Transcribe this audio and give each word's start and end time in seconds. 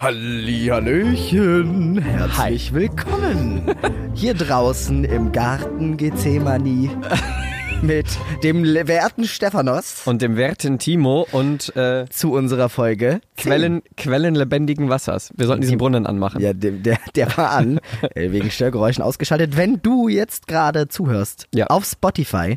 Hallihallöchen, 0.00 1.98
herzlich 2.00 2.72
willkommen 2.72 3.74
hier 4.14 4.32
draußen 4.34 5.02
im 5.02 5.32
Garten 5.32 5.96
Gethsemane 5.96 6.88
mit 7.82 8.06
dem 8.44 8.62
werten 8.64 9.24
Stephanos 9.24 10.02
Und 10.04 10.22
dem 10.22 10.36
werten 10.36 10.78
Timo 10.78 11.26
und 11.32 11.74
äh, 11.76 12.04
zu 12.10 12.32
unserer 12.32 12.68
Folge. 12.68 13.20
Quellen, 13.36 13.82
Quellen 13.96 14.36
lebendigen 14.36 14.88
Wassers. 14.88 15.32
Wir 15.36 15.48
sollten 15.48 15.62
diesen 15.62 15.78
Brunnen 15.78 16.06
anmachen. 16.06 16.40
Ja, 16.40 16.52
der, 16.52 16.70
der, 16.72 16.98
der 17.16 17.36
war 17.36 17.50
an, 17.50 17.80
äh, 18.14 18.30
wegen 18.30 18.52
Störgeräuschen 18.52 19.02
ausgeschaltet. 19.02 19.56
Wenn 19.56 19.82
du 19.82 20.06
jetzt 20.08 20.46
gerade 20.46 20.86
zuhörst 20.86 21.48
Ja. 21.52 21.66
auf 21.66 21.84
Spotify, 21.84 22.54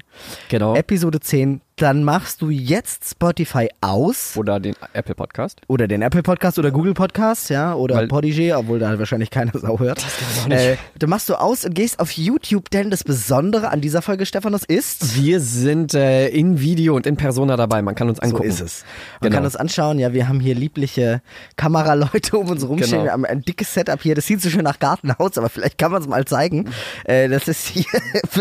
Genau. 0.49 0.75
Episode 0.75 1.19
10, 1.19 1.61
dann 1.81 2.03
machst 2.03 2.41
du 2.41 2.49
jetzt 2.49 3.09
Spotify 3.09 3.69
aus 3.81 4.37
Oder 4.37 4.59
den 4.59 4.75
Apple 4.93 5.15
Podcast. 5.15 5.61
oder 5.67 5.87
den 5.87 6.01
Apple 6.01 6.21
Podcast 6.23 6.59
oder 6.59 6.69
Google 6.71 6.93
Podcast, 6.93 7.49
ja, 7.49 7.73
oder 7.73 7.95
Weil- 7.95 8.07
Podigy, 8.07 8.53
obwohl 8.53 8.79
da 8.79 8.97
wahrscheinlich 8.99 9.29
keiner 9.31 9.51
Sau 9.57 9.79
hört. 9.79 9.97
Das 9.97 10.43
auch 10.43 10.47
nicht. 10.47 10.59
Äh, 10.59 10.77
dann 10.99 11.09
machst 11.09 11.29
du 11.29 11.35
aus 11.35 11.65
und 11.65 11.73
gehst 11.73 11.99
auf 11.99 12.11
YouTube, 12.11 12.69
denn 12.69 12.91
das 12.91 13.03
Besondere 13.03 13.69
an 13.69 13.81
dieser 13.81 14.01
Folge, 14.01 14.25
Stephanos, 14.25 14.63
ist... 14.63 15.15
Wir 15.15 15.39
sind 15.39 15.93
äh, 15.93 16.27
in 16.29 16.59
Video 16.59 16.95
und 16.95 17.07
in 17.07 17.17
Persona 17.17 17.57
dabei. 17.57 17.81
Man 17.81 17.95
kann 17.95 18.09
uns 18.09 18.19
So 18.19 18.25
angucken. 18.25 18.49
ist 18.49 18.61
es. 18.61 18.83
Man 19.19 19.29
Genau. 19.29 19.35
kann 19.37 19.45
uns 19.45 19.55
anschauen, 19.55 19.97
ja, 19.99 20.13
wir 20.13 20.27
haben 20.27 20.39
hier 20.39 20.55
liebliche 20.55 21.21
Kameraleute 21.55 22.37
um 22.37 22.49
uns 22.49 22.67
rumstehen. 22.67 22.91
Genau. 22.91 23.03
Wir 23.05 23.11
haben 23.13 23.25
ein 23.25 23.41
dickes 23.41 23.73
Setup 23.73 24.01
hier. 24.01 24.15
Das 24.15 24.25
sieht 24.27 24.41
so 24.41 24.49
schön 24.49 24.63
nach 24.63 24.79
Garten 24.79 25.11
aus, 25.11 25.37
aber 25.37 25.49
vielleicht 25.49 25.77
kann 25.77 25.91
man 25.91 26.01
es 26.01 26.07
mal 26.07 26.25
zeigen. 26.25 26.69
Äh, 27.05 27.29
das 27.29 27.47
ist 27.47 27.65
hier, 27.67 27.85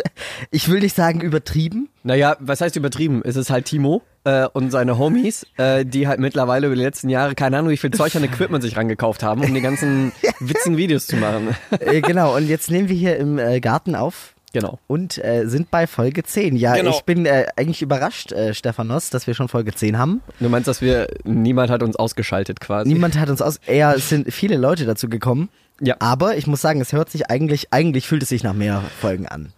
ich 0.50 0.68
will 0.68 0.80
nicht 0.80 0.96
sagen 0.96 1.20
übertrieben. 1.20 1.88
Naja, 2.02 2.36
was 2.40 2.60
heißt 2.60 2.76
übertrieben? 2.76 3.20
Es 3.24 3.36
ist 3.36 3.50
halt 3.50 3.66
Timo 3.66 4.02
äh, 4.24 4.46
und 4.46 4.70
seine 4.70 4.98
Homies, 4.98 5.46
äh, 5.58 5.84
die 5.84 6.08
halt 6.08 6.18
mittlerweile 6.20 6.66
über 6.66 6.76
die 6.76 6.82
letzten 6.82 7.08
Jahre, 7.10 7.34
keine 7.34 7.58
Ahnung, 7.58 7.70
wie 7.70 7.76
viel 7.76 7.90
Zeug 7.90 8.14
an 8.16 8.24
Equipment 8.24 8.62
sich 8.62 8.76
rangekauft 8.76 9.22
haben, 9.22 9.42
um 9.44 9.52
die 9.52 9.60
ganzen 9.60 10.12
witzigen 10.40 10.76
Videos 10.78 11.06
zu 11.06 11.16
machen. 11.16 11.54
Äh, 11.78 12.00
genau, 12.00 12.34
und 12.36 12.48
jetzt 12.48 12.70
nehmen 12.70 12.88
wir 12.88 12.96
hier 12.96 13.16
im 13.18 13.38
äh, 13.38 13.60
Garten 13.60 13.94
auf. 13.94 14.34
genau. 14.54 14.78
Und 14.86 15.22
äh, 15.22 15.44
sind 15.46 15.70
bei 15.70 15.86
Folge 15.86 16.22
10. 16.24 16.56
Ja, 16.56 16.74
Genau. 16.74 16.90
ich 16.90 17.02
bin 17.02 17.26
äh, 17.26 17.46
eigentlich 17.56 17.82
überrascht, 17.82 18.32
äh, 18.32 18.54
Stephanos, 18.54 19.10
dass 19.10 19.26
wir 19.26 19.34
schon 19.34 19.48
Folge 19.48 19.74
10 19.74 19.98
haben. 19.98 20.22
Du 20.40 20.48
meinst, 20.48 20.68
dass 20.68 20.80
wir, 20.80 21.06
niemand 21.24 21.70
hat 21.70 21.82
uns 21.82 21.96
ausgeschaltet 21.96 22.60
quasi. 22.60 22.88
Niemand 22.88 23.18
hat 23.18 23.28
uns 23.28 23.42
aus. 23.42 23.58
Eher 23.66 23.94
es 23.94 24.08
sind 24.08 24.32
viele 24.32 24.56
Leute 24.56 24.86
dazu 24.86 25.08
gekommen. 25.10 25.50
Ja. 25.82 25.96
Aber 25.98 26.36
ich 26.36 26.46
muss 26.46 26.60
sagen, 26.62 26.80
es 26.80 26.92
hört 26.92 27.10
sich 27.10 27.30
eigentlich, 27.30 27.72
eigentlich 27.72 28.06
fühlt 28.08 28.22
es 28.22 28.28
sich 28.30 28.42
nach 28.42 28.52
mehr 28.54 28.82
Folgen 29.00 29.26
an. 29.26 29.52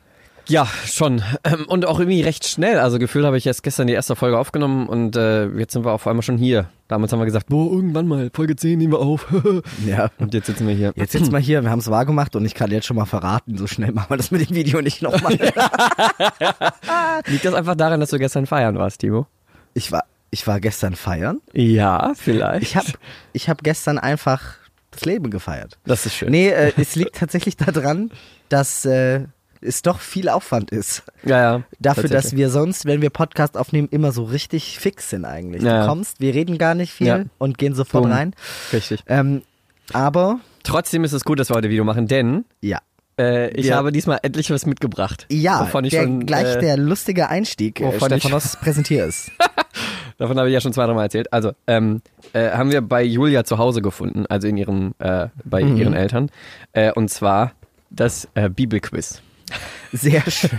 Ja, 0.48 0.66
schon. 0.86 1.22
Ähm, 1.44 1.66
Und 1.68 1.86
auch 1.86 1.98
irgendwie 2.00 2.22
recht 2.22 2.46
schnell. 2.46 2.78
Also 2.78 2.98
gefühlt 2.98 3.24
habe 3.24 3.38
ich 3.38 3.46
erst 3.46 3.62
gestern 3.62 3.86
die 3.86 3.92
erste 3.92 4.16
Folge 4.16 4.38
aufgenommen 4.38 4.88
und 4.88 5.14
äh, 5.16 5.46
jetzt 5.58 5.72
sind 5.72 5.84
wir 5.84 5.92
auf 5.92 6.06
einmal 6.06 6.22
schon 6.22 6.36
hier. 6.36 6.68
Damals 6.88 7.12
haben 7.12 7.20
wir 7.20 7.26
gesagt, 7.26 7.46
boah, 7.48 7.72
irgendwann 7.72 8.06
mal, 8.08 8.30
Folge 8.34 8.56
10 8.56 8.78
nehmen 8.78 8.92
wir 8.92 8.98
auf. 9.00 9.26
Ja. 9.86 10.10
und 10.18 10.34
jetzt 10.34 10.46
sitzen 10.46 10.66
wir 10.66 10.74
hier. 10.74 10.92
Jetzt 10.96 11.14
jetzt 11.14 11.30
mal 11.32 11.40
hier, 11.40 11.62
wir 11.62 11.70
haben 11.70 11.78
es 11.78 11.90
wahr 11.90 12.04
gemacht 12.06 12.34
und 12.36 12.44
ich 12.44 12.54
kann 12.54 12.70
jetzt 12.70 12.86
schon 12.86 12.96
mal 12.96 13.06
verraten, 13.06 13.56
so 13.56 13.66
schnell 13.66 13.92
machen 13.92 14.10
wir 14.10 14.16
das 14.16 14.30
mit 14.30 14.48
dem 14.48 14.54
Video 14.56 14.82
nicht 14.82 15.00
nochmal. 15.02 15.32
Liegt 17.26 17.44
das 17.44 17.54
einfach 17.54 17.74
daran, 17.74 18.00
dass 18.00 18.10
du 18.10 18.18
gestern 18.18 18.46
feiern 18.46 18.76
warst, 18.78 19.00
Timo? 19.00 19.26
ich 19.74 19.90
war, 19.92 20.04
ich 20.30 20.46
war 20.46 20.60
gestern 20.60 20.94
feiern. 20.96 21.40
Ja, 21.52 22.12
vielleicht. 22.14 22.62
Ich 22.62 22.76
habe 22.76 22.88
ich 23.32 23.48
hab 23.48 23.62
gestern 23.64 23.98
einfach 23.98 24.42
das 24.90 25.04
Leben 25.04 25.30
gefeiert. 25.30 25.78
Das 25.84 26.04
ist 26.04 26.14
schön. 26.14 26.30
Nee, 26.30 26.48
äh, 26.50 26.72
es 26.76 26.94
liegt 26.96 27.16
tatsächlich 27.16 27.56
daran, 27.56 28.10
dass 28.50 28.84
äh, 28.84 29.24
es 29.62 29.82
doch 29.82 30.00
viel 30.00 30.28
Aufwand 30.28 30.70
ist. 30.70 31.02
Ja, 31.24 31.40
ja. 31.40 31.62
Dafür, 31.78 32.08
dass 32.08 32.36
wir 32.36 32.50
sonst, 32.50 32.84
wenn 32.86 33.00
wir 33.02 33.10
Podcast 33.10 33.56
aufnehmen, 33.56 33.88
immer 33.90 34.12
so 34.12 34.24
richtig 34.24 34.78
fix 34.78 35.10
sind 35.10 35.24
eigentlich. 35.24 35.62
Ja. 35.62 35.82
Du 35.82 35.88
kommst, 35.88 36.20
wir 36.20 36.34
reden 36.34 36.58
gar 36.58 36.74
nicht 36.74 36.92
viel 36.92 37.06
Ja. 37.06 37.24
und 37.38 37.58
gehen 37.58 37.74
sofort 37.74 38.04
Boom. 38.04 38.12
rein. 38.12 38.34
Richtig. 38.72 39.02
Ähm, 39.06 39.42
aber, 39.92 40.40
Trotzdem 40.64 41.02
ist 41.04 41.12
es 41.12 41.24
gut, 41.24 41.38
dass 41.40 41.48
wir 41.50 41.56
heute 41.56 41.70
Video 41.70 41.82
machen, 41.84 42.06
denn 42.06 42.44
ja. 42.60 42.78
äh, 43.18 43.50
ich 43.50 43.66
Ja. 43.66 43.76
habe 43.76 43.90
diesmal 43.92 44.20
endlich 44.22 44.50
was 44.50 44.64
mitgebracht. 44.66 45.26
Ja, 45.30 45.60
wovon 45.62 45.84
ich 45.84 45.90
der, 45.90 46.04
schon, 46.04 46.24
gleich 46.24 46.56
äh, 46.56 46.60
der 46.60 46.76
lustige 46.76 47.28
Einstieg. 47.28 47.80
Äh, 47.80 47.84
wovon 47.86 48.12
ich- 48.12 48.20
Stephanos, 48.22 48.56
präsentier 48.62 49.06
es. 49.06 49.30
Davon 50.18 50.38
habe 50.38 50.48
ich 50.48 50.54
ja 50.54 50.60
schon 50.60 50.72
zwei, 50.72 50.86
drei 50.86 50.94
Mal 50.94 51.04
erzählt. 51.04 51.32
Also, 51.32 51.52
ähm, 51.66 52.00
äh, 52.32 52.50
haben 52.50 52.70
wir 52.70 52.80
bei 52.80 53.02
Julia 53.02 53.42
zu 53.44 53.58
Hause 53.58 53.82
gefunden, 53.82 54.24
also 54.28 54.46
in 54.46 54.56
ihrem, 54.56 54.94
äh, 55.00 55.28
bei 55.44 55.64
Mhm. 55.64 55.76
ihren 55.76 55.94
Eltern. 55.94 56.30
Äh, 56.72 56.92
und 56.92 57.08
zwar 57.10 57.52
das 57.90 58.28
äh, 58.34 58.48
Bibelquiz. 58.48 59.20
Sehr 59.92 60.22
schön. 60.30 60.50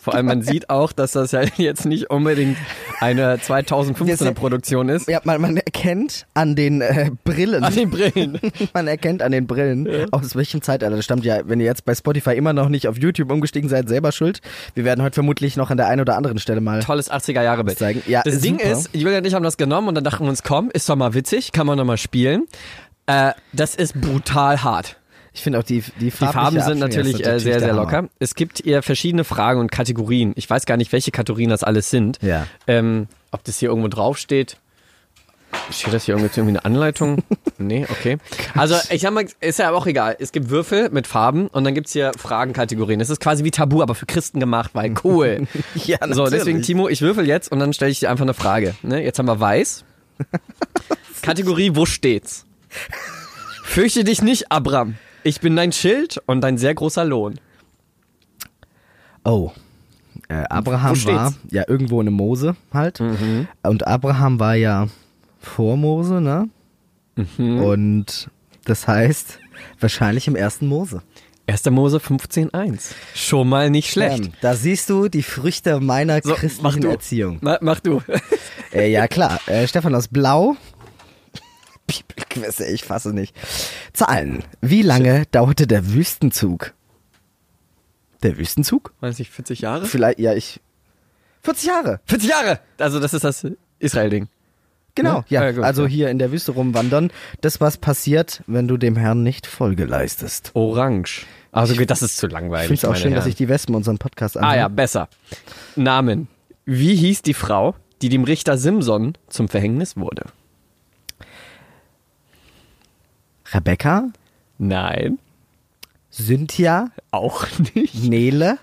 Vor 0.00 0.14
allem, 0.14 0.26
man 0.26 0.42
sieht 0.42 0.70
auch, 0.70 0.92
dass 0.92 1.12
das 1.12 1.32
ja 1.32 1.42
jetzt 1.56 1.84
nicht 1.86 2.10
unbedingt 2.10 2.56
eine 3.00 3.36
2015er 3.36 4.32
Produktion 4.32 4.88
ist. 4.88 5.08
Ja, 5.08 5.20
man, 5.24 5.40
man 5.40 5.56
erkennt 5.56 6.26
an 6.34 6.54
den 6.54 6.80
äh, 6.80 7.10
Brillen, 7.24 7.64
An 7.64 7.74
den 7.74 7.90
Brillen. 7.90 8.38
man 8.74 8.86
erkennt 8.86 9.22
an 9.22 9.32
den 9.32 9.46
Brillen, 9.46 10.12
aus 10.12 10.36
welchem 10.36 10.62
Zeitalter 10.62 10.94
das 10.96 11.04
stammt. 11.04 11.24
Ja, 11.24 11.40
wenn 11.46 11.58
ihr 11.60 11.66
jetzt 11.66 11.84
bei 11.84 11.94
Spotify 11.94 12.34
immer 12.36 12.52
noch 12.52 12.68
nicht 12.68 12.86
auf 12.88 12.96
YouTube 12.96 13.30
umgestiegen 13.32 13.68
seid, 13.68 13.88
selber 13.88 14.12
schuld. 14.12 14.40
Wir 14.74 14.84
werden 14.84 15.02
heute 15.02 15.14
vermutlich 15.14 15.56
noch 15.56 15.70
an 15.70 15.76
der 15.76 15.88
einen 15.88 16.00
oder 16.00 16.16
anderen 16.16 16.38
Stelle 16.38 16.60
mal 16.60 16.80
Tolles 16.80 17.10
80er-Jahre-Bild. 17.10 17.78
zeigen. 17.78 18.02
Ja, 18.06 18.22
Das 18.24 18.38
Ding 18.40 18.58
super. 18.60 18.70
ist, 18.72 18.90
Julia 18.94 19.18
und 19.18 19.26
ich 19.26 19.34
haben 19.34 19.42
das 19.44 19.56
genommen 19.56 19.88
und 19.88 19.94
dann 19.96 20.04
dachten 20.04 20.24
wir 20.24 20.30
uns, 20.30 20.42
komm, 20.42 20.70
ist 20.72 20.88
doch 20.88 20.96
mal 20.96 21.14
witzig, 21.14 21.52
kann 21.52 21.66
man 21.66 21.76
doch 21.78 21.84
mal 21.84 21.96
spielen. 21.98 22.46
Äh, 23.06 23.32
das 23.52 23.74
ist 23.74 24.00
brutal 24.00 24.62
hart. 24.62 24.96
Ich 25.34 25.42
finde 25.42 25.58
auch 25.58 25.62
die, 25.62 25.82
die, 25.98 26.04
Die 26.04 26.10
Farben 26.10 26.60
sind 26.60 26.78
natürlich 26.78 27.26
äh, 27.26 27.40
sehr, 27.40 27.60
sehr 27.60 27.72
locker. 27.72 28.08
Es 28.18 28.34
gibt 28.34 28.60
ihr 28.60 28.82
verschiedene 28.82 29.24
Fragen 29.24 29.60
und 29.60 29.72
Kategorien. 29.72 30.32
Ich 30.36 30.48
weiß 30.48 30.66
gar 30.66 30.76
nicht, 30.76 30.92
welche 30.92 31.10
Kategorien 31.10 31.48
das 31.50 31.64
alles 31.64 31.90
sind. 31.90 32.18
Ja. 32.20 32.46
Ähm, 32.66 33.08
ob 33.30 33.42
das 33.44 33.58
hier 33.58 33.70
irgendwo 33.70 33.88
draufsteht. 33.88 34.58
Steht 35.70 35.92
das 35.92 36.04
hier 36.04 36.16
irgendwie 36.16 36.40
eine 36.40 36.64
Anleitung? 36.64 37.22
nee, 37.58 37.86
okay. 37.90 38.18
Also 38.54 38.76
ich 38.90 39.02
sag 39.02 39.12
mal, 39.12 39.26
ist 39.40 39.58
ja 39.58 39.70
auch 39.72 39.86
egal. 39.86 40.16
Es 40.18 40.32
gibt 40.32 40.50
Würfel 40.50 40.90
mit 40.90 41.06
Farben 41.06 41.46
und 41.48 41.64
dann 41.64 41.74
gibt's 41.74 41.92
hier 41.92 42.12
Fragenkategorien. 42.16 43.00
Es 43.00 43.10
ist 43.10 43.20
quasi 43.20 43.44
wie 43.44 43.50
Tabu, 43.50 43.82
aber 43.82 43.94
für 43.94 44.06
Christen 44.06 44.40
gemacht, 44.40 44.70
weil 44.74 44.94
cool. 45.04 45.46
Ja, 45.74 45.98
so, 46.10 46.24
deswegen 46.24 46.58
natürlich. 46.58 46.66
Timo, 46.66 46.88
ich 46.88 47.00
würfel 47.00 47.26
jetzt 47.26 47.50
und 47.50 47.58
dann 47.58 47.72
stelle 47.72 47.90
ich 47.90 48.00
dir 48.00 48.10
einfach 48.10 48.24
eine 48.24 48.34
Frage. 48.34 48.74
Ne? 48.82 49.02
Jetzt 49.02 49.18
haben 49.18 49.26
wir 49.26 49.40
weiß. 49.40 49.84
Kategorie, 51.22 51.72
wo 51.74 51.86
steht's? 51.86 52.44
Fürchte 53.64 54.04
dich 54.04 54.22
nicht, 54.22 54.50
Abram. 54.50 54.96
Ich 55.24 55.40
bin 55.40 55.56
dein 55.56 55.72
Schild 55.72 56.20
und 56.26 56.40
dein 56.40 56.58
sehr 56.58 56.74
großer 56.74 57.04
Lohn. 57.04 57.38
Oh. 59.24 59.52
Äh, 60.28 60.44
Abraham 60.48 61.04
war 61.04 61.34
ja 61.50 61.64
irgendwo 61.68 62.00
in 62.00 62.12
Mose 62.12 62.56
halt. 62.72 63.00
Und 63.62 63.86
Abraham 63.86 64.40
war 64.40 64.54
ja 64.54 64.88
vor 65.40 65.76
Mose, 65.76 66.20
ne? 66.20 66.48
Und 67.38 68.30
das 68.64 68.88
heißt, 68.88 69.38
wahrscheinlich 69.80 70.26
im 70.28 70.36
ersten 70.36 70.66
Mose. 70.66 71.02
1. 71.46 71.68
Mose 71.70 71.98
15.1. 71.98 72.92
Schon 73.14 73.48
mal 73.48 73.68
nicht 73.68 73.90
schlecht. 73.90 74.26
Ähm, 74.26 74.32
da 74.40 74.54
siehst 74.54 74.88
du 74.88 75.08
die 75.08 75.22
Früchte 75.24 75.80
meiner 75.80 76.20
So, 76.22 76.30
mach 76.30 76.36
christlichen 76.38 76.80
du. 76.82 76.88
Erziehung. 76.88 77.38
Ma, 77.40 77.58
mach 77.60 77.80
du. 77.80 78.00
Äh, 78.72 78.90
ja, 78.90 79.08
klar. 79.08 79.40
Äh, 79.46 79.66
Stefan 79.66 79.94
aus 79.94 80.08
Blau. 80.08 80.56
Bibelquiz, 82.00 82.60
ey, 82.60 82.72
ich 82.72 82.84
fasse 82.84 83.12
nicht. 83.12 83.34
Zahlen. 83.92 84.44
Wie 84.60 84.82
lange 84.82 85.24
dauerte 85.30 85.66
der 85.66 85.92
Wüstenzug? 85.92 86.72
Der 88.22 88.38
Wüstenzug? 88.38 88.92
Weiß 89.00 89.18
nicht, 89.18 89.30
40 89.30 89.60
Jahre? 89.60 89.86
Vielleicht, 89.86 90.18
ja, 90.18 90.34
ich. 90.34 90.60
40 91.42 91.64
Jahre. 91.66 92.00
40 92.06 92.28
Jahre! 92.30 92.60
Also 92.78 93.00
das 93.00 93.14
ist 93.14 93.24
das 93.24 93.46
Israel-Ding. 93.80 94.28
Genau, 94.94 95.24
Ja? 95.28 95.40
ja. 95.40 95.44
Ja, 95.44 95.50
gut, 95.52 95.64
also 95.64 95.82
ja. 95.84 95.88
hier 95.88 96.10
in 96.10 96.18
der 96.18 96.30
Wüste 96.32 96.52
rumwandern. 96.52 97.10
Das, 97.40 97.60
was 97.60 97.78
passiert, 97.78 98.42
wenn 98.46 98.68
du 98.68 98.76
dem 98.76 98.94
Herrn 98.96 99.22
nicht 99.22 99.46
Folge 99.46 99.86
leistest. 99.86 100.50
Orange. 100.54 101.26
Also 101.50 101.74
gut, 101.74 101.90
das 101.90 102.02
ist 102.02 102.16
zu 102.18 102.26
langweilig. 102.28 102.70
Ich 102.70 102.80
finde 102.80 102.94
es 102.94 102.98
auch 102.98 103.00
schön, 103.02 103.10
dass 103.12 103.20
Herren. 103.20 103.24
sich 103.24 103.34
die 103.34 103.48
Wespen 103.48 103.74
unseren 103.74 103.98
Podcast 103.98 104.36
anhören. 104.36 104.52
Ah 104.54 104.56
ja, 104.56 104.68
besser. 104.68 105.08
Namen. 105.76 106.28
Wie 106.64 106.94
hieß 106.94 107.22
die 107.22 107.34
Frau, 107.34 107.74
die 108.02 108.08
dem 108.08 108.24
Richter 108.24 108.56
Simson 108.56 109.14
zum 109.28 109.48
Verhängnis 109.48 109.96
wurde? 109.96 110.26
Rebecca, 113.52 114.08
Nein, 114.58 115.18
Cynthia, 116.10 116.90
auch 117.10 117.46
nicht. 117.74 118.04
Nele. 118.04 118.58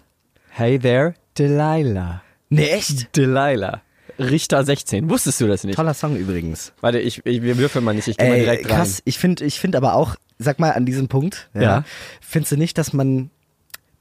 Hey 0.50 0.80
there, 0.80 1.14
Delilah. 1.38 2.22
Nee, 2.50 2.70
echt? 2.70 3.16
Delilah. 3.16 3.82
Richter 4.18 4.64
16. 4.64 5.10
Wusstest 5.10 5.40
du 5.42 5.48
das 5.48 5.64
nicht? 5.64 5.76
Toller 5.76 5.94
Song 5.94 6.16
übrigens. 6.18 6.74
Warte, 6.82 7.00
ich, 7.00 7.26
ich 7.26 7.42
wir 7.42 7.58
würfeln 7.58 7.86
mal 7.86 7.94
nicht, 7.94 8.08
ich 8.08 8.18
gehe 8.18 8.30
mal 8.30 8.40
direkt 8.40 8.68
krass. 8.68 9.02
Ich 9.06 9.18
finde 9.18 9.46
ich 9.46 9.60
find 9.60 9.76
aber 9.76 9.94
auch, 9.96 10.16
sag 10.38 10.60
mal 10.60 10.72
an 10.72 10.86
diesem 10.86 11.08
Punkt, 11.08 11.50
ja, 11.54 11.62
Ja. 11.62 11.84
findest 12.22 12.52
du 12.54 12.58
nicht, 12.58 12.78
dass 12.78 12.94
man 12.94 13.30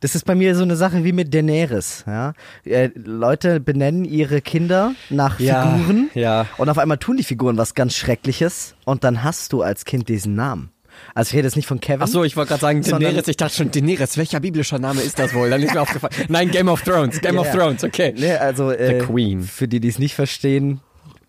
das 0.00 0.14
ist 0.14 0.24
bei 0.26 0.36
mir 0.36 0.54
so 0.54 0.62
eine 0.62 0.76
Sache 0.76 1.02
wie 1.02 1.12
mit 1.12 1.34
Daenerys, 1.34 2.04
ja. 2.06 2.32
Äh, 2.64 2.90
Leute 2.94 3.58
benennen 3.58 4.04
ihre 4.04 4.40
Kinder 4.40 4.92
nach 5.10 5.40
Ja, 5.40 5.76
Figuren 5.76 6.10
ja. 6.14 6.46
und 6.56 6.68
auf 6.68 6.78
einmal 6.78 6.98
tun 6.98 7.16
die 7.16 7.24
Figuren 7.24 7.56
was 7.56 7.74
ganz 7.74 7.94
Schreckliches 7.96 8.76
und 8.84 9.02
dann 9.04 9.24
hast 9.24 9.52
du 9.52 9.62
als 9.62 9.84
Kind 9.84 10.08
diesen 10.08 10.34
Namen. 10.36 10.70
Also 11.14 11.30
ich 11.30 11.34
rede 11.36 11.46
jetzt 11.48 11.56
nicht 11.56 11.66
von 11.66 11.80
Kevin. 11.80 12.02
Ach 12.02 12.06
so, 12.08 12.24
ich 12.24 12.36
wollte 12.36 12.50
gerade 12.50 12.60
sagen 12.60 12.82
Daenerys. 12.82 13.28
Ich 13.28 13.36
dachte 13.36 13.54
schon, 13.56 13.70
Daenerys, 13.70 14.16
welcher 14.16 14.40
biblischer 14.40 14.78
Name 14.78 15.00
ist 15.00 15.18
das 15.18 15.34
wohl? 15.34 15.50
Dann 15.50 15.62
ist 15.62 15.74
mir 15.74 15.80
aufgefallen. 15.80 16.14
Nein, 16.28 16.50
Game 16.50 16.68
of 16.68 16.82
Thrones. 16.82 17.20
Game 17.20 17.34
Ja, 17.34 17.40
of. 17.40 17.50
Thrones, 17.50 17.82
okay. 17.84 18.14
Nee, 18.16 18.32
also 18.32 18.70
äh, 18.70 19.00
The 19.00 19.06
Queen. 19.06 19.42
für 19.42 19.68
die, 19.68 19.80
die 19.80 19.88
es 19.88 19.98
nicht 19.98 20.14
verstehen, 20.14 20.80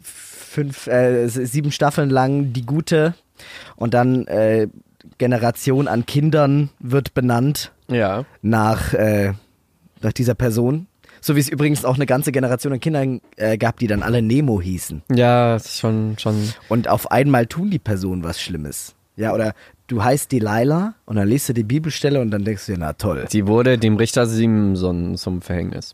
fünf, 0.01 0.87
äh, 0.87 1.27
sieben 1.27 1.71
Staffeln 1.71 2.09
lang 2.09 2.53
die 2.53 2.65
gute 2.65 3.13
Und 3.75 3.93
dann 3.93 4.27
äh, 4.27 4.67
Generation 5.17 5.87
an 5.87 6.05
Kindern 6.05 6.69
wird 6.79 7.13
benannt 7.13 7.71
Ja. 7.89 8.25
nach, 8.41 8.93
äh, 8.93 9.33
nach 10.01 10.13
dieser 10.13 10.35
Person. 10.35 10.87
So 11.21 11.35
wie 11.35 11.41
es 11.41 11.49
übrigens 11.49 11.83
auch 11.83 11.95
eine 11.95 12.05
ganze 12.05 12.31
Generation 12.31 12.71
an 12.73 12.79
Kindern 12.79 13.19
äh, 13.35 13.57
gab, 13.57 13.77
die 13.79 13.87
dann 13.87 14.03
alle 14.03 14.21
Nemo 14.21 14.61
hießen. 14.61 15.03
Ja, 15.13 15.53
das 15.53 15.65
ist 15.65 15.79
schon, 15.79 16.17
schon. 16.17 16.53
Und 16.69 16.87
auf 16.87 17.11
einmal 17.11 17.45
tun 17.45 17.69
die 17.69 17.79
Personen 17.79 18.23
was 18.23 18.39
Schlimmes. 18.41 18.95
Ja, 19.19 19.33
oder 19.33 19.53
du 19.87 20.01
heißt 20.01 20.31
Delilah 20.31 20.93
und 21.05 21.17
dann 21.17 21.27
liest 21.27 21.49
du 21.49 21.53
die 21.53 21.63
Bibelstelle 21.63 22.21
und 22.21 22.31
dann 22.31 22.45
denkst 22.45 22.65
du 22.67 22.71
dir, 22.71 22.77
na 22.77 22.93
toll. 22.93 23.25
Sie 23.27 23.47
wurde 23.47 23.77
dem 23.77 23.97
Richter 23.97 24.25
Simson 24.25 25.17
zum 25.17 25.41
Verhängnis. 25.41 25.93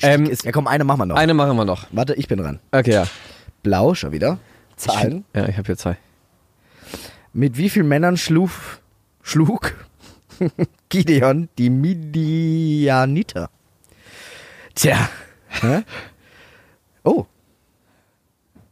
Ähm, 0.00 0.24
ist, 0.24 0.46
ja 0.46 0.52
komm, 0.52 0.66
eine 0.66 0.84
machen 0.84 1.00
wir 1.00 1.06
noch. 1.06 1.16
Eine 1.16 1.34
machen 1.34 1.58
wir 1.58 1.66
noch. 1.66 1.86
Warte, 1.92 2.14
ich 2.14 2.26
bin 2.26 2.38
dran. 2.38 2.58
Okay, 2.72 2.92
ja. 2.92 3.06
Blau, 3.62 3.92
schon 3.92 4.12
wieder. 4.12 4.38
Zahlen. 4.76 5.26
Ja, 5.34 5.46
ich 5.46 5.58
habe 5.58 5.66
hier 5.66 5.76
zwei. 5.76 5.98
Mit 7.34 7.58
wie 7.58 7.68
vielen 7.68 7.86
Männern 7.86 8.16
schlug, 8.16 8.50
schlug 9.22 9.74
Gideon 10.88 11.50
die 11.58 11.68
Midianiter? 11.68 13.50
Tja. 14.74 15.10
Hä? 15.48 15.82
Oh, 17.04 17.26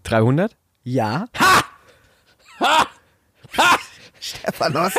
300? 0.05 0.57
ja. 0.85 1.27
Ha! 1.39 1.63
Ha! 2.61 2.87
Stephanos, 4.21 4.93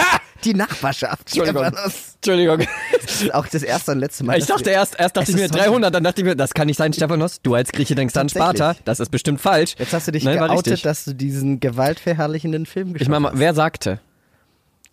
die 0.43 0.53
Nachbarschaft. 0.53 1.27
Entschuldigung. 1.27 1.65
Stephanos. 1.65 1.93
Entschuldigung. 2.15 2.67
Das 3.01 3.21
ist 3.21 3.33
auch 3.33 3.47
das 3.47 3.63
erste 3.63 3.91
und 3.91 3.99
letzte 3.99 4.23
Mal. 4.23 4.37
Ich 4.37 4.45
dachte 4.45 4.69
erst, 4.69 4.99
erst 4.99 5.17
dachte 5.17 5.31
ich 5.31 5.37
mir 5.37 5.45
ist 5.45 5.53
heute- 5.53 5.63
300, 5.63 5.93
dann 5.93 6.03
dachte 6.03 6.21
ich 6.21 6.25
mir, 6.25 6.35
das 6.35 6.53
kann 6.53 6.67
nicht 6.67 6.77
sein, 6.77 6.93
Stephanos. 6.93 7.41
Du 7.41 7.55
als 7.55 7.71
Grieche 7.71 7.95
denkst 7.95 8.15
an. 8.15 8.29
Sparta. 8.29 8.75
Das 8.85 8.99
ist 8.99 9.09
bestimmt 9.09 9.41
falsch. 9.41 9.75
Jetzt 9.77 9.93
hast 9.93 10.07
du 10.07 10.11
dich 10.11 10.23
Nein, 10.23 10.37
geoutet, 10.37 10.85
dass 10.85 11.05
du 11.05 11.13
diesen 11.13 11.59
gewaltverherrlichenden 11.59 12.65
Film 12.65 12.89
Ich 12.89 12.93
geschaut 12.99 13.09
meine 13.09 13.19
mal, 13.21 13.31
wer 13.33 13.53
sagte? 13.53 13.99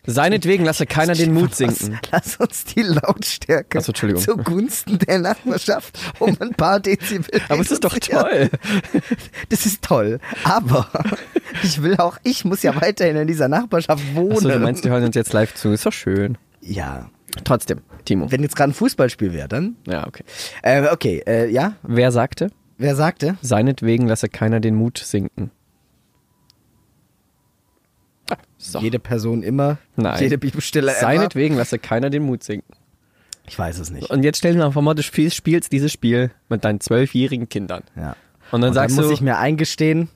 Seinetwegen 0.07 0.65
lasse 0.65 0.87
keiner 0.87 1.15
den 1.15 1.33
Mut 1.33 1.55
sinken. 1.55 1.99
Lass 2.13 2.37
uns 2.37 2.65
die 2.65 2.83
Lautstärke 2.83 3.79
Ach 3.79 3.83
so, 3.83 3.93
zugunsten 3.93 4.99
der 4.99 5.19
Nachbarschaft 5.19 5.99
um 6.19 6.37
ein 6.41 6.51
paar 6.51 6.81
Dezibel. 6.81 7.41
Aber 7.49 7.61
es 7.61 7.71
ist 7.71 7.85
doch 7.85 7.99
toll. 7.99 8.51
Das 9.49 9.67
ist 9.67 9.83
toll. 9.83 10.21
Aber 10.45 10.89
ich 11.63 11.83
will 11.83 11.97
auch, 11.97 12.19
ich 12.23 12.45
muss 12.45 12.63
ja 12.63 12.81
weiterhin 12.81 13.17
in 13.17 13.27
dieser 13.27 13.49
Nachbarschaft 13.49 14.03
wohnen. 14.15 14.33
Achso, 14.33 14.49
du 14.49 14.59
meinst, 14.59 14.85
die 14.85 14.91
hören 14.91 15.05
uns 15.05 15.15
jetzt 15.17 15.33
live 15.33 15.55
zu. 15.55 15.71
Ist 15.71 15.87
doch 15.87 15.93
schön. 15.93 16.39
ja. 16.61 17.09
Trotzdem, 17.43 17.81
Timo. 18.05 18.31
Wenn 18.31 18.43
jetzt 18.45 18.55
gerade 18.55 18.71
ein 18.71 18.75
Fußballspiel 18.75 19.33
wäre, 19.33 19.49
dann. 19.49 19.75
Ja, 19.89 20.07
okay. 20.07 20.23
Äh, 20.63 20.87
okay, 20.93 21.21
äh, 21.27 21.51
ja. 21.51 21.75
Wer 21.83 22.13
sagte? 22.13 22.53
Wer 22.79 22.95
sagte? 22.95 23.37
Seinetwegen 23.43 24.07
lasse 24.07 24.29
keiner 24.29 24.61
den 24.61 24.77
Mut 24.77 24.99
sinken. 24.99 25.51
So. 28.59 28.79
Jede 28.81 28.99
Person 28.99 29.43
immer. 29.43 29.79
Nein. 29.97 30.21
Jede 30.21 30.39
Bibelstelle 30.39 30.91
immer. 30.93 31.01
Seinetwegen 31.01 31.57
lasse 31.57 31.79
keiner 31.79 32.11
den 32.11 32.23
Mut 32.23 32.43
sinken. 32.43 32.73
Ich 33.47 33.59
weiß 33.59 33.79
es 33.79 33.91
nicht. 33.91 34.11
Und 34.11 34.23
jetzt 34.23 34.39
stell 34.39 34.55
dir 34.55 34.59
mal 34.61 34.71
vor, 34.73 34.95
du 34.95 35.03
spielst, 35.03 35.37
spielst 35.37 35.71
dieses 35.73 35.93
Spiel 35.93 36.31
mit 36.49 36.65
deinen 36.65 36.81
zwölfjährigen 36.81 37.49
Kindern. 37.49 37.83
Ja. 37.97 38.17
Und 38.51 38.63
dann 38.63 38.73
sagst 38.73 38.97
muss 38.97 39.09
du, 39.09 39.13
ich 39.13 39.21
mir 39.21 39.37
eingestehen, 39.39 40.09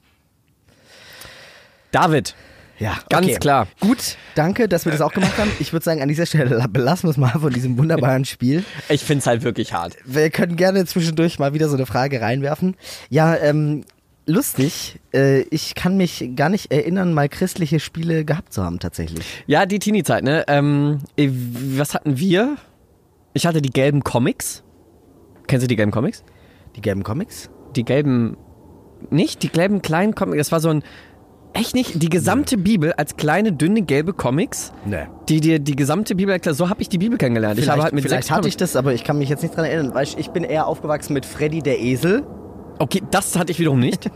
David, 1.90 2.34
Ja, 2.78 2.98
Ganz 3.08 3.26
okay. 3.26 3.36
klar. 3.38 3.66
Gut, 3.80 4.16
danke, 4.34 4.68
dass 4.68 4.84
wir 4.84 4.92
das 4.92 5.00
auch 5.00 5.12
gemacht 5.12 5.36
haben. 5.38 5.50
Ich 5.58 5.72
würde 5.72 5.84
sagen, 5.84 6.00
an 6.00 6.08
dieser 6.08 6.26
Stelle 6.26 6.64
belassen 6.68 7.08
wir 7.08 7.10
es 7.10 7.16
mal 7.16 7.30
von 7.30 7.52
diesem 7.52 7.76
wunderbaren 7.76 8.24
Spiel. 8.24 8.64
ich 8.88 9.02
find's 9.02 9.26
halt 9.26 9.42
wirklich 9.42 9.72
hart. 9.72 9.96
Wir 10.04 10.30
können 10.30 10.56
gerne 10.56 10.84
zwischendurch 10.86 11.38
mal 11.38 11.52
wieder 11.54 11.68
so 11.68 11.76
eine 11.76 11.86
Frage 11.86 12.20
reinwerfen. 12.20 12.76
Ja, 13.10 13.36
ähm, 13.36 13.84
lustig. 14.28 15.00
Äh, 15.12 15.40
ich 15.50 15.74
kann 15.74 15.96
mich 15.96 16.30
gar 16.36 16.48
nicht 16.48 16.70
erinnern, 16.70 17.12
mal 17.12 17.28
christliche 17.28 17.80
Spiele 17.80 18.24
gehabt 18.24 18.52
zu 18.52 18.62
haben, 18.62 18.78
tatsächlich. 18.78 19.44
Ja, 19.46 19.66
die 19.66 19.78
Teenie-Zeit, 19.78 20.22
ne? 20.22 20.44
Ähm, 20.48 20.98
äh, 21.16 21.28
was 21.76 21.94
hatten 21.94 22.18
wir? 22.18 22.56
Ich 23.34 23.46
hatte 23.46 23.62
die 23.62 23.70
gelben 23.70 24.04
Comics. 24.04 24.62
Kennst 25.46 25.64
du 25.64 25.68
die 25.68 25.76
gelben 25.76 25.92
Comics? 25.92 26.24
Die 26.76 26.80
gelben 26.80 27.02
Comics? 27.02 27.50
Die 27.74 27.84
gelben, 27.84 28.36
nicht? 29.10 29.42
Die 29.42 29.48
gelben 29.48 29.82
kleinen 29.82 30.14
Comics. 30.14 30.38
Das 30.38 30.52
war 30.52 30.60
so 30.60 30.68
ein, 30.68 30.82
echt 31.52 31.74
nicht? 31.74 32.02
Die 32.02 32.08
gesamte 32.08 32.58
Bibel 32.58 32.92
als 32.92 33.16
kleine, 33.16 33.52
dünne, 33.52 33.82
gelbe 33.82 34.12
Comics. 34.12 34.72
Nee. 34.84 35.06
Die 35.28 35.40
dir 35.40 35.58
die 35.58 35.76
gesamte 35.76 36.14
Bibel 36.14 36.32
erklärt. 36.32 36.56
So 36.56 36.68
habe 36.68 36.82
ich 36.82 36.88
die 36.88 36.98
Bibel 36.98 37.18
kennengelernt. 37.18 37.58
ich 37.58 37.68
habe 37.68 37.82
halt 37.82 37.92
mit 37.92 38.04
vielleicht 38.04 38.30
hatte 38.30 38.48
ich 38.48 38.56
das, 38.56 38.76
aber 38.76 38.92
ich 38.92 39.04
kann 39.04 39.18
mich 39.18 39.28
jetzt 39.28 39.42
nicht 39.42 39.56
dran 39.56 39.64
erinnern, 39.64 39.94
weil 39.94 40.04
ich, 40.04 40.18
ich 40.18 40.30
bin 40.30 40.44
eher 40.44 40.66
aufgewachsen 40.66 41.14
mit 41.14 41.26
Freddy 41.26 41.62
der 41.62 41.80
Esel. 41.80 42.26
Okay, 42.80 43.02
das 43.10 43.36
hatte 43.36 43.50
ich 43.52 43.58
wiederum 43.58 43.80
nicht. 43.80 44.06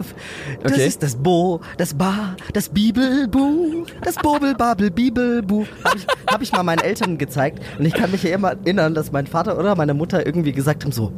Das 0.62 0.73
Okay. 0.73 0.87
ist 0.87 1.03
das 1.03 1.17
Bo, 1.17 1.61
das 1.79 1.94
Ba, 1.94 2.37
das 2.53 2.69
Bibelbuch, 2.69 3.87
das 4.05 4.14
Bobelbabel 4.17 4.91
Bibelbuch. 4.91 5.67
Habe 5.85 5.97
ich, 5.99 6.06
hab 6.29 6.43
ich 6.43 6.53
mal 6.53 6.62
meinen 6.62 6.81
Eltern 6.81 7.19
gezeigt 7.19 7.61
und 7.79 7.85
ich 7.87 7.93
kann 7.94 8.11
mich 8.12 8.23
ja 8.23 8.31
immer 8.35 8.53
erinnern, 8.53 8.94
dass 8.94 9.11
mein 9.11 9.26
Vater 9.26 9.59
oder 9.59 9.75
meine 9.75 9.94
Mutter 9.94 10.25
irgendwie 10.25 10.53
gesagt 10.53 10.85
haben 10.85 10.93
so, 10.93 11.12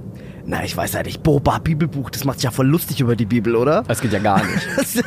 na 0.46 0.64
ich 0.64 0.76
weiß 0.76 0.94
ja 0.94 1.02
nicht, 1.02 1.22
Boba 1.22 1.58
Bibelbuch, 1.58 2.10
das 2.10 2.24
macht 2.24 2.38
sich 2.38 2.44
ja 2.44 2.50
voll 2.50 2.66
lustig 2.66 3.00
über 3.00 3.14
die 3.16 3.26
Bibel, 3.26 3.56
oder? 3.56 3.82
Das 3.88 4.00
geht 4.00 4.12
ja 4.12 4.18
gar 4.20 4.42
nicht. 4.44 5.02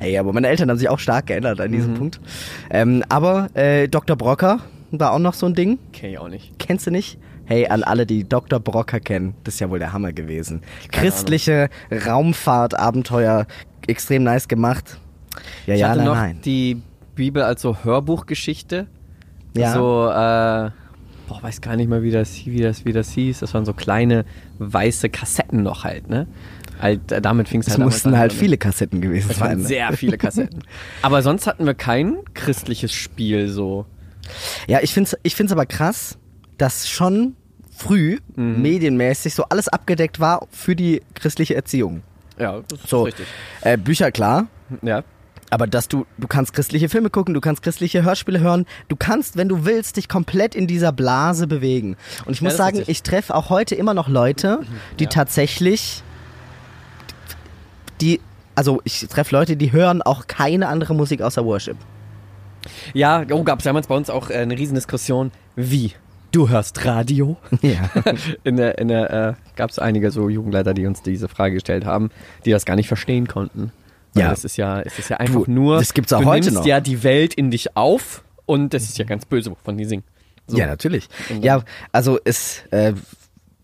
Ey, 0.00 0.18
aber 0.18 0.32
meine 0.32 0.48
Eltern 0.48 0.70
haben 0.70 0.78
sich 0.78 0.88
auch 0.88 0.98
stark 0.98 1.26
geändert 1.26 1.60
an 1.60 1.70
Mhm. 1.70 1.74
diesem 1.74 1.94
Punkt. 1.94 2.20
Ähm, 2.70 3.02
aber 3.08 3.48
äh, 3.54 3.88
Dr. 3.88 4.16
Brocker 4.16 4.60
war 4.90 5.12
auch 5.12 5.18
noch 5.18 5.34
so 5.34 5.46
ein 5.46 5.54
Ding. 5.54 5.78
Kenn 5.92 6.10
ich 6.10 6.18
auch 6.18 6.28
nicht. 6.28 6.58
Kennst 6.58 6.86
du 6.86 6.90
nicht? 6.90 7.18
Hey, 7.46 7.66
an 7.68 7.82
alle, 7.82 8.06
die 8.06 8.26
Dr. 8.28 8.58
Brocker 8.60 9.00
kennen, 9.00 9.34
das 9.44 9.54
ist 9.54 9.60
ja 9.60 9.68
wohl 9.70 9.78
der 9.78 9.92
Hammer 9.92 10.12
gewesen. 10.12 10.62
Christliche 10.90 11.68
Raumfahrtabenteuer, 12.44 13.46
extrem 13.86 14.22
nice 14.24 14.48
gemacht. 14.48 14.98
Ja, 15.66 15.74
Ich 15.74 15.80
ja, 15.80 15.88
hatte 15.88 15.98
nein, 15.98 16.06
noch 16.06 16.14
nein. 16.14 16.40
die 16.44 16.80
Bibel 17.14 17.42
als 17.42 17.62
so 17.62 17.76
Hörbuchgeschichte. 17.84 18.86
Ja. 19.56 19.72
So, 19.74 20.06
äh, 20.08 20.70
boah, 21.28 21.42
weiß 21.42 21.60
gar 21.60 21.76
nicht 21.76 21.88
mal, 21.88 22.02
wie 22.02 22.10
das, 22.10 22.46
wie 22.46 22.60
das, 22.60 22.84
wie 22.84 22.92
das 22.92 23.10
hieß. 23.12 23.40
Das 23.40 23.54
waren 23.54 23.64
so 23.64 23.72
kleine 23.72 24.24
weiße 24.58 25.08
Kassetten 25.10 25.62
noch 25.62 25.84
halt, 25.84 26.08
ne? 26.08 26.26
Halt, 26.80 27.12
äh, 27.12 27.20
damit 27.22 27.48
fing 27.48 27.60
es 27.60 27.66
Es 27.68 27.72
halt 27.74 27.80
damals 27.80 27.94
mussten 27.96 28.08
an, 28.10 28.18
halt 28.18 28.32
damit- 28.32 28.40
viele 28.40 28.58
Kassetten 28.58 29.00
gewesen 29.00 29.30
Es 29.30 29.40
waren 29.40 29.50
sein. 29.50 29.58
ne? 29.62 29.66
sehr 29.66 29.92
viele 29.92 30.18
Kassetten. 30.18 30.62
Aber 31.02 31.22
sonst 31.22 31.46
hatten 31.46 31.66
wir 31.66 31.74
kein 31.74 32.16
christliches 32.34 32.92
Spiel 32.92 33.48
so. 33.48 33.86
Ja, 34.66 34.80
ich 34.82 34.92
find's, 34.92 35.16
ich 35.22 35.36
find's 35.36 35.52
aber 35.52 35.66
krass, 35.66 36.16
dass 36.58 36.88
schon 36.88 37.36
früh 37.76 38.18
Mhm. 38.36 38.62
medienmäßig 38.62 39.34
so 39.34 39.44
alles 39.44 39.68
abgedeckt 39.68 40.20
war 40.20 40.46
für 40.50 40.76
die 40.76 41.02
christliche 41.14 41.54
Erziehung. 41.54 42.02
Ja, 42.38 42.60
das 42.68 42.80
ist 42.80 42.88
So, 42.88 43.02
richtig. 43.04 43.26
äh, 43.62 43.76
Bücher 43.76 44.10
klar, 44.12 44.46
Ja. 44.82 45.02
Aber 45.50 45.68
dass 45.68 45.86
du, 45.86 46.04
du 46.18 46.26
kannst 46.26 46.52
christliche 46.52 46.88
Filme 46.88 47.10
gucken, 47.10 47.32
du 47.32 47.40
kannst 47.40 47.62
christliche 47.62 48.02
Hörspiele 48.02 48.40
hören, 48.40 48.66
du 48.88 48.96
kannst, 48.96 49.36
wenn 49.36 49.48
du 49.48 49.64
willst, 49.64 49.96
dich 49.98 50.08
komplett 50.08 50.56
in 50.56 50.66
dieser 50.66 50.90
Blase 50.90 51.46
bewegen. 51.46 51.96
Und 52.24 52.32
ich 52.32 52.40
Ja, 52.40 52.44
muss 52.44 52.54
ist 52.54 52.58
sagen, 52.58 52.82
ich 52.88 53.02
treffe 53.04 53.32
auch 53.34 53.50
heute 53.50 53.76
immer 53.76 53.94
noch 53.94 54.08
Leute, 54.08 54.60
die 54.98 55.04
Ja. 55.04 55.10
tatsächlich, 55.10 56.02
die, 58.00 58.20
also 58.56 58.80
ich 58.84 59.06
treffe 59.06 59.34
Leute, 59.36 59.56
die 59.56 59.70
hören 59.70 60.02
auch 60.02 60.26
keine 60.26 60.66
andere 60.68 60.94
Musik 60.94 61.22
außer 61.22 61.44
Worship. 61.44 61.76
Ja, 62.92 63.24
oh, 63.30 63.44
gab 63.44 63.58
es 63.60 63.64
damals 63.64 63.86
bei 63.86 63.94
uns 63.94 64.10
auch 64.10 64.30
äh, 64.30 64.34
eine 64.38 64.56
Riesendiskussion. 64.58 65.30
Wie? 65.54 65.92
Du 66.34 66.48
hörst 66.48 66.84
Radio? 66.84 67.36
Ja. 67.62 67.90
In 68.44 68.56
der, 68.56 68.78
in 68.78 68.88
der 68.88 69.10
äh, 69.12 69.34
gab 69.56 69.70
es 69.70 69.78
einige 69.78 70.10
so 70.10 70.28
Jugendleiter, 70.28 70.74
die 70.74 70.84
uns 70.86 71.00
diese 71.02 71.28
Frage 71.28 71.54
gestellt 71.54 71.84
haben, 71.84 72.10
die 72.44 72.50
das 72.50 72.64
gar 72.64 72.74
nicht 72.76 72.88
verstehen 72.88 73.28
konnten. 73.28 73.70
Weil 74.14 74.24
Ja. 74.24 74.30
Das 74.30 74.44
ist 74.44 74.56
ja, 74.56 74.80
es 74.80 74.98
ist 74.98 75.10
ja 75.10 75.18
einfach 75.18 75.44
Du, 75.44 75.50
nur. 75.50 75.78
das 75.78 75.94
gibt's 75.94 76.12
auch 76.12 76.20
du 76.22 76.26
heute 76.26 76.46
nimmst 76.46 76.58
noch. 76.60 76.66
ja 76.66 76.80
die 76.80 77.04
Welt 77.04 77.34
in 77.34 77.50
dich 77.52 77.76
auf 77.76 78.24
und 78.46 78.74
das 78.74 78.82
ist 78.82 78.98
ja 78.98 79.04
ganz 79.04 79.24
böse, 79.26 79.52
wovon 79.52 79.78
die 79.78 79.84
singen. 79.84 80.02
So. 80.48 80.58
Ja, 80.58 80.66
natürlich. 80.66 81.08
Ja, 81.40 81.62
also 81.92 82.18
es 82.24 82.62
äh, 82.72 82.94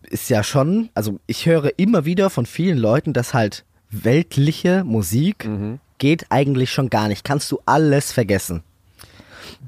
ist 0.03 0.29
ja 0.29 0.41
schon, 0.43 0.89
also 0.93 1.19
ich 1.27 1.45
höre 1.45 1.77
immer 1.77 2.05
wieder 2.05 2.29
von 2.29 2.45
vielen 2.45 2.77
Leuten, 2.77 3.11
dass 3.13 3.33
halt 3.33 3.65
weltliche 3.89 4.83
Musik 4.85 5.45
Mhm. 5.45 5.79
geht 5.97 6.27
eigentlich 6.29 6.71
schon 6.71 6.89
gar 6.89 7.09
nicht. 7.09 7.25
Kannst 7.25 7.51
du 7.51 7.59
alles 7.65 8.11
vergessen. 8.13 8.63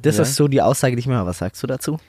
Das 0.02 0.16
Ja. 0.18 0.24
ist 0.24 0.36
so 0.36 0.48
die 0.48 0.62
Aussage, 0.62 0.96
die 0.96 1.02
ich 1.02 1.08
mir 1.08 1.16
höre. 1.16 1.26
Was 1.26 1.40
sagst 1.40 1.62
du 1.62 1.68
dazu? 1.68 2.00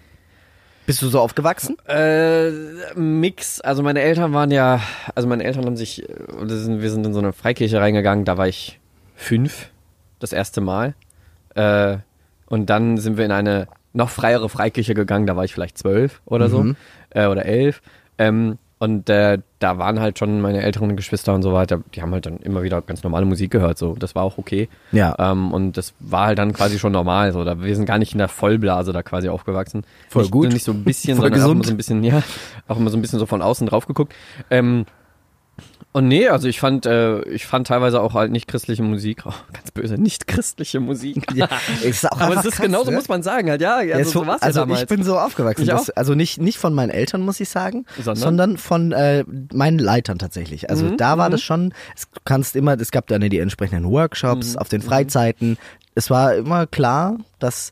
Bist 0.87 1.01
du 1.01 1.09
so 1.09 1.21
aufgewachsen? 1.21 1.77
Äh, 1.89 2.51
Mix. 2.95 3.61
Also 3.61 3.83
meine 3.83 4.01
Eltern 4.01 4.33
waren 4.35 4.51
ja, 4.51 4.81
also 5.15 5.27
meine 5.29 5.45
Eltern 5.45 5.65
haben 5.65 5.77
sich, 5.77 6.09
äh, 6.09 6.15
wir 6.41 6.91
sind, 6.91 7.07
in 7.07 7.15
so 7.15 7.21
eine 7.21 7.33
Freikirche 7.33 7.81
reingegangen, 7.81 8.25
da 8.25 8.37
war 8.37 8.49
ich 8.49 8.81
fünf, 9.17 9.71
das 10.19 10.33
erste 10.33 10.61
Mal. 10.61 10.95
Äh, 11.55 11.99
und 12.47 12.69
dann 12.69 12.99
sind 12.99 13.17
wir 13.17 13.25
in 13.25 13.33
eine 13.33 13.67
noch 13.95 14.11
freiere 14.11 14.49
Freikirche 14.49 14.95
gegangen, 14.95 15.27
da 15.27 15.37
war 15.37 15.45
ich 15.45 15.55
vielleicht 15.55 15.79
zwölf 15.79 16.21
oder 16.27 16.51
so, 16.51 16.75
äh, 17.11 17.27
oder 17.27 17.47
elf. 17.47 17.81
Ähm, 18.19 18.59
und 18.79 19.09
äh, 19.09 19.39
da 19.61 19.79
waren 19.79 20.01
halt 20.01 20.19
schon 20.19 20.41
meine 20.41 20.63
älteren 20.63 20.97
Geschwister 20.97 21.35
und 21.35 21.43
so 21.43 21.53
weiter, 21.53 21.81
die 21.95 22.03
haben 22.03 22.13
halt 22.13 22.27
dann 22.27 22.39
immer 22.39 22.63
wieder 22.63 22.83
ganz 22.83 23.03
normale 23.03 23.25
Musik 23.25 23.51
gehört, 23.51 23.79
so, 23.79 23.95
das 23.95 24.15
war 24.15 24.23
auch 24.25 24.37
okay. 24.39 24.69
Ja. 24.93 25.15
Ähm, 25.19 25.53
und 25.53 25.77
das 25.77 25.95
war 26.01 26.27
halt 26.27 26.39
dann 26.39 26.53
quasi 26.53 26.79
schon 26.79 26.93
normal, 26.93 27.33
so, 27.33 27.45
da, 27.45 27.63
wir 27.63 27.75
sind 27.77 27.87
gar 27.87 27.99
nicht 27.99 28.13
in 28.13 28.19
der 28.19 28.29
Vollblase 28.29 28.93
da 28.93 29.03
quasi 29.03 29.29
aufgewachsen. 29.29 29.85
Voll 30.09 30.23
nicht, 30.23 30.33
gut. 30.33 30.53
Nicht 30.53 30.65
so 30.65 30.73
ein 30.73 30.85
bisschen, 30.85 31.17
Voll 31.17 31.27
sondern 31.27 31.41
auch 31.43 31.51
immer 31.53 31.61
gesund. 31.63 31.67
so 31.67 31.73
ein 31.73 31.77
bisschen, 31.77 32.05
ja, 32.05 32.23
auch 32.69 32.77
immer 32.77 32.91
so 32.91 32.99
ein 32.99 33.03
bisschen 33.03 33.19
so 33.19 33.27
von 33.27 33.43
außen 33.43 33.67
drauf 33.67 33.87
geguckt. 33.87 34.15
Ähm, 34.51 34.87
Und 35.97 36.09
nee, 36.09 36.27
also 36.27 36.49
ich 36.49 36.59
fand, 36.59 36.87
äh, 36.87 37.23
ich 37.29 37.47
fand 37.47 37.69
teilweise 37.69 38.01
auch 38.01 38.15
halt 38.15 38.33
nicht 38.33 38.49
christliche 38.49 38.83
Musik, 38.83 39.23
oh, 39.27 39.33
ganz 39.53 39.71
böse, 39.71 39.95
nicht 39.97 40.27
christliche 40.27 40.81
Musik. 40.81 41.25
Ja, 41.35 41.49
ist 41.85 42.11
auch 42.11 42.21
Aber 42.21 42.37
es 42.37 42.45
ist 42.45 42.57
krass, 42.57 42.67
genauso, 42.67 42.91
ne? 42.91 42.97
muss 42.97 43.07
man 43.09 43.23
sagen, 43.23 43.49
halt, 43.49 43.61
ja, 43.61 43.81
Ja, 43.81 43.95
also 43.97 44.11
so, 44.11 44.21
so 44.23 44.27
war's 44.27 44.43
also 44.43 44.59
ja 44.61 44.67
damals. 44.67 44.83
ich 44.83 44.89
bin 44.89 45.05
so 45.05 45.17
aufgewachsen, 45.17 45.67
dass, 45.67 45.91
also 45.91 46.17
nicht 46.17 46.41
nicht 46.41 46.59
von 46.59 46.75
meinen 46.75 46.91
Eltern 46.91 47.21
muss 47.23 47.39
ich 47.39 47.49
sagen, 47.49 47.87
Sondern? 47.97 48.17
sondern, 48.17 48.57
von 48.59 48.91
äh, 48.91 49.25
meinen 49.53 49.79
Leitern 49.79 50.19
tatsächlich. 50.19 50.69
Also 50.69 50.87
Mhm, 50.87 50.97
da 50.97 51.17
war 51.17 51.31
das 51.31 51.43
schon. 51.43 51.73
Es, 51.95 52.11
du 52.11 52.21
kannst 52.25 52.57
immer, 52.57 52.79
es 52.81 52.91
gab 52.91 53.07
dann 53.07 53.21
die 53.23 53.39
entsprechenden 53.39 53.85
Mhm, 53.85 53.91
Workshops 53.93 54.57
auf 54.57 54.69
den 54.69 54.83
Freizeiten. 54.83 55.59
Es 55.97 56.11
war 56.11 56.35
immer 56.35 56.67
klar, 56.67 57.19
dass 57.39 57.71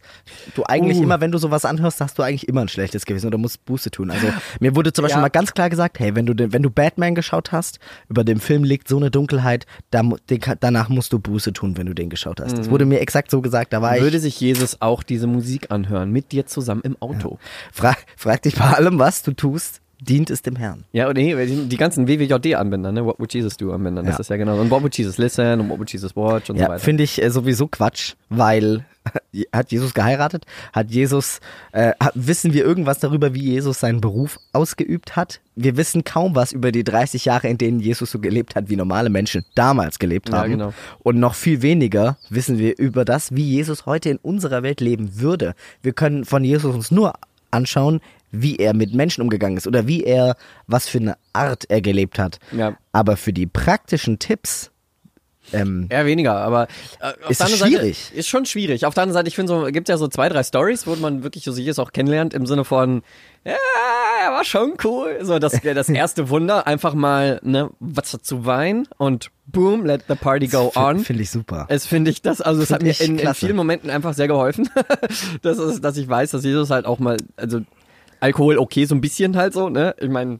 du 0.55 0.63
eigentlich 0.65 0.99
Uh. 0.99 1.03
immer, 1.03 1.21
wenn 1.21 1.33
du 1.33 1.39
sowas 1.39 1.65
anhörst, 1.65 2.01
hast 2.01 2.19
du 2.19 2.23
eigentlich 2.23 2.47
immer 2.49 2.61
ein 2.61 2.69
schlechtes 2.69 3.05
Gewissen 3.05 3.27
oder 3.27 3.39
musst 3.39 3.65
Buße 3.65 3.91
tun. 3.91 4.11
Also 4.13 4.29
mir 4.61 4.77
wurde 4.77 4.93
zum 4.93 5.03
Beispiel 5.03 5.19
Ja. 5.19 5.23
mal 5.23 5.29
ganz 5.29 5.53
klar 5.55 5.69
gesagt, 5.69 5.99
hey, 5.99 6.15
wenn 6.15 6.25
du 6.27 6.35
den, 6.35 6.53
wenn 6.53 6.63
du 6.63 6.71
Batman 6.71 7.15
geschaut 7.17 7.51
hast, 7.53 7.81
über 8.09 8.23
dem 8.23 8.39
Film 8.39 8.63
liegt 8.65 8.89
so 8.89 8.97
eine 8.97 9.11
Dunkelheit, 9.11 9.67
da, 9.91 10.03
den, 10.31 10.41
danach 10.61 10.89
musst 10.89 11.13
du 11.13 11.19
Buße 11.19 11.53
tun, 11.53 11.77
wenn 11.77 11.87
du 11.87 11.95
den 11.95 12.11
geschaut 12.11 12.41
hast. 12.41 12.57
Das 12.57 12.71
wurde 12.71 12.85
mir 12.87 13.01
exakt 13.01 13.31
so 13.31 13.43
gesagt. 13.43 13.73
Da 13.73 13.83
war 13.83 13.97
ich 13.97 14.01
Mhm. 14.01 14.07
Würde 14.07 14.21
sich 14.21 14.41
Jesus 14.41 14.81
auch 14.81 15.03
diese 15.03 15.27
Musik 15.27 15.71
anhören, 15.71 16.11
mit 16.13 16.33
dir 16.33 16.47
zusammen 16.47 16.83
im 16.85 16.97
Auto? 17.03 17.39
Frag, 17.73 18.07
frag 18.17 18.43
dich 18.43 18.55
bei 18.55 18.65
allem, 18.73 18.99
was 19.01 19.23
du 19.23 19.33
tust, 19.33 19.81
dient 20.09 20.31
es 20.31 20.43
dem 20.43 20.57
Herrn. 20.57 20.85
Ja, 20.93 21.09
und 21.09 21.15
nee, 21.17 21.35
die, 21.47 21.77
ganzen 21.77 22.09
WWJD-Anbänder, 22.09 22.91
ne? 22.93 23.05
What 23.05 23.19
would 23.21 23.33
Jesus 23.33 23.57
do 23.57 23.73
Anbänder, 23.73 24.03
das 24.03 24.15
Ja. 24.15 24.21
ist 24.21 24.31
ja 24.31 24.37
genau. 24.37 24.59
Und 24.61 24.71
what 24.71 24.83
would 24.83 24.97
Jesus 24.97 25.17
listen 25.19 25.61
und 25.61 25.69
what 25.71 25.79
would 25.79 25.91
Jesus 25.93 26.17
watch 26.17 26.51
und 26.51 26.57
so 26.57 26.63
Ja, 26.63 26.69
weiter. 26.69 26.81
finde 26.81 27.05
ich 27.05 27.23
äh, 27.23 27.31
sowieso 27.31 27.69
Quatsch, 27.69 28.15
weil 28.29 28.85
hat 29.53 29.73
Jesus 29.73 29.95
geheiratet? 29.95 30.45
Hat 30.73 30.91
Jesus, 30.91 31.41
äh, 31.73 31.93
wissen 32.15 32.53
wir 32.53 32.65
irgendwas 32.65 32.99
darüber, 33.01 33.35
wie 33.35 33.43
Jesus 33.43 33.81
seinen 33.81 34.01
Beruf 34.01 34.39
ausgeübt 34.53 35.17
hat? 35.17 35.41
Wir 35.57 35.77
wissen 35.77 36.05
kaum 36.05 36.35
was 36.35 36.53
über 36.53 36.73
die 36.73 36.85
30 36.85 37.25
Jahre, 37.25 37.49
in 37.49 37.59
denen 37.59 37.81
Jesus 37.81 38.11
so 38.11 38.19
gelebt 38.21 38.55
hat, 38.57 38.69
wie 38.71 38.77
normale 38.77 39.11
Menschen 39.11 39.45
damals 39.55 39.99
gelebt 39.99 40.29
Ja, 40.31 40.39
haben. 40.39 40.51
genau. 40.51 40.73
Und 41.01 41.19
noch 41.19 41.35
viel 41.35 41.63
weniger 41.63 42.17
wissen 42.31 42.59
wir 42.59 42.79
über 42.79 43.05
das, 43.05 43.35
wie 43.35 43.43
Jesus 43.45 43.87
heute 43.87 44.09
in 44.11 44.17
unserer 44.19 44.63
Welt 44.63 44.81
leben 44.81 45.21
würde. 45.21 45.55
Wir 45.83 45.93
können 45.93 46.25
von 46.25 46.45
Jesus 46.45 46.75
uns 46.75 46.91
nur 46.91 47.13
anschauen, 47.53 48.01
wie 48.33 48.57
er 48.57 48.75
mit 48.75 48.95
Menschen 48.95 49.23
umgegangen 49.23 49.57
ist 49.57 49.67
oder 49.67 49.87
wie 49.87 50.03
er, 50.03 50.37
was 50.67 50.89
für 50.89 50.99
eine 50.99 51.17
Art 51.33 51.67
er 51.69 51.81
gelebt 51.81 52.19
hat. 52.19 52.39
Ja. 52.51 52.77
Aber 52.91 53.17
für 53.17 53.33
die 53.33 53.47
praktischen 53.47 54.19
Tipps, 54.19 54.72
ähm, 55.53 55.87
Eher 55.89 56.07
weniger, 56.07 56.37
aber 56.37 56.69
äh, 57.01 57.13
auf 57.25 57.31
Ist 57.31 57.41
der 57.41 57.47
anderen 57.47 57.69
schwierig. 57.69 58.05
Seite 58.05 58.19
ist 58.19 58.29
schon 58.29 58.47
schwierig. 58.47 58.87
Auf 58.87 58.95
der 58.95 59.03
anderen 59.03 59.15
Seite, 59.15 59.29
ich 59.29 59.35
finde 59.35 59.53
so, 59.53 59.65
gibt 59.73 59.89
ja 59.89 59.99
so 59.99 60.09
zwei, 60.09 60.29
drei 60.29 60.43
Stories, 60.43 60.87
wo 60.87 60.95
man 60.97 61.23
wirklich 61.23 61.45
so 61.45 61.53
sich 61.53 61.67
jetzt 61.67 61.81
auch 61.81 61.93
kennenlernt 61.93 62.33
im 62.35 62.47
Sinne 62.47 62.65
von, 62.65 63.03
ja, 63.45 63.57
er 64.25 64.33
war 64.33 64.45
schon 64.45 64.75
cool. 64.85 65.19
So 65.23 65.39
das, 65.39 65.61
das 65.61 65.89
erste 65.91 66.29
Wunder, 66.31 66.67
einfach 66.67 66.95
mal 66.95 67.41
ne, 67.43 67.71
was 67.81 68.17
zu 68.23 68.47
weinen 68.47 68.87
und 68.99 69.31
boom, 69.47 69.85
let 69.85 70.05
the 70.09 70.15
party 70.15 70.47
go 70.47 70.73
on. 70.75 71.01
Finde 71.01 71.23
ich 71.23 71.31
super. 71.31 71.67
Es 71.69 71.87
finde 71.87 72.11
ich 72.11 72.23
das, 72.23 72.41
also 72.41 72.63
es 72.63 72.71
hat 72.71 72.83
mir 72.83 72.99
in, 73.01 73.19
in 73.19 73.35
vielen 73.35 73.57
Momenten 73.57 73.91
einfach 73.91 74.15
sehr 74.15 74.29
geholfen, 74.29 74.69
dass, 75.43 75.59
es, 75.59 75.81
dass 75.81 75.97
ich 75.97 76.09
weiß, 76.09 76.31
dass 76.31 76.45
Jesus 76.45 76.71
halt 76.71 76.87
auch 76.87 76.99
mal, 76.99 77.17
also 77.37 77.61
Alkohol 78.21 78.59
okay, 78.59 78.85
so 78.85 78.95
ein 78.95 79.01
bisschen 79.01 79.37
halt 79.37 79.53
so, 79.53 79.69
ne? 79.69 79.97
Ich 79.99 80.09
meine, 80.09 80.39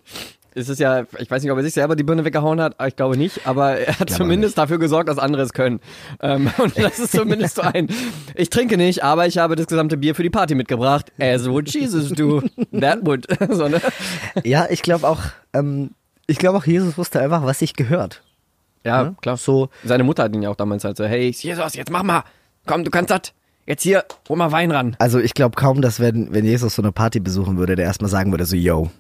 es 0.55 0.69
ist 0.69 0.81
ja, 0.81 1.05
ich 1.19 1.31
weiß 1.31 1.43
nicht, 1.43 1.51
ob 1.53 1.59
er 1.59 1.65
sich 1.65 1.75
selber 1.75 1.97
die 1.97 2.03
Birne 2.03 2.25
weggehauen 2.25 2.61
hat, 2.61 2.77
ich 2.87 2.97
glaube 2.97 3.17
nicht, 3.17 3.47
aber 3.47 3.79
er 3.79 3.99
hat 3.99 4.11
zumindest 4.11 4.59
dafür 4.59 4.79
gesorgt, 4.79 5.09
dass 5.09 5.19
andere 5.19 5.43
es 5.43 5.53
können. 5.53 5.81
Ähm, 6.21 6.51
und 6.59 6.79
das 6.79 6.99
ist 6.99 7.13
zumindest 7.13 7.57
so 7.57 7.63
ein, 7.63 7.89
ich 8.35 8.51
trinke 8.51 8.77
nicht, 8.77 9.03
aber 9.03 9.27
ich 9.27 9.39
habe 9.39 9.57
das 9.57 9.67
gesamte 9.67 9.97
Bier 9.97 10.15
für 10.15 10.23
die 10.23 10.31
Party 10.31 10.55
mitgebracht, 10.55 11.13
as 11.21 11.49
would 11.49 11.73
Jesus 11.73 12.11
do, 12.11 12.43
that 12.79 12.99
would, 13.03 13.27
so, 13.51 13.69
ne? 13.69 13.81
Ja, 14.45 14.67
ich 14.71 14.83
glaube 14.83 15.09
auch, 15.09 15.21
ähm, 15.53 15.91
ich 16.27 16.39
glaube 16.39 16.59
auch, 16.59 16.65
Jesus 16.65 16.97
wusste 16.99 17.21
einfach, 17.21 17.45
was 17.45 17.59
sich 17.59 17.75
gehört. 17.75 18.23
Ja, 18.85 19.05
ne? 19.05 19.17
klar. 19.21 19.37
So, 19.37 19.69
Seine 19.85 20.05
Mutter 20.05 20.25
hat 20.25 20.35
ihn 20.35 20.43
ja 20.43 20.51
auch 20.51 20.57
damals 20.57 20.85
halt 20.85 20.97
so, 20.97 21.05
hey, 21.05 21.31
Jesus, 21.31 21.75
jetzt 21.75 21.91
mach 21.91 22.03
mal, 22.03 22.25
komm, 22.67 22.85
du 22.85 22.91
kannst 22.91 23.11
das, 23.11 23.33
jetzt 23.67 23.83
hier, 23.83 24.05
hol 24.29 24.37
mal 24.37 24.53
Wein 24.53 24.71
ran. 24.71 24.97
also 24.99 25.19
ich 25.19 25.35
glaube 25.35 25.57
kaum, 25.57 25.83
dass 25.83 26.01
wenn, 26.01 26.33
wenn 26.33 26.45
Jesus 26.45 26.75
so 26.75 26.83
eine 26.83 26.93
Party 26.93 27.21
besuchen 27.21 27.59
würde, 27.59 27.77
der 27.77 27.87
erstmal 27.87 28.11
sagen 28.11 28.31
würde, 28.33 28.45
so, 28.45 28.57
yo, 28.57 28.91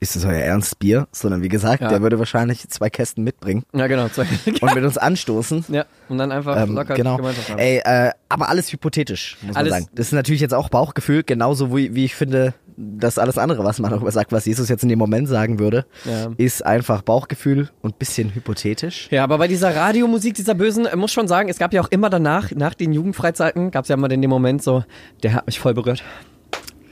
ist 0.00 0.14
das 0.16 0.24
euer 0.24 0.34
Ernst 0.40 0.78
Bier? 0.78 1.08
Sondern 1.12 1.42
wie 1.42 1.48
gesagt, 1.48 1.80
Ja. 1.82 1.88
der 1.88 2.02
würde 2.02 2.18
wahrscheinlich 2.18 2.68
zwei 2.68 2.90
Kästen 2.90 3.24
mitbringen 3.24 3.64
Ja, 3.74 3.86
genau. 3.86 4.08
Zwei. 4.08 4.26
und 4.60 4.74
mit 4.74 4.84
uns 4.84 4.98
anstoßen. 4.98 5.64
Ja, 5.68 5.84
und 6.08 6.18
dann 6.18 6.32
einfach 6.32 6.56
Ähm, 6.62 6.74
locker 6.74 6.94
genau. 6.94 7.16
Gemeinschaft 7.16 7.50
haben. 7.50 7.58
Ey, 7.58 7.78
äh, 7.84 8.10
aber 8.28 8.48
alles 8.48 8.72
hypothetisch, 8.72 9.38
muss 9.42 9.56
Alles- 9.56 9.70
man 9.70 9.80
sagen. 9.82 9.92
Das 9.94 10.06
ist 10.06 10.12
natürlich 10.12 10.40
jetzt 10.40 10.54
auch 10.54 10.68
Bauchgefühl, 10.68 11.22
genauso 11.22 11.74
wie, 11.76 11.94
wie 11.94 12.04
ich 12.04 12.14
finde, 12.14 12.54
dass 12.78 13.18
alles 13.18 13.38
andere, 13.38 13.64
was 13.64 13.78
man 13.78 13.90
darüber 13.90 14.10
sagt, 14.12 14.32
was 14.32 14.44
Jesus 14.44 14.68
jetzt 14.68 14.82
in 14.82 14.90
dem 14.90 14.98
Moment 14.98 15.28
sagen 15.28 15.58
würde, 15.58 15.86
Ja. 16.04 16.28
ist 16.36 16.64
einfach 16.66 17.00
Bauchgefühl 17.00 17.70
und 17.80 17.98
bisschen 17.98 18.34
hypothetisch. 18.34 19.08
Ja, 19.10 19.24
aber 19.24 19.38
bei 19.38 19.48
dieser 19.48 19.74
Radiomusik, 19.74 20.34
dieser 20.34 20.54
Bösen, 20.54 20.84
äh, 20.84 20.94
muss 20.94 21.10
schon 21.12 21.26
sagen, 21.26 21.48
es 21.48 21.58
gab 21.58 21.72
ja 21.72 21.80
auch 21.80 21.88
immer 21.88 22.10
danach, 22.10 22.50
nach 22.50 22.74
den 22.74 22.92
Jugendfreizeiten, 22.92 23.70
gab 23.70 23.84
es 23.84 23.88
ja 23.88 23.94
immer 23.94 24.08
den 24.08 24.20
Moment 24.28 24.62
so, 24.62 24.84
der 25.22 25.32
hat 25.32 25.46
mich 25.46 25.58
voll 25.58 25.72
berührt. 25.72 26.04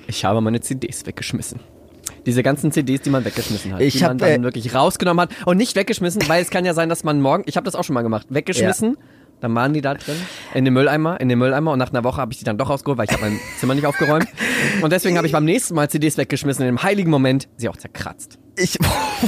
Ich 0.07 0.25
habe 0.25 0.41
meine 0.41 0.61
CDs 0.63 1.05
weggeschmissen. 1.05 1.61
Diese 2.27 2.43
ganzen 2.43 2.73
CDs, 2.73 3.03
die 3.03 3.11
man 3.11 3.25
weggeschmissen 3.25 3.75
hat. 3.75 3.81
Ich 3.81 3.95
die 3.95 4.01
man 4.01 4.13
hab, 4.13 4.19
dann 4.19 4.41
äh, 4.41 4.43
wirklich 4.43 4.75
rausgenommen 4.75 5.23
hat. 5.23 5.31
Und 5.47 5.57
nicht 5.57 5.77
weggeschmissen, 5.77 6.23
weil 6.29 6.43
es 6.43 6.51
kann 6.51 6.65
ja 6.65 6.75
sein, 6.75 6.89
dass 6.89 7.05
man 7.05 7.21
morgen, 7.21 7.45
ich 7.47 7.57
habe 7.57 7.65
das 7.65 7.75
auch 7.75 7.85
schon 7.85 7.95
mal 7.95 8.03
gemacht, 8.03 8.27
weggeschmissen, 8.31 8.97
dann 9.41 9.55
waren 9.55 9.75
die 9.75 9.83
da 9.83 9.95
drin, 9.95 10.17
in 10.55 10.65
den 10.65 10.73
Mülleimer, 10.73 11.21
in 11.21 11.29
den 11.29 11.39
Mülleimer 11.39 11.73
und 11.73 11.79
nach 11.79 11.91
einer 11.91 12.03
Woche 12.03 12.21
habe 12.21 12.33
ich 12.33 12.39
die 12.39 12.45
dann 12.45 12.57
doch 12.57 12.71
rausgeholt, 12.71 12.97
weil 12.97 13.07
ich 13.07 13.13
habe 13.13 13.23
mein 13.23 13.39
Zimmer 13.59 13.75
nicht 13.75 13.87
aufgeräumt. 13.87 14.27
Und 14.81 14.91
deswegen 14.93 15.17
habe 15.19 15.27
ich 15.27 15.33
beim 15.33 15.45
nächsten 15.45 15.75
Mal 15.75 15.91
CDs 15.91 16.17
weggeschmissen, 16.17 16.65
in 16.65 16.75
dem 16.75 16.83
heiligen 16.83 17.11
Moment 17.11 17.49
sie 17.57 17.69
auch 17.69 17.77
zerkratzt. 17.77 18.39
Ich, 18.57 18.79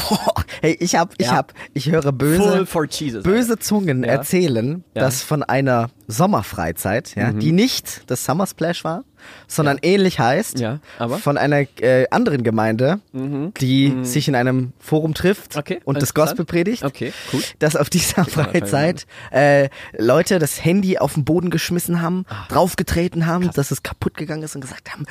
hey, 0.61 0.77
ich 0.81 0.95
hab, 0.97 1.15
ich 1.19 1.27
Ja. 1.27 1.33
hab, 1.37 1.53
ich 1.75 1.91
höre 1.91 2.13
böse, 2.13 2.67
Jesus. 2.91 3.23
böse 3.23 3.59
Zungen 3.59 4.05
Ja. 4.05 4.11
erzählen, 4.13 4.85
Ja. 4.95 5.03
dass 5.03 5.23
von 5.23 5.43
einer 5.43 5.91
Sommerfreizeit, 6.09 7.15
ja, 7.17 7.33
Mhm. 7.33 7.41
die 7.41 7.53
nicht 7.53 8.03
das 8.07 8.25
Summer 8.25 8.47
Splash 8.47 8.85
war, 8.85 9.05
sondern 9.49 9.79
ähnlich 9.83 10.21
heißt, 10.21 10.61
Ja, 10.61 10.79
aber? 11.01 11.19
von 11.19 11.37
einer 11.37 11.63
äh, 11.81 12.07
anderen 12.13 12.45
Gemeinde, 12.45 13.01
die 13.13 13.93
sich 14.03 14.29
in 14.29 14.37
einem 14.37 14.73
Forum 14.79 15.15
trifft 15.15 15.55
Mhm. 15.55 15.59
Okay, 15.61 15.81
und 15.85 16.01
das. 16.01 16.15
Gospel 16.15 16.45
predigt, 16.45 16.85
Okay, 16.85 17.13
cool. 17.33 17.43
dass 17.59 17.75
auf 17.75 17.91
dieser 17.91 18.25
Freizeit 18.25 19.07
äh, 19.33 19.69
Leute 19.99 20.39
das 20.39 20.65
Handy 20.65 20.99
auf 20.99 21.15
den 21.15 21.25
Boden 21.25 21.51
geschmissen 21.51 22.01
haben, 22.03 22.25
Ah. 22.29 22.47
draufgetreten 22.49 23.27
haben, 23.27 23.51
dass 23.53 23.71
es 23.73 23.83
kaputt 23.83 24.17
gegangen 24.17 24.43
ist 24.45 24.55
und 24.55 24.61
gesagt 24.61 24.93
haben, 24.93 25.07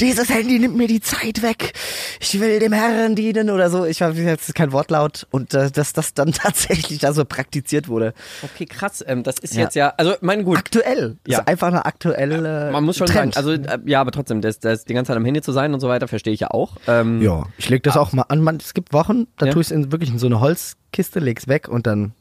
dieses 0.00 0.28
Handy 0.30 0.58
nimmt 0.58 0.76
mir 0.76 0.88
die 0.88 1.00
Zeit 1.00 1.42
weg, 1.42 1.72
ich 2.20 2.40
will 2.40 2.58
dem 2.58 2.72
Herrn 2.72 3.14
dienen 3.14 3.50
oder 3.50 3.59
so. 3.68 3.84
Ich 3.84 4.00
weiß 4.00 4.16
jetzt 4.16 4.48
ist 4.48 4.54
kein 4.54 4.72
Wortlaut 4.72 5.26
und 5.30 5.52
äh, 5.52 5.70
dass 5.70 5.92
das 5.92 6.14
dann 6.14 6.32
tatsächlich 6.32 6.98
da 7.00 7.12
so 7.12 7.24
praktiziert 7.24 7.88
wurde. 7.88 8.14
Okay, 8.42 8.64
krass. 8.64 9.04
Ähm, 9.06 9.22
das 9.22 9.38
ist 9.40 9.54
Ja. 9.54 9.62
jetzt 9.62 9.74
ja, 9.74 9.92
also 9.96 10.14
mein 10.22 10.44
gut. 10.44 10.56
Aktuell. 10.56 11.16
Das 11.24 11.32
Ja. 11.32 11.38
ist 11.40 11.48
einfach 11.48 11.66
eine 11.68 11.84
aktuelle 11.84 12.70
Man 12.72 12.84
muss 12.84 12.96
schon 12.96 13.06
Trend. 13.08 13.34
sagen, 13.34 13.48
also 13.48 13.62
äh, 13.62 13.78
ja, 13.84 14.00
aber 14.00 14.12
trotzdem, 14.12 14.40
das, 14.40 14.60
das 14.60 14.84
die 14.84 14.94
ganze 14.94 15.08
Zeit 15.08 15.16
am 15.16 15.24
Handy 15.24 15.42
zu 15.42 15.52
sein 15.52 15.74
und 15.74 15.80
so 15.80 15.88
weiter, 15.88 16.08
verstehe 16.08 16.32
ich 16.32 16.40
ja 16.40 16.50
auch. 16.50 16.76
Ähm, 16.86 17.20
ja, 17.20 17.44
ich 17.58 17.68
leg 17.68 17.82
das 17.82 17.96
auch 17.96 18.12
mal 18.12 18.22
an. 18.28 18.40
Man, 18.42 18.56
es 18.56 18.72
gibt 18.72 18.92
Wochen, 18.92 19.26
da 19.36 19.46
Ja. 19.46 19.52
tue 19.52 19.60
ich 19.62 19.68
es 19.68 19.70
in, 19.72 19.92
wirklich 19.92 20.10
in 20.10 20.18
so 20.18 20.26
eine 20.26 20.40
Holzkiste, 20.40 21.18
leg's 21.20 21.48
weg 21.48 21.68
und 21.68 21.86
dann 21.86 22.12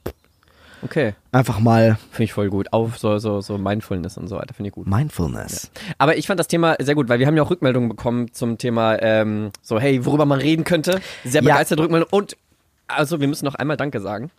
Okay, 0.82 1.14
einfach 1.32 1.60
mal 1.60 1.98
finde 2.12 2.24
ich 2.24 2.34
voll 2.34 2.50
gut. 2.50 2.72
Auf 2.74 2.98
so 2.98 3.18
so 3.18 3.42
so 3.42 3.58
Mindfulness 3.58 4.18
und 4.18 4.28
so 4.28 4.38
weiter, 4.38 4.54
finde 4.54 4.70
ich 4.70 4.74
gut. 4.76 4.88
Mindfulness. 4.88 5.72
Aber 5.98 6.18
ich 6.18 6.28
fand 6.28 6.40
das 6.40 6.48
Thema 6.48 6.76
sehr 6.80 6.96
gut, 6.96 7.10
weil 7.10 7.20
wir 7.20 7.28
haben 7.28 7.36
ja 7.38 7.44
auch 7.44 7.50
Rückmeldungen 7.50 7.90
bekommen 7.90 8.34
zum 8.34 8.58
Thema 8.58 9.02
ähm, 9.02 9.52
so 9.62 9.80
hey, 9.80 10.06
worüber 10.06 10.26
man 10.26 10.40
reden 10.40 10.64
könnte. 10.64 11.02
Sehr 11.26 11.44
Ja. 11.44 11.54
begeisterte 11.54 11.84
Rückmeldung 11.84 12.10
und 12.12 12.38
also 12.88 13.20
wir 13.20 13.28
müssen 13.28 13.46
noch 13.46 13.56
einmal 13.56 13.78
Danke 13.78 14.00
sagen 14.02 14.32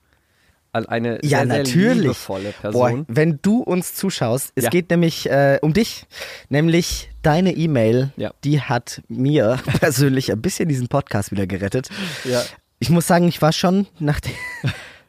an 0.73 0.87
eine 0.87 1.14
Ja, 1.25 1.38
sehr, 1.40 1.47
sehr 1.49 1.59
natürlich. 1.59 1.99
liebevolle 2.02 2.52
Boah, 2.62 2.70
Person. 2.70 3.04
wenn 3.09 3.40
du 3.42 3.61
uns 3.61 3.94
zuschaust, 3.94 4.52
es 4.54 4.64
Ja. 4.64 4.70
geht 4.70 4.88
nämlich 4.90 5.28
äh, 5.28 5.59
um 5.62 5.73
dich, 5.73 6.06
nämlich 6.49 7.11
deine 7.23 7.52
E-Mail, 7.56 8.12
Ja. 8.16 8.30
die 8.44 8.61
hat 8.61 9.02
mir 9.09 9.59
persönlich 9.80 10.30
ein 10.30 10.40
bisschen 10.40 10.68
diesen 10.68 10.87
Podcast 10.87 11.32
wieder 11.32 11.49
gerettet. 11.49 11.88
Ja. 12.25 12.42
Ich 12.78 12.88
muss 12.88 13.06
sagen, 13.09 13.26
ich 13.26 13.42
war 13.42 13.52
schon 13.52 13.88
nach, 13.99 14.20
de- 14.20 14.32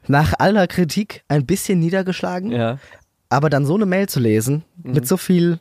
nach 0.08 0.34
aller 0.39 0.67
Kritik 0.67 1.24
ein 1.27 1.46
bisschen 1.46 1.79
niedergeschlagen, 1.79 2.51
Ja. 2.51 2.79
aber 3.29 3.50
dann 3.50 3.65
so 3.65 3.75
eine 3.75 3.86
Mail 3.86 4.08
zu 4.10 4.20
lesen 4.20 4.63
mit 4.84 5.08
so 5.08 5.17
viel, 5.17 5.60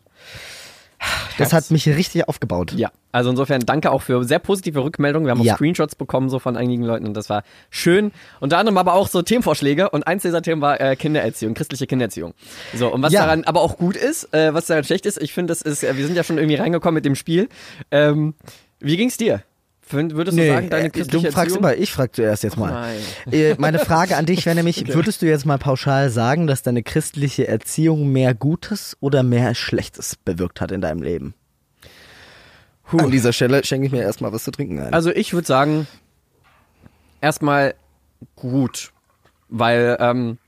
das 1.38 1.52
hat 1.54 1.70
mich 1.70 1.88
richtig 1.88 2.28
aufgebaut. 2.28 2.72
Ja, 2.76 2.90
also 3.12 3.30
insofern 3.30 3.60
danke 3.64 3.90
auch 3.90 4.02
für 4.02 4.22
sehr 4.24 4.38
positive 4.38 4.84
Rückmeldungen. 4.84 5.26
Wir 5.26 5.30
haben 5.30 5.40
auch 5.40 5.44
Ja. 5.44 5.54
Screenshots 5.54 5.94
bekommen 5.94 6.28
so 6.28 6.38
von 6.38 6.56
einigen 6.56 6.82
Leuten 6.82 7.06
und 7.06 7.14
das 7.14 7.30
war 7.30 7.42
schön. 7.70 8.12
Unter 8.40 8.58
anderem 8.58 8.76
aber 8.76 8.92
auch 8.94 9.08
so 9.08 9.22
Themenvorschläge 9.22 9.88
und 9.90 10.06
eins 10.06 10.22
dieser 10.22 10.42
Themen 10.42 10.60
war 10.60 10.78
äh, 10.80 10.96
Kindererziehung, 10.96 11.54
christliche 11.54 11.86
Kindererziehung. 11.86 12.34
So 12.74 12.92
und 12.92 13.02
was 13.02 13.12
Ja. 13.14 13.22
daran 13.22 13.44
aber 13.44 13.62
auch 13.62 13.78
gut 13.78 13.96
ist, 13.96 14.32
äh, 14.34 14.52
was 14.52 14.66
daran 14.66 14.84
schlecht 14.84 15.06
ist, 15.06 15.20
ich 15.22 15.32
finde, 15.32 15.52
das 15.52 15.62
ist, 15.62 15.82
äh, 15.82 15.96
wir 15.96 16.04
sind 16.06 16.16
ja 16.16 16.22
schon 16.24 16.36
irgendwie 16.36 16.56
reingekommen 16.56 16.96
mit 16.96 17.04
dem 17.06 17.14
Spiel. 17.14 17.48
Ähm, 17.90 18.34
wie 18.78 18.96
ging's 18.98 19.16
dir? 19.16 19.42
Würdest 19.92 20.38
du 20.38 20.46
sagen, 20.46 20.70
deine 20.70 20.86
äh, 20.86 20.90
christliche 20.90 21.26
du 21.26 21.32
fragst 21.32 21.54
Erziehung? 21.54 21.58
immer, 21.58 21.76
ich 21.76 21.92
frag 21.92 22.14
zuerst 22.14 22.42
jetzt 22.42 22.56
mal. 22.56 22.72
Nein. 22.72 23.32
Äh, 23.32 23.54
Meine 23.58 23.78
Frage 23.78 24.16
an 24.16 24.26
dich 24.26 24.46
wäre 24.46 24.56
nämlich, 24.56 24.86
würdest 24.94 25.22
du 25.22 25.26
jetzt 25.26 25.46
mal 25.46 25.58
pauschal 25.58 26.10
sagen, 26.10 26.46
dass 26.46 26.62
deine 26.62 26.82
christliche 26.82 27.48
Erziehung 27.48 28.10
mehr 28.12 28.34
Gutes 28.34 28.96
oder 29.00 29.22
mehr 29.22 29.54
Schlechtes 29.54 30.16
bewirkt 30.16 30.60
hat 30.60 30.70
in 30.72 30.80
deinem 30.80 31.02
Leben? 31.02 31.34
An 32.92 33.10
dieser 33.10 33.32
Stelle 33.32 33.64
schenke 33.64 33.86
ich 33.86 33.92
mir 33.92 34.02
erstmal 34.02 34.32
was 34.32 34.44
zu 34.44 34.50
trinken 34.50 34.80
ein. 34.80 34.92
Also 34.92 35.10
ich 35.10 35.32
würde 35.32 35.46
sagen, 35.46 35.86
erstmal 37.20 37.74
gut, 38.36 38.92
weil 39.48 39.96
ähm, 40.00 40.38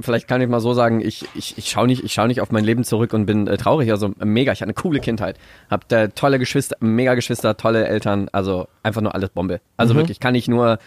vielleicht 0.00 0.28
kann 0.28 0.40
ich 0.40 0.48
mal 0.48 0.60
so 0.60 0.72
sagen, 0.74 1.00
ich, 1.00 1.24
ich, 1.34 1.56
ich 1.58 1.68
schaue 1.70 1.86
nicht, 1.86 2.04
ich 2.04 2.12
schau 2.12 2.26
nicht 2.26 2.40
auf 2.40 2.50
mein 2.50 2.64
Leben 2.64 2.84
zurück 2.84 3.12
und 3.12 3.26
bin 3.26 3.46
äh, 3.46 3.56
traurig. 3.56 3.90
Also 3.90 4.12
mega, 4.18 4.52
ich 4.52 4.60
hatte 4.60 4.66
eine 4.68 4.74
coole 4.74 5.00
Kindheit. 5.00 5.36
Hab 5.70 5.90
äh, 5.92 6.08
tolle 6.08 6.38
Geschwister, 6.38 6.76
mega 6.80 7.14
Geschwister, 7.14 7.56
tolle 7.56 7.86
Eltern, 7.86 8.28
also 8.32 8.68
einfach 8.82 9.00
nur 9.00 9.14
alles 9.14 9.30
Bombe. 9.30 9.60
Also 9.76 9.94
Mhm. 9.94 9.98
wirklich, 9.98 10.20
kann 10.20 10.34
ich 10.34 10.48
nur 10.48 10.78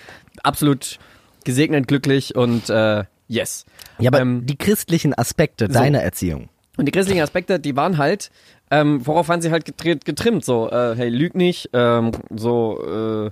absolut 0.44 1.00
gesegnet, 1.44 1.88
glücklich 1.88 2.36
und 2.36 2.70
äh, 2.70 3.04
yes. 3.28 3.66
Ja, 4.00 4.10
aber 4.10 4.20
Ähm, 4.22 4.46
die 4.46 4.58
christlichen 4.58 5.14
Aspekte 5.18 5.68
deiner 5.68 6.02
Erziehung. 6.02 6.50
und 6.78 6.86
die 6.86 6.92
christlichen 6.92 7.22
Aspekte, 7.22 7.60
die 7.60 7.76
waren 7.76 7.98
halt, 7.98 8.32
ähm, 8.70 9.06
worauf 9.06 9.28
waren 9.30 9.42
sie 9.42 9.52
halt 9.52 9.66
getri- 9.68 10.04
getrimmt? 10.04 10.46
So, 10.46 10.70
äh, 10.70 10.96
hey, 10.96 11.10
lüg 11.10 11.36
nicht, 11.36 11.70
ähm, 11.74 12.12
so, 12.36 13.28
äh, 13.28 13.32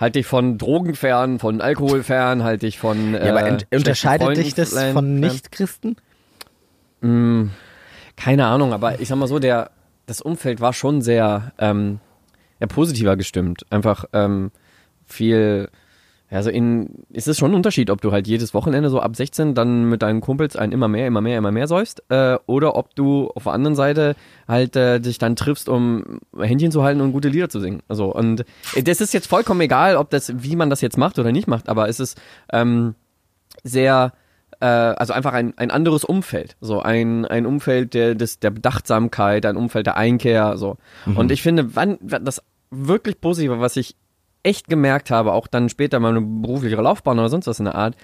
halt 0.00 0.14
dich 0.14 0.26
von 0.26 0.58
Drogen 0.58 0.94
fern, 0.94 1.38
von 1.38 1.60
Alkohol 1.60 2.02
fern, 2.02 2.42
halt 2.42 2.62
dich 2.62 2.78
von. 2.78 3.14
Äh, 3.14 3.26
Ja, 3.26 3.36
aber 3.36 3.46
schlechten 3.46 3.76
unterscheidet 3.76 4.24
Freunden 4.26 4.42
dich 4.42 4.54
das 4.54 4.72
von. 4.72 5.20
Nichtchristen? 5.20 5.96
Keine 8.16 8.46
Ahnung, 8.46 8.72
aber 8.72 9.00
ich 9.00 9.08
sag 9.08 9.16
mal 9.16 9.28
so, 9.28 9.38
der, 9.38 9.70
das 10.06 10.20
Umfeld 10.20 10.60
war 10.60 10.72
schon 10.72 11.02
sehr, 11.02 11.52
ähm, 11.58 12.00
ja, 12.58 12.66
positiver 12.66 13.16
gestimmt. 13.16 13.64
Einfach 13.70 14.04
ähm, 14.12 14.50
viel. 15.06 15.68
Also 16.30 16.50
in, 16.50 17.04
ist 17.10 17.26
es 17.26 17.38
schon 17.38 17.50
ein 17.50 17.54
Unterschied, 17.54 17.90
ob 17.90 18.00
du 18.00 18.12
halt 18.12 18.28
jedes 18.28 18.54
Wochenende 18.54 18.88
so 18.88 19.00
ab 19.00 19.16
16 19.16 19.54
dann 19.54 19.88
mit 19.88 20.02
deinen 20.02 20.20
Kumpels 20.20 20.54
ein 20.54 20.70
immer 20.70 20.86
mehr, 20.86 21.06
immer 21.06 21.20
mehr, 21.20 21.38
immer 21.38 21.50
mehr 21.50 21.66
säufst, 21.66 22.04
äh, 22.08 22.38
oder 22.46 22.76
ob 22.76 22.94
du 22.94 23.30
auf 23.34 23.44
der 23.44 23.52
anderen 23.52 23.74
Seite 23.74 24.14
halt 24.46 24.76
äh, 24.76 25.00
dich 25.00 25.18
dann 25.18 25.34
triffst, 25.34 25.68
um 25.68 26.20
Händchen 26.38 26.70
zu 26.70 26.82
halten 26.82 27.00
und 27.00 27.12
gute 27.12 27.28
Lieder 27.28 27.48
zu 27.48 27.58
singen. 27.58 27.82
Also 27.88 28.14
und 28.14 28.44
äh, 28.74 28.82
das 28.82 29.00
ist 29.00 29.12
jetzt 29.12 29.26
vollkommen 29.26 29.60
egal, 29.60 29.96
ob 29.96 30.10
das, 30.10 30.32
wie 30.42 30.54
man 30.54 30.70
das 30.70 30.80
jetzt 30.80 30.98
macht 30.98 31.18
oder 31.18 31.32
nicht 31.32 31.48
macht, 31.48 31.68
aber 31.68 31.88
es 31.88 31.98
ist 31.98 32.20
ähm, 32.52 32.94
sehr, 33.64 34.12
äh, 34.60 34.66
also 34.66 35.12
einfach 35.12 35.32
ein, 35.32 35.56
ein 35.58 35.72
anderes 35.72 36.04
Umfeld. 36.04 36.56
So 36.60 36.80
ein, 36.80 37.24
ein 37.24 37.44
Umfeld 37.44 37.94
der, 37.94 38.14
des, 38.14 38.38
der 38.38 38.50
Bedachtsamkeit, 38.50 39.44
ein 39.46 39.56
Umfeld 39.56 39.86
der 39.86 39.96
Einkehr. 39.96 40.56
So. 40.56 40.76
Und 41.06 41.32
ich 41.32 41.42
finde, 41.42 41.74
wann, 41.74 41.98
wann 42.00 42.24
das 42.24 42.42
wirklich 42.70 43.20
Positive, 43.20 43.60
was 43.60 43.76
ich 43.76 43.96
echt 44.42 44.68
gemerkt 44.68 45.10
habe, 45.10 45.32
auch 45.32 45.46
dann 45.46 45.68
später 45.68 46.00
meine 46.00 46.20
berufliche 46.20 46.76
Laufbahn 46.76 47.18
oder 47.18 47.28
sonst 47.28 47.46
was 47.46 47.58
in 47.58 47.66
der 47.66 47.74
Art, 47.74 47.96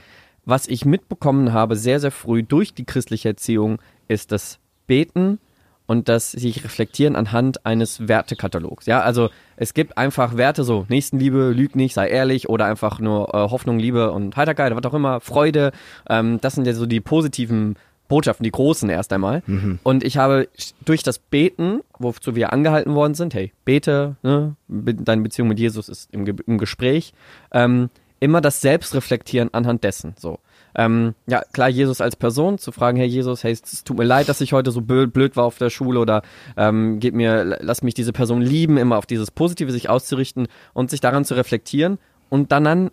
was 0.45 0.69
ich 0.69 0.85
mitbekommen 0.85 1.52
habe, 1.52 1.76
sehr, 1.76 2.00
sehr 2.00 2.12
früh 2.12 2.43
durch 2.43 2.75
die 2.75 2.85
christliche 2.85 3.31
Erziehung, 3.31 3.78
ist 4.09 4.33
das 4.33 4.59
Beten 4.87 5.38
und 5.87 6.09
das 6.09 6.33
sich 6.33 6.64
reflektieren 6.64 7.16
anhand 7.16 7.64
eines 7.64 8.09
Wertekatalogs. 8.09 8.87
Ja, 8.87 9.00
also 9.00 9.31
es 9.57 9.73
gibt 9.73 9.97
einfach 9.97 10.37
Werte 10.37 10.64
so 10.64 10.85
Nächstenliebe, 10.88 11.50
lüg 11.50 11.76
nicht, 11.76 11.95
sei 11.95 12.09
ehrlich 12.09 12.49
oder 12.49 12.66
einfach 12.66 12.99
nur 13.00 13.35
äh, 13.35 13.50
Hoffnung, 13.50 13.78
Liebe 13.78 14.11
und 14.11 14.37
Heiterkeit, 14.37 14.75
was 14.75 14.85
auch 14.85 14.95
immer, 14.95 15.21
Freude. 15.21 15.73
Ähm, 16.09 16.40
das 16.40 16.55
sind 16.55 16.66
ja 16.66 16.75
so 16.75 16.87
die 16.87 17.00
positiven 17.00 17.76
Botschaften, 18.09 18.45
die 18.45 18.51
großen 18.51 18.89
erst 18.89 19.13
einmal. 19.13 19.43
Und 19.83 20.05
ich 20.05 20.17
habe 20.17 20.49
durch 20.85 21.03
das 21.03 21.19
Beten, 21.19 21.81
wozu 21.99 22.35
wir 22.35 22.53
angehalten 22.53 22.95
worden 22.95 23.15
sind, 23.15 23.35
hey, 23.35 23.53
bete, 23.65 24.17
ne, 24.23 24.57
deine 24.69 25.23
Beziehung 25.23 25.49
mit 25.49 25.59
Jesus 25.59 25.89
ist 25.89 26.13
im, 26.13 26.25
Ge 26.25 26.35
im 26.47 26.59
Gespräch, 26.59 27.13
ähm, 27.53 27.91
immer 28.21 28.41
das 28.41 28.61
Selbstreflektieren 28.61 29.53
anhand 29.53 29.85
dessen. 29.85 30.15
So. 30.19 30.39
Ähm, 30.75 31.15
ja, 31.27 31.43
klar, 31.53 31.69
Jesus 31.69 32.01
als 32.01 32.17
Person, 32.17 32.59
zu 32.59 32.71
fragen, 32.71 32.99
hey 32.99 33.07
Jesus, 33.07 33.45
hey, 33.45 33.53
es 33.53 33.85
tut 33.85 33.99
mir 33.99 34.05
leid, 34.05 34.29
dass 34.29 34.41
ich 34.41 34.53
heute 34.53 34.71
so 34.71 34.83
blöd, 34.83 35.13
blöd 35.13 35.37
war 35.37 35.45
auf 35.45 35.59
der 35.59 35.71
Schule 35.71 36.01
oder 36.01 36.23
ähm, 36.57 37.01
gib 37.01 37.15
mir, 37.15 37.45
lass 37.61 37.83
mich 37.83 37.95
diese 37.95 38.13
Person 38.13 38.43
lieben, 38.43 38.77
immer 38.77 38.99
auf 38.99 39.07
dieses 39.07 39.31
Positive 39.31 39.73
sich 39.73 39.89
auszurichten 39.89 40.49
und 40.75 40.91
sich 40.91 41.01
daran 41.01 41.25
zu 41.25 41.35
reflektieren 41.35 41.99
und 42.29 42.53
dann 42.53 42.67
an, 42.67 42.91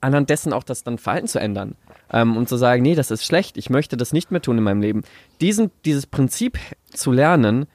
anhand 0.00 0.30
dessen 0.30 0.52
auch 0.52 0.62
das 0.62 0.82
dann 0.82 0.98
Verhalten 0.98 1.28
zu 1.28 1.38
ändern. 1.38 1.74
Ähm, 2.12 2.36
und 2.36 2.48
zu 2.48 2.56
sagen, 2.56 2.82
nee, 2.82 2.94
das 2.94 3.10
ist 3.10 3.24
schlecht, 3.24 3.56
ich 3.56 3.70
möchte 3.70 3.96
das 3.96 4.12
nicht 4.12 4.30
mehr 4.30 4.42
tun 4.42 4.58
in 4.58 4.64
meinem 4.64 4.80
Leben. 4.80 5.02
Diesen, 5.40 5.70
dieses 5.84 6.06
Prinzip 6.06 6.58
zu 6.92 7.12
lernen, 7.12 7.66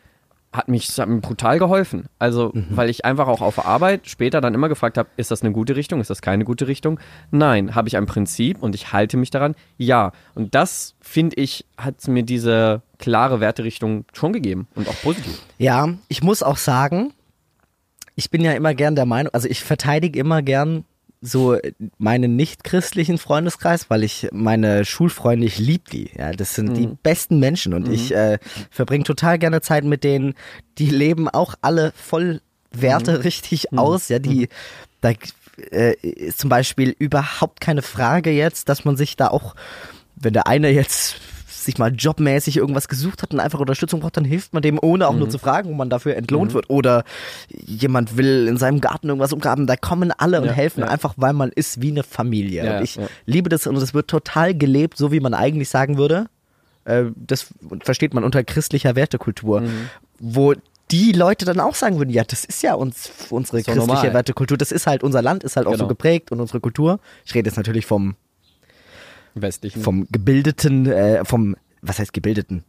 hat 0.53 0.67
mich, 0.67 0.89
hat 0.97 1.07
mir 1.07 1.21
brutal 1.21 1.59
geholfen. 1.59 2.07
Also, 2.19 2.51
weil 2.69 2.89
ich 2.89 3.05
einfach 3.05 3.27
auch 3.27 3.41
auf 3.41 3.55
der 3.55 3.65
Arbeit 3.65 4.07
später 4.07 4.41
dann 4.41 4.53
immer 4.53 4.67
gefragt 4.67 4.97
habe, 4.97 5.09
ist 5.15 5.31
das 5.31 5.41
eine 5.41 5.53
gute 5.53 5.75
Richtung, 5.75 6.01
ist 6.01 6.09
das 6.09 6.21
keine 6.21 6.43
gute 6.43 6.67
Richtung? 6.67 6.99
Nein. 7.31 7.73
Habe 7.73 7.87
ich 7.87 7.95
ein 7.95 8.05
Prinzip 8.05 8.61
und 8.61 8.75
ich 8.75 8.91
halte 8.91 9.15
mich 9.15 9.29
daran? 9.29 9.55
Ja. 9.77 10.11
Und 10.35 10.53
das, 10.53 10.95
finde 10.99 11.37
ich, 11.37 11.65
hat 11.77 12.05
mir 12.07 12.23
diese 12.23 12.81
klare 12.97 13.39
Werterichtung 13.39 14.05
schon 14.13 14.33
gegeben 14.33 14.67
und 14.75 14.89
auch 14.89 15.01
positiv. 15.01 15.41
Ja, 15.57 15.93
ich 16.09 16.21
muss 16.21 16.43
auch 16.43 16.57
sagen, 16.57 17.13
ich 18.15 18.29
bin 18.29 18.41
ja 18.41 18.51
immer 18.51 18.73
gern 18.73 18.95
der 18.95 19.05
Meinung, 19.05 19.33
also 19.33 19.47
ich 19.47 19.63
verteidige 19.63 20.19
immer 20.19 20.41
gern 20.41 20.83
so 21.21 21.57
meinen 21.99 22.35
nicht-christlichen 22.35 23.19
Freundeskreis, 23.19 23.89
weil 23.89 24.03
ich 24.03 24.27
meine 24.31 24.85
Schulfreunde, 24.85 25.45
ich 25.45 25.59
lieb 25.59 25.89
die. 25.89 26.09
Ja, 26.17 26.31
das 26.31 26.55
sind 26.55 26.75
die 26.75 26.87
besten 26.87 27.39
Menschen 27.39 27.75
und 27.75 27.87
ich 27.87 28.13
äh, 28.13 28.39
verbringe 28.71 29.03
total 29.03 29.37
gerne 29.37 29.61
Zeit 29.61 29.83
mit 29.83 30.03
denen. 30.03 30.33
Die 30.79 30.89
leben 30.89 31.29
auch 31.29 31.53
alle 31.61 31.93
voll 31.95 32.41
Werte 32.71 33.23
richtig 33.23 33.77
aus. 33.77 34.09
Ja, 34.09 34.17
die, 34.17 34.49
da 35.01 35.11
äh, 35.71 35.93
ist 36.01 36.39
zum 36.39 36.49
Beispiel 36.49 36.95
überhaupt 36.97 37.61
keine 37.61 37.83
Frage 37.83 38.31
jetzt, 38.31 38.69
dass 38.69 38.83
man 38.83 38.97
sich 38.97 39.15
da 39.15 39.27
auch, 39.27 39.55
wenn 40.15 40.33
der 40.33 40.47
eine 40.47 40.69
jetzt 40.69 41.17
sich 41.65 41.77
mal 41.77 41.93
jobmäßig 41.93 42.57
irgendwas 42.57 42.87
gesucht 42.87 43.21
hat 43.23 43.33
und 43.33 43.39
einfach 43.39 43.59
Unterstützung 43.59 43.99
braucht, 44.01 44.17
dann 44.17 44.25
hilft 44.25 44.53
man 44.53 44.61
dem, 44.61 44.79
ohne 44.81 45.07
auch 45.07 45.15
nur 45.15 45.29
zu 45.29 45.37
fragen, 45.39 45.69
wo 45.69 45.73
man 45.73 45.89
dafür 45.89 46.15
entlohnt 46.15 46.53
wird. 46.53 46.69
Oder 46.69 47.03
jemand 47.49 48.17
will 48.17 48.47
in 48.47 48.57
seinem 48.57 48.81
Garten 48.81 49.07
irgendwas 49.09 49.33
umgraben, 49.33 49.67
da 49.67 49.75
kommen 49.75 50.11
alle 50.17 50.39
und 50.41 50.47
Ja, 50.47 50.53
helfen 50.53 50.81
ja. 50.81 50.87
einfach, 50.87 51.13
weil 51.17 51.33
man 51.33 51.49
ist 51.51 51.81
wie 51.81 51.91
eine 51.91 52.03
Familie. 52.03 52.65
Ja, 52.65 52.77
und 52.77 52.83
ich 52.83 52.99
liebe 53.25 53.49
das 53.49 53.67
und 53.67 53.75
es 53.77 53.93
wird 53.93 54.07
total 54.09 54.53
gelebt, 54.55 54.97
so 54.97 55.11
wie 55.11 55.19
man 55.19 55.33
eigentlich 55.33 55.69
sagen 55.69 55.97
würde. 55.97 56.27
Äh, 56.85 57.05
das 57.15 57.47
versteht 57.83 58.13
man 58.13 58.23
unter 58.23 58.43
christlicher 58.43 58.95
Wertekultur, 58.95 59.61
Mhm. 59.61 59.89
wo 60.19 60.53
die 60.89 61.13
Leute 61.13 61.45
dann 61.45 61.59
auch 61.61 61.75
sagen 61.75 61.99
würden, 61.99 62.09
ja, 62.09 62.23
das 62.25 62.43
ist 62.43 62.63
ja 62.63 62.73
uns, 62.73 63.11
unsere 63.29 63.59
So 63.59 63.71
christliche 63.71 63.77
normal. 63.87 64.13
Wertekultur, 64.13 64.57
das 64.57 64.71
ist 64.73 64.87
halt, 64.87 65.03
unser 65.03 65.21
Land 65.21 65.43
ist 65.43 65.55
halt 65.55 65.65
auch 65.67 65.71
so 65.71 65.77
Genau. 65.77 65.87
geprägt 65.87 66.31
und 66.33 66.41
unsere 66.41 66.59
Kultur. 66.59 66.99
Ich 67.23 67.33
rede 67.33 67.47
jetzt 67.49 67.55
natürlich 67.55 67.85
vom, 67.85 68.15
Westlichen. 69.35 69.81
vom 69.81 70.07
gebildeten, 70.11 70.85
äh, 70.87 71.23
vom, 71.25 71.55
was 71.81 71.99
heißt 71.99 72.13
gebildeten? 72.13 72.63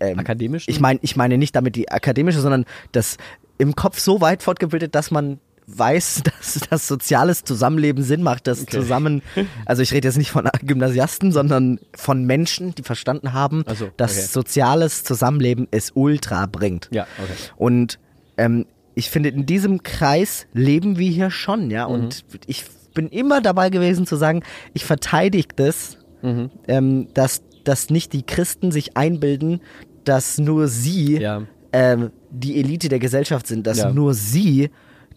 Ähm, 0.00 0.18
Akademischen? 0.18 0.70
Ich 0.70 0.80
meine, 0.80 1.00
ich 1.02 1.16
meine 1.16 1.38
nicht 1.38 1.56
damit 1.56 1.76
die 1.76 1.90
akademische, 1.90 2.40
sondern 2.40 2.64
das 2.92 3.16
im 3.58 3.74
Kopf 3.74 3.98
so 3.98 4.20
weit 4.20 4.42
fortgebildet, 4.42 4.94
dass 4.94 5.10
man 5.10 5.38
weiß, 5.66 6.22
dass 6.40 6.60
das 6.68 6.88
soziales 6.88 7.44
Zusammenleben 7.44 8.02
Sinn 8.02 8.22
macht, 8.22 8.46
das 8.46 8.66
zusammen, 8.66 9.22
also 9.64 9.82
ich 9.82 9.92
rede 9.92 10.08
jetzt 10.08 10.18
nicht 10.18 10.30
von 10.30 10.48
Gymnasiasten, 10.62 11.32
sondern 11.32 11.78
von 11.94 12.24
Menschen, 12.24 12.74
die 12.74 12.82
verstanden 12.82 13.32
haben, 13.32 13.64
so, 13.74 13.90
dass 13.96 14.12
okay. 14.12 14.26
soziales 14.26 15.04
Zusammenleben 15.04 15.68
es 15.70 15.92
ultra 15.94 16.46
bringt. 16.46 16.88
Ja, 16.92 17.06
okay. 17.22 17.32
Und 17.56 17.98
ähm, 18.36 18.66
ich 18.94 19.10
finde, 19.10 19.30
in 19.30 19.46
diesem 19.46 19.82
Kreis 19.82 20.46
leben 20.52 20.98
wir 20.98 21.10
hier 21.10 21.30
schon, 21.30 21.70
ja. 21.70 21.88
Mhm. 21.88 21.94
Und 21.94 22.24
ich 22.46 22.64
bin 22.94 23.08
immer 23.08 23.40
dabei 23.40 23.70
gewesen 23.70 24.06
zu 24.06 24.16
sagen, 24.16 24.42
ich 24.74 24.84
verteidige 24.84 25.54
das, 25.56 25.98
Mhm. 26.22 26.50
ähm, 26.68 27.08
dass, 27.14 27.42
dass 27.64 27.90
nicht 27.90 28.12
die 28.12 28.22
Christen 28.22 28.70
sich 28.70 28.96
einbilden, 28.96 29.60
dass 30.04 30.38
nur 30.38 30.68
sie 30.68 31.18
Ja. 31.18 31.42
ähm, 31.72 32.10
die 32.30 32.58
Elite 32.60 32.88
der 32.88 32.98
Gesellschaft 33.00 33.46
sind, 33.46 33.66
dass 33.66 33.78
Ja. 33.78 33.90
nur 33.92 34.14
sie 34.14 34.70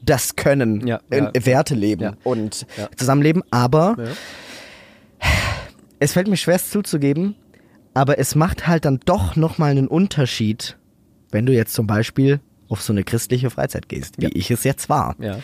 das 0.03 0.35
können, 0.35 0.85
Ja, 0.87 0.99
in. 1.09 1.29
Werte 1.45 1.73
leben 1.75 2.15
und 2.23 2.65
zusammenleben. 2.95 3.43
Aber 3.51 3.95
es 5.99 6.13
fällt 6.13 6.27
mir 6.27 6.37
schwer 6.37 6.55
es 6.55 6.69
zuzugeben, 6.69 7.35
aber 7.93 8.19
es 8.19 8.35
macht 8.35 8.67
halt 8.67 8.85
dann 8.85 8.99
doch 9.05 9.35
nochmal 9.35 9.71
einen 9.71 9.87
Unterschied, 9.87 10.77
wenn 11.31 11.45
du 11.45 11.53
jetzt 11.53 11.73
zum 11.73 11.87
Beispiel 11.87 12.39
auf 12.69 12.81
so 12.81 12.93
eine 12.93 13.03
christliche 13.03 13.49
Freizeit 13.49 13.87
gehst, 13.89 14.17
wie 14.17 14.23
Ja. 14.25 14.29
ich 14.33 14.49
es 14.51 14.63
jetzt 14.63 14.89
war. 14.89 15.15
Ja. 15.19 15.39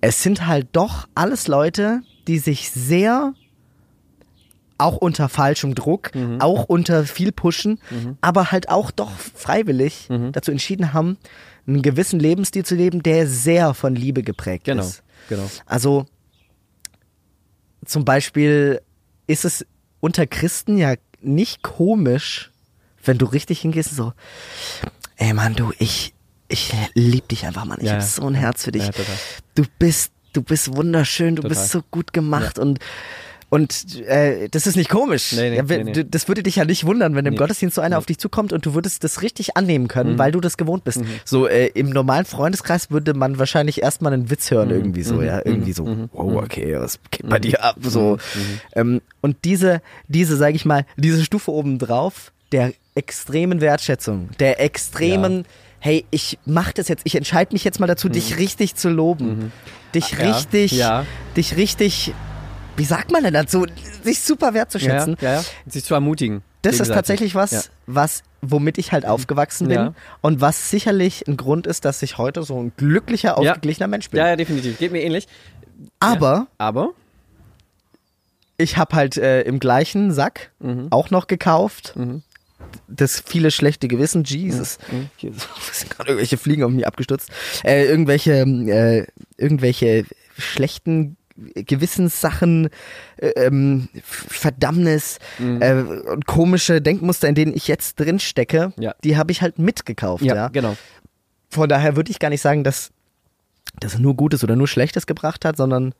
Es 0.00 0.22
sind 0.22 0.46
halt 0.46 0.68
doch 0.72 1.06
alles 1.14 1.48
Leute, 1.48 2.00
die 2.28 2.38
sich 2.38 2.70
sehr 2.70 3.34
auch 4.78 4.96
unter 4.96 5.28
falschem 5.28 5.74
Druck, 5.76 6.10
auch 6.40 6.64
unter 6.64 7.04
viel 7.04 7.30
Pushen, 7.30 7.78
aber 8.20 8.50
halt 8.50 8.68
auch 8.68 8.90
doch 8.90 9.10
freiwillig 9.16 10.08
dazu 10.32 10.50
entschieden 10.50 10.92
haben, 10.92 11.18
einen 11.66 11.82
gewissen 11.82 12.18
Lebensstil 12.18 12.64
zu 12.64 12.74
leben, 12.74 13.02
der 13.04 13.28
sehr 13.28 13.74
von 13.74 13.94
Liebe 13.94 14.22
geprägt 14.24 14.64
Genau. 14.64 14.82
ist. 14.82 15.02
Genau. 15.28 15.48
Also 15.66 16.06
zum 17.84 18.04
Beispiel 18.04 18.80
ist 19.28 19.44
es 19.44 19.64
unter 20.00 20.26
Christen 20.26 20.76
ja 20.78 20.94
nicht 21.20 21.62
komisch, 21.62 22.50
wenn 23.04 23.18
du 23.18 23.26
richtig 23.26 23.60
hingehst 23.60 23.90
und 23.92 23.96
so, 23.96 24.12
ey 25.16 25.32
Mann, 25.32 25.54
du, 25.54 25.72
ich, 25.78 26.11
ich 26.52 26.72
lieb 26.94 27.28
dich 27.28 27.46
einfach, 27.46 27.64
Mann. 27.64 27.78
Ich 27.80 27.86
Ja, 27.86 27.94
hab 27.94 28.00
ja. 28.00 28.06
so 28.06 28.26
ein 28.26 28.34
Herz 28.34 28.64
für 28.64 28.72
dich. 28.72 28.84
Ja, 28.84 28.90
du 29.54 29.64
bist, 29.78 30.12
du 30.32 30.42
bist 30.42 30.74
wunderschön, 30.76 31.36
du 31.36 31.42
Total. 31.42 31.56
bist 31.56 31.70
so 31.72 31.82
gut 31.90 32.12
gemacht 32.12 32.58
und 32.58 32.78
Und 33.50 34.00
äh, 34.06 34.48
das 34.48 34.66
ist 34.66 34.76
nicht 34.76 34.88
komisch. 34.88 35.32
Nee, 35.32 35.50
nee, 35.50 35.56
ja, 35.56 35.62
nee, 35.62 35.84
nee. 35.84 36.04
Das 36.08 36.26
würde 36.26 36.42
dich 36.42 36.56
ja 36.56 36.64
nicht 36.64 36.86
wundern, 36.86 37.14
wenn 37.14 37.26
im. 37.26 37.36
Gottesdienst 37.36 37.74
so 37.74 37.82
einer 37.82 37.98
auf 37.98 38.06
dich 38.06 38.16
zukommt 38.16 38.54
und 38.54 38.64
du 38.64 38.72
würdest 38.72 39.04
das 39.04 39.20
richtig 39.20 39.58
annehmen 39.58 39.88
können, 39.88 40.14
Mhm. 40.14 40.18
weil 40.18 40.32
du 40.32 40.40
das 40.40 40.56
gewohnt 40.56 40.84
bist. 40.84 41.02
So 41.26 41.46
äh, 41.46 41.66
im 41.74 41.90
normalen 41.90 42.24
Freundeskreis 42.24 42.90
würde 42.90 43.12
man 43.12 43.38
wahrscheinlich 43.38 43.82
erstmal 43.82 44.14
einen 44.14 44.30
Witz 44.30 44.50
hören, 44.50 44.70
irgendwie 44.70 45.02
so, 45.02 45.16
Mhm. 45.16 45.24
ja, 45.26 45.42
irgendwie 45.44 45.74
so, 45.74 45.84
wow, 46.14 46.42
okay, 46.42 46.76
was 46.80 46.98
geht 47.10 47.28
bei 47.28 47.38
dir 47.38 47.62
ab? 47.62 47.76
Mhm. 47.78 47.90
So. 47.90 48.16
Ähm, 48.74 49.02
und 49.20 49.36
diese, 49.44 49.82
diese, 50.08 50.38
sage 50.38 50.56
ich 50.56 50.64
mal, 50.64 50.86
diese 50.96 51.22
Stufe 51.22 51.50
obendrauf, 51.52 52.32
der 52.52 52.72
extremen 52.94 53.60
Wertschätzung, 53.60 54.30
der 54.40 54.60
extremen 54.62 55.44
Hey, 55.84 56.04
ich 56.12 56.38
mach 56.46 56.70
das 56.72 56.86
jetzt, 56.86 57.02
ich 57.04 57.16
entscheide 57.16 57.52
mich 57.52 57.64
jetzt 57.64 57.80
mal 57.80 57.88
dazu, 57.88 58.08
dich 58.08 58.38
richtig 58.38 58.76
zu 58.76 58.88
loben. 58.88 59.50
Dich 59.96 60.12
Mhm. 60.12 60.18
Ja. 60.20 60.32
richtig, 60.36 60.70
Ja. 60.72 61.06
dich 61.36 61.56
richtig, 61.56 62.14
wie 62.76 62.84
sagt 62.84 63.10
man 63.10 63.24
denn 63.24 63.34
dazu, 63.34 63.66
sich 64.04 64.20
super 64.20 64.54
wertzuschätzen. 64.54 65.16
Ja, 65.20 65.28
ja, 65.32 65.40
ja. 65.40 65.44
Sich 65.66 65.82
zu 65.84 65.94
ermutigen. 65.94 66.42
Das 66.62 66.78
ist 66.78 66.86
tatsächlich 66.88 67.34
was, 67.34 67.50
Ja. 67.50 67.60
was, 67.86 68.22
womit 68.42 68.78
ich 68.78 68.92
halt 68.92 69.04
aufgewachsen 69.06 69.66
bin 69.66 69.76
Ja. 69.76 69.94
und 70.20 70.40
was 70.40 70.70
sicherlich 70.70 71.26
ein 71.26 71.36
Grund 71.36 71.66
ist, 71.66 71.84
dass 71.84 72.00
ich 72.02 72.16
heute 72.16 72.44
so 72.44 72.62
ein 72.62 72.70
glücklicher, 72.76 73.36
ausgeglichener 73.36 73.88
Mensch 73.88 74.08
bin. 74.08 74.18
Ja, 74.18 74.28
ja, 74.28 74.36
definitiv. 74.36 74.78
Geht 74.78 74.92
mir 74.92 75.02
ähnlich. 75.02 75.26
Aber 75.98 76.46
Aber 76.58 76.90
ich 78.56 78.76
habe 78.76 78.94
halt 78.94 79.16
äh, 79.16 79.42
im 79.42 79.58
gleichen 79.58 80.12
Sack 80.12 80.52
Mhm. 80.60 80.86
auch 80.90 81.10
noch 81.10 81.26
gekauft. 81.26 81.94
Das 82.88 83.22
viele 83.24 83.50
schlechte 83.50 83.88
Gewissen, 83.88 84.24
Jesus. 84.24 84.78
Mhm. 84.90 85.08
Hier 85.16 85.32
sind 85.72 85.90
gerade 85.90 86.10
irgendwelche 86.10 86.36
Fliegen 86.36 86.62
auf 86.64 86.70
mich 86.70 86.86
abgestürzt. 86.86 87.30
Äh, 87.64 87.84
irgendwelche, 87.86 88.32
äh, 88.42 89.06
irgendwelche 89.36 90.04
schlechten 90.38 91.16
Gewissenssachen, 91.54 92.68
äh, 93.16 93.28
ähm, 93.30 93.88
Verdammnis 94.04 95.18
Mhm. 95.38 95.62
äh, 95.62 95.72
und 96.10 96.26
komische 96.26 96.82
Denkmuster, 96.82 97.28
in 97.28 97.34
denen 97.34 97.54
ich 97.54 97.68
jetzt 97.68 97.98
drin 97.98 98.18
stecke, 98.18 98.72
Ja. 98.78 98.94
die 99.02 99.16
habe 99.16 99.32
ich 99.32 99.40
halt 99.42 99.58
mitgekauft. 99.58 100.22
Ja, 100.24 100.34
ja, 100.34 100.48
genau. 100.48 100.76
Von 101.50 101.68
daher 101.68 101.96
würde 101.96 102.10
ich 102.10 102.18
gar 102.18 102.28
nicht 102.30 102.42
sagen, 102.42 102.64
dass 102.64 102.90
das 103.80 103.98
nur 103.98 104.14
Gutes 104.14 104.44
oder 104.44 104.56
nur 104.56 104.68
Schlechtes 104.68 105.06
gebracht 105.06 105.44
hat, 105.44 105.56
sondern 105.56 105.94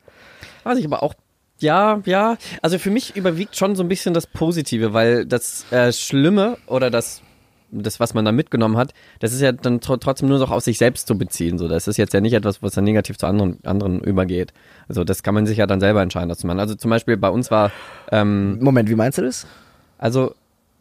Was 0.63 0.77
ich 0.77 0.85
aber 0.85 1.01
auch. 1.03 1.15
Ja, 1.63 2.01
ja. 2.05 2.37
Also 2.61 2.77
für 2.77 2.91
mich 2.91 3.15
überwiegt 3.15 3.55
schon 3.55 3.75
so 3.75 3.83
ein 3.83 3.87
bisschen 3.87 4.13
das 4.13 4.27
Positive, 4.27 4.93
weil 4.93 5.25
das 5.25 5.65
äh, 5.71 5.91
Schlimme 5.91 6.57
oder 6.67 6.91
das, 6.91 7.21
das, 7.71 7.99
was 7.99 8.13
man 8.13 8.25
da 8.25 8.31
mitgenommen 8.31 8.77
hat, 8.77 8.93
das 9.19 9.33
ist 9.33 9.41
ja 9.41 9.51
dann 9.51 9.79
tr 9.81 9.99
trotzdem 9.99 10.29
nur 10.29 10.37
noch 10.39 10.51
auf 10.51 10.63
sich 10.63 10.77
selbst 10.77 11.07
zu 11.07 11.17
beziehen. 11.17 11.57
So, 11.57 11.67
das 11.67 11.87
ist 11.87 11.97
jetzt 11.97 12.13
ja 12.13 12.21
nicht 12.21 12.33
etwas, 12.33 12.61
was 12.61 12.73
dann 12.73 12.83
negativ 12.83 13.17
zu 13.17 13.25
anderen, 13.25 13.59
anderen 13.63 14.01
übergeht. 14.01 14.53
Also 14.87 15.03
das 15.03 15.23
kann 15.23 15.33
man 15.33 15.45
sich 15.47 15.57
ja 15.57 15.65
dann 15.65 15.79
selber 15.79 16.01
entscheiden, 16.01 16.29
das 16.29 16.37
zu 16.39 16.47
machen. 16.47 16.59
Also 16.59 16.75
zum 16.75 16.89
Beispiel 16.91 17.17
bei 17.17 17.29
uns 17.29 17.49
war, 17.49 17.71
ähm, 18.11 18.59
Moment, 18.61 18.89
wie 18.89 18.95
meinst 18.95 19.17
du 19.17 19.21
das? 19.23 19.47
also 19.97 20.35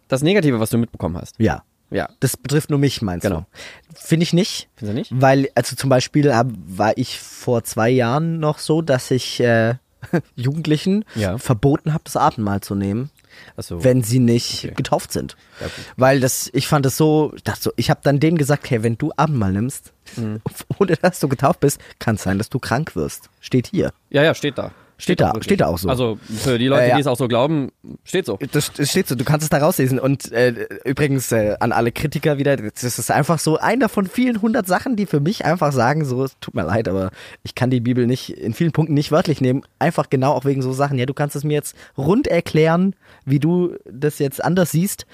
das 0.09 0.23
Negative, 0.23 0.59
was 0.61 0.71
du 0.71 0.79
mitbekommen 0.79 1.17
hast. 1.17 1.37
Ja. 1.39 1.63
Ja, 1.91 2.09
Das 2.21 2.39
betrifft 2.39 2.71
nur 2.71 2.79
mich, 2.79 3.03
meinst 3.03 3.23
Genau. 3.27 3.41
du? 3.41 3.47
Finde 3.95 4.25
ich 4.25 4.33
nicht. 4.33 4.69
findest 4.77 5.11
du 5.11 5.15
nicht? 5.15 5.23
Weil, 5.23 5.49
also 5.55 5.77
zum 5.77 5.91
Beispiel 5.91 6.35
hab, 6.35 6.47
war 6.67 6.97
ich 6.97 7.21
vor 7.21 7.65
zwei 7.65 7.91
Jahren 7.91 8.41
noch 8.41 8.59
so, 8.59 8.81
dass 8.81 9.11
ich 9.11 9.41
äh, 9.41 9.75
Jugendlichen 10.37 11.05
Ja. 11.15 11.39
verboten 11.39 11.93
habe, 11.93 12.05
das 12.05 12.17
Abendmahl 12.17 12.61
zu 12.61 12.75
nehmen, 12.75 13.11
Achso. 13.57 13.83
wenn 13.85 14.03
sie 14.03 14.19
nicht 14.19 14.65
Okay. 14.65 14.75
getauft 14.75 15.13
sind. 15.13 15.37
Ja. 15.61 15.67
Weil 15.97 16.21
das, 16.21 16.51
ich 16.53 16.67
fand 16.69 16.87
es 16.87 16.97
so, 16.97 17.33
ich 17.37 17.43
dachte 17.45 17.63
so, 17.63 17.73
ich 17.77 17.91
habe 17.91 18.01
dann 18.03 18.21
denen 18.21 18.39
gesagt, 18.39 18.69
hey, 18.71 18.83
wenn 18.83 18.99
du 18.99 19.13
Abendmahl 19.17 19.53
nimmst, 19.53 19.93
Mhm. 20.17 20.41
ohne 20.79 20.97
dass 20.97 21.21
du 21.21 21.29
getauft 21.29 21.61
bist, 21.61 21.81
kann 21.99 22.17
es 22.17 22.23
sein, 22.23 22.37
dass 22.39 22.51
du 22.51 22.59
krank 22.59 22.97
wirst. 22.97 23.31
Steht 23.41 23.69
hier. 23.69 23.93
Ja, 24.11 24.23
ja, 24.23 24.35
steht 24.35 24.59
da. 24.59 24.73
Steht 25.03 25.21
auch 25.23 25.27
da, 25.29 25.35
wirklich. 25.35 25.45
steht 25.45 25.61
da 25.61 25.67
auch 25.67 25.79
so. 25.79 25.89
Also 25.89 26.19
für 26.39 26.59
die 26.59 26.69
Leute, 26.69 26.83
Äh, 26.85 26.89
ja. 26.91 26.95
die 26.95 27.01
es 27.01 27.07
auch 27.09 27.17
so 27.17 27.27
glauben, 27.27 27.73
steht 28.05 28.25
so. 28.27 28.39
Das, 28.53 28.73
das 28.73 28.89
steht 28.89 29.09
so, 29.09 29.15
du 29.17 29.25
kannst 29.25 29.43
es 29.43 29.51
da 29.51 29.59
rauslesen. 29.59 29.99
Und 29.99 30.31
äh, 30.31 30.69
übrigens 30.85 31.33
äh, 31.33 31.57
an 31.59 31.73
alle 31.73 31.91
Kritiker 31.91 32.39
wieder, 32.39 32.57
das 32.57 32.83
ist 32.85 33.11
einfach 33.11 33.39
so 33.41 33.59
einer 33.59 33.89
von 33.89 34.07
vielen 34.07 34.41
hundert 34.41 34.67
Sachen, 34.69 34.95
die 34.95 35.07
für 35.07 35.19
mich 35.21 35.45
einfach 35.45 35.73
sagen, 35.73 36.05
so, 36.05 36.23
es 36.25 36.37
tut 36.41 36.55
mir 36.55 36.63
leid, 36.65 36.87
aber 36.89 37.11
ich 37.43 37.55
kann 37.57 37.71
die 37.71 37.81
Bibel 37.81 38.07
nicht 38.07 38.31
in 38.31 38.55
vielen 38.55 38.71
Punkten 38.73 38.95
nicht 38.95 39.11
wörtlich 39.11 39.41
nehmen. 39.41 39.63
Einfach 39.81 40.09
genau 40.09 40.33
auch 40.35 40.45
wegen 40.45 40.63
so 40.63 40.73
Sachen. 40.73 40.99
Ja, 40.99 41.07
du 41.07 41.15
kannst 41.15 41.35
es 41.35 41.43
mir 41.43 41.55
jetzt 41.55 41.75
rund 41.99 42.29
erklären, 42.29 42.95
wie 43.25 43.41
du 43.41 43.75
das 43.91 44.21
jetzt 44.21 44.43
anders 44.45 44.71
siehst. 44.71 45.07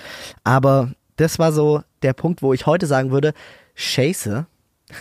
Aber 0.45 0.93
das 1.17 1.39
war 1.39 1.53
so 1.53 1.83
der 2.03 2.13
Punkt, 2.13 2.43
wo 2.43 2.53
ich 2.53 2.67
heute 2.67 2.87
sagen 2.87 3.11
würde, 3.11 3.33
Scheiße. 3.75 4.47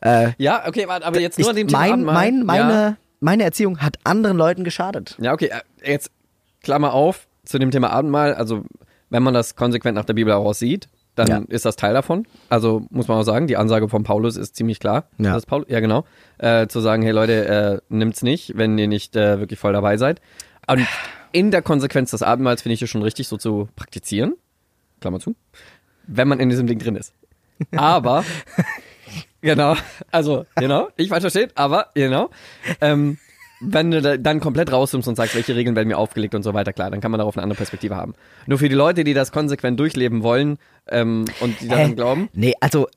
Äh, 0.00 0.30
Ja, 0.38 0.62
okay, 0.68 0.86
warte, 0.86 1.04
aber 1.04 1.18
jetzt 1.20 1.38
nur 1.40 1.50
an 1.50 1.56
dem 1.56 1.66
Thema 1.66 1.80
mein, 1.96 2.04
mein, 2.04 2.42
meine, 2.46 2.72
Ja. 2.72 2.96
Meine 3.20 3.42
Erziehung 3.44 3.78
hat 3.80 3.98
anderen 4.04 4.36
Leuten 4.36 4.64
geschadet. 4.64 5.16
Ja, 5.20 5.32
okay, 5.32 5.50
äh, 5.82 5.92
jetzt 5.92 6.10
Klammer 6.62 6.92
auf 6.92 7.26
zu 7.44 7.58
dem 7.58 7.70
Thema 7.70 7.90
Abendmahl. 7.90 8.34
Also, 8.34 8.64
wenn 9.10 9.22
man 9.22 9.34
das 9.34 9.56
konsequent 9.56 9.94
nach 9.96 10.04
der 10.04 10.14
Bibel 10.14 10.32
heraus 10.32 10.58
sieht, 10.58 10.88
dann 11.14 11.26
Ja. 11.28 11.42
ist 11.48 11.64
das 11.64 11.76
Teil 11.76 11.94
davon. 11.94 12.26
Also, 12.48 12.86
muss 12.90 13.08
man 13.08 13.18
auch 13.18 13.22
sagen, 13.24 13.46
die 13.48 13.56
Ansage 13.56 13.88
von 13.88 14.04
Paulus 14.04 14.36
ist 14.36 14.54
ziemlich 14.54 14.78
klar. 14.80 15.08
Ja. 15.18 15.30
Das 15.32 15.38
ist 15.38 15.46
Paul, 15.46 15.64
ja, 15.68 15.80
genau. 15.80 16.04
Äh, 16.38 16.68
zu 16.68 16.80
sagen, 16.80 17.02
hey 17.02 17.10
Leute, 17.12 17.46
äh, 17.48 17.80
nimmt's 17.94 18.22
nicht, 18.22 18.56
wenn 18.56 18.78
ihr 18.78 18.86
nicht 18.88 19.16
äh, 19.16 19.40
wirklich 19.40 19.58
voll 19.58 19.72
dabei 19.72 19.96
seid. 19.96 20.20
Und 20.68 20.86
in 21.32 21.50
der 21.50 21.62
Konsequenz 21.62 22.10
des 22.12 22.22
Abendmahls 22.22 22.62
finde 22.62 22.74
ich 22.74 22.82
es 22.82 22.90
schon 22.90 23.02
richtig, 23.02 23.26
so 23.28 23.36
zu 23.36 23.68
praktizieren. 23.74 24.34
Klammer 25.00 25.18
zu. 25.20 25.34
Wenn 26.06 26.28
man 26.28 26.38
in 26.40 26.48
diesem 26.50 26.66
Ding 26.66 26.78
drin 26.78 26.94
ist. 26.96 27.12
Aber, 27.76 28.24
genau, 29.48 29.76
also, 30.10 30.46
genau, 30.56 30.88
ich 30.96 31.08
falsch 31.08 31.22
versteht, 31.22 31.52
aber, 31.56 31.88
genau. 31.94 32.30
Ähm, 32.80 33.18
wenn 33.60 33.90
du 33.90 34.00
da 34.00 34.16
dann 34.16 34.40
komplett 34.40 34.70
rausnimmst 34.70 35.08
und 35.08 35.16
sagst, 35.16 35.34
welche 35.34 35.56
Regeln 35.56 35.74
werden 35.74 35.88
mir 35.88 35.98
aufgelegt 35.98 36.34
und 36.34 36.42
so 36.42 36.54
weiter, 36.54 36.72
klar, 36.72 36.90
dann 36.90 37.00
kann 37.00 37.10
man 37.10 37.18
darauf 37.18 37.36
eine 37.36 37.42
andere 37.42 37.56
Perspektive 37.56 37.96
haben. 37.96 38.14
Nur 38.46 38.58
für 38.58 38.68
die 38.68 38.74
Leute, 38.74 39.02
die 39.02 39.14
das 39.14 39.32
konsequent 39.32 39.80
durchleben 39.80 40.22
wollen 40.22 40.58
ähm, 40.88 41.24
und 41.40 41.60
die 41.60 41.68
daran 41.68 41.88
Hä? 41.88 41.94
glauben, 41.94 42.28
Nee, 42.34 42.54
also 42.60 42.88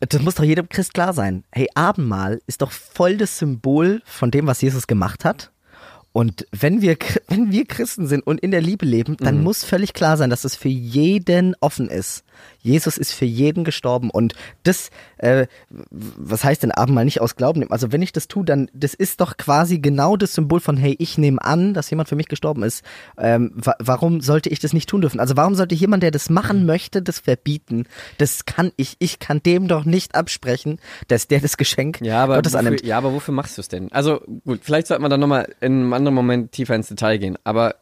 das 0.00 0.20
muss 0.20 0.34
doch 0.34 0.42
jedem 0.44 0.68
Christ 0.68 0.94
klar 0.94 1.12
sein. 1.12 1.44
Hey, 1.52 1.68
Abendmahl 1.74 2.40
ist 2.46 2.60
doch 2.60 2.72
voll 2.72 3.16
das 3.16 3.38
Symbol 3.38 4.02
von 4.04 4.32
dem, 4.32 4.46
was 4.46 4.60
Jesus 4.60 4.88
gemacht 4.88 5.24
hat. 5.24 5.51
Und 6.12 6.46
wenn 6.52 6.82
wir, 6.82 6.96
wenn 7.28 7.50
wir 7.52 7.64
Christen 7.66 8.06
sind 8.06 8.26
und 8.26 8.40
in 8.40 8.50
der 8.50 8.60
Liebe 8.62 8.84
leben, 8.86 9.16
dann 9.18 9.38
Mhm. 9.38 9.44
muss 9.44 9.64
völlig 9.64 9.92
klar 9.94 10.16
sein, 10.16 10.30
dass 10.30 10.44
es 10.44 10.56
für 10.56 10.68
jeden 10.68 11.54
offen 11.60 11.88
ist. 11.88 12.24
Jesus 12.60 12.96
ist 12.98 13.12
für 13.12 13.24
jeden 13.24 13.62
gestorben 13.62 14.10
und 14.10 14.34
das, 14.64 14.90
äh, 15.18 15.46
was 15.90 16.42
heißt 16.44 16.62
denn 16.62 16.72
Abendmahl 16.72 17.04
nicht 17.04 17.20
aus 17.20 17.36
Glauben 17.36 17.60
nehmen? 17.60 17.70
Also 17.70 17.92
wenn 17.92 18.02
ich 18.02 18.12
das 18.12 18.26
tue, 18.26 18.44
dann, 18.44 18.68
das 18.72 18.94
ist 18.94 19.20
doch 19.20 19.36
quasi 19.36 19.78
genau 19.78 20.16
das 20.16 20.34
Symbol 20.34 20.58
von, 20.60 20.76
hey, 20.76 20.96
ich 20.98 21.18
nehme 21.18 21.42
an, 21.44 21.72
dass 21.74 21.90
jemand 21.90 22.08
für 22.08 22.16
mich 22.16 22.28
gestorben 22.28 22.62
ist. 22.62 22.84
Ähm, 23.18 23.52
wa 23.54 23.74
warum 23.78 24.20
sollte 24.20 24.48
ich 24.48 24.58
das 24.60 24.72
nicht 24.72 24.88
tun 24.88 25.02
dürfen? 25.02 25.20
Also 25.20 25.36
warum 25.36 25.54
sollte 25.54 25.74
jemand, 25.74 26.02
der 26.02 26.10
das 26.10 26.30
machen 26.30 26.66
möchte, 26.66 27.02
das 27.02 27.20
verbieten? 27.20 27.84
Das 28.18 28.44
kann 28.44 28.72
ich, 28.76 28.96
ich 28.98 29.18
kann 29.18 29.42
dem 29.42 29.68
doch 29.68 29.84
nicht 29.84 30.14
absprechen, 30.14 30.78
dass 31.08 31.28
der 31.28 31.40
das 31.40 31.56
Geschenk 31.56 32.00
ja, 32.00 32.22
aber 32.24 32.36
Gottes 32.36 32.54
wofür, 32.54 32.66
annimmt. 32.66 32.84
ja, 32.84 32.98
aber 32.98 33.12
wofür 33.12 33.34
machst 33.34 33.56
du 33.56 33.60
es 33.60 33.68
denn? 33.68 33.92
Also 33.92 34.20
gut, 34.44 34.60
vielleicht 34.62 34.86
sollte 34.88 35.02
man 35.02 35.10
dann 35.10 35.20
nochmal 35.20 35.48
in 35.60 35.72
einem 35.72 35.92
anderen 36.02 36.14
Moment 36.14 36.52
tiefer 36.52 36.74
ins 36.74 36.88
Detail 36.88 37.18
gehen, 37.18 37.36
aber 37.44 37.76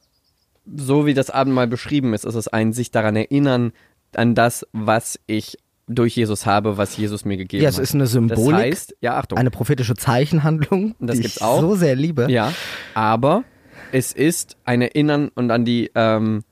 so 0.76 1.06
wie 1.06 1.14
das 1.14 1.30
Abendmahl 1.30 1.66
beschrieben 1.66 2.14
ist, 2.14 2.24
ist 2.24 2.34
es 2.34 2.48
ein 2.48 2.72
sich 2.72 2.90
daran 2.90 3.16
erinnern, 3.16 3.72
an 4.14 4.34
das, 4.34 4.66
was 4.72 5.18
ich 5.26 5.56
durch 5.88 6.14
Jesus 6.16 6.46
habe, 6.46 6.76
was 6.76 6.96
Jesus 6.96 7.24
mir 7.24 7.36
gegeben 7.36 7.62
Ja, 7.64 7.68
hat. 7.68 7.74
es 7.74 7.80
ist 7.80 7.94
eine 7.94 8.06
Symbolik, 8.06 8.50
Das 8.52 8.60
heißt, 8.60 8.96
ja, 9.00 9.16
Achtung. 9.16 9.38
eine 9.38 9.50
prophetische 9.50 9.94
Zeichenhandlung, 9.94 10.94
Das 11.00 11.18
die 11.18 11.26
ich 11.26 11.42
auch. 11.42 11.60
so 11.60 11.74
sehr 11.74 11.96
liebe. 11.96 12.30
Ja, 12.30 12.52
aber 12.94 13.42
es 13.90 14.12
ist 14.12 14.56
ein 14.64 14.82
Erinnern 14.82 15.30
und 15.34 15.50
an 15.50 15.64
die, 15.64 15.90
ähm, 15.96 16.44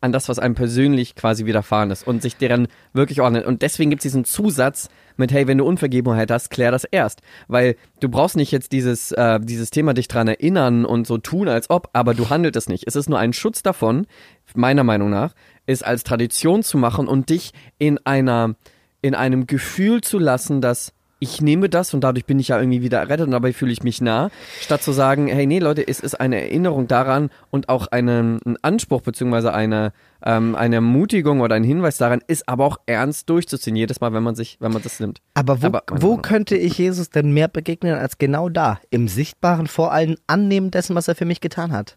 an 0.00 0.12
das, 0.12 0.28
was 0.28 0.38
einem 0.38 0.54
persönlich 0.54 1.14
quasi 1.14 1.46
widerfahren 1.46 1.90
ist 1.90 2.06
und 2.06 2.22
sich 2.22 2.36
deren 2.36 2.68
wirklich 2.92 3.20
ordnen. 3.20 3.44
Und 3.44 3.62
deswegen 3.62 3.90
gibt 3.90 4.00
es 4.00 4.04
diesen 4.04 4.24
Zusatz 4.24 4.88
mit, 5.16 5.32
hey, 5.32 5.46
wenn 5.46 5.58
du 5.58 5.64
Unvergebenheit 5.64 6.30
hast, 6.30 6.50
klär 6.50 6.70
das 6.70 6.84
erst. 6.84 7.22
Weil 7.48 7.76
du 8.00 8.08
brauchst 8.08 8.36
nicht 8.36 8.52
jetzt 8.52 8.72
dieses, 8.72 9.12
äh, 9.12 9.40
dieses 9.40 9.70
Thema 9.70 9.94
dich 9.94 10.08
dran 10.08 10.28
erinnern 10.28 10.84
und 10.84 11.06
so 11.06 11.18
tun, 11.18 11.48
als 11.48 11.70
ob, 11.70 11.88
aber 11.94 12.14
du 12.14 12.28
handelt 12.28 12.56
es 12.56 12.68
nicht. 12.68 12.84
Es 12.86 12.96
ist 12.96 13.08
nur 13.08 13.18
ein 13.18 13.32
Schutz 13.32 13.62
davon, 13.62 14.06
meiner 14.54 14.84
Meinung 14.84 15.10
nach, 15.10 15.34
ist 15.66 15.84
als 15.84 16.04
Tradition 16.04 16.62
zu 16.62 16.78
machen 16.78 17.08
und 17.08 17.30
dich 17.30 17.52
in 17.78 17.98
einer, 18.04 18.54
in 19.00 19.14
einem 19.14 19.46
Gefühl 19.46 20.02
zu 20.02 20.18
lassen, 20.18 20.60
dass 20.60 20.92
ich 21.18 21.40
nehme 21.40 21.68
das 21.68 21.94
und 21.94 22.02
dadurch 22.02 22.26
bin 22.26 22.38
ich 22.38 22.48
ja 22.48 22.58
irgendwie 22.58 22.82
wieder 22.82 22.98
errettet 22.98 23.26
und 23.26 23.32
dabei 23.32 23.52
fühle 23.52 23.72
ich 23.72 23.82
mich 23.82 24.00
nah, 24.00 24.30
statt 24.60 24.82
zu 24.82 24.92
sagen, 24.92 25.28
hey, 25.28 25.46
nee, 25.46 25.58
Leute, 25.58 25.86
es 25.86 26.00
ist 26.00 26.20
eine 26.20 26.40
Erinnerung 26.40 26.88
daran 26.88 27.30
und 27.50 27.68
auch 27.68 27.86
ein 27.86 28.38
Anspruch 28.62 29.00
beziehungsweise 29.00 29.54
eine, 29.54 29.92
ähm, 30.22 30.54
eine 30.54 30.76
Ermutigung 30.76 31.40
oder 31.40 31.54
ein 31.54 31.64
Hinweis 31.64 31.96
daran, 31.96 32.20
ist 32.26 32.48
aber 32.48 32.66
auch 32.66 32.78
ernst 32.86 33.30
durchzuziehen, 33.30 33.76
jedes 33.76 34.00
Mal, 34.00 34.12
wenn 34.12 34.22
man 34.22 34.34
sich, 34.34 34.58
wenn 34.60 34.72
man 34.72 34.82
das 34.82 35.00
nimmt. 35.00 35.20
Aber 35.34 35.62
wo, 35.62 35.66
Aber- 35.66 35.82
wo 35.90 36.16
könnte 36.18 36.56
ich 36.56 36.76
Jesus 36.76 37.08
denn 37.08 37.32
mehr 37.32 37.48
begegnen 37.48 37.94
als 37.94 38.18
genau 38.18 38.48
da? 38.50 38.78
Im 38.90 39.08
Sichtbaren, 39.08 39.66
vor 39.68 39.92
allem 39.92 40.16
Annehmen 40.26 40.70
dessen, 40.70 40.94
was 40.94 41.08
er 41.08 41.14
für 41.14 41.24
mich 41.24 41.40
getan 41.40 41.72
hat. 41.72 41.96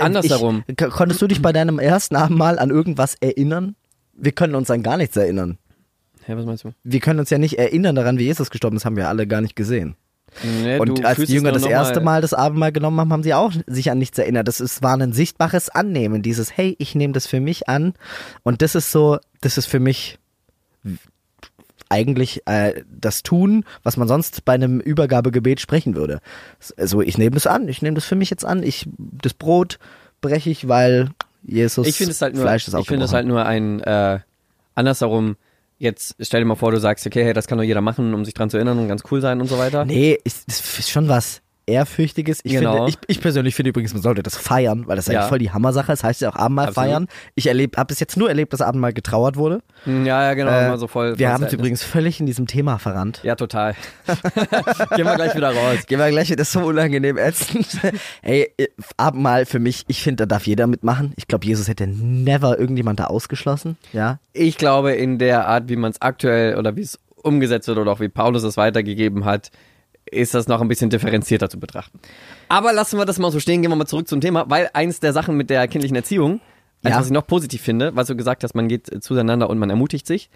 Andersherum. 0.00 0.64
Ich, 0.66 0.76
konntest 0.76 1.20
du 1.20 1.26
dich 1.26 1.42
bei 1.42 1.52
deinem 1.52 1.78
ersten 1.78 2.16
Abendmahl 2.16 2.58
an 2.58 2.70
irgendwas 2.70 3.16
erinnern? 3.20 3.76
Wir 4.14 4.32
können 4.32 4.54
uns 4.54 4.70
an 4.70 4.82
gar 4.82 4.96
nichts 4.96 5.16
erinnern. 5.16 5.58
Hä, 6.26 6.34
was 6.36 6.44
meinst 6.46 6.64
du? 6.64 6.72
Wir 6.84 7.00
können 7.00 7.20
uns 7.20 7.30
ja 7.30 7.38
nicht 7.38 7.58
erinnern 7.58 7.94
daran, 7.96 8.18
wie 8.18 8.24
Jesus 8.24 8.50
gestorben 8.50 8.76
ist, 8.76 8.84
haben 8.84 8.96
wir 8.96 9.08
alle 9.08 9.26
gar 9.26 9.40
nicht 9.40 9.56
gesehen. 9.56 9.96
Nee, 10.42 10.78
Und 10.78 11.04
als 11.04 11.18
die 11.20 11.32
Jünger 11.32 11.52
das 11.52 11.64
erste 11.64 12.00
mal- 12.00 12.20
das 12.20 12.34
Abendmahl 12.34 12.72
genommen 12.72 12.98
haben, 12.98 13.12
haben 13.12 13.22
sie 13.22 13.34
auch 13.34 13.52
sich 13.66 13.90
an 13.90 13.98
nichts 13.98 14.18
erinnert. 14.18 14.48
Das 14.48 14.60
ist, 14.60 14.82
war 14.82 14.96
ein 14.96 15.12
sichtbares 15.12 15.68
Annehmen, 15.68 16.22
dieses, 16.22 16.56
hey, 16.56 16.74
ich 16.78 16.94
nehme 16.96 17.12
das 17.12 17.26
für 17.26 17.38
mich 17.40 17.68
an. 17.68 17.94
Und 18.42 18.60
das 18.62 18.74
ist 18.74 18.90
so, 18.90 19.18
das 19.42 19.58
ist 19.58 19.66
für 19.66 19.78
mich 19.78 20.18
eigentlich 21.88 22.42
äh, 22.46 22.82
das 22.90 23.22
Tun, 23.22 23.64
was 23.82 23.96
man 23.96 24.08
sonst 24.08 24.44
bei 24.44 24.54
einem 24.54 24.80
Übergabegebet 24.80 25.60
sprechen 25.60 25.94
würde. 25.94 26.20
Also 26.76 27.00
ich 27.02 27.18
nehme 27.18 27.32
das 27.34 27.46
an, 27.46 27.68
ich 27.68 27.82
nehme 27.82 27.94
das 27.94 28.04
für 28.04 28.16
mich 28.16 28.30
jetzt 28.30 28.44
an. 28.44 28.62
Ich 28.62 28.88
das 28.98 29.34
Brot 29.34 29.78
breche 30.20 30.50
ich, 30.50 30.66
weil 30.66 31.10
Jesus 31.44 31.86
Ich 31.86 32.00
es 32.00 32.20
halt 32.22 32.34
nur, 32.34 32.42
Fleisch 32.42 32.66
ist 32.66 32.74
ich 32.74 32.88
finde 32.88 33.04
es 33.04 33.12
halt 33.12 33.26
nur 33.26 33.44
ein 33.44 33.80
äh, 33.80 34.18
andersherum. 34.74 35.36
Jetzt 35.78 36.16
stell 36.20 36.40
dir 36.40 36.46
mal 36.46 36.54
vor, 36.54 36.70
du 36.70 36.78
sagst, 36.78 37.06
okay, 37.06 37.24
hey, 37.24 37.32
das 37.32 37.46
kann 37.46 37.58
doch 37.58 37.64
jeder 37.64 37.80
machen, 37.80 38.14
um 38.14 38.24
sich 38.24 38.34
dran 38.34 38.50
zu 38.50 38.56
erinnern 38.56 38.78
und 38.78 38.88
ganz 38.88 39.02
cool 39.10 39.20
sein 39.20 39.40
und 39.40 39.48
so 39.48 39.58
weiter. 39.58 39.84
Nee, 39.84 40.18
ist, 40.24 40.48
ist 40.48 40.90
schon 40.90 41.08
was 41.08 41.43
Ehrfürchtiges. 41.66 42.40
Ich, 42.44 42.52
Genau. 42.52 42.74
finde, 42.74 42.90
ich, 42.90 42.96
ich 43.06 43.20
persönlich 43.20 43.54
finde 43.54 43.70
übrigens, 43.70 43.92
man 43.92 44.02
sollte 44.02 44.22
das 44.22 44.36
feiern, 44.36 44.86
weil 44.86 44.96
das 44.96 45.06
Ja. 45.06 45.18
eigentlich 45.20 45.28
voll 45.28 45.38
die 45.38 45.50
Hammersache 45.50 45.92
ist. 45.92 46.00
Das 46.02 46.04
heißt 46.08 46.20
ja 46.22 46.30
auch 46.30 46.36
Abendmahl 46.36 46.68
Absolut. 46.68 46.88
feiern. 46.90 47.06
Ich 47.34 47.48
habe 47.48 47.68
bis 47.86 48.00
jetzt 48.00 48.16
nur 48.16 48.28
erlebt, 48.28 48.52
dass 48.52 48.60
Abendmahl 48.60 48.92
getrauert 48.92 49.36
wurde. 49.36 49.60
Hm, 49.84 50.04
Ja, 50.06 50.22
ja, 50.24 50.34
genau, 50.34 50.50
Äh, 50.50 50.78
so 50.78 50.86
voll. 50.86 51.18
Wir 51.18 51.28
haben 51.28 51.42
es 51.44 51.50
selten. 51.50 51.56
übrigens 51.56 51.82
völlig 51.82 52.20
in 52.20 52.26
diesem 52.26 52.46
Thema 52.46 52.78
verrannt. 52.78 53.20
Ja, 53.22 53.34
total. 53.34 53.74
Gehen 54.96 55.04
wir 55.06 55.14
gleich 55.16 55.34
wieder 55.34 55.50
raus. 55.54 55.86
Gehen 55.86 55.98
wir 55.98 56.10
gleich, 56.10 56.28
das 56.30 56.40
ist 56.48 56.52
so 56.52 56.60
unangenehm 56.60 57.16
ätzend. 57.18 57.66
Ey, 58.22 58.52
äh, 58.56 58.66
Abendmahl 58.96 59.46
für 59.46 59.58
mich, 59.58 59.84
ich 59.88 60.02
finde, 60.02 60.26
da 60.26 60.34
darf 60.34 60.46
jeder 60.46 60.66
mitmachen. 60.66 61.12
Ich 61.16 61.26
glaube, 61.28 61.44
Jesus 61.46 61.68
hätte 61.68 61.86
never 61.86 62.58
irgendjemand 62.58 63.00
da 63.00 63.04
ausgeschlossen. 63.06 63.76
Ja. 63.92 64.18
Ich 64.32 64.58
glaube, 64.58 64.92
in 64.92 65.18
der 65.18 65.46
Art, 65.48 65.68
wie 65.68 65.76
man 65.76 65.90
es 65.90 66.00
aktuell 66.02 66.56
oder 66.56 66.76
wie 66.76 66.82
es 66.82 66.98
umgesetzt 67.22 67.68
wird 67.68 67.78
oder 67.78 67.90
auch 67.92 68.00
wie 68.00 68.08
Paulus 68.08 68.42
es 68.42 68.56
weitergegeben 68.56 69.24
hat, 69.24 69.50
ist 70.10 70.34
das 70.34 70.48
noch 70.48 70.60
ein 70.60 70.68
bisschen 70.68 70.90
differenzierter 70.90 71.48
zu 71.50 71.58
betrachten. 71.58 71.98
Aber 72.48 72.72
lassen 72.72 72.98
wir 72.98 73.04
das 73.04 73.18
mal 73.18 73.30
so 73.32 73.40
stehen, 73.40 73.62
gehen 73.62 73.70
wir 73.70 73.76
mal 73.76 73.86
zurück 73.86 74.06
zum 74.08 74.20
Thema, 74.20 74.44
weil 74.48 74.70
eins 74.74 75.00
der 75.00 75.12
Sachen 75.12 75.36
mit 75.36 75.50
der 75.50 75.66
kindlichen 75.68 75.96
Erziehung, 75.96 76.40
also 76.82 76.94
Ja. 76.94 77.00
was 77.00 77.06
ich 77.06 77.12
noch 77.12 77.26
positiv 77.26 77.62
finde, 77.62 77.96
was 77.96 78.08
du 78.08 78.16
gesagt 78.16 78.44
hast, 78.44 78.54
man 78.54 78.68
geht 78.68 78.92
äh, 78.92 79.00
zueinander 79.00 79.48
und 79.50 79.58
man 79.58 79.70
ermutigt 79.70 80.06
sich. 80.06 80.28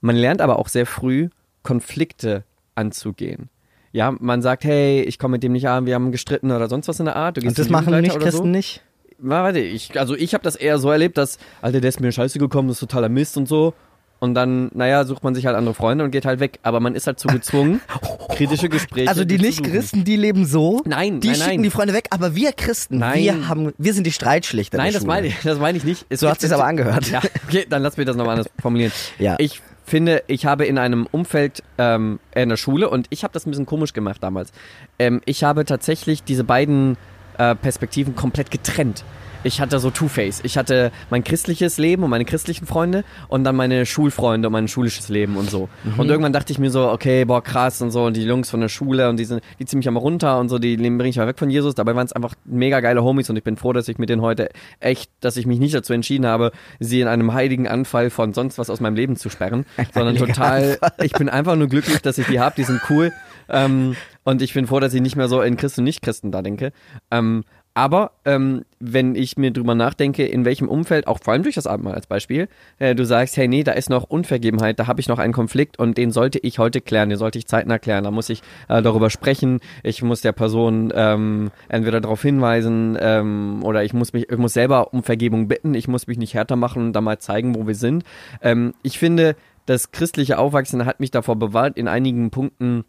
Man 0.00 0.14
lernt 0.16 0.40
aber 0.40 0.58
auch 0.58 0.68
sehr 0.68 0.86
früh, 0.86 1.28
Konflikte 1.62 2.44
anzugehen. 2.74 3.48
Ja, 3.92 4.14
man 4.20 4.42
sagt, 4.42 4.64
hey, 4.64 5.00
ich 5.02 5.18
komme 5.18 5.32
mit 5.32 5.42
dem 5.42 5.52
nicht 5.52 5.68
an, 5.68 5.86
wir 5.86 5.94
haben 5.94 6.12
gestritten 6.12 6.50
oder 6.52 6.68
sonst 6.68 6.86
was 6.86 7.00
in 7.00 7.06
der 7.06 7.16
Art. 7.16 7.36
Du 7.36 7.40
Und 7.40 7.46
gehst 7.46 7.58
das 7.58 7.66
zum 7.66 7.72
machen 7.72 7.98
nicht 8.00 8.18
Christen 8.20 8.36
so. 8.38 8.44
nicht? 8.46 8.82
Na, 9.18 9.42
warte, 9.42 9.58
ich, 9.60 9.98
also 9.98 10.14
ich 10.14 10.34
habe 10.34 10.44
das 10.44 10.54
eher 10.56 10.78
so 10.78 10.90
erlebt, 10.90 11.16
dass, 11.16 11.38
Alter, 11.62 11.80
der 11.80 11.88
ist 11.88 12.00
mir 12.00 12.12
scheiße 12.12 12.38
gekommen, 12.38 12.68
das 12.68 12.76
ist 12.76 12.80
totaler 12.80 13.08
Mist 13.08 13.36
und 13.38 13.48
so. 13.48 13.72
Und 14.18 14.34
dann, 14.34 14.70
naja, 14.72 15.04
sucht 15.04 15.22
man 15.24 15.34
sich 15.34 15.44
halt 15.44 15.56
andere 15.56 15.74
Freunde 15.74 16.04
und 16.04 16.10
geht 16.10 16.24
halt 16.24 16.40
weg. 16.40 16.58
Aber 16.62 16.80
man 16.80 16.94
ist 16.94 17.06
halt 17.06 17.20
zu 17.20 17.28
gezwungen, 17.28 17.80
kritische 18.30 18.68
Gespräche 18.68 19.08
Also 19.08 19.24
die 19.24 19.38
Nicht-Christen, 19.38 20.04
die 20.04 20.16
leben 20.16 20.46
so. 20.46 20.80
Nein, 20.86 21.20
Die 21.20 21.28
nein, 21.28 21.36
schicken 21.36 21.50
nein. 21.50 21.62
die 21.64 21.70
Freunde 21.70 21.92
weg, 21.92 22.06
aber 22.10 22.34
wir 22.34 22.52
Christen, 22.52 22.98
Nein. 22.98 23.18
wir 23.22 23.48
haben, 23.48 23.72
wir 23.76 23.92
sind 23.92 24.06
die 24.06 24.12
Streitschlichter. 24.12 24.78
Nein, 24.78 24.94
das 24.94 25.04
meine 25.04 25.26
ich, 25.26 25.36
das 25.44 25.58
meine 25.58 25.76
ich 25.76 25.84
nicht. 25.84 26.06
Es 26.08 26.20
So 26.20 26.30
hat 26.30 26.40
sich's 26.40 26.52
aber 26.52 26.64
angehört. 26.64 27.10
Ja, 27.10 27.20
okay, 27.46 27.66
dann 27.68 27.82
lass 27.82 27.96
mich 27.98 28.06
das 28.06 28.16
nochmal 28.16 28.36
anders 28.38 28.50
formulieren. 28.60 28.92
Ja. 29.18 29.36
Ich 29.38 29.60
finde, 29.84 30.24
ich 30.26 30.46
habe 30.46 30.64
in 30.64 30.78
einem 30.78 31.06
Umfeld 31.10 31.62
ähm, 31.78 32.18
in 32.34 32.48
der 32.48 32.56
Schule 32.56 32.88
und 32.88 33.06
ich 33.10 33.22
habe 33.22 33.32
das 33.34 33.46
ein 33.46 33.50
bisschen 33.50 33.66
komisch 33.66 33.92
gemacht 33.92 34.22
damals. 34.22 34.50
Ähm, 34.98 35.20
ich 35.26 35.44
habe 35.44 35.64
tatsächlich 35.64 36.24
diese 36.24 36.42
beiden 36.42 36.96
äh, 37.38 37.54
Perspektiven 37.54 38.16
komplett 38.16 38.50
getrennt. 38.50 39.04
Ich 39.46 39.60
hatte 39.60 39.78
so 39.78 39.90
Two-Face. 39.90 40.40
Ich 40.42 40.58
hatte 40.58 40.90
mein 41.08 41.22
christliches 41.22 41.78
Leben 41.78 42.02
und 42.02 42.10
meine 42.10 42.24
christlichen 42.24 42.66
Freunde 42.66 43.04
und 43.28 43.44
dann 43.44 43.54
meine 43.54 43.86
Schulfreunde 43.86 44.48
und 44.48 44.52
mein 44.52 44.66
schulisches 44.66 45.08
Leben 45.08 45.36
und 45.36 45.48
so. 45.48 45.68
Mhm. 45.84 46.00
Und 46.00 46.08
irgendwann 46.08 46.32
dachte 46.32 46.52
ich 46.52 46.58
mir 46.58 46.70
so, 46.70 46.90
okay, 46.90 47.24
boah, 47.24 47.40
krass 47.42 47.80
und 47.80 47.92
so. 47.92 48.04
Und 48.04 48.16
die 48.16 48.24
Jungs 48.24 48.50
von 48.50 48.60
der 48.60 48.68
Schule 48.68 49.08
und 49.08 49.18
die 49.18 49.24
sind, 49.24 49.42
die 49.60 49.64
ziehen 49.64 49.78
mich 49.78 49.86
einmal 49.86 50.00
runter 50.00 50.40
und 50.40 50.48
so, 50.48 50.58
die 50.58 50.76
bringe 50.76 51.08
ich 51.08 51.16
mal 51.16 51.28
weg 51.28 51.38
von 51.38 51.48
Jesus. 51.48 51.76
Dabei 51.76 51.94
waren 51.94 52.06
es 52.06 52.12
einfach 52.12 52.34
mega 52.44 52.80
geile 52.80 53.04
Homies 53.04 53.30
und 53.30 53.36
ich 53.36 53.44
bin 53.44 53.56
froh, 53.56 53.72
dass 53.72 53.86
ich 53.86 53.98
mit 53.98 54.08
denen 54.08 54.20
heute 54.20 54.48
echt, 54.80 55.12
dass 55.20 55.36
ich 55.36 55.46
mich 55.46 55.60
nicht 55.60 55.76
dazu 55.76 55.92
entschieden 55.92 56.26
habe, 56.26 56.50
sie 56.80 57.00
in 57.00 57.06
einem 57.06 57.32
heiligen 57.32 57.68
Anfall 57.68 58.10
von 58.10 58.32
sonst 58.32 58.58
was 58.58 58.68
aus 58.68 58.80
meinem 58.80 58.96
Leben 58.96 59.14
zu 59.14 59.30
sperren, 59.30 59.64
sondern 59.94 60.16
total, 60.16 60.76
ich 61.00 61.12
bin 61.12 61.28
einfach 61.28 61.54
nur 61.54 61.68
glücklich, 61.68 62.02
dass 62.02 62.18
ich 62.18 62.26
die 62.26 62.40
habe, 62.40 62.56
die 62.56 62.64
sind 62.64 62.80
cool. 62.90 63.12
Ähm, 63.48 63.94
und 64.24 64.42
ich 64.42 64.54
bin 64.54 64.66
froh, 64.66 64.80
dass 64.80 64.92
ich 64.92 65.00
nicht 65.00 65.14
mehr 65.14 65.28
so 65.28 65.40
in 65.40 65.56
Christen 65.56 65.82
und 65.82 65.84
Nicht-Christen 65.84 66.32
da 66.32 66.42
denke. 66.42 66.72
Ähm, 67.12 67.44
aber 67.76 68.12
ähm, 68.24 68.64
wenn 68.80 69.14
ich 69.14 69.36
mir 69.36 69.50
drüber 69.50 69.74
nachdenke, 69.74 70.24
in 70.24 70.46
welchem 70.46 70.66
Umfeld, 70.66 71.06
auch 71.06 71.18
vor 71.22 71.34
allem 71.34 71.42
durch 71.42 71.56
das 71.56 71.66
Abendmahl 71.66 71.94
als 71.94 72.06
Beispiel, 72.06 72.48
äh, 72.78 72.94
du 72.94 73.04
sagst, 73.04 73.36
hey, 73.36 73.48
nee, 73.48 73.64
da 73.64 73.72
ist 73.72 73.90
noch 73.90 74.04
Unvergebenheit, 74.04 74.78
da 74.78 74.86
habe 74.86 74.98
ich 74.98 75.08
noch 75.08 75.18
einen 75.18 75.34
Konflikt 75.34 75.78
und 75.78 75.98
den 75.98 76.10
sollte 76.10 76.38
ich 76.38 76.58
heute 76.58 76.80
klären, 76.80 77.10
den 77.10 77.18
sollte 77.18 77.38
ich 77.38 77.46
zeitnah 77.46 77.78
klären. 77.78 78.04
Da 78.04 78.10
muss 78.10 78.30
ich 78.30 78.40
äh, 78.70 78.80
darüber 78.80 79.10
sprechen, 79.10 79.60
ich 79.82 80.02
muss 80.02 80.22
der 80.22 80.32
Person 80.32 80.90
ähm, 80.96 81.50
entweder 81.68 82.00
darauf 82.00 82.22
hinweisen 82.22 82.96
ähm, 82.98 83.60
oder 83.62 83.84
ich 83.84 83.92
muss 83.92 84.14
mich, 84.14 84.30
ich 84.30 84.38
muss 84.38 84.54
selber 84.54 84.94
um 84.94 85.02
Vergebung 85.02 85.46
bitten, 85.46 85.74
ich 85.74 85.86
muss 85.86 86.06
mich 86.06 86.16
nicht 86.16 86.32
härter 86.32 86.56
machen 86.56 86.82
und 86.82 86.92
da 86.94 87.02
mal 87.02 87.18
zeigen, 87.18 87.54
wo 87.54 87.66
wir 87.66 87.74
sind. 87.74 88.04
Ähm, 88.40 88.72
ich 88.82 88.98
finde, 88.98 89.36
das 89.66 89.90
christliche 89.90 90.38
Aufwachsen 90.38 90.86
hat 90.86 90.98
mich 90.98 91.10
davor 91.10 91.36
bewahrt, 91.36 91.76
in 91.76 91.88
einigen 91.88 92.30
Punkten 92.30 92.86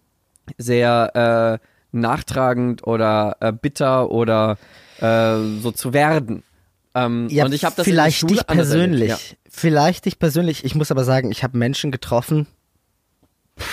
sehr 0.58 1.60
äh, 1.60 1.68
nachtragend 2.00 2.86
oder 2.86 3.38
äh, 3.40 3.52
bitter 3.52 4.10
oder 4.12 4.58
äh, 5.00 5.38
so 5.62 5.72
zu 5.72 5.94
werden. 5.94 6.44
Ähm, 6.96 7.28
Ja, 7.30 7.46
und 7.46 7.54
ich 7.54 7.66
habe 7.66 7.76
das 7.76 7.86
vielleicht 7.86 8.30
dich 8.30 8.46
persönlich. 8.48 9.10
Ja. 9.10 9.18
Vielleicht 9.50 10.06
dich 10.06 10.20
persönlich. 10.20 10.64
Ich 10.66 10.76
muss 10.76 10.92
aber 10.92 11.04
sagen, 11.04 11.32
ich 11.32 11.44
habe 11.44 11.58
Menschen 11.58 11.92
getroffen. 11.92 12.48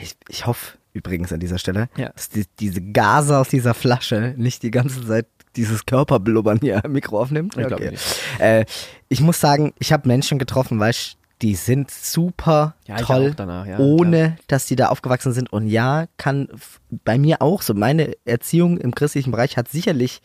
Ich, 0.00 0.14
ich 0.28 0.46
hoffe 0.46 0.78
übrigens 0.92 1.32
an 1.32 1.40
dieser 1.40 1.58
Stelle, 1.58 1.88
Ja. 1.96 2.10
dass 2.10 2.28
die, 2.28 2.44
diese 2.60 2.80
Gase 2.80 3.36
aus 3.36 3.48
dieser 3.48 3.74
Flasche 3.74 4.34
nicht 4.36 4.62
die 4.62 4.70
ganze 4.70 5.04
Zeit 5.06 5.26
dieses 5.56 5.86
Körperblubbern 5.86 6.58
hier 6.60 6.82
im 6.84 6.92
Mikro 6.92 7.20
aufnimmt. 7.20 7.56
Ich 7.56 7.66
nicht. 7.90 8.20
Äh, 8.38 8.64
ich 9.08 9.20
muss 9.20 9.40
sagen, 9.40 9.72
ich 9.80 9.92
habe 9.92 10.06
Menschen 10.06 10.38
getroffen, 10.38 10.78
weißt 10.78 11.16
die 11.42 11.54
sind 11.54 11.90
super 11.90 12.74
Ja, 12.86 12.96
toll, 12.96 13.32
danach, 13.36 13.66
ja, 13.66 13.78
ohne 13.78 14.36
dass 14.48 14.66
die 14.66 14.76
da 14.76 14.88
aufgewachsen 14.88 15.32
sind. 15.32 15.52
Und 15.52 15.68
ja, 15.68 16.06
kann 16.16 16.48
bei 16.90 17.16
mir 17.18 17.40
auch 17.42 17.62
so. 17.62 17.74
Meine 17.74 18.16
Erziehung 18.24 18.78
im 18.78 18.94
christlichen 18.94 19.30
Bereich 19.30 19.56
hat 19.56 19.68
sicherlich 19.68 20.20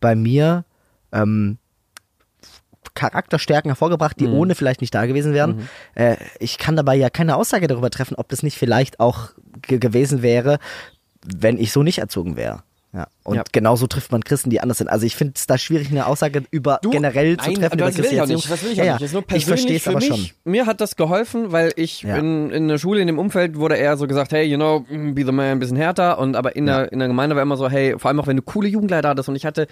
bei 0.00 0.14
mir 0.14 0.64
ähm, 1.12 1.58
Charakterstärken 2.94 3.70
hervorgebracht, 3.70 4.18
die 4.18 4.26
Mhm. 4.26 4.34
ohne 4.34 4.54
vielleicht 4.54 4.80
nicht 4.80 4.94
da 4.94 5.06
gewesen 5.06 5.32
wären. 5.32 5.68
Äh, 5.94 6.16
ich 6.38 6.58
kann 6.58 6.76
dabei 6.76 6.96
ja 6.96 7.08
keine 7.08 7.36
Aussage 7.36 7.66
darüber 7.66 7.90
treffen, 7.90 8.16
ob 8.16 8.28
das 8.28 8.42
nicht 8.42 8.58
vielleicht 8.58 9.00
auch 9.00 9.30
ge 9.62 9.78
gewesen 9.78 10.22
wäre, 10.22 10.58
wenn 11.24 11.58
ich 11.58 11.72
so 11.72 11.82
nicht 11.82 11.98
erzogen 11.98 12.36
wäre. 12.36 12.62
Ja. 12.92 13.06
Und 13.22 13.36
Ja. 13.36 13.42
genauso 13.52 13.86
trifft 13.86 14.12
man 14.12 14.24
Christen, 14.24 14.48
die 14.50 14.60
anders 14.60 14.78
sind. 14.78 14.88
Also 14.88 15.04
ich 15.04 15.14
finde 15.14 15.34
es 15.36 15.46
da 15.46 15.58
schwierig, 15.58 15.90
eine 15.90 16.06
Aussage 16.06 16.42
über 16.50 16.78
Du, 16.82 16.90
generell 16.90 17.36
zu 17.36 17.46
nein, 17.50 17.54
treffen. 17.56 17.78
über 17.78 17.86
das 17.86 17.98
will 17.98 18.06
ich 18.06 18.20
auch 18.20 18.26
nicht. 18.26 18.50
Das 18.50 18.62
will 18.62 18.72
ich 18.72 18.78
Erziehung. 18.78 18.80
auch 18.80 18.86
ja, 18.86 18.92
nicht. 18.94 19.02
Das 19.02 19.08
ist 19.10 19.12
nur 19.30 19.36
ich 19.36 19.46
verstehe 19.46 19.76
es 19.76 19.86
aber 19.88 19.98
mich. 19.98 20.06
schon. 20.08 20.26
Mir 20.44 20.66
hat 20.66 20.80
das 20.80 20.96
geholfen, 20.96 21.52
weil 21.52 21.72
ich 21.76 22.02
Ja. 22.02 22.16
in, 22.16 22.50
in 22.50 22.68
der 22.68 22.78
Schule, 22.78 23.00
in 23.00 23.06
dem 23.06 23.18
Umfeld 23.18 23.56
wurde 23.56 23.76
eher 23.76 23.96
so 23.98 24.06
gesagt, 24.06 24.32
hey, 24.32 24.44
you 24.44 24.56
know, 24.56 24.80
be 24.88 25.24
the 25.24 25.32
man, 25.32 25.46
ein 25.52 25.58
bisschen 25.58 25.76
härter. 25.76 26.18
Und 26.18 26.34
aber 26.34 26.56
in, 26.56 26.66
der, 26.66 26.92
in 26.92 26.98
der 26.98 27.08
Gemeinde 27.08 27.36
war 27.36 27.42
immer 27.42 27.56
so, 27.56 27.68
hey, 27.68 27.94
vor 27.98 28.08
allem 28.08 28.20
auch 28.20 28.26
wenn 28.26 28.36
du 28.36 28.42
coole 28.42 28.68
Jugendleiter 28.68 29.10
hattest. 29.10 29.28
Und 29.28 29.36
ich 29.36 29.44
hatte, 29.44 29.66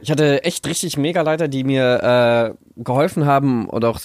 ich 0.00 0.10
hatte 0.10 0.44
echt 0.44 0.66
richtig 0.68 0.96
Megaleiter, 0.96 1.48
die 1.48 1.64
mir 1.64 2.54
äh, 2.56 2.82
geholfen 2.82 3.26
haben 3.26 3.68
oder 3.68 3.88
auch 3.90 4.00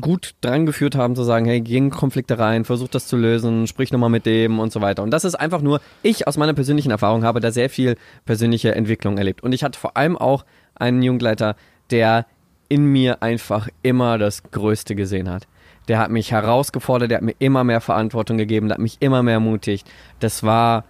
gut 0.00 0.34
dran 0.40 0.66
geführt 0.66 0.94
haben, 0.94 1.16
zu 1.16 1.22
sagen, 1.24 1.46
hey, 1.46 1.60
geh 1.60 1.76
in 1.78 1.90
Konflikte 1.90 2.38
rein, 2.38 2.64
versuch 2.64 2.88
das 2.88 3.06
zu 3.06 3.16
lösen, 3.16 3.66
sprich 3.66 3.92
nochmal 3.92 4.10
mit 4.10 4.26
dem 4.26 4.58
und 4.58 4.72
so 4.72 4.80
weiter. 4.80 5.02
Und 5.02 5.10
das 5.10 5.24
ist 5.24 5.34
einfach 5.34 5.60
nur, 5.62 5.80
ich 6.02 6.26
aus 6.28 6.36
meiner 6.36 6.54
persönlichen 6.54 6.90
Erfahrung 6.90 7.24
habe 7.24 7.40
da 7.40 7.50
sehr 7.50 7.70
viel 7.70 7.96
persönliche 8.26 8.74
Entwicklung 8.74 9.16
erlebt. 9.16 9.42
Und 9.42 9.52
ich 9.52 9.64
hatte 9.64 9.78
vor 9.78 9.96
allem 9.96 10.18
auch 10.18 10.44
einen 10.74 11.02
Jugendleiter, 11.02 11.56
der 11.90 12.26
in 12.68 12.84
mir 12.84 13.22
einfach 13.22 13.68
immer 13.82 14.18
das 14.18 14.42
Größte 14.50 14.94
gesehen 14.94 15.30
hat. 15.30 15.46
Der 15.88 15.98
hat 15.98 16.10
mich 16.10 16.32
herausgefordert, 16.32 17.10
der 17.10 17.18
hat 17.18 17.24
mir 17.24 17.36
immer 17.38 17.62
mehr 17.64 17.80
Verantwortung 17.80 18.36
gegeben, 18.36 18.68
der 18.68 18.74
hat 18.74 18.82
mich 18.82 18.96
immer 19.00 19.22
mehr 19.22 19.34
ermutigt. 19.34 19.88
Das 20.18 20.42
war 20.42 20.84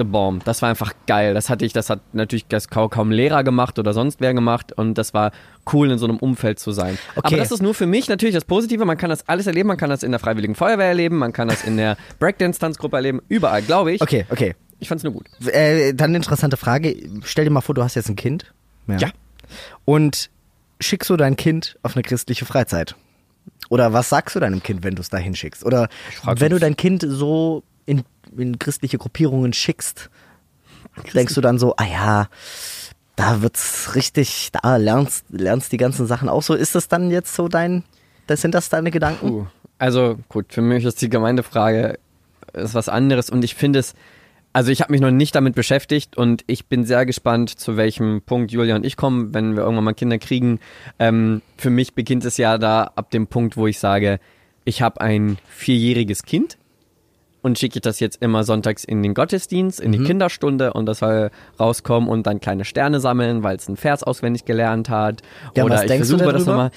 the 0.00 0.04
bomb. 0.04 0.44
Das 0.44 0.62
war 0.62 0.70
einfach 0.70 0.94
geil. 1.06 1.34
Das 1.34 1.50
hatte 1.50 1.64
ich, 1.64 1.72
das 1.72 1.90
hat 1.90 2.00
natürlich 2.12 2.46
das 2.46 2.68
kaum, 2.68 3.10
Lehrer 3.10 3.44
gemacht 3.44 3.78
oder 3.78 3.92
sonst 3.92 4.20
wer 4.20 4.32
gemacht 4.32 4.72
und 4.72 4.94
das 4.94 5.12
war 5.12 5.32
cool 5.72 5.90
in 5.90 5.98
so 5.98 6.06
einem 6.06 6.16
Umfeld 6.18 6.58
zu 6.58 6.72
sein. 6.72 6.98
Okay. 7.16 7.26
Aber 7.26 7.36
das 7.36 7.50
ist 7.50 7.62
nur 7.62 7.74
für 7.74 7.86
mich 7.86 8.08
natürlich 8.08 8.34
das 8.34 8.44
Positive. 8.44 8.84
Man 8.84 8.96
kann 8.96 9.10
das 9.10 9.28
alles 9.28 9.46
erleben. 9.46 9.68
Man 9.68 9.76
kann 9.76 9.90
das 9.90 10.02
in 10.02 10.10
der 10.10 10.20
Freiwilligen 10.20 10.54
Feuerwehr 10.54 10.86
erleben. 10.86 11.18
Man 11.18 11.32
kann 11.32 11.48
das 11.48 11.64
in 11.64 11.76
der 11.76 11.96
Breakdance-Tanzgruppe 12.18 12.96
erleben. 12.96 13.20
Überall, 13.28 13.62
glaube 13.62 13.92
ich. 13.92 14.00
Okay, 14.00 14.24
okay. 14.30 14.54
Ich 14.80 14.88
fand's 14.88 15.04
nur 15.04 15.12
gut. 15.12 15.26
Äh, 15.46 15.94
dann 15.94 16.10
eine 16.10 16.16
interessante 16.16 16.56
Frage. 16.56 16.96
Stell 17.22 17.44
dir 17.44 17.50
mal 17.50 17.60
vor, 17.60 17.74
du 17.74 17.82
hast 17.82 17.94
jetzt 17.94 18.08
ein 18.08 18.16
Kind. 18.16 18.52
Ja. 18.88 19.10
Und 19.84 20.30
schickst 20.80 21.10
du 21.10 21.16
dein 21.16 21.36
Kind 21.36 21.78
auf 21.82 21.94
eine 21.94 22.02
christliche 22.02 22.46
Freizeit? 22.46 22.96
Oder 23.68 23.92
was 23.92 24.08
sagst 24.08 24.34
du 24.34 24.40
deinem 24.40 24.62
Kind, 24.62 24.82
wenn 24.82 24.94
du 24.94 25.02
es 25.02 25.10
da 25.10 25.18
hinschickst? 25.18 25.64
Oder 25.64 25.88
wenn 26.24 26.50
du 26.50 26.58
dein 26.58 26.76
Kind 26.76 27.04
so 27.06 27.62
in, 27.86 28.02
in 28.36 28.58
christliche 28.58 28.98
Gruppierungen 28.98 29.52
schickst, 29.52 30.10
denkst 31.14 31.34
du 31.34 31.40
dann 31.40 31.58
so, 31.58 31.74
ah 31.76 31.84
ja, 31.84 32.28
da 33.16 33.42
wird's 33.42 33.94
richtig, 33.94 34.50
da 34.52 34.76
lernst, 34.76 35.26
lernst 35.28 35.72
die 35.72 35.76
ganzen 35.76 36.06
Sachen 36.06 36.28
auch 36.28 36.42
so. 36.42 36.54
Ist 36.54 36.74
das 36.74 36.88
dann 36.88 37.10
jetzt 37.10 37.34
so 37.34 37.48
dein, 37.48 37.84
das 38.26 38.40
sind 38.40 38.54
das 38.54 38.70
deine 38.70 38.90
Gedanken? 38.90 39.30
Uh, 39.30 39.46
also 39.78 40.18
gut, 40.28 40.52
für 40.52 40.62
mich 40.62 40.84
ist 40.84 41.00
die 41.02 41.10
Gemeindefrage 41.10 41.98
ist 42.52 42.74
was 42.74 42.88
anderes 42.88 43.30
und 43.30 43.44
ich 43.44 43.54
finde 43.54 43.78
es, 43.78 43.94
also 44.52 44.72
ich 44.72 44.80
habe 44.80 44.92
mich 44.92 45.00
noch 45.00 45.10
nicht 45.10 45.34
damit 45.34 45.54
beschäftigt 45.54 46.16
und 46.16 46.42
ich 46.46 46.66
bin 46.66 46.84
sehr 46.84 47.06
gespannt, 47.06 47.50
zu 47.50 47.76
welchem 47.76 48.22
Punkt 48.22 48.50
Julia 48.50 48.74
und 48.74 48.84
ich 48.84 48.96
kommen, 48.96 49.32
wenn 49.32 49.54
wir 49.54 49.62
irgendwann 49.62 49.84
mal 49.84 49.94
Kinder 49.94 50.18
kriegen. 50.18 50.58
Ähm, 50.98 51.42
für 51.56 51.70
mich 51.70 51.94
beginnt 51.94 52.24
es 52.24 52.36
ja 52.36 52.58
da 52.58 52.90
ab 52.94 53.10
dem 53.10 53.28
Punkt, 53.28 53.56
wo 53.56 53.66
ich 53.66 53.78
sage, 53.78 54.18
ich 54.64 54.82
habe 54.82 55.00
ein 55.00 55.38
vierjähriges 55.48 56.24
Kind 56.24 56.58
und 57.42 57.58
schicke 57.58 57.80
das 57.80 58.00
jetzt 58.00 58.20
immer 58.22 58.44
sonntags 58.44 58.84
in 58.84 59.02
den 59.02 59.14
Gottesdienst, 59.14 59.80
in 59.80 59.92
die 59.92 60.02
Kinderstunde 60.02 60.72
und 60.72 60.86
das 60.86 60.98
soll 60.98 61.30
rauskommen 61.58 62.08
und 62.08 62.26
dann 62.26 62.40
kleine 62.40 62.64
Sterne 62.64 63.00
sammeln, 63.00 63.42
weil 63.42 63.56
es 63.56 63.68
einen 63.68 63.76
Vers 63.76 64.02
auswendig 64.02 64.44
gelernt 64.44 64.90
hat. 64.90 65.22
Ja, 65.54 65.64
Oder 65.64 65.76
was 65.76 65.82
ich 65.82 65.88
denkst 65.88 66.08
du 66.08 66.18
versuche 66.18 66.32
das 66.34 66.46
nochmal. 66.46 66.70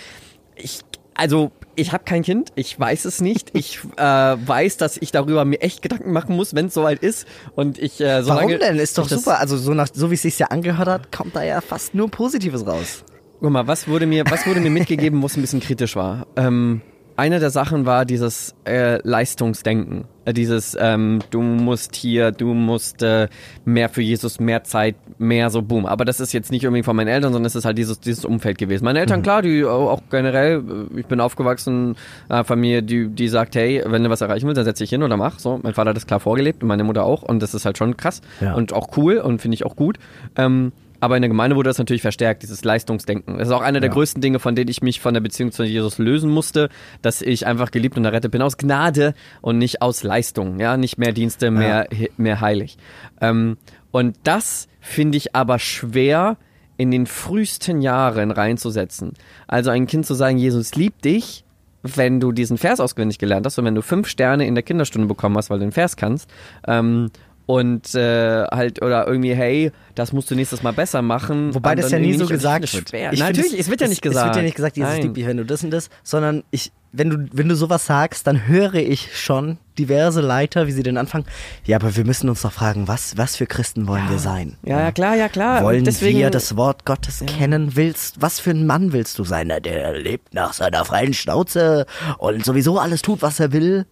Ich, 0.55 0.81
also, 1.15 1.51
ich 1.75 1.91
habe 1.91 2.03
kein 2.03 2.23
Kind, 2.23 2.51
ich 2.55 2.79
weiß 2.79 3.05
es 3.05 3.21
nicht. 3.21 3.49
Ich 3.53 3.79
äh, 3.97 4.01
weiß, 4.03 4.77
dass 4.77 4.97
ich 4.97 5.11
darüber 5.11 5.45
mir 5.45 5.61
echt 5.61 5.81
Gedanken 5.81 6.11
machen 6.11 6.35
muss, 6.35 6.55
wenn 6.55 6.67
es 6.67 6.73
soweit 6.73 6.99
ist. 6.99 7.27
Und 7.55 7.77
ich, 7.77 7.99
äh, 8.01 8.05
Warum 8.05 8.23
solange 8.25 8.59
denn? 8.59 8.77
Ist 8.77 8.97
doch 8.97 9.07
super. 9.07 9.39
Also 9.39 9.57
so, 9.57 9.73
nach, 9.73 9.87
so 9.91 10.09
wie 10.11 10.15
es 10.15 10.21
sich 10.21 10.39
ja 10.39 10.47
angehört 10.47 10.87
hat, 10.87 11.11
kommt 11.11 11.35
da 11.35 11.43
ja 11.43 11.61
fast 11.61 11.95
nur 11.95 12.09
Positives 12.09 12.65
raus. 12.65 13.03
Guck 13.39 13.51
mal, 13.51 13.67
was 13.67 13.87
wurde 13.87 14.05
mir, 14.05 14.23
was 14.29 14.47
wurde 14.47 14.61
mir 14.61 14.69
mitgegeben, 14.69 15.21
wo 15.21 15.25
es 15.25 15.35
ein 15.35 15.41
bisschen 15.41 15.59
kritisch 15.59 15.95
war? 15.95 16.27
Ähm, 16.35 16.81
eine 17.15 17.39
der 17.39 17.49
Sachen 17.49 17.85
war 17.85 18.05
dieses 18.05 18.55
äh, 18.65 18.99
Leistungsdenken. 19.07 20.05
Äh, 20.25 20.33
dieses, 20.33 20.75
ähm, 20.79 21.19
du 21.31 21.41
musst 21.41 21.95
hier, 21.95 22.31
du 22.31 22.53
musst 22.53 23.03
äh, 23.03 23.27
mehr 23.65 23.89
für 23.89 24.01
Jesus, 24.01 24.39
mehr 24.39 24.63
Zeit, 24.63 24.95
mehr 25.19 25.49
so 25.49 25.61
boom. 25.61 25.85
Aber 25.85 26.05
das 26.05 26.19
ist 26.19 26.31
jetzt 26.33 26.51
nicht 26.51 26.63
irgendwie 26.63 26.83
von 26.83 26.95
meinen 26.95 27.09
Eltern, 27.09 27.33
sondern 27.33 27.45
es 27.47 27.55
ist 27.55 27.65
halt 27.65 27.77
dieses, 27.77 27.99
dieses 27.99 28.23
Umfeld 28.25 28.57
gewesen. 28.57 28.85
Meine 28.85 28.99
Eltern, 28.99 29.21
klar, 29.21 29.41
die 29.41 29.63
auch 29.65 29.91
auch 29.91 30.01
generell, 30.09 30.63
äh, 30.95 30.99
ich 30.99 31.05
bin 31.07 31.19
aufgewachsen, 31.19 31.95
einer 32.29 32.43
Familie, 32.45 32.83
die, 32.83 33.07
die 33.09 33.27
sagt, 33.27 33.55
hey, 33.55 33.83
wenn 33.85 34.03
du 34.03 34.09
was 34.09 34.21
erreichen 34.21 34.47
willst, 34.47 34.57
dann 34.57 34.65
setz 34.65 34.79
dich 34.79 34.89
hin 34.89 35.03
oder 35.03 35.17
mach. 35.17 35.39
So, 35.39 35.59
mein 35.61 35.73
Vater 35.73 35.89
hat 35.91 35.97
das 35.97 36.07
klar 36.07 36.19
vorgelebt 36.19 36.61
und 36.63 36.67
meine 36.67 36.83
Mutter 36.83 37.03
auch. 37.05 37.21
Und 37.23 37.41
das 37.43 37.53
ist 37.53 37.65
halt 37.65 37.77
schon 37.77 37.97
krass 37.97 38.21
Ja. 38.41 38.53
und 38.53 38.73
auch 38.73 38.95
cool 38.97 39.17
und 39.17 39.41
finde 39.41 39.55
ich 39.55 39.65
auch 39.65 39.75
gut. 39.75 39.97
Ähm, 40.37 40.71
aber 41.03 41.17
in 41.17 41.21
der 41.21 41.27
Gemeinde 41.27 41.57
wurde 41.57 41.69
das 41.69 41.79
natürlich 41.79 42.01
verstärkt, 42.01 42.43
dieses 42.43 42.63
Leistungsdenken. 42.63 43.37
Das 43.37 43.49
ist 43.49 43.53
auch 43.53 43.59
einer 43.61 43.81
der 43.81 43.89
Ja. 43.89 43.93
größten 43.93 44.21
Dinge, 44.21 44.39
von 44.39 44.55
denen 44.55 44.69
ich 44.69 44.81
mich 44.81 45.01
von 45.01 45.13
der 45.13 45.19
Beziehung 45.19 45.51
zu 45.51 45.65
Jesus 45.65 45.97
lösen 45.97 46.31
musste, 46.31 46.69
dass 47.01 47.21
ich 47.21 47.45
einfach 47.45 47.71
geliebt 47.71 47.97
und 47.97 48.05
errettet 48.05 48.31
bin 48.31 48.41
aus 48.41 48.55
Gnade 48.55 49.13
und 49.41 49.57
nicht 49.57 49.81
aus 49.81 50.03
Leistung. 50.03 50.61
Ja, 50.61 50.77
nicht 50.77 50.97
mehr 50.97 51.11
Dienste, 51.11 51.51
mehr, 51.51 51.89
mehr 52.15 52.39
heilig. 52.39 52.77
Ähm, 53.19 53.57
und 53.91 54.15
das 54.23 54.69
finde 54.79 55.17
ich 55.17 55.35
aber 55.35 55.59
schwer 55.59 56.37
in 56.77 56.89
den 56.89 57.05
frühesten 57.05 57.81
Jahren 57.81 58.31
reinzusetzen. 58.31 59.11
Also 59.45 59.71
ein 59.71 59.87
Kind 59.87 60.05
zu 60.05 60.13
sagen, 60.13 60.37
Jesus 60.37 60.73
liebt 60.75 61.03
dich, 61.03 61.43
wenn 61.81 62.21
du 62.21 62.31
diesen 62.31 62.57
Vers 62.57 62.79
auswendig 62.79 63.19
gelernt 63.19 63.45
hast 63.45 63.59
und 63.59 63.65
wenn 63.65 63.75
du 63.75 63.81
fünf 63.81 64.07
Sterne 64.07 64.47
in 64.47 64.55
der 64.55 64.63
Kinderstunde 64.63 65.05
bekommen 65.09 65.35
hast, 65.35 65.49
weil 65.49 65.59
du 65.59 65.65
den 65.65 65.73
Vers 65.73 65.97
kannst, 65.97 66.29
ähm, 66.65 67.11
und 67.45 67.93
äh, 67.93 68.45
halt, 68.45 68.81
oder 68.81 69.07
irgendwie, 69.07 69.35
hey, 69.35 69.71
das 69.95 70.13
musst 70.13 70.31
du 70.31 70.35
nächstes 70.35 70.63
Mal 70.63 70.71
besser 70.71 71.01
machen. 71.01 71.53
Wobei 71.53 71.75
das 71.75 71.91
ja 71.91 71.99
nie 71.99 72.13
so 72.13 72.25
gesagt 72.25 72.63
es 72.63 72.73
wird. 72.73 72.93
Nein, 72.93 73.13
natürlich, 73.17 73.59
es 73.59 73.69
wird 73.69 73.81
ja 73.81 73.87
nicht 73.87 74.01
gesagt. 74.01 74.21
Es 74.21 74.27
wird 74.27 74.35
ja 74.37 74.41
nicht 74.43 74.55
gesagt, 74.55 74.77
liebt 74.77 75.17
dich, 75.17 75.27
wenn 75.27 75.37
du 75.37 75.45
das 75.45 75.63
und 75.63 75.71
das, 75.71 75.89
sondern 76.03 76.43
ich, 76.51 76.71
wenn 76.93 77.09
du, 77.09 77.27
wenn 77.33 77.49
du 77.49 77.55
sowas 77.55 77.85
sagst, 77.85 78.27
dann 78.27 78.47
höre 78.47 78.75
ich 78.75 79.17
schon 79.17 79.57
diverse 79.77 80.21
Leiter, 80.21 80.67
wie 80.67 80.71
sie 80.71 80.83
den 80.83 80.97
anfangen. 80.97 81.25
Ja, 81.65 81.77
aber 81.77 81.95
wir 81.95 82.05
müssen 82.05 82.29
uns 82.29 82.43
doch 82.43 82.51
fragen, 82.51 82.87
was, 82.87 83.17
was 83.17 83.35
für 83.35 83.47
Christen 83.47 83.87
wollen 83.87 84.09
wir 84.09 84.19
sein? 84.19 84.57
Ja, 84.63 84.79
ja, 84.79 84.91
klar, 84.91 85.15
ja, 85.15 85.27
klar. 85.27 85.63
Wollen 85.63 85.83
deswegen, 85.83 86.19
wir 86.19 86.29
das 86.29 86.55
Wort 86.55 86.85
Gottes 86.85 87.23
kennen? 87.25 87.75
Willst, 87.75 88.21
was 88.21 88.39
für 88.39 88.51
ein 88.51 88.65
Mann 88.65 88.93
willst 88.93 89.19
du 89.19 89.23
sein? 89.23 89.49
Der 89.49 89.93
lebt 89.93 90.33
nach 90.33 90.53
seiner 90.53 90.85
freien 90.85 91.13
Schnauze 91.13 91.85
und 92.19 92.45
sowieso 92.45 92.79
alles 92.79 93.01
tut, 93.01 93.21
was 93.21 93.39
er 93.39 93.51
will. 93.51 93.85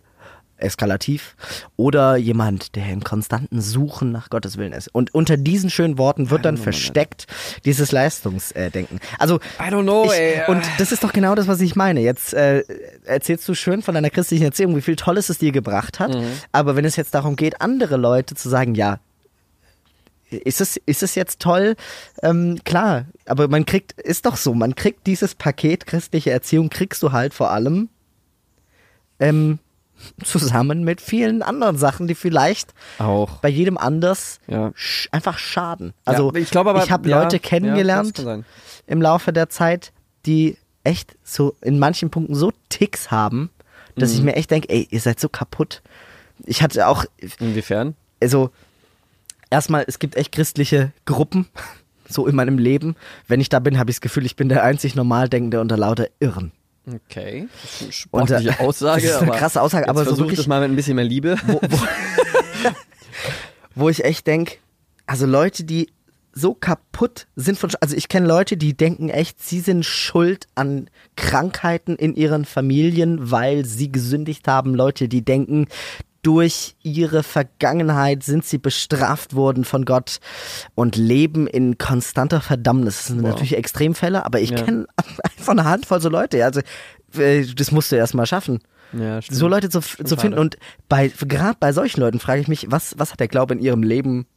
Eskalativ. 0.61 1.35
Oder 1.77 2.15
jemand, 2.15 2.75
der 2.75 2.89
im 2.89 3.03
konstanten 3.03 3.61
Suchen 3.61 4.11
nach 4.11 4.29
Gottes 4.29 4.57
Willen 4.57 4.73
ist. 4.73 4.87
Und 4.93 5.13
unter 5.13 5.37
diesen 5.37 5.69
schönen 5.69 5.97
Worten 5.97 6.29
wird 6.29 6.45
dann 6.45 6.57
versteckt 6.57 7.27
dieses 7.65 7.91
Leistungsdenken. 7.91 8.99
Also, 9.19 9.37
I 9.59 9.71
don't 9.71 9.83
know, 9.83 10.05
ich, 10.05 10.19
ey. 10.19 10.41
Und 10.47 10.63
das 10.77 10.91
ist 10.91 11.03
doch 11.03 11.13
genau 11.13 11.35
das, 11.35 11.47
was 11.47 11.61
ich 11.61 11.75
meine. 11.75 12.01
Jetzt 12.01 12.33
äh, 12.33 12.63
erzählst 13.05 13.47
du 13.47 13.53
schön 13.53 13.81
von 13.81 13.95
deiner 13.95 14.09
christlichen 14.09 14.43
Erziehung, 14.43 14.75
wie 14.75 14.81
viel 14.81 14.95
Tolles 14.95 15.29
es 15.29 15.37
dir 15.37 15.51
gebracht 15.51 15.99
hat. 15.99 16.13
Mhm. 16.13 16.25
Aber 16.51 16.75
wenn 16.75 16.85
es 16.85 16.95
jetzt 16.95 17.13
darum 17.13 17.35
geht, 17.35 17.61
andere 17.61 17.97
Leute 17.97 18.35
zu 18.35 18.49
sagen, 18.49 18.75
ja, 18.75 18.99
ist 20.31 20.61
es, 20.61 20.77
ist 20.85 21.03
es 21.03 21.15
jetzt 21.15 21.41
toll? 21.41 21.75
Ähm, 22.23 22.59
klar, 22.63 23.05
aber 23.25 23.47
man 23.47 23.65
kriegt, 23.65 23.93
ist 23.99 24.25
doch 24.25 24.37
so, 24.37 24.53
man 24.53 24.75
kriegt 24.75 25.05
dieses 25.07 25.35
Paket 25.35 25.85
christliche 25.85 26.31
Erziehung, 26.31 26.69
kriegst 26.69 27.03
du 27.03 27.11
halt 27.11 27.33
vor 27.33 27.51
allem 27.51 27.89
ähm, 29.19 29.59
zusammen 30.23 30.83
mit 30.83 31.01
vielen 31.01 31.41
anderen 31.41 31.77
Sachen, 31.77 32.07
die 32.07 32.15
vielleicht 32.15 32.73
Auch. 32.99 33.37
bei 33.39 33.49
jedem 33.49 33.77
anders 33.77 34.39
Ja. 34.47 34.71
sch 34.75 35.07
einfach 35.11 35.37
schaden. 35.37 35.93
Also 36.05 36.31
Ja, 36.33 36.39
ich 36.39 36.51
glaube 36.51 36.69
aber, 36.71 36.83
ich 36.83 36.91
habe 36.91 37.09
ja, 37.09 37.21
Leute 37.21 37.39
kennengelernt 37.39 38.23
im 38.87 39.01
Laufe 39.01 39.31
der 39.33 39.49
Zeit, 39.49 39.91
die 40.25 40.57
echt 40.83 41.15
so 41.23 41.55
in 41.61 41.77
manchen 41.79 42.09
Punkten 42.09 42.35
so 42.35 42.51
Ticks 42.69 43.11
haben, 43.11 43.49
dass 43.95 44.11
Mhm. 44.11 44.17
ich 44.17 44.23
mir 44.23 44.35
echt 44.35 44.51
denke, 44.51 44.69
ey, 44.69 44.87
ihr 44.89 44.99
seid 44.99 45.19
so 45.19 45.29
kaputt. 45.29 45.81
Ich 46.45 46.63
hatte 46.63 46.87
auch, 46.87 47.05
Inwiefern? 47.39 47.95
also 48.21 48.49
erstmal, 49.49 49.83
es 49.87 49.99
gibt 49.99 50.15
echt 50.15 50.31
christliche 50.31 50.91
Gruppen, 51.05 51.47
so 52.09 52.25
in 52.27 52.35
meinem 52.35 52.57
Leben. 52.57 52.95
Wenn 53.27 53.39
ich 53.41 53.49
da 53.49 53.59
bin, 53.59 53.77
habe 53.77 53.91
ich 53.91 53.97
das 53.97 54.01
Gefühl, 54.01 54.25
ich 54.25 54.35
bin 54.35 54.49
der 54.49 54.63
einzig 54.63 54.95
Normaldenkende 54.95 55.61
unter 55.61 55.77
lauter 55.77 56.07
Irren. 56.19 56.51
Okay. 56.87 57.47
Das 57.61 57.81
ist 57.81 57.81
eine 57.81 57.87
Und, 57.87 58.31
äh, 58.31 58.33
sportliche 58.41 58.59
Aussage. 58.59 59.01
das 59.07 59.11
ist 59.15 59.21
eine 59.21 59.31
krasse 59.31 59.61
Aussage, 59.61 59.87
aber 59.87 60.03
so 60.05 60.17
wirklich- 60.17 60.37
das 60.37 60.47
mal 60.47 60.61
mit 60.61 60.71
ein 60.71 60.75
bisschen 60.75 60.95
mehr 60.95 61.05
Liebe. 61.05 61.37
Wo 63.75 63.89
ich 63.89 64.03
echt 64.03 64.27
denke, 64.27 64.55
also 65.05 65.25
Leute, 65.25 65.63
die 65.63 65.89
so 66.33 66.53
kaputt 66.53 67.27
sind 67.35 67.57
von, 67.57 67.69
also 67.81 67.95
ich 67.95 68.07
kenne 68.07 68.25
Leute, 68.27 68.55
die 68.57 68.73
denken 68.75 69.09
echt, 69.09 69.41
sie 69.43 69.59
sind 69.59 69.85
schuld 69.85 70.47
an 70.55 70.89
Krankheiten 71.15 71.95
in 71.97 72.15
ihren 72.15 72.45
Familien, 72.45 73.31
weil 73.31 73.65
sie 73.65 73.91
gesündigt 73.91 74.47
haben. 74.47 74.73
Leute, 74.73 75.07
die 75.09 75.23
denken, 75.23 75.67
durch 76.21 76.75
ihre 76.83 77.23
Vergangenheit 77.23 78.23
sind 78.23 78.45
sie 78.45 78.57
bestraft 78.59 79.35
worden 79.35 79.65
von 79.65 79.85
Gott 79.85 80.19
und 80.75 80.95
leben 80.95 81.47
in 81.47 81.77
konstanter 81.77 82.41
Verdammnis. 82.41 82.97
Das 82.97 83.07
sind 83.07 83.21
natürlich 83.21 83.55
Extremfälle, 83.57 84.25
aber 84.25 84.39
ich 84.39 84.51
Ja. 84.51 84.61
kenne 84.63 84.85
einfach 84.97 85.51
eine 85.51 85.63
Handvoll 85.65 85.99
so 86.01 86.09
Leute. 86.09 86.37
ja. 86.37 86.45
Also 86.45 86.61
äh, 87.17 87.45
das 87.45 87.71
musst 87.71 87.91
du 87.91 87.95
erst 87.95 88.13
mal 88.13 88.25
schaffen. 88.25 88.59
Ja, 88.93 89.21
stimmt. 89.21 89.39
So 89.39 89.47
Leute 89.47 89.69
zu, 89.69 89.79
zu 89.79 89.95
schade. 89.97 90.17
finden. 90.21 90.37
Und 90.39 90.57
bei 90.89 91.07
gerade 91.07 91.57
bei 91.59 91.71
solchen 91.73 92.01
Leuten 92.01 92.19
frage 92.19 92.41
ich 92.41 92.47
mich, 92.47 92.67
was, 92.69 92.93
was 92.97 93.11
hat 93.13 93.19
der 93.19 93.27
Glaube 93.29 93.53
in 93.53 93.59
ihrem 93.61 93.83
Leben 93.83 94.27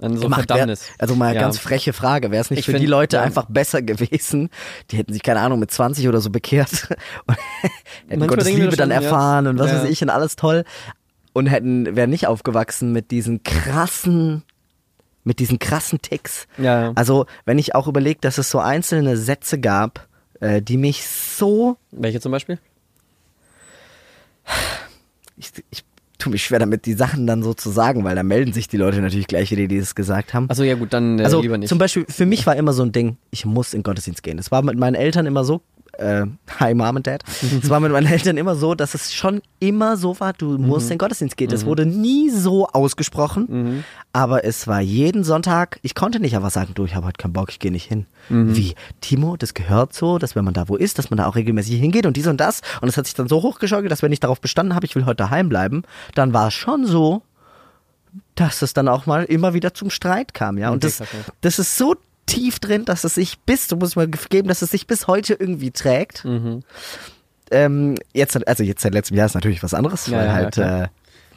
An 0.00 0.16
so 0.16 0.22
gemacht? 0.24 0.46
Verdammnis. 0.48 0.86
Also 0.98 1.14
mal 1.14 1.34
Ja. 1.34 1.40
ganz 1.40 1.58
freche 1.58 1.92
Frage. 1.92 2.32
Wäre 2.32 2.40
es 2.42 2.50
nicht 2.50 2.58
Ich 2.60 2.64
für 2.66 2.72
find, 2.72 2.82
die 2.82 2.86
Leute 2.88 3.16
ja. 3.18 3.22
einfach 3.22 3.46
besser 3.48 3.82
gewesen? 3.82 4.50
Die 4.90 4.96
hätten 4.96 5.12
sich, 5.12 5.22
keine 5.22 5.38
Ahnung, 5.40 5.60
mit 5.60 5.70
20 5.70 6.08
oder 6.08 6.20
so 6.20 6.30
bekehrt 6.30 6.88
und 7.26 7.36
hätten 8.08 8.18
Manchmal 8.18 8.28
Gottes 8.28 8.48
Liebe 8.48 8.62
schon, 8.70 8.76
dann 8.76 8.90
ja. 8.90 8.96
erfahren 8.96 9.46
und 9.46 9.58
was 9.60 9.70
Ja. 9.70 9.82
weiß 9.82 9.88
ich 9.88 10.02
und 10.02 10.10
alles 10.10 10.34
toll. 10.36 10.64
Und 11.36 11.48
hätten, 11.48 11.96
wären 11.96 12.08
nicht 12.08 12.26
aufgewachsen 12.26 12.92
mit 12.92 13.10
diesen 13.10 13.42
krassen, 13.42 14.42
mit 15.22 15.38
diesen 15.38 15.58
krassen 15.58 16.00
Ticks. 16.00 16.46
Ja, 16.56 16.80
ja. 16.80 16.92
Also, 16.94 17.26
wenn 17.44 17.58
ich 17.58 17.74
auch 17.74 17.88
überlege, 17.88 18.20
dass 18.22 18.38
es 18.38 18.48
so 18.48 18.58
einzelne 18.58 19.18
Sätze 19.18 19.60
gab, 19.60 20.08
äh, 20.40 20.62
die 20.62 20.78
mich 20.78 21.06
so 21.06 21.76
Welche 21.90 22.20
zum 22.20 22.32
Beispiel? 22.32 22.58
ich, 25.36 25.52
ich 25.70 25.84
tue 26.16 26.32
mich 26.32 26.42
schwer 26.42 26.58
damit, 26.58 26.86
die 26.86 26.94
Sachen 26.94 27.26
dann 27.26 27.42
so 27.42 27.52
zu 27.52 27.68
sagen, 27.68 28.02
weil 28.04 28.16
da 28.16 28.22
melden 28.22 28.54
sich 28.54 28.66
die 28.66 28.78
Leute 28.78 29.02
natürlich 29.02 29.26
gleich 29.26 29.50
wieder, 29.50 29.66
die 29.66 29.76
es 29.76 29.94
gesagt 29.94 30.32
haben. 30.32 30.48
Achso, 30.48 30.62
ja 30.62 30.74
gut, 30.74 30.94
dann 30.94 31.18
äh, 31.18 31.24
also 31.24 31.42
lieber 31.42 31.58
nicht. 31.58 31.68
zum 31.68 31.76
Beispiel, 31.76 32.06
für 32.08 32.24
mich 32.24 32.46
war 32.46 32.56
immer 32.56 32.72
so 32.72 32.82
ein 32.82 32.92
Ding, 32.92 33.18
ich 33.30 33.44
muss 33.44 33.74
in 33.74 33.82
Gottesdienst 33.82 34.22
gehen. 34.22 34.38
Es 34.38 34.50
war 34.50 34.62
mit 34.62 34.78
meinen 34.78 34.94
Eltern 34.94 35.26
immer 35.26 35.44
so, 35.44 35.60
äh, 35.98 36.26
hi 36.60 36.74
Mom 36.74 36.96
und 36.96 37.06
Dad, 37.06 37.22
es 37.62 37.68
war 37.70 37.80
mit 37.80 37.92
meinen 37.92 38.06
Eltern 38.06 38.36
immer 38.36 38.54
so, 38.54 38.74
dass 38.74 38.94
es 38.94 39.12
schon 39.14 39.42
immer 39.60 39.96
so 39.96 40.18
war, 40.20 40.32
du 40.32 40.58
Mhm. 40.58 40.66
musst 40.66 40.90
in 40.90 40.98
Gottesdienst 40.98 41.36
gehen. 41.36 41.52
Es 41.52 41.64
wurde 41.64 41.86
nie 41.86 42.30
so 42.30 42.66
ausgesprochen, 42.68 43.46
Mhm. 43.48 43.84
aber 44.12 44.44
es 44.44 44.66
war 44.66 44.80
jeden 44.80 45.24
Sonntag, 45.24 45.78
ich 45.82 45.94
konnte 45.94 46.20
nicht 46.20 46.36
einfach 46.36 46.50
sagen, 46.50 46.72
du, 46.74 46.84
ich 46.84 46.94
habe 46.94 47.06
heute 47.06 47.18
keinen 47.18 47.32
Bock, 47.32 47.48
ich 47.50 47.58
gehe 47.58 47.70
nicht 47.72 47.84
hin. 47.86 48.06
Mhm. 48.28 48.56
Wie, 48.56 48.74
Timo, 49.00 49.36
das 49.36 49.54
gehört 49.54 49.92
so, 49.94 50.18
dass 50.18 50.34
wenn 50.36 50.44
man 50.44 50.54
da 50.54 50.68
wo 50.68 50.76
ist, 50.76 50.98
dass 50.98 51.10
man 51.10 51.16
da 51.18 51.26
auch 51.26 51.36
regelmäßig 51.36 51.78
hingeht 51.80 52.06
und 52.06 52.16
dies 52.16 52.26
und 52.26 52.38
das. 52.40 52.60
Und 52.80 52.88
es 52.88 52.96
hat 52.96 53.06
sich 53.06 53.14
dann 53.14 53.28
so 53.28 53.42
hochgeschaukelt, 53.42 53.90
dass 53.90 54.02
wenn 54.02 54.12
ich 54.12 54.20
darauf 54.20 54.40
bestanden 54.40 54.74
habe, 54.74 54.86
ich 54.86 54.94
will 54.94 55.06
heute 55.06 55.16
daheim 55.16 55.48
bleiben, 55.48 55.82
dann 56.14 56.32
war 56.32 56.48
es 56.48 56.54
schon 56.54 56.86
so, 56.86 57.22
dass 58.34 58.62
es 58.62 58.72
dann 58.72 58.88
auch 58.88 59.06
mal 59.06 59.24
immer 59.24 59.54
wieder 59.54 59.74
zum 59.74 59.90
Streit 59.90 60.34
kam, 60.34 60.58
ja. 60.58 60.70
Und 60.70 60.84
das, 60.84 61.02
das 61.40 61.58
ist 61.58 61.76
so 61.76 61.96
tief 62.26 62.58
drin, 62.58 62.84
dass 62.84 63.04
es 63.04 63.14
sich 63.14 63.38
bis, 63.40 63.68
du 63.68 63.76
musst 63.76 63.96
mir 63.96 64.08
geben, 64.08 64.48
dass 64.48 64.62
es 64.62 64.70
sich 64.70 64.86
bis 64.86 65.06
heute 65.06 65.34
irgendwie 65.34 65.70
trägt. 65.70 66.24
Mhm. 66.24 66.62
Ähm, 67.50 67.94
jetzt, 68.12 68.46
also 68.46 68.62
jetzt 68.62 68.82
seit 68.82 68.92
letztem 68.92 69.16
Jahr 69.16 69.26
ist 69.26 69.34
natürlich 69.34 69.62
was 69.62 69.74
anderes, 69.74 70.06
Ja, 70.08 70.18
weil 70.18 70.26
ja, 70.26 70.32
halt, 70.32 70.58
äh, 70.58 70.88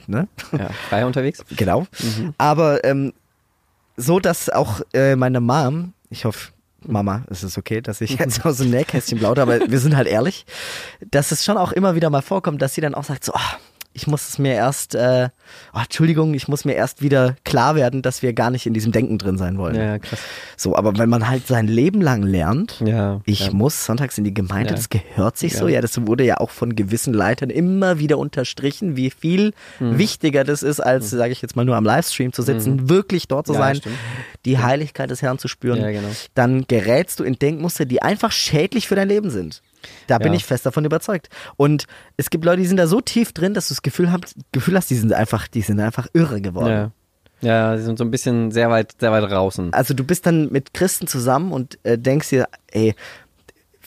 ne? 0.07 0.27
Ja, 0.51 0.69
frei 0.89 1.05
unterwegs. 1.05 1.43
Genau. 1.55 1.85
Aber 2.37 2.83
ähm, 2.83 3.13
so, 3.95 4.19
dass 4.19 4.49
auch 4.49 4.81
äh, 4.93 5.15
meine 5.15 5.39
Mom, 5.39 5.93
ich 6.09 6.25
hoffe, 6.25 6.51
Mama, 6.85 7.23
es 7.29 7.43
ist 7.43 7.57
okay, 7.57 7.81
dass 7.81 8.01
ich 8.01 8.17
jetzt 8.17 8.45
aus 8.45 8.57
dem 8.57 8.71
Nähkästchen 8.71 9.19
plaudere, 9.19 9.43
aber 9.43 9.71
wir 9.71 9.79
sind 9.79 9.95
halt 9.95 10.07
ehrlich, 10.07 10.45
dass 11.11 11.31
es 11.31 11.43
schon 11.43 11.57
auch 11.57 11.71
immer 11.71 11.93
wieder 11.95 12.09
mal 12.09 12.21
vorkommt, 12.21 12.61
dass 12.61 12.73
sie 12.73 12.81
dann 12.81 12.95
auch 12.95 13.03
sagt 13.03 13.25
so, 13.25 13.33
ah, 13.33 13.57
ich 13.99 14.07
muss 14.07 14.29
es 14.29 14.39
mir 14.39 14.53
erst, 14.53 14.95
äh, 14.95 15.29
oh, 15.73 15.79
Entschuldigung, 15.79 16.33
ich 16.33 16.47
muss 16.47 16.63
mir 16.63 16.73
erst 16.73 17.01
wieder 17.01 17.35
klar 17.43 17.75
werden, 17.75 18.01
dass 18.01 18.21
wir 18.21 18.31
gar 18.33 18.49
nicht 18.49 18.65
in 18.65 18.73
diesem 18.73 18.91
Denken 18.93 19.17
drin 19.17 19.37
sein 19.37 19.57
wollen. 19.57 19.75
Ja, 19.75 19.99
krass. 19.99 20.19
So, 20.55 20.75
aber 20.77 20.97
wenn 20.97 21.09
man 21.09 21.27
halt 21.27 21.47
sein 21.47 21.67
Leben 21.67 22.01
lang 22.01 22.23
lernt, 22.23 22.81
Ja. 22.85 23.19
ich 23.25 23.47
ja. 23.47 23.51
muss 23.51 23.83
sonntags 23.85 24.17
in 24.17 24.23
die 24.23 24.33
Gemeinde, 24.33 24.69
Ja. 24.69 24.75
das 24.77 24.89
gehört 24.89 25.37
sich 25.37 25.57
so. 25.57 25.67
Ja. 25.67 25.81
Das 25.81 25.99
wurde 26.07 26.23
ja 26.23 26.37
auch 26.37 26.49
von 26.49 26.75
gewissen 26.75 27.13
Leitern 27.13 27.49
immer 27.49 27.99
wieder 27.99 28.17
unterstrichen, 28.17 28.95
wie 28.95 29.09
viel 29.09 29.53
Hm. 29.79 29.97
wichtiger 29.97 30.43
das 30.45 30.63
ist, 30.63 30.79
als, 30.79 31.09
sage 31.09 31.33
ich 31.33 31.41
jetzt 31.41 31.55
mal, 31.57 31.65
nur 31.65 31.75
am 31.75 31.83
Livestream 31.83 32.31
zu 32.31 32.41
sitzen, 32.41 32.89
wirklich 32.89 33.27
dort 33.27 33.47
zu 33.47 33.53
sein, 33.53 33.79
die 34.45 34.57
Heiligkeit 34.59 35.09
des 35.09 35.21
Herrn 35.21 35.39
zu 35.39 35.47
spüren. 35.49 35.81
Ja, 35.81 35.91
genau. 35.91 36.07
Dann 36.35 36.65
gerätst 36.67 37.19
du 37.19 37.23
in 37.25 37.37
Denkmuster, 37.37 37.85
die 37.85 38.01
einfach 38.01 38.31
schädlich 38.31 38.87
für 38.87 38.95
dein 38.95 39.09
Leben 39.09 39.29
sind. 39.29 39.61
Da 40.07 40.17
bin 40.17 40.33
Ja. 40.33 40.37
ich 40.37 40.45
fest 40.45 40.65
davon 40.65 40.85
überzeugt. 40.85 41.29
Und 41.57 41.85
es 42.17 42.29
gibt 42.29 42.45
Leute, 42.45 42.61
die 42.61 42.67
sind 42.67 42.77
da 42.77 42.87
so 42.87 43.01
tief 43.01 43.31
drin, 43.33 43.53
dass 43.53 43.67
du 43.69 43.73
das 43.73 43.81
Gefühl, 43.81 44.11
habt, 44.11 44.35
Gefühl 44.51 44.75
hast, 44.75 44.89
die 44.89 44.95
sind 44.95 45.13
einfach, 45.13 45.47
die 45.47 45.61
sind 45.61 45.79
einfach 45.79 46.07
irre 46.13 46.41
geworden. 46.41 46.69
Ja. 46.69 46.91
Ja, 47.41 47.77
sie 47.77 47.83
sind 47.83 47.97
so 47.97 48.03
ein 48.03 48.11
bisschen 48.11 48.51
sehr 48.51 48.69
weit, 48.69 48.95
sehr 48.99 49.13
weit 49.13 49.23
draußen. 49.29 49.71
Also 49.73 49.93
du 49.93 50.03
bist 50.03 50.25
dann 50.25 50.51
mit 50.51 50.73
Christen 50.73 51.07
zusammen 51.07 51.53
und 51.53 51.79
äh, 51.83 51.97
denkst 51.97 52.29
dir, 52.29 52.49
ey, 52.67 52.95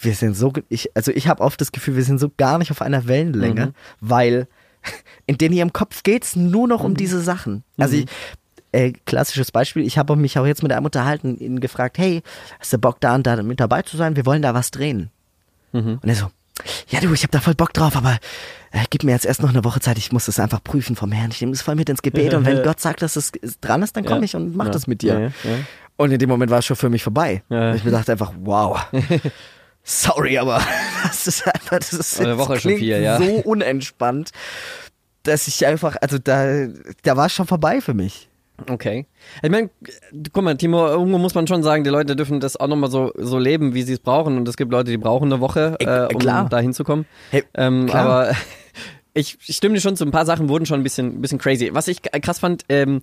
wir 0.00 0.14
sind 0.14 0.34
so, 0.34 0.52
ich, 0.70 0.90
also 0.96 1.12
ich 1.12 1.28
habe 1.28 1.42
oft 1.42 1.60
das 1.60 1.70
Gefühl, 1.70 1.94
wir 1.96 2.02
sind 2.04 2.18
so 2.18 2.30
gar 2.36 2.56
nicht 2.58 2.70
auf 2.70 2.80
einer 2.80 3.06
Wellenlänge, 3.08 3.66
Mhm. 3.66 3.72
weil 4.00 4.48
in 5.26 5.36
denen 5.36 5.54
ihrem 5.54 5.72
Kopf 5.74 6.02
geht's 6.02 6.34
nur 6.34 6.66
noch 6.66 6.80
Mhm. 6.80 6.86
um 6.86 6.96
diese 6.96 7.20
Sachen. 7.20 7.62
Also 7.76 7.96
ich, 7.96 8.06
äh, 8.72 8.92
klassisches 9.04 9.52
Beispiel, 9.52 9.86
ich 9.86 9.98
habe 9.98 10.16
mich 10.16 10.38
auch 10.38 10.46
jetzt 10.46 10.62
mit 10.62 10.72
einem 10.72 10.86
unterhalten, 10.86 11.36
ihn 11.36 11.60
gefragt, 11.60 11.98
hey, 11.98 12.22
hast 12.58 12.72
du 12.72 12.78
Bock 12.78 13.00
da 13.00 13.14
und 13.14 13.26
da 13.26 13.40
mit 13.42 13.60
dabei 13.60 13.82
zu 13.82 13.98
sein? 13.98 14.16
Wir 14.16 14.24
wollen 14.24 14.40
da 14.42 14.54
was 14.54 14.70
drehen. 14.70 15.10
Mhm. 15.72 15.98
Und 16.02 16.08
er 16.08 16.14
so, 16.14 16.30
ja 16.88 17.00
du, 17.00 17.12
ich 17.12 17.22
habe 17.22 17.30
da 17.32 17.40
voll 17.40 17.54
Bock 17.54 17.72
drauf, 17.72 17.96
aber 17.96 18.18
äh, 18.70 18.84
gib 18.90 19.04
mir 19.04 19.12
jetzt 19.12 19.26
erst 19.26 19.42
noch 19.42 19.50
eine 19.50 19.64
Woche 19.64 19.80
Zeit, 19.80 19.98
ich 19.98 20.12
muss 20.12 20.26
das 20.26 20.38
einfach 20.40 20.62
prüfen 20.62 20.96
vom 20.96 21.12
Herrn. 21.12 21.30
Ich 21.30 21.40
nehme 21.40 21.52
das 21.52 21.62
voll 21.62 21.74
mit 21.74 21.88
ins 21.88 22.02
Gebet 22.02 22.34
und 22.34 22.44
wenn 22.46 22.62
Gott 22.62 22.80
sagt, 22.80 23.02
dass 23.02 23.16
es 23.16 23.32
dran 23.60 23.82
ist, 23.82 23.96
dann 23.96 24.04
komme 24.04 24.20
Ja. 24.20 24.24
ich 24.24 24.36
und 24.36 24.54
mach 24.56 24.66
Ja. 24.66 24.70
das 24.72 24.86
mit 24.86 25.02
dir. 25.02 25.32
Ja. 25.44 25.50
Und 25.96 26.10
in 26.10 26.18
dem 26.18 26.28
Moment 26.28 26.50
war 26.50 26.58
es 26.60 26.66
schon 26.66 26.76
für 26.76 26.88
mich 26.88 27.02
vorbei. 27.02 27.42
Ich 27.48 27.84
mir 27.84 27.90
dachte 27.90 28.12
einfach, 28.12 28.32
wow. 28.40 28.80
Sorry, 29.84 30.38
aber 30.38 30.60
das 31.02 31.26
ist 31.26 31.46
einfach, 31.46 31.78
das 31.78 31.92
ist 31.92 32.20
Eine 32.20 32.38
Woche 32.38 32.54
schon 32.60 32.70
klingt 32.70 32.78
viel, 32.80 33.02
ja. 33.02 33.18
so 33.18 33.24
unentspannt, 33.24 34.30
dass 35.24 35.48
ich 35.48 35.66
einfach, 35.66 35.96
also 36.00 36.18
da, 36.18 36.66
da 37.02 37.16
war 37.16 37.26
es 37.26 37.32
schon 37.32 37.46
vorbei 37.46 37.80
für 37.80 37.94
mich. 37.94 38.28
Okay. 38.70 39.06
Ich 39.42 39.50
meine, 39.50 39.70
guck 40.32 40.44
mal, 40.44 40.56
Timo, 40.56 40.86
irgendwo 40.86 41.18
muss 41.18 41.34
man 41.34 41.46
schon 41.46 41.62
sagen, 41.62 41.84
die 41.84 41.90
Leute 41.90 42.16
dürfen 42.16 42.40
das 42.40 42.56
auch 42.56 42.68
nochmal 42.68 42.90
so, 42.90 43.12
so 43.16 43.38
leben, 43.38 43.74
wie 43.74 43.82
sie 43.82 43.94
es 43.94 43.98
brauchen. 44.00 44.36
Und 44.36 44.48
es 44.48 44.56
gibt 44.56 44.72
Leute, 44.72 44.90
die 44.90 44.98
brauchen 44.98 45.32
eine 45.32 45.40
Woche, 45.40 45.76
Äh, 45.80 46.12
um 46.12 46.18
klar. 46.20 46.48
da 46.48 46.58
hinzukommen. 46.58 47.06
Hey, 47.30 47.44
ähm, 47.54 47.88
aber 47.90 48.32
ich, 49.14 49.38
ich 49.46 49.56
stimme 49.56 49.74
dir 49.74 49.80
schon 49.80 49.96
zu, 49.96 50.04
ein 50.04 50.10
paar 50.10 50.26
Sachen 50.26 50.48
wurden 50.48 50.66
schon 50.66 50.80
ein 50.80 50.82
bisschen, 50.84 51.20
bisschen 51.20 51.38
crazy. 51.38 51.70
Was 51.72 51.88
ich 51.88 52.02
krass 52.02 52.38
fand, 52.38 52.64
ähm, 52.68 53.02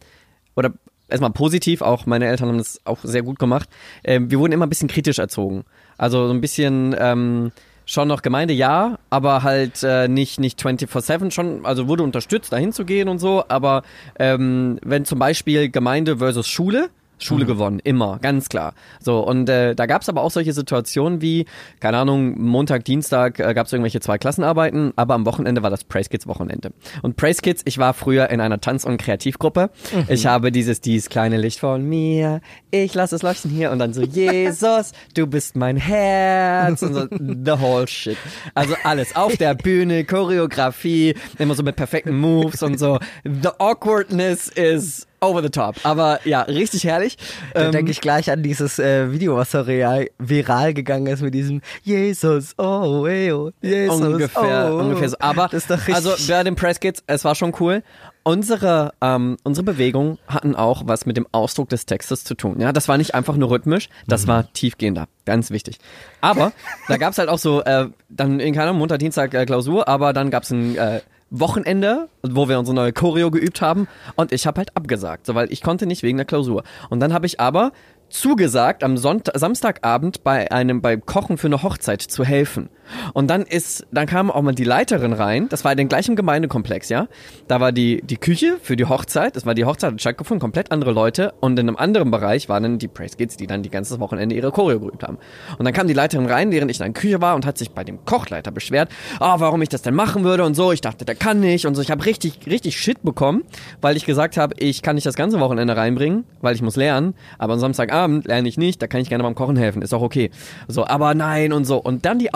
oder 0.55 0.73
erstmal 1.07 1.31
positiv, 1.31 1.81
auch 1.81 2.05
meine 2.05 2.27
Eltern 2.27 2.49
haben 2.49 2.57
das 2.57 2.79
auch 2.85 2.99
sehr 3.03 3.23
gut 3.23 3.39
gemacht, 3.39 3.67
ähm, 4.03 4.29
wir 4.29 4.39
wurden 4.39 4.51
immer 4.51 4.65
ein 4.65 4.69
bisschen 4.69 4.89
kritisch 4.89 5.19
erzogen. 5.19 5.63
Also 5.97 6.27
so 6.27 6.33
ein 6.33 6.41
bisschen 6.41 6.95
ähm, 6.99 7.51
schon 7.89 8.07
noch 8.07 8.21
Gemeinde, 8.21 8.53
ja, 8.53 8.99
aber 9.09 9.41
halt 9.41 9.81
äh, 9.83 10.07
nicht, 10.07 10.39
nicht 10.39 10.61
24-7 10.61 11.31
schon, 11.31 11.65
also 11.65 11.87
wurde 11.87 12.03
unterstützt, 12.03 12.53
dahin 12.53 12.71
zu 12.71 12.85
gehen 12.85 13.09
und 13.09 13.17
so, 13.17 13.43
aber 13.47 13.81
ähm, 14.19 14.79
wenn 14.83 15.05
zum 15.05 15.17
Beispiel 15.17 15.69
Gemeinde 15.69 16.17
versus 16.17 16.47
Schule, 16.47 16.89
Schule 17.19 17.45
gewonnen, 17.45 17.79
immer, 17.83 18.19
ganz 18.19 18.49
klar. 18.49 18.73
So, 18.99 19.19
und 19.19 19.49
äh, 19.49 19.75
da 19.75 19.85
gab 19.85 20.01
es 20.01 20.09
aber 20.09 20.21
auch 20.21 20.31
solche 20.31 20.53
Situationen 20.53 21.21
wie, 21.21 21.45
keine 21.79 21.97
Ahnung, 21.97 22.39
Montag, 22.41 22.85
Dienstag 22.85 23.39
äh, 23.39 23.53
gab 23.53 23.67
es 23.67 23.73
irgendwelche 23.73 23.99
zwei 23.99 24.17
Klassenarbeiten, 24.17 24.93
aber 24.95 25.13
am 25.13 25.25
Wochenende 25.25 25.63
war 25.63 25.69
das 25.69 25.83
Praise 25.83 26.09
Kids 26.09 26.27
Wochenende. 26.27 26.71
Und 27.01 27.17
Praise 27.17 27.41
Kids, 27.41 27.61
ich 27.65 27.77
war 27.77 27.93
früher 27.93 28.29
in 28.29 28.41
einer 28.41 28.61
Tanz- 28.61 28.85
und 28.85 28.97
Kreativgruppe. 28.97 29.69
Ich 30.07 30.25
habe 30.25 30.51
dieses, 30.51 30.81
dieses 30.81 31.09
kleine 31.09 31.37
Licht 31.37 31.59
von 31.59 31.87
mir, 31.87 32.41
ich 32.71 32.93
lasse 32.93 33.15
es 33.15 33.21
leuchten 33.21 33.51
hier 33.51 33.71
und 33.71 33.79
dann 33.79 33.93
so, 33.93 34.01
Jesus, 34.01 34.91
du 35.15 35.27
bist 35.27 35.55
mein 35.55 35.77
Herz 35.77 36.81
und 36.81 36.93
so, 36.93 37.07
the 37.09 37.59
whole 37.59 37.87
shit. 37.87 38.17
Also 38.55 38.75
alles, 38.83 39.15
auf 39.15 39.37
der 39.37 39.55
Bühne, 39.55 40.05
Choreografie, 40.05 41.15
immer 41.37 41.55
so 41.55 41.63
mit 41.63 41.75
perfekten 41.75 42.17
Moves 42.17 42.63
und 42.63 42.79
so. 42.79 42.99
The 43.23 43.49
awkwardness 43.59 44.47
is 44.49 45.07
over 45.21 45.41
the 45.41 45.49
top. 45.49 45.75
Aber 45.83 46.19
ja, 46.25 46.41
richtig 46.41 46.83
herrlich. 46.83 47.17
Da 47.53 47.65
Ähm, 47.65 47.71
denke 47.71 47.91
ich 47.91 48.01
gleich 48.01 48.31
an 48.31 48.43
dieses 48.43 48.79
äh, 48.79 49.11
Video, 49.11 49.35
was 49.35 49.51
so 49.51 49.61
real, 49.61 50.09
viral 50.17 50.73
gegangen 50.73 51.07
ist 51.07 51.21
mit 51.21 51.33
diesem 51.33 51.61
Jesus, 51.83 52.53
oh, 52.57 53.05
ey, 53.07 53.31
oh, 53.31 53.51
Jesus, 53.61 54.01
ungefähr, 54.01 54.69
oh. 54.71 54.77
ungefähr 54.79 55.09
so. 55.09 55.17
Aber 55.19 55.49
also 55.51 56.13
bei 56.27 56.43
den 56.43 56.55
Press 56.55 56.79
Kids, 56.79 57.03
es 57.07 57.23
war 57.25 57.35
schon 57.35 57.53
cool. 57.59 57.83
Unsere, 58.23 58.93
ähm, 59.01 59.37
unsere 59.43 59.63
Bewegungen 59.63 60.19
hatten 60.27 60.53
auch 60.55 60.83
was 60.85 61.05
mit 61.05 61.17
dem 61.17 61.25
Ausdruck 61.31 61.69
des 61.69 61.85
Textes 61.85 62.23
zu 62.23 62.35
tun. 62.35 62.59
Ja, 62.59 62.71
das 62.73 62.87
war 62.87 62.97
nicht 62.97 63.15
einfach 63.15 63.35
nur 63.37 63.49
rhythmisch, 63.49 63.89
das 64.07 64.23
Mhm. 64.23 64.27
war 64.27 64.53
tiefgehender, 64.53 65.07
ganz 65.25 65.49
wichtig. 65.51 65.79
Aber 66.21 66.51
da 66.87 66.97
gab's 66.97 67.17
halt 67.17 67.29
auch 67.29 67.39
so, 67.39 67.63
äh, 67.63 67.87
dann 68.09 68.39
in 68.39 68.53
keiner 68.53 68.73
Montag, 68.73 68.99
Dienstag 68.99 69.33
äh, 69.33 69.45
Klausur, 69.45 69.87
aber 69.87 70.13
dann 70.13 70.29
gab's 70.29 70.51
ein 70.51 70.75
äh, 70.77 71.01
Wochenende, 71.31 72.09
wo 72.23 72.49
wir 72.49 72.59
unsere 72.59 72.75
neue 72.75 72.93
Choreo 72.93 73.31
geübt 73.31 73.61
haben 73.61 73.87
und 74.15 74.31
ich 74.31 74.47
habe 74.47 74.59
halt 74.59 74.75
abgesagt, 74.75 75.25
so, 75.25 75.35
weil 75.35 75.51
ich 75.51 75.61
konnte 75.61 75.85
nicht 75.85 76.03
wegen 76.03 76.17
der 76.17 76.25
Klausur. 76.25 76.63
Und 76.89 76.99
dann 76.99 77.13
habe 77.13 77.25
ich 77.25 77.39
aber 77.39 77.71
zugesagt, 78.09 78.83
am 78.83 78.97
Sonntag, 78.97 79.37
Samstagabend 79.37 80.23
bei 80.23 80.51
einem 80.51 80.81
beim 80.81 81.05
Kochen 81.05 81.37
für 81.37 81.47
eine 81.47 81.61
Hochzeit 81.61 82.01
zu 82.01 82.23
helfen. 82.23 82.69
Und 83.13 83.29
dann 83.29 83.43
ist, 83.43 83.85
dann 83.91 84.07
kam 84.07 84.31
auch 84.31 84.41
mal 84.41 84.53
die 84.53 84.63
Leiterin 84.63 85.13
rein. 85.13 85.47
Das 85.49 85.63
war 85.63 85.71
in 85.71 85.77
den 85.77 85.89
gleichen 85.89 86.15
Gemeindekomplex, 86.15 86.89
ja. 86.89 87.07
Da 87.47 87.59
war 87.59 87.71
die 87.71 88.01
die 88.01 88.17
Küche 88.17 88.57
für 88.61 88.75
die 88.75 88.85
Hochzeit. 88.85 89.35
Das 89.35 89.45
war 89.45 89.53
die 89.53 89.65
Hochzeit 89.65 89.93
hat 89.93 90.01
stattgefunden, 90.01 90.41
komplett 90.41 90.71
andere 90.71 90.91
Leute. 90.91 91.33
Und 91.39 91.57
in 91.59 91.67
einem 91.67 91.77
anderen 91.77 92.11
Bereich 92.11 92.49
waren 92.49 92.63
dann 92.63 92.79
die 92.79 92.87
Praise 92.87 93.17
Kids, 93.17 93.37
die 93.37 93.47
dann 93.47 93.63
die 93.63 93.69
ganze 93.69 93.99
Wochenende 93.99 94.35
ihre 94.35 94.51
Choreo 94.51 94.79
geübt 94.79 95.03
haben. 95.03 95.17
Und 95.57 95.65
dann 95.65 95.73
kam 95.73 95.87
die 95.87 95.93
Leiterin 95.93 96.25
rein, 96.25 96.51
während 96.51 96.71
ich 96.71 96.79
in 96.79 96.85
der 96.85 96.93
Küche 96.93 97.21
war 97.21 97.35
und 97.35 97.45
hat 97.45 97.57
sich 97.57 97.71
bei 97.71 97.83
dem 97.83 98.05
Kochleiter 98.05 98.51
beschwert, 98.51 98.89
ah, 99.19 99.39
warum 99.39 99.61
ich 99.61 99.69
das 99.69 99.81
denn 99.81 99.95
machen 99.95 100.23
würde 100.23 100.43
und 100.43 100.55
so. 100.55 100.71
Ich 100.71 100.81
dachte, 100.81 101.05
der 101.05 101.15
kann 101.15 101.39
nicht 101.39 101.65
und 101.65 101.75
so. 101.75 101.81
Ich 101.81 101.91
habe 101.91 102.05
richtig 102.05 102.39
richtig 102.47 102.79
Shit 102.79 103.03
bekommen, 103.03 103.43
weil 103.81 103.95
ich 103.97 104.05
gesagt 104.05 104.37
habe, 104.37 104.55
ich 104.57 104.81
kann 104.81 104.95
nicht 104.95 105.05
das 105.05 105.15
ganze 105.15 105.39
Wochenende 105.39 105.75
reinbringen, 105.75 106.25
weil 106.41 106.55
ich 106.55 106.61
muss 106.61 106.75
lernen. 106.75 107.13
Aber 107.37 107.53
am 107.53 107.59
Samstagabend 107.59 108.27
lerne 108.27 108.47
ich 108.47 108.57
nicht. 108.57 108.81
Da 108.81 108.87
kann 108.87 109.01
ich 109.01 109.09
gerne 109.09 109.23
beim 109.23 109.35
Kochen 109.35 109.55
helfen. 109.55 109.81
Ist 109.81 109.93
auch 109.93 110.01
okay. 110.01 110.31
So, 110.67 110.85
aber 110.85 111.13
nein 111.13 111.53
und 111.53 111.65
so. 111.65 111.77
Und 111.77 112.05
dann 112.05 112.19
die 112.19 112.33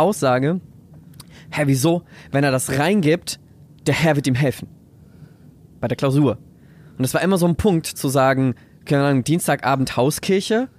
Aussage 0.51 0.73
hä, 1.53 1.63
wieso? 1.65 2.03
Wenn 2.31 2.43
er 2.43 2.51
das 2.51 2.77
reingibt, 2.77 3.39
der 3.85 3.93
Herr 3.93 4.15
wird 4.15 4.27
ihm 4.27 4.35
helfen. 4.35 4.67
Bei 5.79 5.87
der 5.87 5.97
Klausur. 5.97 6.37
Und 6.97 7.05
es 7.05 7.13
war 7.13 7.21
immer 7.21 7.37
so 7.37 7.47
ein 7.47 7.55
Punkt 7.55 7.85
zu 7.85 8.07
sagen, 8.07 8.55
keine 8.85 9.05
Ahnung, 9.05 9.23
Dienstagabend 9.23 9.97
Hauskirche 9.97 10.69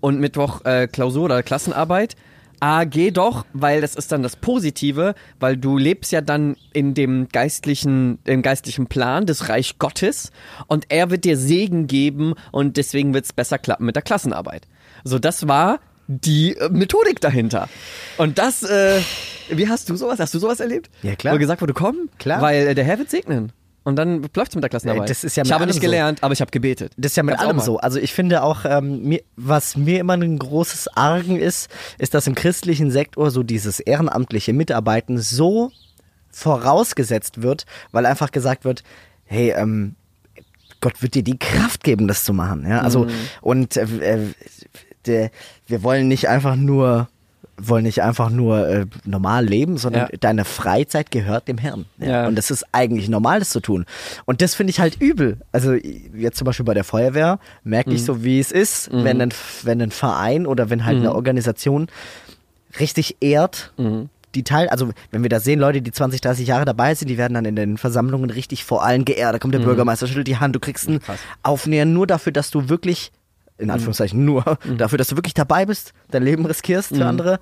und 0.00 0.20
Mittwoch 0.20 0.64
äh, 0.64 0.86
Klausur 0.86 1.24
oder 1.24 1.42
Klassenarbeit. 1.42 2.16
Ah, 2.60 2.84
geh 2.84 3.10
doch, 3.10 3.44
weil 3.52 3.80
das 3.80 3.94
ist 3.94 4.12
dann 4.12 4.22
das 4.22 4.36
Positive, 4.36 5.14
weil 5.40 5.56
du 5.56 5.76
lebst 5.76 6.12
ja 6.12 6.20
dann 6.20 6.56
in 6.72 6.94
dem 6.94 7.28
geistlichen, 7.28 8.18
im 8.24 8.42
geistlichen 8.42 8.86
Plan 8.86 9.26
des 9.26 9.48
Reich 9.48 9.78
Gottes 9.78 10.30
und 10.68 10.86
er 10.88 11.10
wird 11.10 11.24
dir 11.24 11.36
Segen 11.36 11.88
geben 11.88 12.34
und 12.52 12.76
deswegen 12.76 13.12
wird 13.12 13.26
es 13.26 13.32
besser 13.32 13.58
klappen 13.58 13.84
mit 13.84 13.96
der 13.96 14.02
Klassenarbeit. 14.02 14.66
So, 15.02 15.18
das 15.18 15.48
war 15.48 15.80
die 16.06 16.56
äh, 16.56 16.68
Methodik 16.70 17.20
dahinter. 17.20 17.68
Und 18.16 18.38
das, 18.38 18.62
äh, 18.62 19.00
wie 19.48 19.68
hast 19.68 19.88
du 19.90 19.96
sowas? 19.96 20.18
Hast 20.20 20.34
du 20.34 20.38
sowas 20.38 20.60
erlebt? 20.60 20.90
Ja, 21.02 21.14
klar. 21.16 21.34
Wo 21.34 21.38
gesagt 21.38 21.60
wurde, 21.60 21.74
komm, 21.74 22.08
Klar. 22.18 22.40
weil 22.40 22.68
äh, 22.68 22.74
der 22.74 22.84
Herr 22.84 22.98
wird 22.98 23.10
segnen. 23.10 23.52
Und 23.84 23.96
dann 23.96 24.26
läuft's 24.34 24.54
mit 24.54 24.64
der 24.64 24.70
Klassenarbeit. 24.70 25.10
Das 25.10 25.24
ist 25.24 25.36
ja 25.36 25.42
ich 25.42 25.48
mit 25.48 25.54
habe 25.54 25.66
nicht 25.66 25.74
allem 25.74 25.82
so. 25.82 25.86
gelernt, 25.86 26.22
aber 26.22 26.32
ich 26.32 26.40
habe 26.40 26.50
gebetet. 26.50 26.92
Das 26.96 27.12
ist 27.12 27.16
ja 27.16 27.22
mit 27.22 27.38
allem 27.38 27.60
so. 27.60 27.76
Also 27.76 27.98
ich 27.98 28.14
finde 28.14 28.42
auch, 28.42 28.64
ähm, 28.64 29.02
mir, 29.02 29.20
was 29.36 29.76
mir 29.76 30.00
immer 30.00 30.14
ein 30.14 30.38
großes 30.38 30.88
Argen 30.96 31.38
ist, 31.38 31.68
ist, 31.98 32.14
dass 32.14 32.26
im 32.26 32.34
christlichen 32.34 32.90
Sektor 32.90 33.30
so 33.30 33.42
dieses 33.42 33.80
ehrenamtliche 33.80 34.54
Mitarbeiten 34.54 35.18
so 35.18 35.70
vorausgesetzt 36.30 37.42
wird, 37.42 37.66
weil 37.92 38.06
einfach 38.06 38.30
gesagt 38.30 38.64
wird, 38.64 38.84
hey, 39.24 39.50
ähm, 39.50 39.96
Gott 40.80 41.02
wird 41.02 41.14
dir 41.14 41.22
die 41.22 41.38
Kraft 41.38 41.84
geben, 41.84 42.08
das 42.08 42.24
zu 42.24 42.32
machen. 42.32 42.66
Ja, 42.68 42.80
also 42.80 43.06
und 43.42 43.76
äh, 43.76 43.84
äh, 43.84 44.26
der, 45.06 45.30
wir 45.66 45.82
wollen 45.82 46.08
nicht 46.08 46.28
einfach 46.28 46.56
nur 46.56 47.08
wollen 47.56 47.84
nicht 47.84 48.02
einfach 48.02 48.30
nur 48.30 48.66
äh, 48.68 48.86
normal 49.04 49.46
leben, 49.46 49.76
sondern 49.78 50.08
Ja. 50.10 50.16
deine 50.18 50.44
Freizeit 50.44 51.12
gehört 51.12 51.46
dem 51.46 51.56
Herrn. 51.56 51.84
Ja. 51.98 52.08
Ja. 52.08 52.26
Und 52.26 52.34
das 52.34 52.50
ist 52.50 52.64
eigentlich 52.72 53.08
normal, 53.08 53.38
das 53.38 53.50
zu 53.50 53.60
tun. 53.60 53.86
Und 54.24 54.42
das 54.42 54.56
finde 54.56 54.72
ich 54.72 54.80
halt 54.80 55.00
übel. 55.00 55.36
Also 55.52 55.72
jetzt 55.74 56.36
zum 56.36 56.46
Beispiel 56.46 56.64
bei 56.66 56.74
der 56.74 56.82
Feuerwehr 56.82 57.38
merke 57.62 57.92
ich 57.92 58.04
so, 58.04 58.24
wie 58.24 58.40
es 58.40 58.50
ist, 58.50 58.90
wenn, 58.92 59.20
ein, 59.20 59.32
wenn 59.62 59.80
ein 59.80 59.92
Verein 59.92 60.48
oder 60.48 60.68
wenn 60.68 60.84
halt 60.84 60.96
eine 60.98 61.14
Organisation 61.14 61.86
richtig 62.80 63.18
ehrt, 63.20 63.72
die 64.34 64.42
Teil, 64.42 64.68
also 64.68 64.90
wenn 65.12 65.22
wir 65.22 65.30
da 65.30 65.38
sehen, 65.38 65.60
Leute, 65.60 65.80
die 65.80 65.92
20, 65.92 66.20
30 66.22 66.48
Jahre 66.48 66.64
dabei 66.64 66.92
sind, 66.96 67.06
die 67.06 67.18
werden 67.18 67.34
dann 67.34 67.44
in 67.44 67.54
den 67.54 67.78
Versammlungen 67.78 68.30
richtig 68.30 68.64
vor 68.64 68.82
allen 68.84 69.04
geehrt. 69.04 69.32
Da 69.32 69.38
kommt 69.38 69.54
der 69.54 69.60
Bürgermeister, 69.60 70.08
schüttelt 70.08 70.26
die 70.26 70.38
Hand, 70.38 70.56
du 70.56 70.60
kriegst 70.60 70.88
ein 70.88 70.98
Krass. 71.00 71.20
Aufnäher 71.44 71.84
nur 71.84 72.08
dafür, 72.08 72.32
dass 72.32 72.50
du 72.50 72.68
wirklich 72.68 73.12
in 73.58 73.70
Anführungszeichen 73.70 74.24
nur, 74.24 74.58
dafür, 74.78 74.98
dass 74.98 75.08
du 75.08 75.16
wirklich 75.16 75.34
dabei 75.34 75.66
bist, 75.66 75.92
dein 76.10 76.22
Leben 76.24 76.44
riskierst 76.44 76.94
für 76.96 77.06
andere. 77.06 77.38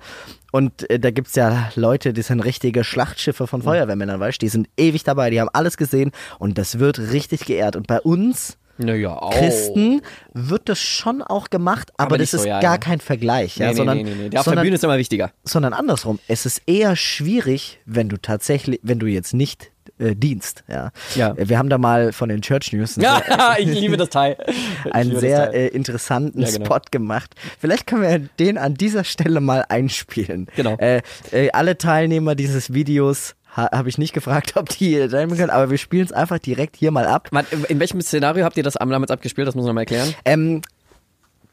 Und 0.51 0.89
äh, 0.89 0.99
da 0.99 1.09
gibt's 1.11 1.35
ja 1.35 1.71
Leute, 1.75 2.13
die 2.13 2.21
sind 2.21 2.39
richtige 2.41 2.83
Schlachtschiffe 2.83 3.47
von 3.47 3.63
Feuerwehrmännern, 3.63 4.19
weißt 4.19 4.41
du, 4.41 4.45
die 4.45 4.49
sind 4.49 4.69
ewig 4.77 5.03
dabei, 5.03 5.29
die 5.31 5.41
haben 5.41 5.49
alles 5.51 5.77
gesehen 5.77 6.11
und 6.37 6.57
das 6.57 6.77
wird 6.79 6.99
richtig 6.99 7.45
geehrt. 7.45 7.75
Und 7.75 7.87
bei 7.87 7.99
uns 7.99 8.57
Naja, 8.77 9.17
auch. 9.17 9.31
Christen 9.31 10.01
wird 10.33 10.69
das 10.69 10.79
schon 10.79 11.23
auch 11.23 11.49
gemacht, 11.49 11.91
aber, 11.97 12.11
Aber 12.11 12.17
das 12.19 12.31
so, 12.31 12.37
ist 12.37 12.45
ja, 12.45 12.59
gar 12.59 12.73
ja. 12.73 12.77
kein 12.77 12.99
Vergleich, 12.99 13.57
ja, 13.57 13.69
nee, 13.69 13.73
sondern, 13.73 13.97
nee, 13.97 14.03
nee, 14.03 14.15
nee. 14.15 14.29
Der 14.29 14.41
auf 14.41 14.43
der 14.45 14.51
sondern, 14.51 14.63
Bühne 14.65 14.75
ist 14.75 14.83
immer 14.83 14.97
wichtiger. 14.99 15.31
sondern 15.43 15.73
andersrum. 15.73 16.19
Es 16.27 16.45
ist 16.45 16.61
eher 16.67 16.95
schwierig, 16.95 17.79
wenn 17.85 18.09
du 18.09 18.17
tatsächlich, 18.17 18.79
wenn 18.83 18.99
du 18.99 19.07
jetzt 19.07 19.33
nicht 19.33 19.71
äh, 19.99 20.15
dienst, 20.15 20.63
ja. 20.67 20.91
Ja. 21.15 21.35
Wir 21.37 21.57
haben 21.57 21.69
da 21.69 21.77
mal 21.77 22.11
von 22.13 22.29
den 22.29 22.41
Church 22.41 22.73
News 22.73 22.97
einen 22.97 23.03
sehr, 23.05 23.23
Ja, 23.29 23.55
ich 23.59 23.67
liebe 23.67 23.97
das 23.97 24.09
Teil. 24.09 24.37
Ich 24.85 24.93
einen 24.93 25.19
sehr 25.19 25.51
Teil. 25.51 25.55
äh, 25.55 25.67
interessanten 25.67 26.41
Ja, 26.41 26.49
genau. 26.49 26.65
Spot 26.65 26.81
gemacht. 26.91 27.35
Vielleicht 27.59 27.87
können 27.87 28.01
wir 28.01 28.19
den 28.39 28.57
an 28.57 28.73
dieser 28.73 29.03
Stelle 29.03 29.39
mal 29.39 29.63
einspielen. 29.69 30.47
Genau. 30.55 30.75
Äh, 30.77 31.01
äh, 31.31 31.51
alle 31.51 31.77
Teilnehmer 31.77 32.35
dieses 32.35 32.73
Videos 32.73 33.35
ha 33.55 33.69
habe 33.71 33.87
ich 33.87 33.97
nicht 33.99 34.13
gefragt, 34.13 34.53
ob 34.55 34.69
die 34.69 34.95
äh, 34.95 35.07
teilnehmen 35.07 35.37
können, 35.37 35.51
aber 35.51 35.69
wir 35.69 35.77
spielen 35.77 36.05
es 36.05 36.11
einfach 36.11 36.39
direkt 36.39 36.75
hier 36.75 36.91
mal 36.91 37.05
ab. 37.05 37.27
Warte, 37.31 37.55
In 37.69 37.79
welchem 37.79 38.01
Szenario 38.01 38.43
habt 38.45 38.57
ihr 38.57 38.63
das 38.63 38.73
damals 38.73 39.11
abgespielt? 39.11 39.47
Das 39.47 39.53
muss 39.55 39.65
man 39.65 39.75
mal 39.75 39.81
erklären. 39.81 40.13
Ähm, 40.25 40.61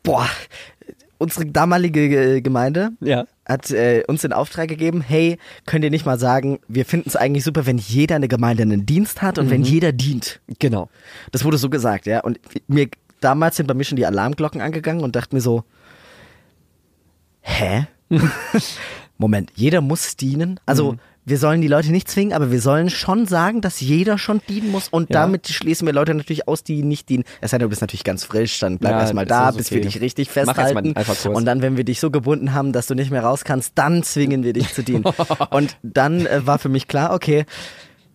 boah, 0.02 0.26
unsere 1.18 1.44
damalige 1.46 2.36
äh, 2.36 2.40
Gemeinde 2.40 2.90
Ja. 3.00 3.26
Hat 3.50 3.70
äh, 3.70 4.02
uns 4.06 4.22
den 4.22 4.32
Auftrag 4.32 4.68
gegeben, 4.68 5.00
hey, 5.00 5.38
könnt 5.66 5.84
ihr 5.84 5.90
nicht 5.90 6.06
mal 6.06 6.18
sagen, 6.18 6.60
wir 6.68 6.84
finden 6.84 7.08
es 7.08 7.16
eigentlich 7.16 7.44
super, 7.44 7.66
wenn 7.66 7.78
jeder 7.78 8.16
eine 8.16 8.28
Gemeinde 8.28 8.62
einen 8.62 8.86
Dienst 8.86 9.22
hat 9.22 9.38
und 9.38 9.46
Mhm. 9.46 9.50
wenn 9.50 9.62
jeder 9.62 9.92
dient. 9.92 10.40
Genau. 10.58 10.88
Das 11.32 11.44
wurde 11.44 11.58
so 11.58 11.68
gesagt, 11.68 12.06
ja. 12.06 12.20
Und 12.20 12.38
mir 12.68 12.88
damals 13.20 13.56
sind 13.56 13.66
bei 13.66 13.74
mir 13.74 13.84
schon 13.84 13.96
die 13.96 14.06
Alarmglocken 14.06 14.60
angegangen 14.60 15.02
und 15.02 15.16
dachte 15.16 15.34
mir 15.34 15.40
so, 15.42 15.64
hä? 17.42 17.86
Moment, 19.18 19.50
jeder 19.54 19.80
muss 19.80 20.16
dienen. 20.16 20.58
Also 20.66 20.92
Mhm. 20.92 20.98
Wir 21.30 21.38
sollen 21.38 21.62
die 21.62 21.68
Leute 21.68 21.90
nicht 21.92 22.08
zwingen, 22.10 22.32
aber 22.34 22.50
wir 22.52 22.60
sollen 22.60 22.90
schon 22.90 23.26
sagen, 23.26 23.60
dass 23.62 23.80
jeder 23.80 24.18
schon 24.18 24.40
dienen 24.48 24.68
muss. 24.70 24.88
Und 24.88 25.08
Ja. 25.10 25.20
damit 25.22 25.48
schließen 25.48 25.86
wir 25.86 25.94
Leute 25.94 26.12
natürlich 26.12 26.46
aus, 26.48 26.62
die 26.64 26.82
nicht 26.82 27.08
dienen. 27.08 27.24
Es 27.40 27.52
sei 27.52 27.58
denn, 27.58 27.66
du 27.66 27.70
bist 27.70 27.80
natürlich 27.80 28.04
ganz 28.04 28.24
frisch, 28.24 28.58
dann 28.58 28.78
bleib 28.78 28.92
Ja, 28.92 29.00
erstmal 29.00 29.24
da, 29.24 29.44
alles 29.46 29.56
bis 29.56 29.66
okay. 29.68 29.76
wir 29.76 29.82
dich 29.82 30.00
richtig 30.00 30.28
festhalten. 30.28 30.94
Und 31.28 31.44
dann, 31.46 31.62
wenn 31.62 31.76
wir 31.78 31.84
dich 31.84 32.00
so 32.00 32.10
gebunden 32.10 32.52
haben, 32.52 32.72
dass 32.72 32.86
du 32.88 32.94
nicht 32.94 33.10
mehr 33.10 33.22
raus 33.22 33.44
kannst, 33.44 33.72
dann 33.76 34.02
zwingen 34.02 34.42
wir 34.42 34.52
dich 34.52 34.74
zu 34.74 34.82
dienen. 34.82 35.04
und 35.50 35.76
dann 35.82 36.26
äh, 36.26 36.46
war 36.46 36.58
für 36.58 36.68
mich 36.68 36.88
klar, 36.88 37.14
okay, 37.14 37.46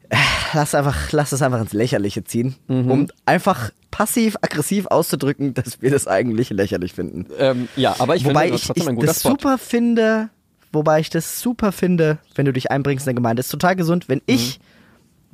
äh, 0.09 0.15
lass 0.53 0.75
einfach, 0.75 1.11
lass 1.11 1.31
es 1.31 1.41
einfach 1.41 1.61
ins 1.61 1.73
Lächerliche 1.73 2.23
ziehen, 2.23 2.55
Mhm. 2.67 2.91
um 2.91 3.07
einfach 3.25 3.71
passiv-aggressiv 3.91 4.87
auszudrücken, 4.87 5.53
dass 5.53 5.81
wir 5.81 5.89
das 5.89 6.05
eigentlich 6.07 6.49
lächerlich 6.49 6.93
finden. 6.93 7.27
Ähm, 7.39 7.69
ja, 7.75 7.95
aber 7.97 8.15
ich 8.15 8.25
wobei 8.25 8.49
finde 8.49 8.59
das 8.59 8.69
ich, 8.75 8.87
ich 8.87 8.99
das 9.05 9.19
super 9.21 9.57
finde, 9.57 10.29
wobei 10.75 10.99
ich 10.99 11.09
das 11.09 11.41
super 11.41 11.71
finde, 11.71 12.19
wenn 12.35 12.45
du 12.45 12.53
dich 12.53 12.69
einbringst 12.71 13.07
in 13.07 13.11
eine 13.11 13.15
Gemeinde. 13.15 13.39
Das 13.39 13.47
ist 13.47 13.51
total 13.51 13.75
gesund. 13.75 14.07
Wenn 14.09 14.21
ich 14.25 14.59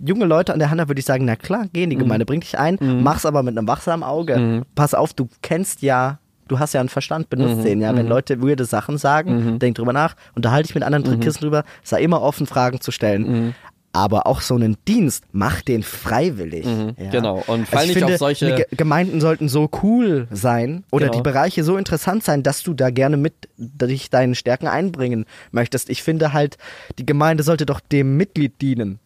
junge 0.04 0.26
Leute 0.26 0.54
an 0.54 0.60
der 0.60 0.72
Hand 0.72 0.80
habe, 0.80 0.90
würde 0.90 1.00
ich 1.00 1.06
sagen, 1.06 1.26
na 1.26 1.36
klar, 1.36 1.66
geh 1.74 1.84
in 1.84 1.90
die 1.90 1.98
Gemeinde, 1.98 2.26
bring 2.26 2.40
dich 2.40 2.58
ein, 2.58 2.78
mach's 3.04 3.26
aber 3.26 3.44
mit 3.44 3.58
einem 3.58 3.68
wachsamen 3.68 4.04
Auge. 4.04 4.64
Pass 4.74 4.94
auf, 4.94 5.14
du 5.14 5.28
kennst 5.42 5.82
ja, 5.82 6.18
du 6.48 6.58
hast 6.60 6.74
ja 6.74 6.80
einen 6.80 6.90
Verstand, 6.90 7.30
benutzt 7.30 7.64
den, 7.64 7.82
ja. 7.82 7.96
Wenn 7.96 8.08
Leute 8.08 8.42
weirde 8.42 8.66
Sachen 8.66 8.98
sagen, 8.98 9.60
denk 9.60 9.76
drüber 9.76 9.94
nach, 9.94 10.16
unterhalte 10.36 10.68
dich 10.68 10.76
mit 10.76 10.84
anderen 10.84 11.20
Christen 11.20 11.44
drüber, 11.44 11.64
sei 11.84 12.02
immer 12.02 12.22
offen, 12.22 12.48
Fragen 12.48 12.82
zu 12.82 12.92
stellen. 12.92 13.54
Aber 13.94 14.26
auch 14.26 14.40
so 14.40 14.56
einen 14.56 14.78
Dienst, 14.88 15.26
mach 15.34 15.62
den 15.62 15.84
freiwillig. 15.84 16.66
Ja. 16.66 17.10
genau. 17.10 17.44
Und 17.48 17.68
fall 17.68 17.82
ich 17.84 17.90
nicht 17.90 17.98
finde, 17.98 18.14
auf 18.14 18.20
solche- 18.20 18.66
Gemeinden 18.72 19.20
sollten 19.20 19.50
so 19.50 19.70
cool 19.84 20.28
sein 20.32 20.86
oder 20.92 21.08
Genau. 21.08 21.18
die 21.18 21.24
Bereiche 21.24 21.64
so 21.66 21.76
interessant 21.76 22.24
sein, 22.24 22.42
dass 22.42 22.64
du 22.64 22.74
da 22.74 22.90
gerne 22.90 23.18
mit 23.18 23.34
dich 23.58 24.10
deinen 24.10 24.34
Stärken 24.36 24.68
einbringen 24.68 25.26
möchtest. 25.52 25.90
Ich 25.90 26.04
finde 26.04 26.32
halt, 26.32 26.58
die 27.00 27.06
Gemeinde 27.06 27.44
sollte 27.44 27.66
doch 27.66 27.82
dem 27.82 28.16
Mitglied 28.16 28.62
dienen. 28.62 29.00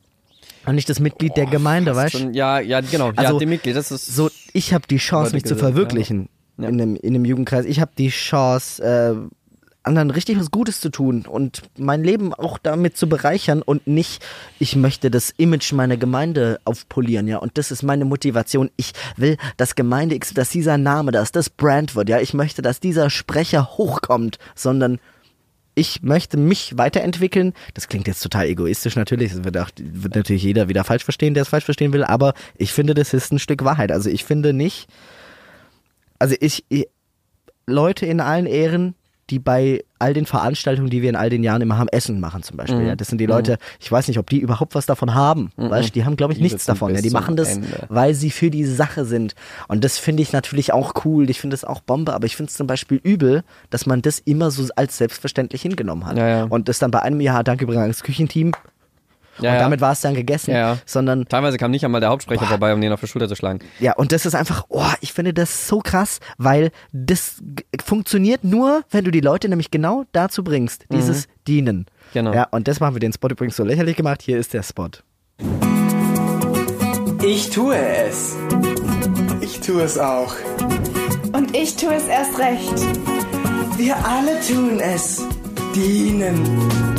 Und 0.67 0.75
nicht 0.75 0.89
das 0.89 0.99
Mitglied 0.99 1.35
der 1.37 1.45
Gemeinde, 1.47 1.95
weißt 1.95 2.15
du? 2.15 2.29
Ja, 2.33 2.59
ja, 2.59 2.81
genau. 2.81 3.11
Also, 3.15 3.33
ja, 3.33 3.39
dem 3.39 3.49
Mitglied, 3.49 3.75
das 3.75 3.91
ist 3.91 4.05
So, 4.15 4.29
ich 4.53 4.73
habe 4.73 4.85
die 4.87 4.97
Chance, 4.97 5.33
mich 5.33 5.43
zu 5.45 5.55
gesagt, 5.55 5.73
verwirklichen 5.73 6.29
Ja. 6.57 6.69
in, 6.69 6.81
einem, 6.81 6.95
in 6.95 7.15
einem 7.15 7.25
Jugendkreis. 7.25 7.65
Ich 7.65 7.79
habe 7.81 7.91
die 7.97 8.09
Chance, 8.09 8.83
äh, 8.83 9.15
anderen 9.85 10.11
richtig 10.11 10.39
was 10.39 10.51
Gutes 10.51 10.79
zu 10.79 10.89
tun 10.89 11.25
und 11.27 11.63
mein 11.77 12.03
Leben 12.03 12.33
auch 12.33 12.57
damit 12.57 12.97
zu 12.97 13.07
bereichern 13.07 13.61
und 13.61 13.87
nicht, 13.87 14.23
ich 14.59 14.75
möchte 14.75 15.11
das 15.11 15.33
Image 15.37 15.73
meiner 15.73 15.97
Gemeinde 15.97 16.59
aufpolieren, 16.65 17.27
ja. 17.27 17.37
Und 17.37 17.57
das 17.57 17.71
ist 17.71 17.83
meine 17.83 18.05
Motivation. 18.05 18.69
Ich 18.77 18.93
will, 19.15 19.37
dass 19.57 19.75
Gemeinde 19.75 20.19
dass 20.33 20.49
dieser 20.49 20.77
Name, 20.77 21.11
dass 21.11 21.31
das 21.31 21.49
Brand 21.49 21.95
wird, 21.95 22.09
ja. 22.09 22.19
Ich 22.19 22.33
möchte, 22.33 22.61
dass 22.61 22.79
dieser 22.79 23.09
Sprecher 23.09 23.77
hochkommt, 23.77 24.39
sondern 24.55 24.99
ich 25.75 26.01
möchte 26.01 26.37
mich 26.37 26.77
weiterentwickeln. 26.77 27.53
Das 27.73 27.87
klingt 27.87 28.07
jetzt 28.07 28.21
total 28.21 28.47
egoistisch 28.47 28.95
natürlich. 28.95 29.33
Das 29.33 29.43
wird, 29.43 29.57
auch, 29.57 29.69
wird 29.77 30.15
natürlich 30.15 30.43
jeder 30.43 30.69
wieder 30.69 30.85
falsch 30.85 31.03
verstehen, 31.03 31.33
der 31.33 31.43
es 31.43 31.49
falsch 31.49 31.65
verstehen 31.65 31.91
will. 31.91 32.05
Aber 32.05 32.33
ich 32.57 32.71
finde, 32.71 32.93
das 32.93 33.13
ist 33.13 33.31
ein 33.33 33.39
Stück 33.39 33.63
Wahrheit. 33.65 33.91
Also 33.91 34.09
ich 34.09 34.23
finde 34.23 34.53
nicht, 34.53 34.87
also 36.17 36.35
ich, 36.39 36.63
ich 36.69 36.87
Leute 37.67 38.05
in 38.05 38.21
allen 38.21 38.45
Ehren, 38.45 38.95
die 39.29 39.39
bei 39.39 39.83
all 39.97 40.13
den 40.13 40.25
Veranstaltungen, 40.25 40.89
die 40.89 41.01
wir 41.01 41.09
in 41.09 41.15
all 41.15 41.29
den 41.29 41.43
Jahren 41.43 41.61
immer 41.61 41.77
haben, 41.77 41.87
Essen 41.89 42.19
machen 42.19 42.43
zum 42.43 42.57
Beispiel. 42.57 42.81
Mhm. 42.81 42.87
Ja, 42.87 42.95
das 42.95 43.07
sind 43.07 43.17
die 43.19 43.25
Leute, 43.25 43.57
ich 43.79 43.91
weiß 43.91 44.07
nicht, 44.07 44.19
ob 44.19 44.29
die 44.29 44.39
überhaupt 44.39 44.75
was 44.75 44.85
davon 44.85 45.15
haben. 45.15 45.51
Weißt, 45.55 45.89
du, 45.89 45.93
die 45.93 46.05
haben, 46.05 46.15
glaube 46.15 46.33
ich, 46.33 46.37
Die 46.37 46.43
nichts 46.43 46.65
davon. 46.65 46.93
Ja, 46.93 47.01
die 47.01 47.09
machen 47.09 47.35
das, 47.35 47.55
Ende. 47.55 47.85
weil 47.89 48.13
sie 48.13 48.29
für 48.29 48.51
die 48.51 48.65
Sache 48.65 49.05
sind. 49.05 49.33
Und 49.67 49.83
das 49.83 49.97
finde 49.97 50.21
ich 50.21 50.31
natürlich 50.31 50.73
auch 50.73 50.93
cool. 51.05 51.29
Ich 51.29 51.39
finde 51.39 51.55
es 51.55 51.63
auch 51.63 51.81
Bombe, 51.81 52.13
aber 52.13 52.25
ich 52.25 52.35
finde 52.35 52.49
es 52.49 52.55
zum 52.55 52.67
Beispiel 52.67 52.99
übel, 53.03 53.43
dass 53.69 53.85
man 53.85 54.01
das 54.01 54.19
immer 54.19 54.51
so 54.51 54.67
als 54.75 54.97
selbstverständlich 54.97 55.61
hingenommen 55.61 56.05
hat. 56.05 56.17
Ja, 56.17 56.27
ja. 56.27 56.43
Und 56.43 56.69
das 56.69 56.79
dann 56.79 56.91
bei 56.91 57.01
einem 57.01 57.21
Jahr, 57.21 57.43
danke 57.43 57.63
übrigens 57.63 58.03
Küchenteam, 58.03 58.51
ja, 59.39 59.49
und 59.49 59.55
ja. 59.55 59.59
damit 59.59 59.81
war 59.81 59.91
es 59.91 60.01
dann 60.01 60.13
gegessen. 60.13 60.51
Ja, 60.51 60.57
ja. 60.57 60.77
Sondern 60.85 61.25
Teilweise 61.25 61.57
kam 61.57 61.71
nicht 61.71 61.85
einmal 61.85 62.01
der 62.01 62.09
Hauptsprecher 62.09 62.45
vorbei, 62.45 62.73
um 62.73 62.81
den 62.81 62.91
auf 62.91 63.01
die 63.01 63.07
Schulter 63.07 63.27
zu 63.27 63.35
schlagen. 63.35 63.59
ja, 63.79 63.93
und 63.95 64.11
das 64.11 64.25
ist 64.25 64.35
einfach, 64.35 64.65
oh, 64.69 64.83
ich 65.01 65.13
finde 65.13 65.33
das 65.33 65.67
so 65.67 65.79
krass, 65.79 66.19
weil 66.37 66.71
das 66.91 67.41
funktioniert 67.83 68.43
nur, 68.43 68.83
wenn 68.91 69.03
du 69.03 69.11
die 69.11 69.21
Leute 69.21 69.49
nämlich 69.49 69.71
genau 69.71 70.05
dazu 70.11 70.43
bringst, 70.43 70.85
dieses 70.91 71.27
Dienen. 71.47 71.77
Mhm. 71.77 71.85
Genau. 72.13 72.33
Ja, 72.33 72.47
und 72.51 72.67
das 72.67 72.79
machen 72.79 72.95
wir 72.95 72.99
den 72.99 73.13
Spot 73.13 73.27
übrigens 73.27 73.55
so 73.55 73.63
lächerlich 73.63 73.95
gemacht. 73.95 74.21
Hier 74.21 74.37
ist 74.37 74.53
der 74.53 74.63
Spot. 74.63 74.89
Ich 77.23 77.49
tue 77.49 77.75
es. 77.75 78.35
Ich 79.41 79.59
tue 79.59 79.81
es 79.81 79.97
auch. 79.97 80.35
Und 81.33 81.55
ich 81.55 81.75
tue 81.75 81.93
es 81.93 82.07
erst 82.07 82.37
recht. 82.39 82.79
Wir 83.77 83.95
alle 84.05 84.39
tun 84.41 84.79
es. 84.79 85.25
Dienen. 85.75 86.94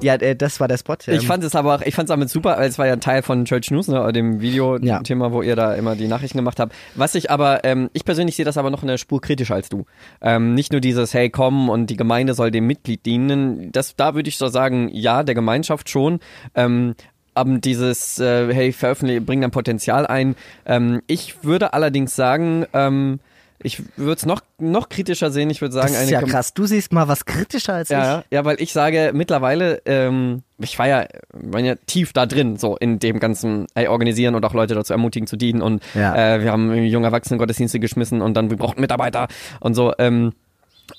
Ja, 0.00 0.14
äh, 0.14 0.36
das 0.36 0.60
war 0.60 0.68
der 0.68 0.78
Spot. 0.78 0.96
Ich 1.06 1.26
fand 1.26 1.42
es 1.42 1.54
aber 1.54 1.74
auch, 1.74 1.82
ich 1.82 1.94
fand 1.94 2.08
es 2.08 2.12
damit 2.14 2.30
super, 2.30 2.56
weil 2.56 2.68
es 2.68 2.78
war 2.78 2.86
ja 2.86 2.92
ein 2.92 3.00
Teil 3.00 3.22
von 3.22 3.44
Church 3.44 3.70
News, 3.70 3.88
ne, 3.88 4.12
dem 4.12 4.34
Ja. 4.34 4.40
Video-Thema, 4.40 5.32
wo 5.32 5.42
ihr 5.42 5.56
da 5.56 5.74
immer 5.74 5.96
die 5.96 6.06
Nachrichten 6.06 6.38
gemacht 6.38 6.60
habt. 6.60 6.72
Was 6.94 7.14
ich 7.14 7.30
aber, 7.30 7.64
ähm, 7.64 7.90
ich 7.92 8.04
persönlich 8.04 8.36
sehe 8.36 8.44
das 8.44 8.56
aber 8.56 8.70
noch 8.70 8.82
eine 8.82 8.96
Spur 8.98 9.20
kritischer 9.20 9.54
als 9.56 9.68
du. 9.68 9.86
Ähm, 10.20 10.54
nicht 10.54 10.70
nur 10.72 10.80
dieses, 10.80 11.14
hey, 11.14 11.30
komm 11.30 11.68
und 11.68 11.88
die 11.90 11.96
Gemeinde 11.96 12.34
soll 12.34 12.50
dem 12.50 12.66
Mitglied 12.66 13.04
dienen. 13.06 13.72
Das, 13.72 13.96
da 13.96 14.14
würde 14.14 14.28
ich 14.28 14.38
so 14.38 14.48
sagen, 14.48 14.88
ja, 14.92 15.22
der 15.24 15.34
Gemeinschaft 15.34 15.90
schon. 15.90 16.20
Ähm, 16.54 16.94
aber 17.34 17.58
dieses, 17.58 18.18
äh, 18.18 18.52
hey, 18.52 18.72
veröffentliche, 18.72 19.20
bring 19.20 19.40
dein 19.40 19.50
Potenzial 19.50 20.06
ein. 20.06 20.36
Ähm, 20.66 21.02
ich 21.06 21.42
würde 21.44 21.72
allerdings 21.72 22.14
sagen, 22.14 22.66
ähm, 22.72 23.20
ich 23.62 23.82
würde 23.96 24.14
es 24.18 24.26
noch, 24.26 24.40
noch 24.58 24.88
kritischer 24.88 25.30
sehen. 25.30 25.50
Ich 25.50 25.60
würde 25.60 25.72
sagen, 25.72 25.88
das 25.88 25.96
ist 25.96 26.02
eine 26.02 26.10
ja 26.12 26.22
krass. 26.22 26.54
Du 26.54 26.66
siehst 26.66 26.92
mal 26.92 27.08
was 27.08 27.24
kritischer 27.24 27.74
als 27.74 27.88
ja, 27.88 28.22
ja, 28.30 28.44
weil 28.44 28.60
ich 28.60 28.72
sage 28.72 29.10
mittlerweile, 29.14 29.82
ähm, 29.84 30.42
ich 30.58 30.78
war 30.78 30.86
ja, 30.86 31.06
war 31.32 31.60
ja 31.60 31.74
tief 31.86 32.12
da 32.12 32.26
drin, 32.26 32.56
so 32.56 32.76
in 32.76 32.98
dem 32.98 33.18
ganzen 33.20 33.66
ey, 33.74 33.88
organisieren 33.88 34.34
und 34.34 34.44
auch 34.44 34.54
Leute 34.54 34.74
dazu 34.74 34.92
ermutigen 34.92 35.26
zu 35.26 35.36
dienen 35.36 35.62
und 35.62 35.82
Ja. 35.94 36.34
äh, 36.36 36.42
wir 36.42 36.52
haben 36.52 36.72
junge 36.84 37.06
Erwachsene 37.06 37.38
Gottesdienste 37.38 37.80
geschmissen 37.80 38.22
und 38.22 38.34
dann 38.34 38.50
wir 38.50 38.56
brauchten 38.56 38.80
Mitarbeiter 38.80 39.28
und 39.60 39.74
so. 39.74 39.92
Ähm, 39.98 40.32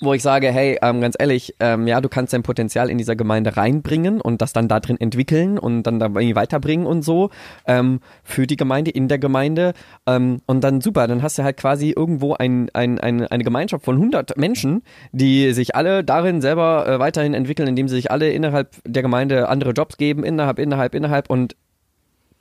wo 0.02 0.14
ich 0.14 0.22
sage, 0.22 0.52
hey, 0.52 0.78
ähm, 0.82 1.02
ganz 1.02 1.16
ehrlich, 1.18 1.56
ähm, 1.60 1.88
ja, 1.88 2.02
du 2.02 2.10
kannst 2.10 2.34
dein 2.34 2.44
Potenzial 2.44 2.90
in 2.90 2.98
dieser 2.98 3.16
Gemeinde 3.16 3.58
reinbringen 3.58 4.22
und 4.22 4.42
das 4.42 4.54
dann 4.54 4.68
da 4.68 4.80
drin 4.80 5.00
entwickeln 5.00 5.58
und 5.58 5.84
dann 5.84 6.00
da 6.00 6.08
irgendwie 6.08 6.36
weiterbringen 6.36 6.86
und 6.86 7.04
so 7.04 7.30
ähm, 7.66 8.00
für 8.24 8.48
die 8.48 8.56
Gemeinde, 8.56 8.92
in 8.92 9.08
der 9.08 9.20
Gemeinde. 9.20 9.74
Ähm, 10.06 10.42
und 10.46 10.64
dann 10.64 10.82
super, 10.82 11.08
dann 11.08 11.24
hast 11.24 11.38
du 11.38 11.44
halt 11.44 11.58
quasi 11.58 11.94
irgendwo 11.96 12.34
ein, 12.34 12.70
ein, 12.74 13.00
ein, 13.00 13.26
eine 13.26 13.44
Gemeinschaft 13.44 13.86
von 13.86 13.96
100 13.96 14.38
Menschen, 14.38 14.84
die 15.12 15.54
sich 15.54 15.76
alle 15.76 16.04
darin 16.04 16.42
selber 16.42 16.88
äh, 16.88 17.00
weiterhin 17.00 17.34
entwickeln, 17.34 17.68
indem 17.68 17.88
sie 17.88 17.96
sich 17.96 18.12
alle 18.12 18.30
innerhalb 18.32 18.76
der 18.86 19.02
Gemeinde 19.02 19.50
andere 19.50 19.72
Jobs 19.72 19.98
geben, 19.98 20.24
innerhalb, 20.24 20.60
innerhalb, 20.60 20.96
innerhalb 20.96 21.30
und 21.30 21.56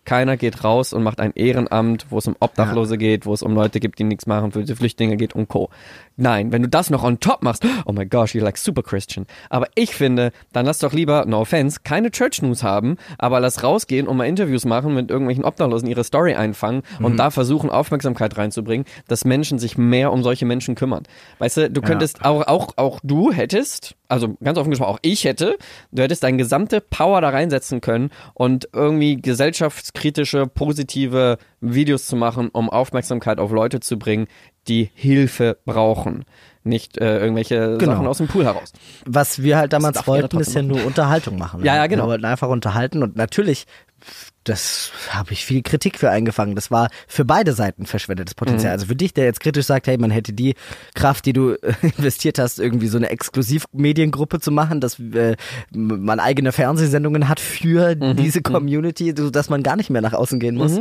Keiner 0.09 0.39
geht 0.39 0.65
raus 0.65 0.95
und 0.95 1.03
macht 1.03 1.21
ein 1.21 1.33
Ehrenamt, 1.35 2.07
wo 2.09 2.17
es 2.17 2.27
um 2.27 2.35
Obdachlose 2.41 2.97
geht, 2.97 3.27
wo 3.27 3.35
es 3.35 3.43
um 3.43 3.53
Leute 3.53 3.79
gibt, 3.79 3.99
die 3.99 4.05
nichts 4.05 4.25
machen, 4.27 4.53
für 4.53 4.65
die 4.65 4.75
Flüchtlinge 4.75 5.19
geht 5.19 5.35
und 5.35 5.49
Co. 5.49 5.69
Nein, 6.17 6.51
wenn 6.51 6.63
du 6.63 6.69
das 6.69 6.89
noch 6.89 7.05
on 7.05 7.21
top 7.21 7.43
machst, 7.43 7.63
oh 7.85 7.93
my 7.93 8.07
gosh, 8.07 8.35
you're 8.35 8.43
like 8.43 8.57
super 8.57 8.83
Christian. 8.83 9.27
Aber 9.51 9.67
ich 9.75 9.95
finde, 9.95 10.33
dann 10.55 10.65
lass 10.65 10.79
doch 10.79 10.95
lieber, 10.95 11.27
no 11.27 11.43
offense, 11.43 11.81
keine 11.85 12.11
Church 12.11 12.41
News 12.41 12.63
haben, 12.63 12.97
aber 13.19 13.39
lass 13.39 13.63
rausgehen 13.63 14.09
und 14.09 14.17
mal 14.17 14.25
Interviews 14.25 14.65
machen 14.65 14.95
mit 14.95 15.11
irgendwelchen 15.11 15.45
Obdachlosen, 15.45 15.91
ihre 15.91 16.05
Story 16.05 16.35
einfangen 16.35 16.85
und 17.01 17.19
da 17.19 17.31
versuchen, 17.31 17.69
Aufmerksamkeit 17.69 18.39
reinzubringen, 18.39 18.87
dass 19.09 19.27
Menschen 19.27 19.59
sich 19.59 19.77
mehr 19.77 20.11
um 20.11 20.23
solche 20.23 20.47
Menschen 20.47 20.75
kümmern. 20.75 21.03
Weißt 21.39 21.59
du, 21.59 21.71
du 21.71 21.83
könntest 21.83 22.25
auch, 22.25 22.47
auch, 22.47 22.73
auch 22.77 22.99
du 23.03 23.31
hättest, 23.31 23.95
also 24.09 24.37
ganz 24.43 24.57
offen 24.57 24.71
gesprochen, 24.71 24.95
auch 24.95 25.01
ich 25.03 25.25
hätte, 25.25 25.59
du 25.93 26.03
hättest 26.03 26.23
deine 26.23 26.39
gesamte 26.39 26.81
Power 26.81 27.21
da 27.21 27.29
reinsetzen 27.29 27.83
können 27.83 28.11
und 28.33 28.71
irgendwie 28.73 29.17
gesellschaftskritische, 29.99 30.47
positive 30.47 31.39
Videos 31.61 32.07
zu 32.07 32.17
machen, 32.17 32.49
um 32.53 32.71
Aufmerksamkeit 32.71 33.39
auf 33.39 33.51
Leute 33.51 33.81
zu 33.81 33.99
bringen, 33.99 34.27
die 34.69 34.91
Hilfe 34.95 35.59
brauchen. 35.65 36.25
Nicht 36.65 36.99
äh, 36.99 37.19
irgendwelche 37.19 37.79
Genau. 37.79 37.93
Sachen 37.93 38.07
aus 38.07 38.19
dem 38.19 38.29
Pool 38.29 38.45
heraus. 38.45 38.73
Was 39.07 39.43
wir 39.43 39.57
halt 39.57 39.73
damals 39.73 40.07
wollten, 40.07 40.39
ist 40.41 40.55
ja 40.55 40.63
nur 40.63 40.85
Unterhaltung 40.85 41.39
machen. 41.39 41.61
Ja, 41.69 41.77
ja, 41.77 41.87
genau. 41.87 42.05
Wir 42.05 42.09
wollten 42.11 42.25
einfach 42.25 42.49
unterhalten 42.49 43.03
und 43.03 43.17
natürlich, 43.17 43.67
das 44.45 44.93
habe 45.11 45.33
ich 45.35 45.45
viel 45.45 45.63
Kritik 45.63 45.99
für 45.99 46.09
eingefangen. 46.11 46.55
Das 46.55 46.71
war 46.71 46.89
für 47.07 47.27
beide 47.27 47.53
Seiten 47.53 47.85
verschwendetes 47.85 48.35
Mhm. 48.35 48.39
Potenzial. 48.39 48.73
Also 48.73 48.87
für 48.87 48.97
dich, 48.97 49.13
der 49.13 49.25
jetzt 49.27 49.41
kritisch 49.41 49.67
sagt, 49.67 49.87
hey, 49.89 49.99
man 49.99 50.11
hätte 50.11 50.33
die 50.33 50.55
Kraft, 50.95 51.27
die 51.27 51.35
du 51.35 51.51
äh, 51.53 51.75
investiert 51.99 52.39
hast, 52.39 52.59
irgendwie 52.59 52.87
so 52.87 52.97
eine 52.97 53.11
Exklusivmediengruppe 53.11 54.41
zu 54.41 54.51
machen, 54.51 54.81
dass 54.81 54.99
äh, 54.99 55.37
man 55.73 56.21
eigene 56.21 56.53
Fernsehsendungen 56.53 57.29
hat 57.29 57.41
für 57.41 57.95
Mhm. 57.95 58.17
diese 58.17 58.41
Community, 58.43 59.13
so 59.17 59.31
dass 59.31 59.51
man 59.51 59.63
gar 59.63 59.77
nicht 59.77 59.91
mehr 59.91 60.03
nach 60.03 60.13
außen 60.15 60.41
gehen 60.41 60.57
muss. 60.57 60.81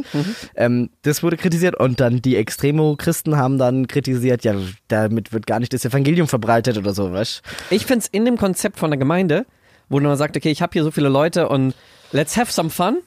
Ähm, 0.56 0.90
das 1.02 1.24
wurde 1.24 1.36
kritisiert 1.38 1.76
und 1.80 2.00
dann 2.00 2.22
die 2.22 2.36
Extremo-Christen 2.38 3.36
haben 3.38 3.58
dann 3.58 3.88
kritisiert, 3.88 4.44
ja, 4.44 4.54
damit 4.88 5.34
wird 5.34 5.46
gar 5.48 5.60
nicht 5.60 5.74
das 5.74 5.84
Evangelium 5.86 6.28
verbreitet 6.28 6.78
oder 6.78 6.94
so, 6.94 7.12
weißt 7.12 7.42
Ich 7.70 7.86
finde 7.86 8.00
es 8.04 8.08
in 8.08 8.26
dem 8.26 8.38
Konzept 8.38 8.78
von 8.80 8.92
der 8.92 8.98
Gemeinde, 8.98 9.46
wo 9.90 10.00
man 10.00 10.18
sagt, 10.18 10.36
okay, 10.38 10.52
ich 10.52 10.62
habe 10.62 10.74
hier 10.74 10.84
so 10.84 10.92
viele 10.92 11.10
Leute 11.10 11.50
und 11.50 11.74
let's 12.12 12.38
have 12.38 12.52
some 12.52 12.70
fun. 12.70 12.98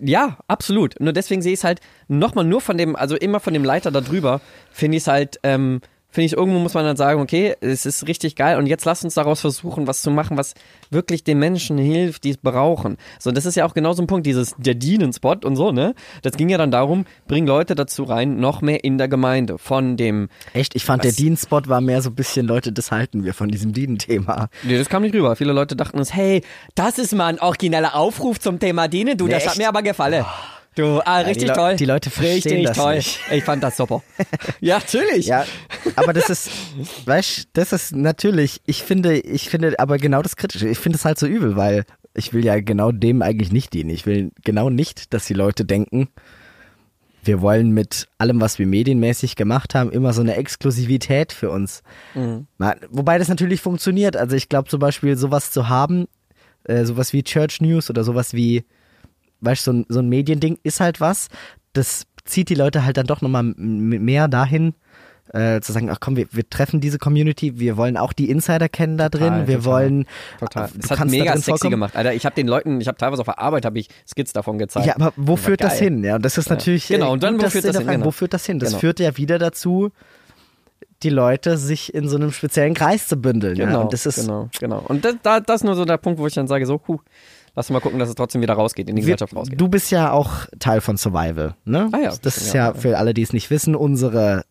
Ja, 0.00 0.38
absolut. 0.48 0.98
Nur 1.00 1.12
deswegen 1.12 1.42
sehe 1.42 1.52
ich 1.52 1.60
es 1.60 1.64
halt 1.64 1.80
nochmal 2.08 2.44
nur 2.44 2.60
von 2.60 2.78
dem, 2.78 2.96
also 2.96 3.16
immer 3.16 3.40
von 3.40 3.52
dem 3.52 3.64
Leiter 3.64 3.90
da 3.90 4.00
drüber, 4.00 4.40
finde 4.70 4.96
ich 4.96 5.02
es 5.02 5.06
halt, 5.06 5.38
ähm, 5.42 5.80
finde 6.12 6.26
ich, 6.26 6.34
irgendwo 6.34 6.60
muss 6.60 6.74
man 6.74 6.84
dann 6.84 6.96
sagen, 6.96 7.20
okay, 7.20 7.56
es 7.60 7.84
ist 7.86 8.06
richtig 8.06 8.36
geil 8.36 8.58
und 8.58 8.66
jetzt 8.66 8.84
lass 8.84 9.02
uns 9.02 9.14
daraus 9.14 9.40
versuchen, 9.40 9.86
was 9.88 10.02
zu 10.02 10.10
machen, 10.10 10.36
was 10.36 10.54
wirklich 10.90 11.24
den 11.24 11.38
Menschen 11.38 11.78
hilft, 11.78 12.22
die 12.24 12.30
es 12.30 12.36
brauchen. 12.36 12.98
So, 13.18 13.32
das 13.32 13.46
ist 13.46 13.56
ja 13.56 13.64
auch 13.64 13.74
genau 13.74 13.94
so 13.94 14.02
ein 14.02 14.06
Punkt, 14.06 14.26
dieses 14.26 14.54
der 14.58 14.74
Dienen-Spot 14.74 15.36
und 15.44 15.56
so, 15.56 15.72
ne? 15.72 15.94
Das 16.22 16.34
ging 16.36 16.48
ja 16.50 16.58
dann 16.58 16.70
darum, 16.70 17.06
bring 17.26 17.46
Leute 17.46 17.74
dazu 17.74 18.04
rein, 18.04 18.38
noch 18.38 18.60
mehr 18.62 18.84
in 18.84 18.98
der 18.98 19.08
Gemeinde, 19.08 19.58
von 19.58 19.96
dem, 19.96 20.28
Echt? 20.52 20.76
Ich 20.76 20.84
fand, 20.84 21.02
der 21.02 21.12
Dienstspot 21.12 21.68
war 21.68 21.80
mehr 21.80 22.02
so 22.02 22.10
ein 22.10 22.14
bisschen, 22.14 22.46
Leute, 22.46 22.72
das 22.72 22.92
halten 22.92 23.24
wir 23.24 23.34
von 23.34 23.48
diesem 23.48 23.72
Dienen-Thema. 23.72 24.48
Nee, 24.62 24.78
das 24.78 24.88
kam 24.88 25.02
nicht 25.02 25.14
rüber. 25.14 25.34
Viele 25.34 25.52
Leute 25.52 25.74
dachten 25.76 25.98
uns, 25.98 26.14
hey, 26.14 26.42
das 26.74 26.98
ist 26.98 27.14
mal 27.14 27.26
ein 27.26 27.40
origineller 27.40 27.94
Aufruf 27.96 28.38
zum 28.38 28.58
Thema 28.58 28.86
Dienen. 28.88 29.16
Du, 29.16 29.24
Nee, 29.26 29.32
das 29.32 29.44
hat 29.44 29.52
echt? 29.52 29.58
mir 29.58 29.68
aber 29.68 29.82
gefallen. 29.82 30.24
Du, 30.74 31.00
ah, 31.04 31.18
richtig 31.18 31.48
die 31.48 31.54
toll. 31.54 31.76
die 31.76 31.84
Leute 31.84 32.10
verstehen 32.10 32.34
richtig 32.34 32.64
das 32.66 32.76
toll. 32.76 32.96
nicht. 32.96 33.20
Ich 33.30 33.44
fand 33.44 33.62
das 33.62 33.76
super. 33.76 34.02
ja, 34.60 34.78
natürlich. 34.78 35.26
Ja, 35.26 35.44
aber 35.96 36.12
das 36.12 36.30
ist, 36.30 36.50
weißt 37.04 37.48
das 37.52 37.72
ist 37.72 37.94
natürlich, 37.94 38.62
ich 38.64 38.82
finde, 38.82 39.18
ich 39.18 39.50
finde 39.50 39.78
aber 39.78 39.98
genau 39.98 40.22
das 40.22 40.36
Kritische. 40.36 40.68
Ich 40.68 40.78
finde 40.78 40.96
es 40.96 41.04
halt 41.04 41.18
so 41.18 41.26
übel, 41.26 41.56
weil 41.56 41.84
ich 42.14 42.32
will 42.32 42.44
ja 42.44 42.60
genau 42.60 42.92
dem 42.92 43.22
eigentlich 43.22 43.52
nicht 43.52 43.72
dienen. 43.74 43.90
Ich 43.90 44.06
will 44.06 44.30
genau 44.44 44.70
nicht, 44.70 45.12
dass 45.12 45.26
die 45.26 45.34
Leute 45.34 45.64
denken, 45.64 46.08
wir 47.24 47.40
wollen 47.40 47.70
mit 47.70 48.08
allem, 48.18 48.40
was 48.40 48.58
wir 48.58 48.66
medienmäßig 48.66 49.36
gemacht 49.36 49.74
haben, 49.74 49.92
immer 49.92 50.12
so 50.12 50.22
eine 50.22 50.36
Exklusivität 50.36 51.32
für 51.32 51.50
uns. 51.50 51.82
Na, 52.58 52.74
Wobei 52.90 53.18
das 53.18 53.28
natürlich 53.28 53.60
funktioniert. 53.60 54.16
Also 54.16 54.34
ich 54.36 54.48
glaube 54.48 54.68
zum 54.68 54.80
Beispiel 54.80 55.16
sowas 55.16 55.52
zu 55.52 55.68
haben, 55.68 56.08
äh, 56.64 56.84
sowas 56.84 57.12
wie 57.12 57.22
Church 57.22 57.60
News 57.60 57.90
oder 57.90 58.02
sowas 58.04 58.34
wie, 58.34 58.64
weißt 59.42 59.66
du, 59.66 59.70
so 59.72 59.76
ein, 59.78 59.86
so 59.88 59.98
ein 60.00 60.08
Mediending 60.08 60.58
ist 60.62 60.80
halt 60.80 61.00
was, 61.00 61.28
das 61.74 62.06
zieht 62.24 62.48
die 62.48 62.54
Leute 62.54 62.84
halt 62.84 62.96
dann 62.96 63.06
doch 63.06 63.20
nochmal 63.20 63.42
mehr 63.42 64.28
dahin, 64.28 64.74
äh, 65.32 65.60
zu 65.60 65.72
sagen, 65.72 65.88
ach 65.90 65.98
komm, 66.00 66.16
wir, 66.16 66.26
wir 66.30 66.48
treffen 66.50 66.80
diese 66.80 66.98
Community, 66.98 67.58
wir 67.58 67.76
wollen 67.76 67.96
auch 67.96 68.12
die 68.12 68.28
Insider 68.28 68.68
kennen 68.68 68.98
da 68.98 69.08
drin, 69.08 69.28
Total, 69.28 69.46
wir 69.48 69.56
total. 69.58 69.72
wollen 69.72 70.06
Total. 70.40 70.68
du 70.74 70.78
Es 70.82 70.90
hat 70.90 71.08
mega 71.08 71.32
sexy 71.32 71.50
vorkommen. 71.50 71.70
gemacht. 71.70 71.96
Alter, 71.96 72.12
ich 72.14 72.26
habe 72.26 72.34
den 72.34 72.48
Leuten, 72.48 72.80
ich 72.80 72.88
habe 72.88 72.98
teilweise 72.98 73.20
auf 73.22 73.26
der 73.26 73.38
Arbeit 73.38 73.64
habe 73.64 73.78
ich 73.78 73.88
Skits 74.06 74.32
davon 74.32 74.58
gezeigt. 74.58 74.86
Ja, 74.86 74.94
aber 74.96 75.12
wo 75.16 75.36
führt 75.36 75.62
das 75.62 75.78
hin? 75.78 76.04
Ja, 76.04 76.16
und 76.16 76.24
das 76.24 76.36
ist 76.38 76.50
natürlich 76.50 76.88
Genau, 76.88 77.08
äh, 77.08 77.12
und 77.12 77.22
dann, 77.22 77.36
gut, 77.38 77.46
wo 77.46 77.50
führt 77.50 77.64
das 77.64 77.72
da 77.72 77.78
hin? 77.80 77.88
Genau. 77.90 78.04
Wo 78.04 78.10
führt 78.10 78.34
das 78.34 78.44
hin? 78.44 78.58
Das 78.58 78.70
Genau. 78.70 78.80
führt 78.80 79.00
ja 79.00 79.16
wieder 79.16 79.38
dazu, 79.38 79.90
die 81.02 81.10
Leute 81.10 81.56
sich 81.56 81.94
in 81.94 82.08
so 82.08 82.16
einem 82.16 82.30
speziellen 82.30 82.74
Kreis 82.74 83.08
zu 83.08 83.16
bündeln. 83.16 83.56
ja? 83.56 83.66
Genau, 83.66 83.82
Und 83.82 83.92
das 83.92 84.06
ist 84.06 84.20
genau, 84.20 84.50
genau. 84.60 84.84
Und 84.86 85.04
das, 85.04 85.14
da, 85.22 85.40
das 85.40 85.62
ist 85.62 85.64
nur 85.64 85.74
so 85.76 85.84
der 85.84 85.96
Punkt, 85.96 86.18
wo 86.20 86.26
ich 86.26 86.34
dann 86.34 86.46
sage, 86.46 86.66
so, 86.66 86.80
huh, 86.86 86.98
lass 87.54 87.70
mal 87.70 87.80
gucken, 87.80 87.98
dass 87.98 88.08
es 88.08 88.14
trotzdem 88.14 88.40
wieder 88.42 88.54
rausgeht, 88.54 88.88
in 88.88 88.96
die 88.96 89.02
Wir, 89.02 89.14
Gesellschaft 89.14 89.34
rausgeht. 89.36 89.60
du 89.60 89.68
bist 89.68 89.90
ja 89.90 90.10
auch 90.12 90.46
Teil 90.58 90.80
von 90.80 90.96
Survival, 90.96 91.54
ne? 91.64 91.88
Ah 91.92 91.98
ja, 91.98 92.12
das 92.22 92.36
ist 92.38 92.54
ja, 92.54 92.68
ja, 92.68 92.74
für 92.74 92.98
alle, 92.98 93.14
die 93.14 93.22
es 93.22 93.32
nicht 93.32 93.50
wissen, 93.50 93.74
unsere 93.74 94.44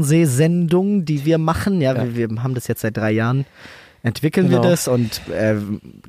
Fernsehsendung, 0.00 1.04
die 1.04 1.24
wir 1.24 1.38
machen. 1.38 1.80
Ja, 1.80 1.94
Ja. 1.94 2.14
Wir, 2.14 2.30
wir 2.30 2.42
haben 2.42 2.54
das 2.54 2.68
jetzt 2.68 2.82
seit 2.82 2.96
drei 2.96 3.10
Jahren. 3.12 3.46
Entwickeln 4.02 4.50
wir 4.50 4.58
Genau. 4.58 4.70
das 4.70 4.86
und 4.86 5.26
äh, 5.30 5.56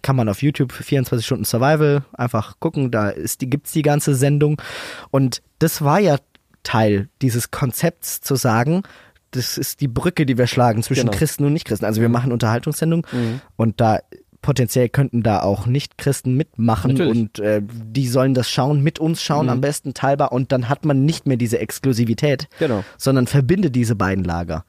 kann 0.03 0.15
man 0.15 0.29
auf 0.29 0.43
YouTube 0.43 0.71
24 0.71 1.25
Stunden 1.25 1.45
Survival 1.45 2.03
einfach 2.13 2.59
gucken, 2.59 2.91
da 2.91 3.09
ist 3.09 3.41
die, 3.41 3.49
gibt's 3.49 3.71
die 3.71 3.81
ganze 3.81 4.13
Sendung. 4.13 4.61
Und 5.09 5.41
das 5.57 5.81
war 5.81 5.99
ja 5.99 6.17
Teil 6.61 7.09
dieses 7.23 7.49
Konzepts 7.49 8.21
zu 8.21 8.35
sagen, 8.35 8.83
das 9.31 9.57
ist 9.57 9.81
die 9.81 9.87
Brücke, 9.87 10.25
die 10.27 10.37
wir 10.37 10.45
schlagen 10.47 10.83
zwischen 10.83 11.01
Genau. 11.05 11.13
Mhm. 11.13 11.17
Christen 11.17 11.45
und 11.45 11.53
Nichtchristen. 11.53 11.85
Also 11.87 12.01
wir 12.01 12.09
machen 12.09 12.31
Unterhaltungssendung 12.31 13.07
und 13.55 13.81
da 13.81 13.99
potenziell 14.41 14.87
könnten 14.89 15.23
da 15.23 15.41
auch 15.41 15.65
Nichtchristen 15.65 16.35
mitmachen 16.35 16.91
Natürlich. 16.93 17.17
und 17.17 17.39
äh, 17.39 17.61
die 17.63 18.07
sollen 18.07 18.33
das 18.33 18.49
schauen, 18.49 18.81
mit 18.83 18.99
uns 18.99 19.21
schauen, 19.21 19.47
Mhm. 19.47 19.51
am 19.53 19.61
besten 19.61 19.93
teilbar 19.93 20.31
und 20.31 20.51
dann 20.51 20.69
hat 20.69 20.85
man 20.85 21.05
nicht 21.05 21.25
mehr 21.25 21.37
diese 21.37 21.59
Exklusivität, 21.59 22.47
Genau. 22.59 22.83
sondern 22.97 23.27
verbindet 23.27 23.75
diese 23.75 23.95
beiden 23.95 24.23
Lager. 24.23 24.63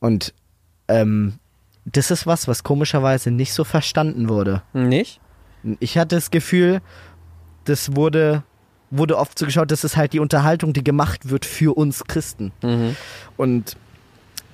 Und 0.00 0.34
ähm, 0.88 1.34
das 1.84 2.10
ist 2.10 2.26
was, 2.26 2.48
was 2.48 2.62
komischerweise 2.64 3.30
nicht 3.30 3.52
so 3.52 3.64
verstanden 3.64 4.28
wurde. 4.28 4.62
Nicht? 4.72 5.20
Ich 5.80 5.96
hatte 5.98 6.16
das 6.16 6.30
Gefühl, 6.30 6.80
das 7.64 7.96
wurde, 7.96 8.42
wurde 8.90 9.16
oft 9.18 9.38
so 9.38 9.46
geschaut, 9.46 9.70
das 9.70 9.84
ist 9.84 9.96
halt 9.96 10.12
die 10.12 10.20
Unterhaltung, 10.20 10.72
die 10.72 10.84
gemacht 10.84 11.28
wird 11.30 11.44
für 11.44 11.76
uns 11.76 12.04
Christen. 12.04 12.52
Mhm. 12.62 12.96
Und 13.36 13.76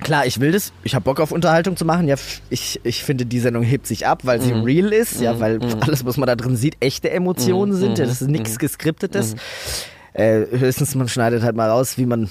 klar, 0.03 0.27
ich 0.27 0.41
will 0.41 0.53
das, 0.53 0.73
ich 0.85 0.95
habe 0.95 1.05
Bock 1.05 1.21
auf 1.21 1.33
Unterhaltung 1.33 1.77
zu 1.77 1.85
machen. 1.85 2.09
Ja, 2.09 2.17
ich, 2.51 2.81
ich 2.85 3.03
finde, 3.05 3.27
die 3.27 3.41
Sendung 3.41 3.63
hebt 3.63 3.87
sich 3.87 4.07
ab, 4.07 4.21
weil 4.25 4.41
sie 4.41 4.53
real 4.53 4.93
ist, 4.93 5.21
ja, 5.21 5.41
weil 5.41 5.61
alles, 5.81 6.05
was 6.05 6.17
man 6.17 6.27
da 6.27 6.37
drin 6.37 6.57
sieht, 6.57 6.77
echte 6.81 7.11
Emotionen 7.11 7.75
sind. 7.75 7.99
Ja, 7.99 8.07
das 8.07 8.23
ist 8.23 8.29
nichts 8.29 8.59
Geskriptetes. 8.59 9.35
Äh, 10.15 10.47
höchstens, 10.51 10.95
man 10.95 11.09
schneidet 11.09 11.43
halt 11.43 11.57
mal 11.57 11.71
raus, 11.71 11.97
wie 11.99 12.07
man 12.07 12.31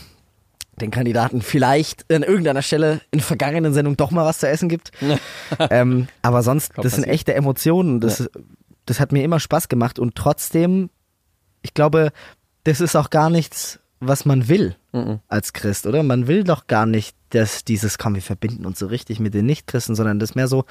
den 0.80 0.92
Kandidaten 0.92 1.42
vielleicht 1.42 2.12
an 2.12 2.24
irgendeiner 2.24 2.62
Stelle 2.62 3.02
in 3.12 3.20
vergangenen 3.20 3.74
Sendungen 3.74 3.98
doch 3.98 4.12
mal 4.12 4.26
was 4.26 4.40
zu 4.40 4.48
essen 4.48 4.70
gibt. 4.70 4.92
ähm, 5.70 6.08
aber 6.22 6.44
sonst, 6.44 6.74
Kann 6.74 6.84
das 6.84 6.94
sind 6.94 7.06
echte 7.06 7.34
Emotionen. 7.34 8.00
Das, 8.00 8.30
das 8.86 9.00
hat 9.00 9.12
mir 9.12 9.24
immer 9.24 9.40
Spaß 9.40 9.70
gemacht 9.70 10.00
und 10.00 10.16
trotzdem, 10.16 10.90
ich 11.62 11.74
glaube, 11.74 12.12
das 12.64 12.82
ist 12.82 12.96
auch 12.96 13.10
gar 13.10 13.30
nichts, 13.30 13.80
was 14.00 14.26
man 14.26 14.48
will 14.48 14.76
als 15.28 15.54
Christ, 15.54 15.88
oder? 15.88 16.04
Man 16.04 16.28
will 16.28 16.44
doch 16.44 16.68
gar 16.68 16.86
nicht, 16.86 17.16
dass 17.30 17.64
dieses, 17.64 17.98
komm, 17.98 18.16
wir 18.16 18.22
verbinden 18.22 18.66
uns 18.66 18.80
so 18.80 18.88
richtig 18.88 19.20
mit 19.20 19.34
den 19.34 19.46
Nichtchristen, 19.46 19.96
sondern 19.96 20.20
das 20.20 20.32
ist 20.32 20.36
mehr 20.36 20.48
so, 20.48 20.66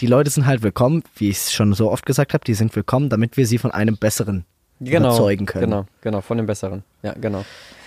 die 0.00 0.06
Leute 0.06 0.30
sind 0.30 0.46
halt 0.46 0.62
willkommen, 0.62 1.02
wie 1.16 1.28
ich 1.28 1.36
es 1.36 1.52
schon 1.52 1.74
so 1.74 1.90
oft 1.90 2.06
gesagt 2.06 2.32
habe, 2.32 2.44
die 2.44 2.54
sind 2.54 2.74
willkommen, 2.74 3.10
damit 3.10 3.36
wir 3.36 3.46
sie 3.46 3.58
von 3.58 3.70
einem 3.70 3.96
Besseren 3.96 4.44
Genau. 4.80 5.08
überzeugen 5.08 5.46
können. 5.46 5.64
Genau, 5.70 5.86
genau, 6.02 6.20
von 6.20 6.36
dem 6.36 6.46
Besseren. 6.46 6.82
Ja, 7.02 7.14
genau. 7.18 7.44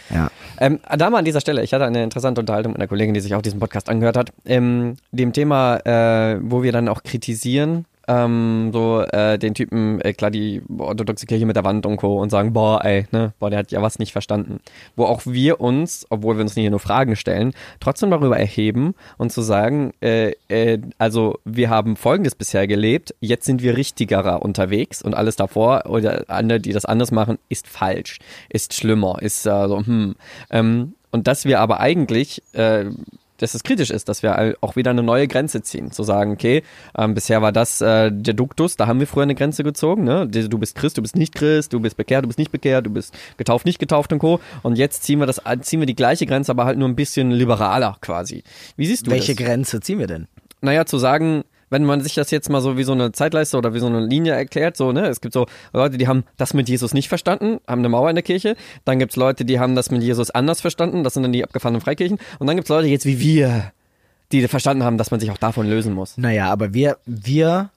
Ja. 0.10 0.32
Ähm, 0.60 0.80
da 0.98 1.10
mal 1.12 1.20
an 1.20 1.26
dieser 1.26 1.40
Stelle, 1.40 1.64
ich 1.64 1.72
hatte 1.74 1.86
eine 1.86 2.04
interessante 2.04 2.42
Unterhaltung 2.42 2.74
mit 2.74 2.82
einer 2.82 2.88
Kollegin, 2.88 3.14
die 3.14 3.20
sich 3.20 3.36
auch 3.36 3.44
diesen 3.44 3.60
Podcast 3.60 3.90
angehört 3.90 4.18
hat, 4.18 4.32
ähm, 4.46 4.96
dem 5.12 5.34
Thema, 5.34 5.78
äh, 5.86 6.40
wo 6.42 6.64
wir 6.64 6.72
dann 6.72 6.88
auch 6.88 7.04
kritisieren, 7.04 7.86
ähm, 8.10 8.72
so 8.74 9.02
äh, 9.02 9.38
den 9.38 9.54
Typen, 9.54 10.02
äh, 10.02 10.14
klar, 10.14 10.32
die 10.32 10.64
orthodoxe 10.78 11.28
Kirche 11.28 11.46
mit 11.46 11.56
der 11.56 11.64
Wand 11.64 11.86
und 11.86 11.98
Co. 11.98 12.20
und 12.20 12.32
sagen, 12.32 12.54
boah, 12.54 12.84
ey, 12.84 13.06
ne, 13.12 13.34
boah, 13.38 13.52
der 13.52 13.60
hat 13.60 13.72
ja 13.72 13.84
was 13.84 14.00
nicht 14.00 14.12
verstanden. 14.12 14.62
Wo 14.96 15.06
auch 15.06 15.22
wir 15.26 15.62
uns, 15.62 16.08
obwohl 16.10 16.36
wir 16.36 16.42
uns 16.42 16.56
nicht 16.56 16.70
nur 16.72 16.80
Fragen 16.80 17.16
stellen, 17.16 17.54
trotzdem 17.80 18.10
darüber 18.10 18.38
erheben 18.38 18.96
und 19.20 19.32
zu 19.32 19.44
sagen, 19.44 19.94
äh, 20.02 20.32
äh, 20.48 20.80
also 20.98 21.38
wir 21.46 21.70
haben 21.70 21.96
Folgendes 21.96 22.34
bisher 22.34 22.66
gelebt, 22.66 23.14
jetzt 23.20 23.46
sind 23.46 23.62
wir 23.62 23.78
richtigerer 23.78 24.42
unterwegs 24.42 25.04
und 25.04 25.14
alles 25.14 25.36
davor 25.36 25.84
oder 25.86 26.26
andere, 26.30 26.60
die 26.60 26.74
das 26.74 26.86
anders 26.86 27.12
machen, 27.12 27.38
ist 27.48 27.68
falsch, 27.68 28.18
ist 28.50 28.74
schlimmer, 28.74 29.22
ist 29.22 29.46
äh, 29.46 29.68
so, 29.68 29.86
hm. 29.86 30.16
Ähm, 30.50 30.94
und 31.12 31.28
dass 31.28 31.46
wir 31.46 31.60
aber 31.60 31.80
eigentlich 31.80 32.42
äh, 32.54 32.86
dass 33.40 33.56
es 33.56 33.64
kritisch 33.64 33.90
ist, 33.90 34.10
dass 34.10 34.24
wir 34.24 34.56
auch 34.62 34.76
wieder 34.76 34.92
eine 34.92 35.04
neue 35.04 35.28
Grenze 35.28 35.62
ziehen. 35.62 35.92
Zu 35.92 36.04
sagen, 36.04 36.32
okay, 36.32 36.64
ähm, 36.98 37.14
bisher 37.14 37.42
war 37.42 37.52
das 37.52 37.82
äh, 37.82 38.12
der 38.12 38.34
Duktus, 38.34 38.76
da 38.76 38.88
haben 38.88 39.00
wir 39.00 39.08
früher 39.08 39.24
eine 39.24 39.36
Grenze 39.36 39.64
gezogen. 39.64 40.04
Ne? 40.04 40.28
Du 40.28 40.58
bist 40.58 40.76
Christ, 40.76 40.98
du 40.98 41.02
bist 41.02 41.16
nicht 41.16 41.34
Christ, 41.36 41.74
du 41.74 41.80
bist 41.80 41.98
bekehrt, 41.98 42.24
du 42.24 42.28
bist 42.28 42.40
nicht 42.40 42.52
bekehrt, 42.52 42.86
du 42.86 42.92
bist 42.92 43.14
getauft, 43.38 43.66
nicht 43.66 43.80
getauft 43.80 44.14
und 44.14 44.20
Co. 44.20 44.40
Und 44.62 44.78
jetzt 44.78 45.04
ziehen 45.04 45.20
wir 45.20 45.26
das, 45.26 45.42
ziehen 45.62 45.80
wir 45.80 45.88
die 45.88 45.96
gleiche 45.96 46.26
Grenze, 46.26 46.52
aber 46.52 46.66
halt 46.66 46.78
nur 46.78 46.88
ein 46.88 46.96
bisschen 46.96 47.32
liberaler 47.32 47.98
quasi. 48.02 48.44
Wie 48.76 48.86
siehst 48.86 49.08
du 49.08 49.12
Welche 49.12 49.36
das? 49.36 49.46
Grenze 49.46 49.80
ziehen 49.82 50.00
wir 50.00 50.08
denn? 50.08 50.28
naja, 50.62 50.86
zu 50.86 50.98
sagen, 50.98 51.44
wenn 51.70 51.86
man 51.86 52.02
sich 52.02 52.16
das 52.16 52.32
jetzt 52.32 52.50
mal 52.50 52.62
so 52.62 52.78
wie 52.78 52.84
so 52.84 52.92
eine 52.92 53.12
Zeitleiste 53.12 53.58
oder 53.58 53.74
wie 53.74 53.80
so 53.80 53.88
eine 53.88 54.06
Linie 54.06 54.34
erklärt, 54.34 54.78
so, 54.78 54.92
ne, 54.92 55.08
es 55.08 55.22
gibt 55.22 55.34
so 55.34 55.48
Leute, 55.74 55.98
die 55.98 56.08
haben 56.08 56.24
das 56.38 56.54
mit 56.54 56.70
Jesus 56.70 56.94
nicht 56.94 57.10
verstanden, 57.10 57.60
haben 57.68 57.80
eine 57.80 57.90
Mauer 57.90 58.10
in 58.10 58.16
der 58.16 58.24
Kirche, 58.24 58.56
dann 58.86 59.00
gibt's 59.00 59.16
Leute, 59.16 59.46
die 59.46 59.60
haben 59.60 59.76
das 59.76 59.92
mit 59.92 60.04
Jesus 60.04 60.32
anders 60.32 60.62
verstanden, 60.62 61.04
das 61.04 61.14
sind 61.14 61.24
dann 61.24 61.34
die 61.34 61.44
abgefahrenen 61.44 61.82
Freikirchen, 61.82 62.20
und 62.40 62.48
dann 62.48 62.56
gibt's 62.56 62.70
Leute 62.70 62.88
jetzt 62.88 63.06
wie 63.06 63.20
wir, 63.20 63.72
die 64.32 64.48
verstanden 64.48 64.84
haben, 64.84 64.98
dass 64.98 65.12
man 65.12 65.20
sich 65.20 65.32
auch 65.32 65.38
davon 65.38 65.68
lösen 65.68 65.94
muss. 65.94 66.18
Naja, 66.18 66.52
aber 66.52 66.74
wir, 66.74 66.98
wir 67.06 67.72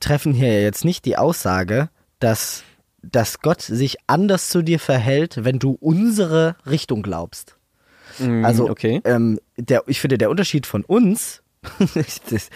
treffen 0.00 0.32
hier 0.32 0.62
jetzt 0.62 0.84
nicht 0.84 1.04
die 1.04 1.16
Aussage, 1.16 1.88
dass, 2.20 2.62
dass 3.02 3.40
Gott 3.40 3.62
sich 3.62 3.96
anders 4.06 4.48
zu 4.48 4.62
dir 4.62 4.78
verhält, 4.78 5.44
wenn 5.44 5.58
du 5.58 5.76
unsere 5.80 6.56
Richtung 6.64 7.02
glaubst. 7.02 7.56
Also, 8.18 8.70
okay. 8.70 9.00
ähm, 9.04 9.38
der, 9.56 9.82
ich 9.86 10.00
finde, 10.00 10.16
der 10.16 10.30
Unterschied 10.30 10.66
von 10.66 10.84
uns, 10.84 11.42
das, 12.30 12.50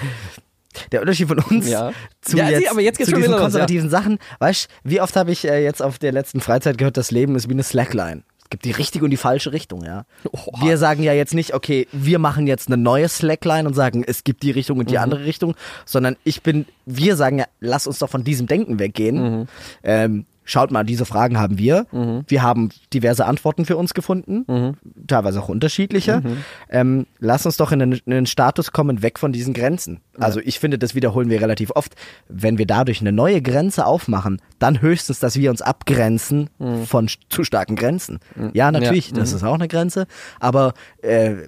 der 0.92 1.00
Unterschied 1.00 1.28
von 1.28 1.38
uns 1.38 1.68
Ja. 1.68 1.92
zu, 2.22 2.36
Ja, 2.36 2.48
jetzt, 2.48 2.70
aber 2.70 2.80
jetzt 2.80 2.98
geht's 2.98 3.10
zu 3.10 3.16
diesen 3.16 3.32
los, 3.32 3.40
konservativen 3.40 3.90
Sachen, 3.90 4.18
weißt 4.38 4.68
wie 4.84 5.00
oft 5.00 5.16
habe 5.16 5.32
ich 5.32 5.46
äh, 5.46 5.62
jetzt 5.62 5.82
auf 5.82 5.98
der 5.98 6.12
letzten 6.12 6.40
Freizeit 6.40 6.78
gehört, 6.78 6.96
das 6.96 7.10
Leben 7.10 7.34
ist 7.36 7.48
wie 7.48 7.52
eine 7.54 7.62
Slackline. 7.62 8.22
Es 8.42 8.50
gibt 8.50 8.64
die 8.64 8.72
richtige 8.72 9.04
und 9.04 9.12
die 9.12 9.16
falsche 9.16 9.52
Richtung, 9.52 9.84
ja. 9.84 10.06
Oha. 10.32 10.64
Wir 10.66 10.76
sagen 10.76 11.04
ja 11.04 11.12
jetzt 11.12 11.34
nicht, 11.34 11.54
okay, 11.54 11.86
wir 11.92 12.18
machen 12.18 12.48
jetzt 12.48 12.66
eine 12.66 12.76
neue 12.76 13.08
Slackline 13.08 13.68
und 13.68 13.74
sagen, 13.74 14.02
es 14.04 14.24
gibt 14.24 14.42
die 14.42 14.50
Richtung 14.50 14.78
und 14.78 14.86
Mhm. 14.86 14.90
die 14.90 14.98
andere 14.98 15.24
Richtung, 15.24 15.54
sondern 15.84 16.16
ich 16.24 16.42
bin, 16.42 16.66
wir 16.84 17.14
sagen 17.14 17.38
ja, 17.38 17.44
lass 17.60 17.86
uns 17.86 18.00
doch 18.00 18.10
von 18.10 18.24
diesem 18.24 18.48
Denken 18.48 18.80
weggehen. 18.80 19.40
Mhm. 19.40 19.46
Ähm, 19.84 20.26
schaut 20.44 20.70
mal, 20.70 20.84
diese 20.84 21.04
Fragen 21.04 21.38
haben 21.38 21.58
wir. 21.58 21.86
Wir 22.26 22.42
haben 22.42 22.70
diverse 22.92 23.24
Antworten 23.26 23.64
für 23.64 23.76
uns 23.76 23.94
gefunden, 23.94 24.44
Mhm. 24.48 24.76
teilweise 25.06 25.40
auch 25.42 25.48
unterschiedliche. 25.48 26.22
Ähm, 26.68 27.06
lass 27.18 27.46
uns 27.46 27.56
doch 27.56 27.72
in 27.72 27.82
einen, 27.82 27.92
in 28.04 28.12
einen 28.12 28.26
Status 28.26 28.72
kommen, 28.72 29.02
weg 29.02 29.18
von 29.18 29.32
diesen 29.32 29.54
Grenzen. 29.54 30.00
Also 30.18 30.40
ich 30.40 30.58
finde, 30.58 30.78
das 30.78 30.94
wiederholen 30.94 31.30
wir 31.30 31.40
relativ 31.40 31.70
oft. 31.72 31.94
Wenn 32.28 32.58
wir 32.58 32.66
dadurch 32.66 33.00
eine 33.00 33.12
neue 33.12 33.42
Grenze 33.42 33.86
aufmachen, 33.86 34.40
dann 34.58 34.80
höchstens, 34.82 35.18
dass 35.20 35.36
wir 35.36 35.50
uns 35.50 35.62
abgrenzen 35.62 36.50
Mhm. 36.58 36.84
von 36.86 37.08
zu 37.28 37.44
starken 37.44 37.76
Grenzen. 37.76 38.18
Ja, 38.52 38.70
natürlich, 38.72 39.12
das 39.12 39.32
ist 39.32 39.44
auch 39.44 39.54
eine 39.54 39.68
Grenze, 39.68 40.06
aber 40.40 40.74
äh, 41.02 41.46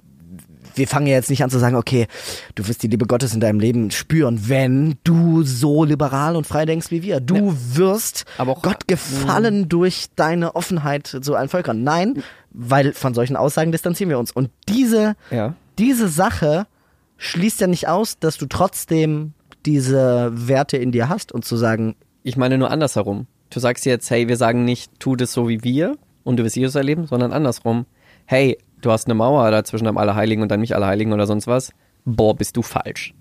wir 0.75 0.87
fangen 0.87 1.07
ja 1.07 1.13
jetzt 1.15 1.29
nicht 1.29 1.43
an 1.43 1.49
zu 1.49 1.59
sagen, 1.59 1.75
okay, 1.75 2.07
du 2.55 2.67
wirst 2.67 2.83
die 2.83 2.87
Liebe 2.87 3.05
Gottes 3.05 3.33
in 3.33 3.39
deinem 3.39 3.59
Leben 3.59 3.91
spüren, 3.91 4.47
wenn 4.49 4.95
du 5.03 5.43
so 5.43 5.83
liberal 5.83 6.35
und 6.35 6.47
frei 6.47 6.65
denkst 6.65 6.91
wie 6.91 7.01
wir. 7.03 7.19
Du 7.19 7.55
wirst 7.73 8.25
Aber 8.37 8.53
auch- 8.53 8.61
Gott 8.61 8.87
gefallen 8.87 9.69
durch 9.69 10.07
deine 10.15 10.55
Offenheit 10.55 11.07
zu 11.21 11.35
allen 11.35 11.49
Völkern. 11.49 11.83
Nein, 11.83 12.23
weil 12.51 12.93
von 12.93 13.13
solchen 13.13 13.35
Aussagen 13.35 13.71
distanzieren 13.71 14.09
wir 14.09 14.19
uns. 14.19 14.31
Und 14.31 14.49
diese, 14.69 15.15
Ja. 15.31 15.55
diese 15.79 16.07
Sache 16.07 16.67
schließt 17.17 17.61
ja 17.61 17.67
nicht 17.67 17.87
aus, 17.87 18.19
dass 18.19 18.37
du 18.37 18.45
trotzdem 18.47 19.33
diese 19.65 20.31
Werte 20.33 20.77
in 20.77 20.91
dir 20.91 21.09
hast 21.09 21.31
und 21.31 21.45
zu 21.45 21.55
sagen, 21.57 21.95
Ich 22.23 22.37
meine 22.37 22.57
nur 22.57 22.71
andersherum. 22.71 23.27
Du 23.49 23.59
sagst 23.59 23.85
jetzt, 23.85 24.09
hey, 24.09 24.27
wir 24.27 24.37
sagen 24.37 24.65
nicht, 24.65 24.91
tu 24.99 25.15
das 25.15 25.33
so 25.33 25.47
wie 25.49 25.63
wir 25.63 25.97
und 26.23 26.37
du 26.37 26.43
wirst 26.43 26.55
Jesus 26.55 26.75
erleben, 26.75 27.05
sondern 27.05 27.33
andersrum. 27.33 27.85
Hey, 28.25 28.57
du 28.85 28.91
hast 28.91 29.07
eine 29.07 29.15
Mauer 29.15 29.49
da 29.51 29.63
zwischen 29.63 29.85
deinem 29.85 29.97
Allerheiligen 29.97 30.41
und 30.41 30.49
deinem 30.49 30.61
Nicht-Allerheiligen 30.61 31.13
oder 31.13 31.25
sonst 31.25 31.47
was. 31.47 31.71
Boah, 32.05 32.35
bist 32.35 32.57
du 32.57 32.61
falsch. 32.61 33.13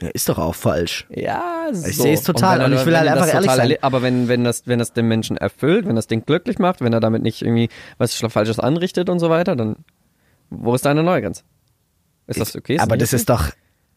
ja, 0.00 0.08
ist 0.08 0.28
doch 0.28 0.38
auch 0.38 0.54
falsch. 0.54 1.06
Ja, 1.10 1.68
so. 1.72 1.86
Ich 1.86 1.96
sehe 1.96 2.14
es 2.14 2.22
total 2.22 2.58
wenn 2.58 2.60
er- 2.62 2.66
und 2.66 2.72
ich 2.74 2.86
will 2.86 2.92
wenn 2.94 3.00
halt 3.00 3.08
das 3.08 3.34
einfach 3.34 3.34
ehrlich 3.34 3.50
sein. 3.52 3.82
Aber 3.82 4.02
wenn, 4.02 4.28
wenn, 4.28 4.44
das, 4.44 4.66
wenn 4.66 4.78
das 4.78 4.92
den 4.92 5.06
Menschen 5.06 5.36
erfüllt, 5.36 5.86
wenn 5.86 5.96
das 5.96 6.06
den 6.06 6.24
glücklich 6.24 6.58
macht, 6.58 6.80
wenn 6.80 6.92
er 6.92 7.00
damit 7.00 7.22
nicht 7.22 7.42
irgendwie 7.42 7.68
was 7.98 8.14
Falsches 8.16 8.58
anrichtet 8.58 9.08
und 9.08 9.20
so 9.20 9.30
weiter, 9.30 9.54
dann 9.54 9.76
wo 10.50 10.74
ist 10.74 10.84
deine 10.84 11.02
neue 11.02 11.22
Grenze? 11.22 11.44
Ist 12.26 12.40
das 12.40 12.56
okay? 12.56 12.78
Aber 12.78 12.96
nicht 12.96 13.02
das 13.02 13.12
ist 13.12 13.28
doch. 13.28 13.50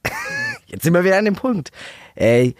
Jetzt 0.67 0.83
sind 0.83 0.93
wir 0.93 1.03
wieder 1.03 1.17
an 1.17 1.25
dem 1.25 1.35
Punkt. 1.35 1.71
Ey, 2.15 2.55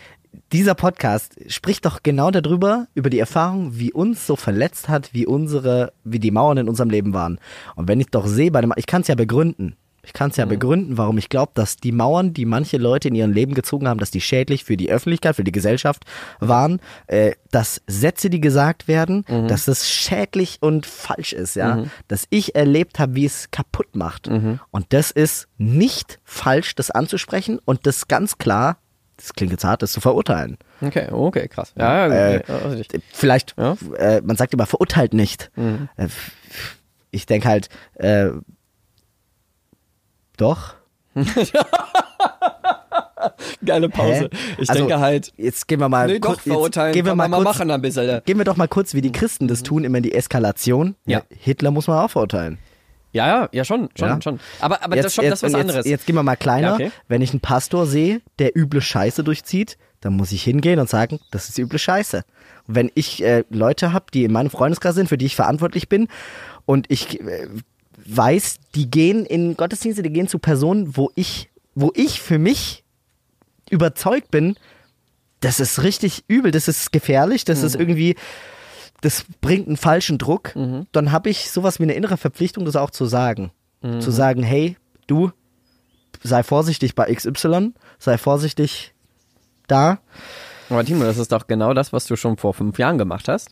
dieser 0.52 0.76
Podcast 0.76 1.36
spricht 1.48 1.86
doch 1.86 2.04
genau 2.04 2.32
darüber, 2.32 2.88
über 2.94 3.10
die 3.10 3.20
Erfahrung, 3.20 3.78
wie 3.78 3.92
uns 3.92 4.28
so 4.28 4.36
verletzt 4.36 4.90
hat, 4.90 5.14
wie 5.14 5.26
unsere, 5.26 5.94
wie 6.04 6.20
die 6.20 6.32
Mauern 6.32 6.58
in 6.58 6.70
unserem 6.70 6.90
Leben 6.90 7.14
waren. 7.14 7.40
Und 7.76 7.88
wenn 7.88 8.00
ich 8.00 8.08
doch 8.08 8.28
sehe, 8.28 8.52
bei 8.52 8.62
dem, 8.62 8.74
ich 8.76 8.86
kann 8.86 9.02
es 9.02 9.08
ja 9.08 9.16
begründen. 9.16 9.76
Ich 10.04 10.14
kann 10.14 10.30
es 10.30 10.38
ja 10.38 10.46
begründen, 10.46 11.00
warum 11.00 11.18
ich 11.18 11.30
glaube, 11.30 11.54
dass 11.56 11.78
die 11.78 11.92
Mauern, 11.92 12.32
die 12.32 12.46
manche 12.46 12.78
Leute 12.78 13.08
in 13.08 13.16
ihrem 13.16 13.32
Leben 13.32 13.56
gezogen 13.56 13.88
haben, 13.88 14.00
dass 14.00 14.12
die 14.12 14.22
schädlich 14.22 14.64
für 14.64 14.78
die 14.78 14.92
Öffentlichkeit, 14.92 15.36
für 15.36 15.44
die 15.44 15.52
Gesellschaft 15.52 16.04
waren, 16.40 16.80
äh, 17.08 17.32
dass 17.50 17.82
Sätze, 17.88 18.30
die 18.30 18.40
gesagt 18.40 18.88
werden, 18.88 19.26
dass 19.48 19.66
das 19.66 19.90
schädlich 19.90 20.58
und 20.62 20.86
falsch 20.86 21.34
ist, 21.34 21.56
ja, 21.56 21.78
dass 22.08 22.28
ich 22.30 22.54
erlebt 22.54 23.00
habe, 23.00 23.16
wie 23.16 23.26
es 23.26 23.50
kaputt 23.50 23.96
macht. 23.96 24.28
Und 24.70 24.86
das 24.90 25.10
ist 25.10 25.48
nicht 25.58 26.20
falsch, 26.24 26.76
das 26.76 26.92
anzusprechen 26.92 27.60
und 27.66 27.88
das 27.88 28.08
ganz 28.08 28.38
klar, 28.38 28.78
das 29.18 29.34
klingt 29.34 29.52
jetzt 29.52 29.64
hart, 29.64 29.82
das 29.82 29.92
zu 29.92 30.02
verurteilen. 30.02 30.58
Okay, 30.82 31.08
okay, 31.12 31.48
krass. 31.48 31.74
Ja, 31.78 32.08
ja, 32.08 32.14
Äh, 32.34 32.38
okay, 32.48 32.68
richtig. 32.76 33.04
Vielleicht, 33.14 33.56
Ja. 33.58 33.78
äh, 33.98 34.22
man 34.22 34.36
sagt 34.36 34.54
immer, 34.54 34.66
verurteilt 34.66 35.14
nicht. 35.14 35.52
Äh, 35.98 36.08
ich 37.12 37.26
denke 37.26 37.48
halt, 37.48 37.70
äh, 37.96 38.30
doch. 40.38 40.76
Geile 43.66 43.90
Pause. 43.90 44.30
Hä? 44.32 44.38
Ich 44.60 44.70
Also, 44.70 44.82
denke 44.86 45.00
halt, 45.00 45.32
Jetzt 45.38 45.68
gehen 45.68 45.80
wir 45.80 45.90
mal 45.90 46.08
nee, 46.08 46.20
doch, 46.20 46.40
verurteilen 46.40 46.94
gehen 46.94 47.06
wir 47.06 47.16
mal 47.16 47.28
mal 47.28 47.38
kurz, 47.38 47.58
machen 47.58 47.72
ein 47.72 47.82
bisschen. 47.82 48.08
äh. 48.10 48.22
Gehen 48.26 48.38
wir 48.38 48.46
doch 48.46 48.58
mal 48.58 48.68
kurz, 48.68 48.94
wie 48.94 49.02
die 49.02 49.12
Christen 49.12 49.48
das 49.48 49.64
tun, 49.64 49.84
immer 49.84 49.98
in 49.98 50.04
die 50.04 50.14
Eskalation. 50.14 50.96
Ja. 51.06 51.24
Hitler 51.30 51.72
muss 51.72 51.88
man 51.88 52.00
auch 52.00 52.10
verurteilen. 52.12 52.58
Ja, 53.16 53.28
ja, 53.28 53.50
ja, 53.52 53.64
schon, 53.66 53.90
schon, 53.98 54.08
Ja. 54.10 54.22
schon. 54.22 54.40
Aber, 54.60 54.84
aber 54.84 54.96
das, 54.98 55.16
schon, 55.16 55.24
das 55.26 55.40
ist 55.40 55.44
was 55.44 55.54
und 55.54 55.60
anderes. 55.62 55.86
Jetzt, 55.86 55.92
jetzt 55.92 56.06
gehen 56.06 56.16
wir 56.16 56.24
mal 56.24 56.36
kleiner. 56.36 56.68
Ja, 56.68 56.74
okay. 56.76 56.92
Wenn 57.08 57.22
ich 57.22 57.32
einen 57.32 57.40
Pastor 57.40 57.88
sehe, 57.88 58.22
der 58.40 58.56
üble 58.56 58.82
Scheiße 58.82 59.24
durchzieht, 59.24 59.78
dann 60.02 60.14
muss 60.18 60.32
ich 60.32 60.44
hingehen 60.44 60.80
und 60.80 60.90
sagen, 60.90 61.20
das 61.32 61.50
ist 61.50 61.58
üble 61.58 61.80
Scheiße. 61.80 62.24
Und 62.68 62.76
wenn 62.76 62.92
ich 62.94 63.24
äh, 63.24 63.44
Leute 63.50 63.94
habe, 63.94 64.06
die 64.14 64.24
in 64.26 64.32
meinem 64.34 64.50
Freundeskreis 64.50 64.96
sind, 64.96 65.08
für 65.10 65.18
die 65.18 65.26
ich 65.26 65.36
verantwortlich 65.36 65.88
bin, 65.90 66.08
und 66.66 66.92
ich 66.92 67.22
äh, 67.22 67.48
weiß, 68.06 68.58
die 68.76 68.92
gehen 68.92 69.26
in 69.26 69.56
Gottesdienste, 69.56 70.04
die 70.04 70.12
gehen 70.12 70.28
zu 70.28 70.38
Personen, 70.40 70.98
wo 70.98 71.10
ich, 71.16 71.50
wo 71.74 71.92
ich 71.96 72.22
für 72.22 72.38
mich 72.38 72.84
überzeugt 73.70 74.30
bin, 74.30 74.58
das 75.40 75.60
ist 75.60 75.84
richtig 75.84 76.24
übel, 76.28 76.52
das 76.52 76.68
ist 76.68 76.92
gefährlich, 76.92 77.46
das 77.46 77.60
Mhm. 77.62 77.66
ist 77.66 77.76
irgendwie, 77.76 78.16
das 79.06 79.26
bringt 79.42 79.68
einen 79.68 79.78
falschen 79.78 80.18
Druck, 80.18 80.56
Mhm. 80.56 80.88
dann 80.92 81.12
habe 81.12 81.30
ich 81.30 81.52
sowas 81.52 81.80
wie 81.80 81.84
eine 81.84 81.94
innere 81.94 82.18
Verpflichtung, 82.18 82.66
das 82.66 82.76
auch 82.76 82.90
zu 82.90 83.06
sagen. 83.06 83.52
Mhm. 83.82 84.02
Zu 84.02 84.12
sagen, 84.12 84.42
hey, 84.44 84.78
du, 85.08 85.32
sei 86.24 86.42
vorsichtig 86.44 86.96
bei 86.96 87.14
XY, 87.14 87.74
sei 88.00 88.18
vorsichtig 88.18 88.94
da. 89.68 90.00
Aber 90.70 90.84
Timo, 90.84 91.04
das 91.04 91.18
ist 91.20 91.32
doch 91.32 91.46
genau 91.48 91.74
das, 91.74 91.94
was 91.94 92.06
du 92.08 92.16
schon 92.16 92.38
vor 92.38 92.54
fünf 92.54 92.80
Jahren 92.80 92.98
gemacht 92.98 93.28
hast. 93.28 93.50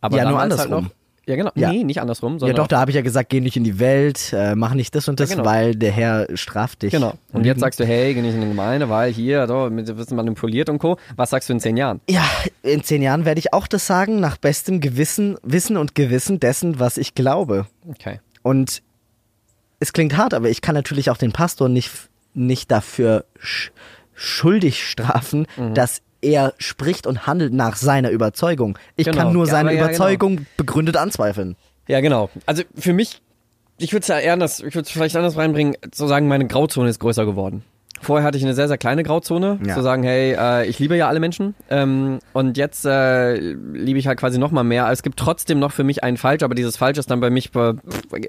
Aber 0.00 0.16
Ja, 0.16 0.24
nur 0.28 0.40
halt 0.40 0.52
andersrum. 0.52 0.84
noch, 0.84 0.90
ja, 1.26 1.36
genau. 1.36 1.50
Ja. 1.54 1.70
Nee, 1.72 1.84
nicht 1.84 2.00
andersrum, 2.00 2.38
Ja 2.38 2.52
doch, 2.52 2.66
da 2.66 2.80
habe 2.80 2.90
ich 2.90 2.94
ja 2.96 3.02
gesagt, 3.02 3.28
geh 3.30 3.40
nicht 3.40 3.56
in 3.56 3.64
die 3.64 3.78
Welt, 3.78 4.32
äh, 4.32 4.54
mach 4.54 4.74
nicht 4.74 4.94
das 4.94 5.08
und 5.08 5.20
das, 5.20 5.30
Ja, 5.30 5.36
genau. 5.36 5.48
weil 5.48 5.74
der 5.76 5.92
Herr 5.92 6.26
straft 6.34 6.82
dich. 6.82 6.90
Genau. 6.92 7.14
Und 7.32 7.40
Mhm. 7.42 7.46
jetzt 7.46 7.60
sagst 7.60 7.78
du, 7.80 7.84
hey, 7.84 8.12
geh 8.14 8.22
nicht 8.22 8.34
in 8.34 8.40
die 8.40 8.48
Gemeinde, 8.48 8.88
weil 8.88 9.12
hier, 9.12 9.46
so, 9.46 9.68
mit- 9.70 9.86
wirst 9.96 10.10
manipuliert 10.12 10.68
und 10.68 10.78
Co. 10.78 10.96
Was 11.16 11.30
sagst 11.30 11.48
du 11.48 11.52
in 11.52 11.60
zehn 11.60 11.76
Jahren? 11.76 12.00
Ja, 12.08 12.24
in 12.62 12.82
zehn 12.82 13.02
Jahren 13.02 13.24
werde 13.24 13.38
ich 13.38 13.52
auch 13.52 13.66
das 13.66 13.86
sagen, 13.86 14.20
nach 14.20 14.36
bestem 14.36 14.80
Gewissen, 14.80 15.36
Wissen 15.42 15.76
und 15.76 15.94
Gewissen 15.94 16.40
dessen, 16.40 16.80
was 16.80 16.96
ich 16.98 17.14
glaube. 17.14 17.66
Okay. 17.88 18.20
Und 18.42 18.82
es 19.80 19.92
klingt 19.92 20.16
hart, 20.16 20.34
aber 20.34 20.48
ich 20.50 20.60
kann 20.60 20.74
natürlich 20.74 21.10
auch 21.10 21.16
den 21.16 21.32
Pastor 21.32 21.68
nicht, 21.68 21.90
nicht 22.34 22.70
dafür 22.70 23.24
sch 23.40 23.70
schuldig 24.14 24.86
strafen, 24.88 25.46
Mhm. 25.56 25.74
dass 25.74 26.02
er 26.22 26.54
spricht 26.58 27.06
und 27.06 27.26
handelt 27.26 27.52
nach 27.52 27.76
seiner 27.76 28.10
Überzeugung. 28.10 28.78
Ich 28.96 29.06
Genau. 29.06 29.18
kann 29.18 29.32
nur 29.32 29.46
Ja, 29.46 29.50
seine 29.52 29.74
ja, 29.74 29.84
Überzeugung 29.84 30.46
begründet 30.56 30.96
anzweifeln. 30.96 31.56
Ja, 31.88 32.00
genau. 32.00 32.30
Also 32.46 32.62
für 32.76 32.92
mich, 32.92 33.20
ich 33.78 33.92
würde 33.92 34.02
es 34.02 34.08
ja 34.08 34.18
eher 34.18 34.32
anders, 34.34 34.60
ich 34.60 34.74
würde 34.74 34.82
es 34.86 34.90
vielleicht 34.90 35.16
anders 35.16 35.36
reinbringen, 35.36 35.76
zu 35.90 36.06
sagen, 36.06 36.28
meine 36.28 36.46
Grauzone 36.46 36.88
ist 36.88 37.00
größer 37.00 37.26
geworden. 37.26 37.64
Vorher 38.00 38.26
hatte 38.26 38.36
ich 38.36 38.42
eine 38.42 38.54
sehr, 38.54 38.66
sehr 38.66 38.78
kleine 38.78 39.04
Grauzone, 39.04 39.60
Ja. 39.64 39.74
zu 39.76 39.82
sagen, 39.82 40.02
hey, 40.02 40.32
äh, 40.36 40.66
ich 40.66 40.80
liebe 40.80 40.96
ja 40.96 41.06
alle 41.06 41.20
Menschen 41.20 41.54
ähm, 41.70 42.18
und 42.32 42.56
jetzt 42.56 42.84
äh, 42.84 43.34
liebe 43.36 43.96
ich 43.96 44.08
halt 44.08 44.18
quasi 44.18 44.38
noch 44.40 44.50
mal 44.50 44.64
mehr. 44.64 44.90
Es 44.90 45.04
gibt 45.04 45.20
trotzdem 45.20 45.60
noch 45.60 45.70
für 45.70 45.84
mich 45.84 46.02
einen 46.02 46.16
Falsch, 46.16 46.42
aber 46.42 46.56
dieses 46.56 46.76
Falsch 46.76 46.98
ist 46.98 47.12
dann 47.12 47.20
bei 47.20 47.30
mich 47.30 47.54
äh, 47.54 47.74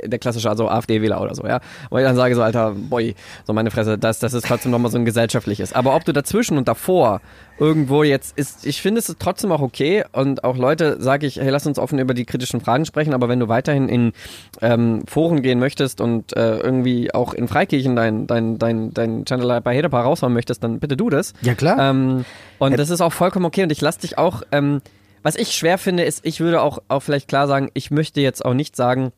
der 0.04 0.20
klassische, 0.20 0.48
also 0.48 0.68
AfD-Wähler 0.70 1.20
oder 1.20 1.34
so, 1.34 1.44
ja. 1.48 1.60
Wo 1.90 1.98
ich 1.98 2.04
dann 2.04 2.16
sage 2.16 2.36
so, 2.36 2.44
alter, 2.44 2.74
boy, 2.76 3.16
so 3.46 3.54
meine 3.54 3.72
Fresse, 3.72 3.98
das, 3.98 4.20
das 4.20 4.34
ist 4.36 4.46
trotzdem 4.46 4.72
noch 4.72 4.78
mal 4.78 4.92
so 4.92 4.98
ein 5.00 5.06
gesellschaftliches. 5.06 5.74
Aber 5.74 5.96
ob 5.96 6.06
du 6.06 6.14
dazwischen 6.14 6.56
und 6.60 6.68
davor 6.68 7.20
irgendwo 7.60 8.04
jetzt 8.04 8.38
ist, 8.38 8.66
ich 8.66 8.82
finde 8.82 9.00
es 9.00 9.16
trotzdem 9.20 9.52
auch 9.52 9.62
okay 9.62 10.04
und 10.12 10.44
auch 10.44 10.58
Leute 10.58 11.02
sage 11.02 11.28
ich, 11.28 11.38
hey, 11.38 11.50
lass 11.50 11.68
uns 11.68 11.80
offen 11.80 12.00
über 12.00 12.14
die 12.14 12.26
kritischen 12.26 12.62
Fragen 12.62 12.86
sprechen, 12.86 13.14
aber 13.14 13.30
wenn 13.30 13.40
du 13.40 13.48
weiterhin 13.48 13.90
in 13.90 14.14
ähm, 14.62 15.04
Foren 15.08 15.42
gehen 15.42 15.60
möchtest 15.60 16.02
und 16.02 16.36
äh, 16.36 16.58
irgendwie 16.58 17.14
auch 17.14 17.34
in 17.34 17.48
Freikirchen 17.48 17.96
dein, 17.96 18.28
dein, 18.28 18.58
dein, 18.58 18.94
dein 18.94 19.26
Channel 19.26 19.62
bei 19.62 19.76
Hedapa 19.76 20.02
raushauen 20.02 20.34
möchtest, 20.34 20.64
dann 20.64 20.80
bitte 20.80 20.98
du 20.98 21.10
das. 21.10 21.34
Ja, 21.42 21.54
klar. 21.54 21.78
Ähm, 21.80 22.26
und 22.60 22.78
das 22.78 22.90
ist 22.90 23.02
auch 23.02 23.14
vollkommen 23.14 23.46
okay 23.46 23.64
und 23.64 23.72
ich 23.72 23.82
lass 23.82 23.98
dich 23.98 24.18
auch, 24.18 24.44
ähm, 24.52 24.82
was 25.22 25.36
ich 25.36 25.54
schwer 25.54 25.78
finde, 25.78 26.04
ist, 26.04 26.26
ich 26.26 26.40
würde 26.42 26.62
auch, 26.62 26.80
auch 26.90 27.00
vielleicht 27.00 27.30
klar 27.30 27.48
sagen, 27.48 27.70
ich 27.74 27.92
möchte 27.92 28.20
jetzt 28.20 28.44
auch 28.44 28.54
nicht 28.54 28.76
sagen, 28.76 29.12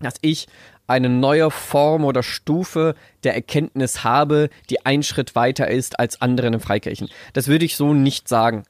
dass 0.00 0.14
ich 0.22 0.46
eine 0.86 1.08
neue 1.08 1.50
Form 1.50 2.04
oder 2.04 2.22
Stufe 2.22 2.94
der 3.22 3.34
Erkenntnis 3.34 4.02
habe, 4.02 4.50
die 4.70 4.84
einen 4.84 5.04
Schritt 5.04 5.36
weiter 5.36 5.68
ist 5.68 6.00
als 6.00 6.20
andere 6.20 6.48
in 6.48 6.52
den 6.54 6.60
Freikirchen. 6.60 7.08
Das 7.32 7.46
würde 7.46 7.64
ich 7.64 7.76
so 7.76 7.94
nicht 7.94 8.28
sagen. 8.28 8.64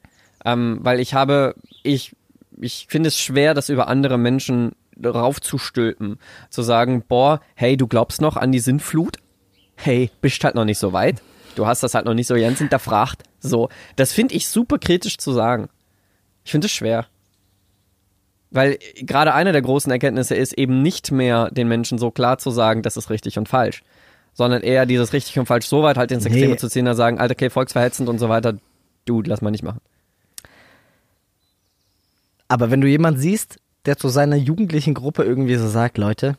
Ähm, 0.45 0.79
weil 0.81 0.99
ich 0.99 1.13
habe, 1.13 1.55
ich, 1.83 2.15
ich 2.59 2.85
finde 2.89 3.07
es 3.07 3.17
schwer, 3.17 3.53
das 3.53 3.69
über 3.69 3.87
andere 3.87 4.17
Menschen 4.17 4.73
raufzustülpen. 5.03 6.19
Zu 6.49 6.61
sagen, 6.61 7.03
boah, 7.07 7.41
hey, 7.55 7.75
du 7.75 7.87
glaubst 7.87 8.21
noch 8.21 8.37
an 8.37 8.51
die 8.51 8.59
Sintflut? 8.59 9.17
Hey, 9.75 10.11
bist 10.21 10.43
halt 10.43 10.55
noch 10.55 10.65
nicht 10.65 10.77
so 10.77 10.93
weit. 10.93 11.21
Du 11.55 11.65
hast 11.65 11.81
das 11.81 11.95
halt 11.95 12.05
noch 12.05 12.13
nicht 12.13 12.27
so 12.27 12.35
ganz 12.35 12.59
hinterfragt. 12.59 13.23
So, 13.39 13.69
das 13.95 14.13
finde 14.13 14.35
ich 14.35 14.47
super 14.47 14.77
kritisch 14.77 15.17
zu 15.17 15.31
sagen. 15.31 15.69
Ich 16.43 16.51
finde 16.51 16.67
es 16.67 16.71
schwer. 16.71 17.07
Weil 18.51 18.77
gerade 18.97 19.33
eine 19.33 19.53
der 19.53 19.61
großen 19.61 19.91
Erkenntnisse 19.91 20.35
ist 20.35 20.53
eben 20.53 20.81
nicht 20.81 21.11
mehr 21.11 21.49
den 21.51 21.67
Menschen 21.69 21.97
so 21.97 22.11
klar 22.11 22.37
zu 22.37 22.51
sagen, 22.51 22.81
das 22.81 22.97
ist 22.97 23.09
richtig 23.09 23.37
und 23.37 23.47
falsch, 23.47 23.81
sondern 24.33 24.61
eher 24.61 24.85
dieses 24.85 25.13
richtig 25.13 25.39
und 25.39 25.45
falsch 25.45 25.65
so 25.67 25.83
weit 25.83 25.97
halt 25.97 26.11
ins 26.11 26.25
Extreme 26.25 26.51
Nee. 26.51 26.57
zu 26.57 26.67
ziehen, 26.67 26.83
da 26.85 26.93
sagen, 26.93 27.17
Alter, 27.17 27.31
okay, 27.33 27.49
volksverhetzend 27.49 28.09
und 28.09 28.19
so 28.19 28.27
weiter, 28.29 28.57
Dude, 29.05 29.29
lass 29.29 29.41
mal 29.41 29.51
nicht 29.51 29.63
machen. 29.63 29.79
Aber 32.47 32.69
wenn 32.71 32.81
du 32.81 32.87
jemand 32.87 33.19
siehst, 33.19 33.59
der 33.85 33.97
zu 33.97 34.09
seiner 34.09 34.35
jugendlichen 34.35 34.93
Gruppe 34.93 35.23
irgendwie 35.23 35.55
so 35.55 35.67
sagt, 35.67 35.97
Leute, 35.97 36.37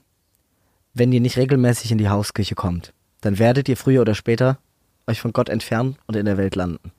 wenn 0.95 1.13
ihr 1.13 1.21
nicht 1.21 1.39
regelmäßig 1.39 1.91
in 1.93 1.99
die 1.99 2.09
Hauskirche 2.09 2.55
kommt, 2.55 2.93
dann 3.23 3.39
werdet 3.39 3.69
ihr 3.69 3.77
früher 3.77 4.03
oder 4.03 4.15
später 4.15 4.59
euch 5.07 5.21
von 5.21 5.33
Gott 5.33 5.49
entfernen 5.49 5.97
und 6.07 6.17
in 6.17 6.27
der 6.27 6.37
Welt 6.37 6.55
landen. 6.55 6.93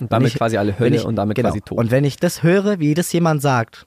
Und 0.00 0.10
damit 0.10 0.28
ich- 0.28 0.34
quasi 0.38 0.56
alle 0.56 0.78
Hölle 0.78 0.96
ich- 0.96 1.04
und 1.04 1.16
damit 1.16 1.36
genau. 1.36 1.50
quasi 1.50 1.60
tot. 1.60 1.78
Und 1.78 1.90
wenn 1.90 2.04
ich 2.04 2.16
das 2.16 2.42
höre, 2.42 2.78
wie 2.80 2.94
das 2.94 3.12
jemand 3.12 3.42
sagt, 3.42 3.86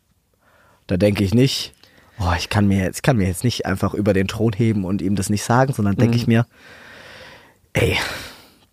da 0.90 0.98
denke 0.98 1.24
ich 1.24 1.34
nicht, 1.34 1.74
oh, 2.20 2.34
ich 2.38 2.50
kann 2.50 2.68
mir 2.68 2.80
jetzt, 2.84 3.04
kann 3.04 3.18
mir 3.18 3.28
jetzt 3.28 3.44
nicht 3.44 3.66
einfach 3.66 3.94
über 3.94 4.14
den 4.14 4.28
Thron 4.28 4.54
heben 4.54 4.84
und 4.86 5.02
ihm 5.02 5.16
das 5.16 5.30
nicht 5.30 5.44
sagen, 5.44 5.72
sondern 5.74 5.96
denke 5.96 6.16
Mhm. 6.16 6.22
ich 6.22 6.28
mir, 6.28 6.46
ey, 7.74 7.96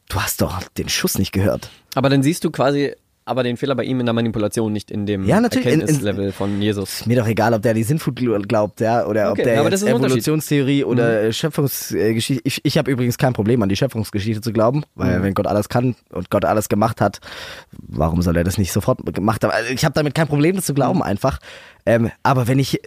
du 0.09 0.21
hast 0.21 0.41
doch 0.41 0.63
den 0.79 0.89
Schuss 0.89 1.19
nicht 1.19 1.33
gehört. 1.33 1.71
Aber 1.95 2.09
dann 2.09 2.23
siehst 2.23 2.43
du 2.45 2.51
quasi 2.51 2.95
aber 3.27 3.43
den 3.43 3.57
Fehler 3.57 3.75
bei 3.75 3.85
ihm 3.85 4.01
in 4.01 4.07
der 4.07 4.13
Manipulation, 4.13 4.73
nicht 4.73 4.91
in 4.91 5.05
dem 5.05 5.25
Ja, 5.27 5.41
natürlich, 5.41 5.67
in- 5.67 5.73
in- 5.75 5.81
Erkenntnislevel 5.81 6.33
von 6.33 6.63
Jesus. 6.63 7.01
Ist 7.01 7.07
mir 7.07 7.17
doch 7.19 7.27
egal, 7.27 7.53
ob 7.55 7.61
der 7.63 7.75
die 7.75 7.83
Sinnflut 7.83 8.17
glaubt, 8.49 8.81
ja, 8.81 9.05
oder 9.07 9.31
Okay, 9.33 9.41
ob 9.43 9.45
der 9.45 9.61
aber 9.61 9.71
das 9.71 9.83
jetzt. 9.83 9.91
Mhm. 9.99 10.05
Evolutionstheorie 10.05 10.85
oder 10.85 11.25
äh, 11.25 11.33
Schöpfungsgeschichte. 11.33 12.41
Ich, 12.45 12.61
ich 12.65 12.79
habe 12.79 12.91
übrigens 12.91 13.19
kein 13.19 13.33
Problem 13.33 13.63
an 13.63 13.69
die 13.69 13.77
Schöpfungsgeschichte 13.77 14.41
zu 14.41 14.53
glauben, 14.53 14.85
weil 14.95 15.19
Mhm. 15.19 15.23
wenn 15.25 15.35
Gott 15.35 15.47
alles 15.47 15.69
kann 15.69 15.97
und 16.13 16.31
Gott 16.31 16.45
alles 16.45 16.69
gemacht 16.69 17.01
hat, 17.01 17.19
warum 17.73 18.23
soll 18.23 18.37
er 18.37 18.45
das 18.45 18.59
nicht 18.59 18.73
sofort 18.73 19.01
gemacht 19.15 19.43
haben? 19.45 19.51
Also 19.51 19.71
ich 19.73 19.85
habe 19.85 19.93
damit 19.95 20.15
kein 20.15 20.29
Problem, 20.29 20.57
das 20.57 20.65
zu 20.67 20.75
glauben 20.75 20.99
Mhm. 20.99 21.03
einfach. 21.05 21.39
Ähm, 21.85 22.11
aber 22.23 22.47
wenn 22.49 22.59
ich 22.59 22.81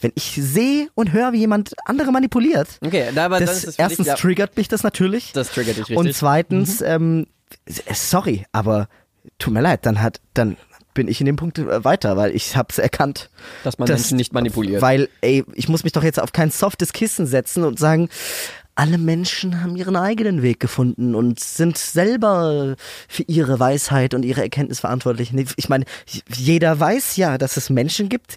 wenn 0.00 0.12
ich 0.14 0.38
sehe 0.40 0.88
und 0.94 1.12
höre, 1.12 1.32
wie 1.34 1.38
jemand 1.38 1.74
andere 1.84 2.10
manipuliert, 2.10 2.68
Okay, 2.84 3.04
aber 3.16 3.38
das, 3.38 3.62
dich, 3.62 3.74
erstens 3.78 4.06
ja, 4.06 4.14
triggert 4.14 4.56
mich 4.56 4.66
das 4.68 4.82
natürlich. 4.82 5.32
das 5.32 5.50
triggert 5.50 5.76
dich 5.76 5.82
richtig. 5.90 5.96
Und 5.98 6.12
zweitens, 6.14 6.80
ähm, 6.80 7.26
sorry, 7.92 8.44
aber 8.52 8.88
tut 9.38 9.52
mir 9.52 9.60
leid, 9.60 9.86
dann 9.86 10.02
hat, 10.02 10.20
dann 10.34 10.56
bin 10.94 11.08
ich 11.08 11.20
in 11.20 11.26
dem 11.26 11.36
Punkt 11.36 11.58
äh, 11.58 11.84
weiter, 11.84 12.16
weil 12.16 12.34
ich 12.34 12.56
hab's 12.56 12.78
erkannt. 12.78 13.30
Dass 13.64 13.78
man 13.78 13.88
Menschen 13.88 14.16
nicht 14.16 14.32
manipuliert. 14.32 14.80
Weil, 14.80 15.08
ey, 15.20 15.44
ich 15.54 15.68
muss 15.68 15.84
mich 15.84 15.92
doch 15.92 16.04
jetzt 16.04 16.20
auf 16.20 16.32
kein 16.32 16.50
softes 16.50 16.92
Kissen 16.92 17.26
setzen 17.26 17.64
und 17.64 17.78
sagen, 17.78 18.08
alle 18.76 18.98
Menschen 18.98 19.62
haben 19.62 19.76
ihren 19.76 19.96
eigenen 19.96 20.42
Weg 20.42 20.58
gefunden 20.58 21.14
und 21.14 21.38
sind 21.38 21.78
selber 21.78 22.74
für 23.08 23.22
ihre 23.24 23.60
Weisheit 23.60 24.14
und 24.14 24.24
ihre 24.24 24.42
Erkenntnis 24.42 24.80
verantwortlich. 24.80 25.32
Ich 25.56 25.68
meine, 25.68 25.84
jeder 26.34 26.78
weiß 26.78 27.16
ja, 27.16 27.38
dass 27.38 27.56
es 27.56 27.70
Menschen 27.70 28.08
gibt, 28.08 28.36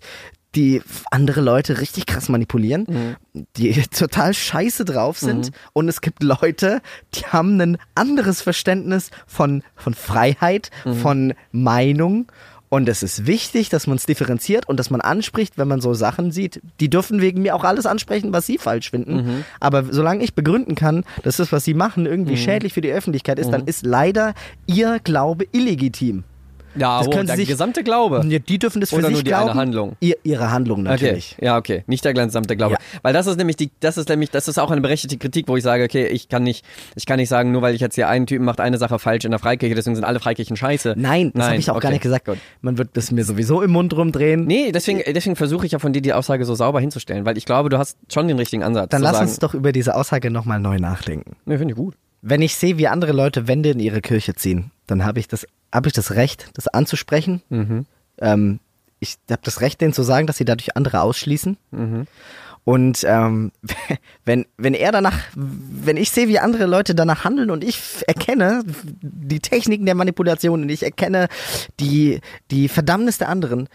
die 0.58 0.82
andere 1.12 1.40
Leute 1.42 1.80
richtig 1.80 2.08
krass 2.08 2.28
manipulieren, 2.30 3.16
die 3.56 3.72
total 3.92 4.34
scheiße 4.34 4.84
drauf 4.84 5.20
sind. 5.20 5.52
Und 5.74 5.88
es 5.88 6.02
gibt 6.02 6.24
Leute, 6.24 6.82
die 7.14 7.26
haben 7.26 7.62
ein 7.62 7.78
anderes 7.96 8.42
Verständnis 8.42 9.12
von, 9.28 9.64
von 9.76 9.94
Freiheit, 9.94 10.72
von 11.02 11.34
Meinung. 11.52 12.32
Und 12.70 12.90
es 12.90 13.02
ist 13.02 13.26
wichtig, 13.28 13.70
dass 13.70 13.88
man 13.88 13.96
es 13.96 14.06
differenziert 14.06 14.68
und 14.68 14.78
dass 14.78 14.90
man 14.90 15.00
anspricht, 15.00 15.58
wenn 15.58 15.70
man 15.70 15.80
so 15.80 15.94
Sachen 15.94 16.32
sieht. 16.32 16.60
Die 16.82 16.90
dürfen 16.90 17.22
wegen 17.22 17.42
mir 17.42 17.56
auch 17.56 17.64
alles 17.64 17.86
ansprechen, 17.86 18.34
was 18.34 18.46
sie 18.46 18.58
falsch 18.58 18.90
finden. 18.90 19.46
Aber 19.62 19.86
solange 19.90 20.22
ich 20.24 20.34
begründen 20.34 20.76
kann, 20.76 21.06
dass 21.24 21.38
das, 21.38 21.54
was 21.54 21.64
sie 21.64 21.74
machen, 21.74 22.06
irgendwie 22.06 22.34
schädlich 22.36 22.74
für 22.74 22.82
die 22.82 22.92
Öffentlichkeit 22.92 23.40
ist, 23.40 23.52
dann 23.52 23.66
ist 23.68 23.86
leider 23.86 24.34
ihr 24.66 25.00
Glaube 25.02 25.46
illegitim. 25.54 26.26
Ja, 26.80 27.00
das 27.00 27.08
oh, 27.08 27.12
können 27.12 27.28
der 27.28 27.36
sich- 27.36 27.48
gesamte 27.48 27.84
Glaube. 27.84 28.22
Die 28.26 28.60
dürfen 28.60 28.82
das 28.82 28.90
für 28.90 28.98
Oder 28.98 29.08
sich 29.08 29.14
nur 29.14 29.24
die 29.24 29.30
glauben. 29.30 29.50
eine 29.50 29.60
Handlung? 29.60 29.96
Ihr, 30.00 30.16
ihre 30.24 30.52
Handlung 30.52 30.84
natürlich. 30.84 31.36
Okay, 31.38 31.46
ja, 31.46 31.58
okay. 31.58 31.84
Nicht 31.88 32.06
der 32.06 32.14
gesamte 32.14 32.56
Glaube. 32.56 32.74
Ja. 32.74 32.80
Weil 33.02 33.14
das 33.14 33.28
ist 33.28 33.38
nämlich 33.38 33.56
die, 33.56 33.72
das 33.80 33.98
ist 33.98 34.10
nämlich, 34.10 34.32
das 34.32 34.48
ist 34.48 34.58
auch 34.58 34.72
eine 34.72 34.82
berechtigte 34.82 35.18
Kritik, 35.18 35.48
wo 35.48 35.58
ich 35.58 35.64
sage, 35.64 35.84
okay, 35.84 36.08
ich 36.08 36.30
kann 36.30 36.44
nicht, 36.44 36.66
ich 36.96 37.06
kann 37.06 37.18
nicht 37.18 37.30
sagen, 37.30 37.52
nur 37.52 37.62
weil 37.62 37.76
ich 37.76 37.82
jetzt 37.82 37.96
hier 37.96 38.08
einen 38.08 38.28
Typen 38.28 38.46
macht 38.46 38.60
eine 38.60 38.78
Sache 38.78 39.00
falsch 39.00 39.26
in 39.26 39.32
der 39.32 39.40
Freikirche, 39.40 39.76
deswegen 39.76 39.96
sind 39.96 40.06
alle 40.06 40.20
Freikirchen 40.20 40.56
scheiße. 40.56 40.96
Nein, 40.98 41.32
das 41.34 41.48
habe 41.48 41.56
ich 41.58 41.70
auch 41.70 41.76
okay, 41.76 41.84
gar 41.84 41.92
nicht 41.92 42.04
gesagt. 42.04 42.26
Gut. 42.26 42.38
Man 42.62 42.78
wird 42.78 42.90
das 42.94 43.12
mir 43.12 43.24
sowieso 43.24 43.62
im 43.62 43.72
Mund 43.72 43.96
rumdrehen. 43.96 44.46
Nee, 44.46 44.72
deswegen, 44.72 45.02
deswegen 45.14 45.36
versuche 45.36 45.66
ich 45.66 45.72
ja 45.72 45.80
von 45.80 45.94
dir 45.94 46.02
die 46.02 46.14
Aussage 46.14 46.46
so 46.46 46.56
sauber 46.56 46.80
hinzustellen, 46.80 47.26
weil 47.26 47.38
ich 47.38 47.46
glaube, 47.46 47.70
du 47.70 47.78
hast 47.78 47.98
schon 48.12 48.28
den 48.28 48.38
richtigen 48.38 48.64
Ansatz. 48.64 48.90
Dann 48.90 49.02
lass 49.02 49.18
sagen, 49.18 49.28
uns 49.30 49.40
doch 49.40 49.54
über 49.54 49.72
diese 49.72 49.96
Aussage 49.96 50.32
nochmal 50.32 50.60
neu 50.60 50.78
nachdenken. 50.78 51.36
Nee, 51.46 51.58
finde 51.58 51.74
ich 51.74 51.78
gut. 51.78 51.96
Wenn 52.22 52.42
ich 52.42 52.56
sehe, 52.56 52.78
wie 52.78 52.88
andere 52.88 53.12
Leute 53.12 53.48
Wände 53.48 53.70
in 53.70 53.80
ihre 53.80 54.02
Kirche 54.02 54.34
ziehen, 54.34 54.72
dann 54.88 55.06
habe 55.06 55.20
ich 55.20 55.28
das, 55.28 55.46
habe 55.78 55.88
ich 55.88 55.94
das 55.94 56.12
Recht, 56.12 56.50
das 56.56 56.68
anzusprechen. 56.68 57.42
Ähm, 58.20 58.60
ich 59.00 59.18
habe 59.30 59.42
das 59.44 59.62
Recht, 59.62 59.80
denen 59.80 59.94
zu 59.94 60.04
sagen, 60.04 60.28
dass 60.28 60.38
sie 60.38 60.46
dadurch 60.46 60.76
andere 60.76 61.02
ausschließen. 61.02 61.56
Und 62.64 63.06
ähm, 63.08 63.52
wenn, 64.26 64.46
wenn 64.58 64.74
er 64.74 64.92
danach, 64.92 65.18
wenn 65.36 65.96
ich 65.96 66.12
sehe, 66.12 66.28
wie 66.28 66.40
andere 66.40 66.66
Leute 66.66 66.96
danach 66.96 67.24
handeln 67.24 67.50
und 67.50 67.64
ich 67.64 67.80
erkenne 68.08 68.64
die 69.02 69.40
Techniken 69.40 69.86
der 69.86 69.96
Manipulation 69.96 70.64
und 70.64 70.70
ich 70.70 70.84
erkenne 70.84 71.28
die, 71.80 72.20
die 72.52 72.68
Verdammnis 72.68 73.20
der 73.20 73.30
anderen, 73.30 73.70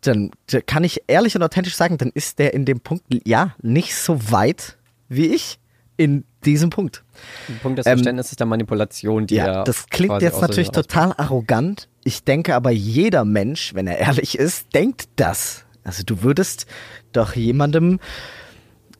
dann 0.00 0.30
kann 0.66 0.84
ich 0.84 1.02
ehrlich 1.08 1.34
und 1.36 1.42
authentisch 1.42 1.74
sagen, 1.74 1.98
dann 1.98 2.10
ist 2.14 2.38
der 2.38 2.54
in 2.54 2.64
dem 2.64 2.80
Punkt, 2.80 3.04
ja, 3.26 3.54
nicht 3.60 3.96
so 3.96 4.30
weit 4.30 4.78
wie 5.08 5.26
ich 5.26 5.58
in 5.96 6.24
diesem 6.44 6.70
Punkt. 6.70 7.04
Ein 7.48 7.58
Punkt 7.60 7.78
des 7.78 7.86
Ähm, 7.86 7.94
Verständnisses 7.98 8.36
der 8.36 8.46
Manipulation, 8.46 9.26
die 9.26 9.36
Ja, 9.36 9.64
das 9.64 9.88
klingt 9.88 10.22
jetzt 10.22 10.40
natürlich 10.40 10.70
total 10.70 11.12
arrogant. 11.16 11.88
Ich 12.04 12.24
denke 12.24 12.54
aber, 12.54 12.70
jeder 12.70 13.24
Mensch, 13.24 13.74
wenn 13.74 13.86
er 13.86 13.98
ehrlich 13.98 14.38
ist, 14.38 14.74
denkt 14.74 15.08
das. 15.16 15.64
Also 15.84 16.02
du 16.04 16.22
würdest 16.22 16.66
doch 17.12 17.34
jemandem, 17.34 17.98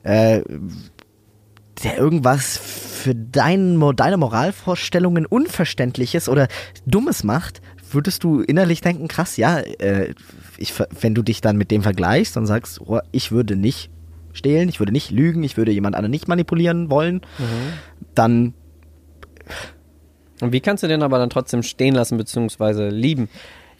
äh, 0.02 0.42
der 1.84 1.96
irgendwas 1.96 2.56
für 2.58 3.14
dein, 3.14 3.80
deine 3.94 4.16
Moralvorstellungen 4.16 5.26
Unverständliches 5.26 6.28
oder 6.28 6.48
Dummes 6.86 7.24
macht, 7.24 7.60
würdest 7.92 8.24
du 8.24 8.40
innerlich 8.40 8.80
denken, 8.80 9.08
krass, 9.08 9.36
ja, 9.36 9.58
äh, 9.58 10.14
ich, 10.56 10.74
wenn 11.00 11.14
du 11.14 11.22
dich 11.22 11.40
dann 11.40 11.56
mit 11.56 11.70
dem 11.70 11.82
vergleichst 11.82 12.36
und 12.36 12.46
sagst, 12.46 12.80
oh, 12.80 13.00
ich 13.12 13.30
würde 13.30 13.56
nicht 13.56 13.90
stehlen, 14.38 14.68
ich 14.68 14.78
würde 14.78 14.92
nicht 14.92 15.10
lügen, 15.10 15.42
ich 15.42 15.56
würde 15.56 15.72
jemand 15.72 15.96
anderen 15.96 16.10
nicht 16.10 16.28
manipulieren 16.28 16.90
wollen, 16.90 17.20
dann 18.14 18.54
Und 20.40 20.52
wie 20.52 20.60
kannst 20.60 20.82
du 20.82 20.88
den 20.88 21.02
aber 21.02 21.18
dann 21.18 21.30
trotzdem 21.30 21.62
stehen 21.62 21.94
lassen, 21.94 22.16
beziehungsweise 22.16 22.88
lieben? 22.88 23.28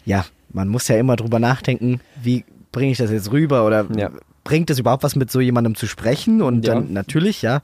ja, 0.05 0.25
man 0.51 0.67
muss 0.67 0.87
ja 0.87 0.97
immer 0.97 1.15
drüber 1.15 1.39
nachdenken, 1.39 1.99
wie 2.21 2.43
bringe 2.71 2.91
ich 2.91 2.97
das 2.97 3.11
jetzt 3.11 3.31
rüber 3.31 3.65
oder 3.65 3.85
Ja. 3.95 4.11
Bringt 4.43 4.69
es 4.69 4.79
überhaupt 4.79 5.03
was 5.03 5.15
mit 5.15 5.31
so 5.31 5.39
jemandem 5.39 5.75
zu 5.75 5.87
sprechen 5.87 6.41
und 6.41 6.65
Ja. 6.65 6.75
dann 6.75 6.93
natürlich, 6.93 7.41
ja. 7.41 7.61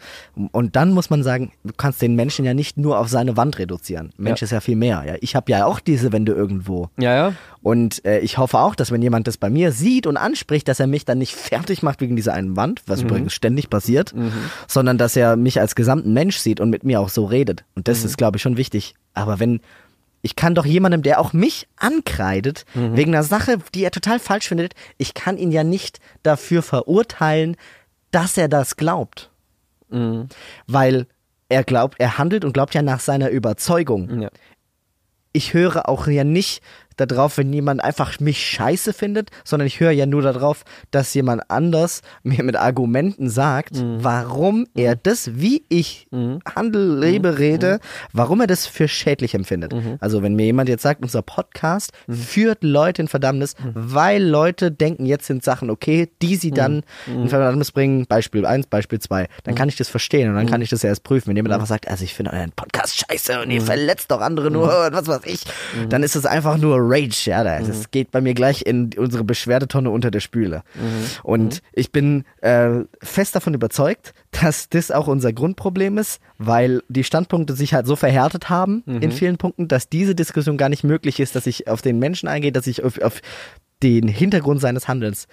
Und 0.51 0.75
dann 0.75 0.91
muss 0.91 1.09
man 1.09 1.23
sagen, 1.23 1.51
du 1.63 1.73
kannst 1.75 2.01
den 2.01 2.15
Menschen 2.15 2.45
ja 2.45 2.53
nicht 2.53 2.77
nur 2.77 2.99
auf 2.99 3.07
seine 3.09 3.37
Wand 3.37 3.57
reduzieren. 3.59 4.11
Mensch 4.17 4.41
Ja. 4.41 4.45
ist 4.45 4.51
ja 4.51 4.59
viel 4.59 4.75
mehr, 4.75 5.03
ja. 5.05 5.15
Ich 5.21 5.35
habe 5.35 5.51
ja 5.51 5.65
auch 5.65 5.79
diese 5.79 6.11
Wände 6.11 6.33
irgendwo. 6.33 6.89
Ja, 6.97 7.13
ja. 7.15 7.33
Und 7.61 8.05
äh, 8.05 8.19
ich 8.19 8.37
hoffe 8.37 8.59
auch, 8.59 8.75
dass 8.75 8.91
wenn 8.91 9.01
jemand 9.01 9.27
das 9.27 9.37
bei 9.37 9.49
mir 9.49 9.71
sieht 9.71 10.05
und 10.05 10.17
anspricht, 10.17 10.67
dass 10.67 10.79
er 10.79 10.87
mich 10.87 11.05
dann 11.05 11.17
nicht 11.17 11.33
fertig 11.35 11.81
macht 11.83 11.99
wegen 12.01 12.15
dieser 12.15 12.33
einen 12.33 12.55
Wand, 12.55 12.81
was 12.85 13.01
Mhm. 13.01 13.07
übrigens 13.09 13.33
ständig 13.33 13.69
passiert, 13.69 14.13
sondern 14.67 14.97
dass 14.97 15.15
er 15.15 15.35
mich 15.35 15.59
als 15.59 15.75
gesamten 15.75 16.13
Mensch 16.13 16.37
sieht 16.37 16.59
und 16.59 16.69
mit 16.69 16.83
mir 16.83 16.99
auch 16.99 17.09
so 17.09 17.25
redet. 17.25 17.63
Und 17.75 17.81
Mhm. 17.81 17.91
das 17.91 18.03
ist, 18.05 18.17
glaube 18.17 18.37
ich, 18.37 18.43
schon 18.43 18.57
wichtig. 18.57 18.93
Aber 19.13 19.39
wenn 19.39 19.61
ich 20.25 20.35
kann 20.35 20.55
doch 20.55 20.65
jemandem, 20.65 21.03
der 21.03 21.19
auch 21.19 21.33
mich 21.33 21.67
ankreidet, 21.77 22.65
Mhm. 22.73 22.97
wegen 22.97 23.13
einer 23.13 23.23
Sache, 23.23 23.59
die 23.75 23.83
er 23.83 23.91
total 23.91 24.17
falsch 24.17 24.47
findet, 24.47 24.73
ich 24.97 25.13
kann 25.13 25.37
ihn 25.37 25.51
ja 25.51 25.63
nicht 25.63 25.99
dafür 26.23 26.63
verurteilen, 26.63 27.55
dass 28.09 28.35
er 28.35 28.47
das 28.47 28.75
glaubt. 28.75 29.29
Mhm. 29.89 30.27
Weil 30.65 31.05
er 31.47 31.63
glaubt, 31.63 31.99
er 31.99 32.17
handelt 32.17 32.43
und 32.43 32.53
glaubt 32.53 32.73
ja 32.73 32.81
nach 32.81 32.99
seiner 33.01 33.29
Überzeugung. 33.29 34.21
ja. 34.23 34.29
ich 35.31 35.53
höre 35.53 35.87
auch 35.89 36.07
ja 36.07 36.23
nicht 36.23 36.63
darauf, 36.97 37.37
wenn 37.37 37.51
jemand 37.53 37.83
einfach 37.83 38.19
mich 38.19 38.39
scheiße 38.45 38.93
findet, 38.93 39.29
sondern 39.43 39.67
ich 39.67 39.79
höre 39.79 39.91
ja 39.91 40.05
nur 40.05 40.21
darauf, 40.21 40.63
dass 40.91 41.13
jemand 41.13 41.49
anders 41.49 42.01
mir 42.23 42.43
mit 42.43 42.55
Argumenten 42.55 43.29
sagt, 43.29 43.75
Mhm. 43.75 43.97
warum 44.03 44.67
er 44.75 44.95
das, 44.95 45.31
wie 45.39 45.63
ich 45.69 46.07
handel, 46.55 46.99
lebe, 46.99 47.31
Mhm. 47.31 47.37
rede, 47.37 47.79
warum 48.13 48.41
er 48.41 48.47
das 48.47 48.65
für 48.67 48.87
schädlich 48.87 49.33
empfindet. 49.33 49.73
Also 49.99 50.21
wenn 50.23 50.35
mir 50.35 50.45
jemand 50.45 50.69
jetzt 50.69 50.83
sagt, 50.83 51.01
unser 51.01 51.21
Podcast 51.21 51.91
Mhm. 52.07 52.13
führt 52.15 52.63
Leute 52.63 53.01
in 53.01 53.07
Verdammnis, 53.07 53.55
weil 53.73 54.23
Leute 54.23 54.71
denken, 54.71 55.05
jetzt 55.05 55.25
sind 55.27 55.43
Sachen 55.43 55.69
okay, 55.69 56.09
die 56.21 56.35
sie 56.35 56.51
dann 56.51 56.83
Mhm. 57.07 57.23
in 57.23 57.29
Verdammnis 57.29 57.71
bringen, 57.71 58.05
Beispiel 58.07 58.45
1, 58.45 58.67
Beispiel 58.67 58.99
2, 58.99 59.27
dann 59.43 59.55
kann 59.55 59.69
ich 59.69 59.75
das 59.75 59.89
verstehen 59.89 60.29
und 60.29 60.35
dann 60.35 60.45
kann 60.47 60.61
ich 60.61 60.69
das 60.69 60.83
erst 60.83 61.03
prüfen. 61.03 61.29
Wenn 61.29 61.35
jemand 61.35 61.53
einfach 61.53 61.67
sagt, 61.67 61.87
also 61.87 62.03
ich 62.03 62.13
finde 62.13 62.31
euren 62.33 62.51
Podcast 62.51 62.97
scheiße 62.99 63.41
und 63.41 63.51
ihr 63.51 63.61
verletzt 63.61 64.11
doch 64.11 64.21
andere 64.21 64.49
nur 64.51 64.85
und 64.85 64.93
was 64.93 65.07
weiß 65.07 65.21
ich, 65.25 65.41
dann 65.89 66.03
ist 66.03 66.15
es 66.15 66.25
einfach 66.25 66.57
nur 66.57 66.77
Rage, 66.87 67.29
ja, 67.29 67.43
da- 67.43 67.59
das 67.59 67.91
geht 67.91 68.11
bei 68.11 68.21
mir 68.21 68.33
gleich 68.33 68.61
in 68.65 68.89
unsere 68.97 69.23
Beschwerdetonne 69.23 69.89
unter 69.89 70.11
der 70.11 70.19
Spüle. 70.19 70.63
Und 71.23 71.61
ich 71.73 71.91
bin 71.91 72.23
äh, 72.41 72.81
fest 73.01 73.35
davon 73.35 73.53
überzeugt, 73.53 74.13
dass 74.31 74.69
das 74.69 74.91
auch 74.91 75.07
unser 75.07 75.33
Grundproblem 75.33 75.97
ist, 75.97 76.19
weil 76.37 76.81
die 76.89 77.03
Standpunkte 77.03 77.53
sich 77.53 77.73
halt 77.73 77.87
so 77.87 77.95
verhärtet 77.95 78.49
haben 78.49 78.83
in 78.85 79.11
vielen 79.11 79.37
Punkten, 79.37 79.67
dass 79.67 79.89
diese 79.89 80.15
Diskussion 80.15 80.57
gar 80.57 80.69
nicht 80.69 80.83
möglich 80.83 81.19
ist, 81.19 81.35
dass 81.35 81.47
ich 81.47 81.67
auf 81.67 81.81
den 81.81 81.99
Menschen 81.99 82.27
eingehe, 82.27 82.51
dass 82.51 82.67
ich 82.67 82.83
auf, 82.83 83.01
auf 83.01 83.21
den 83.93 84.07
Hintergrund 84.07 84.61
seines 84.61 84.87
Handelns 84.87 85.27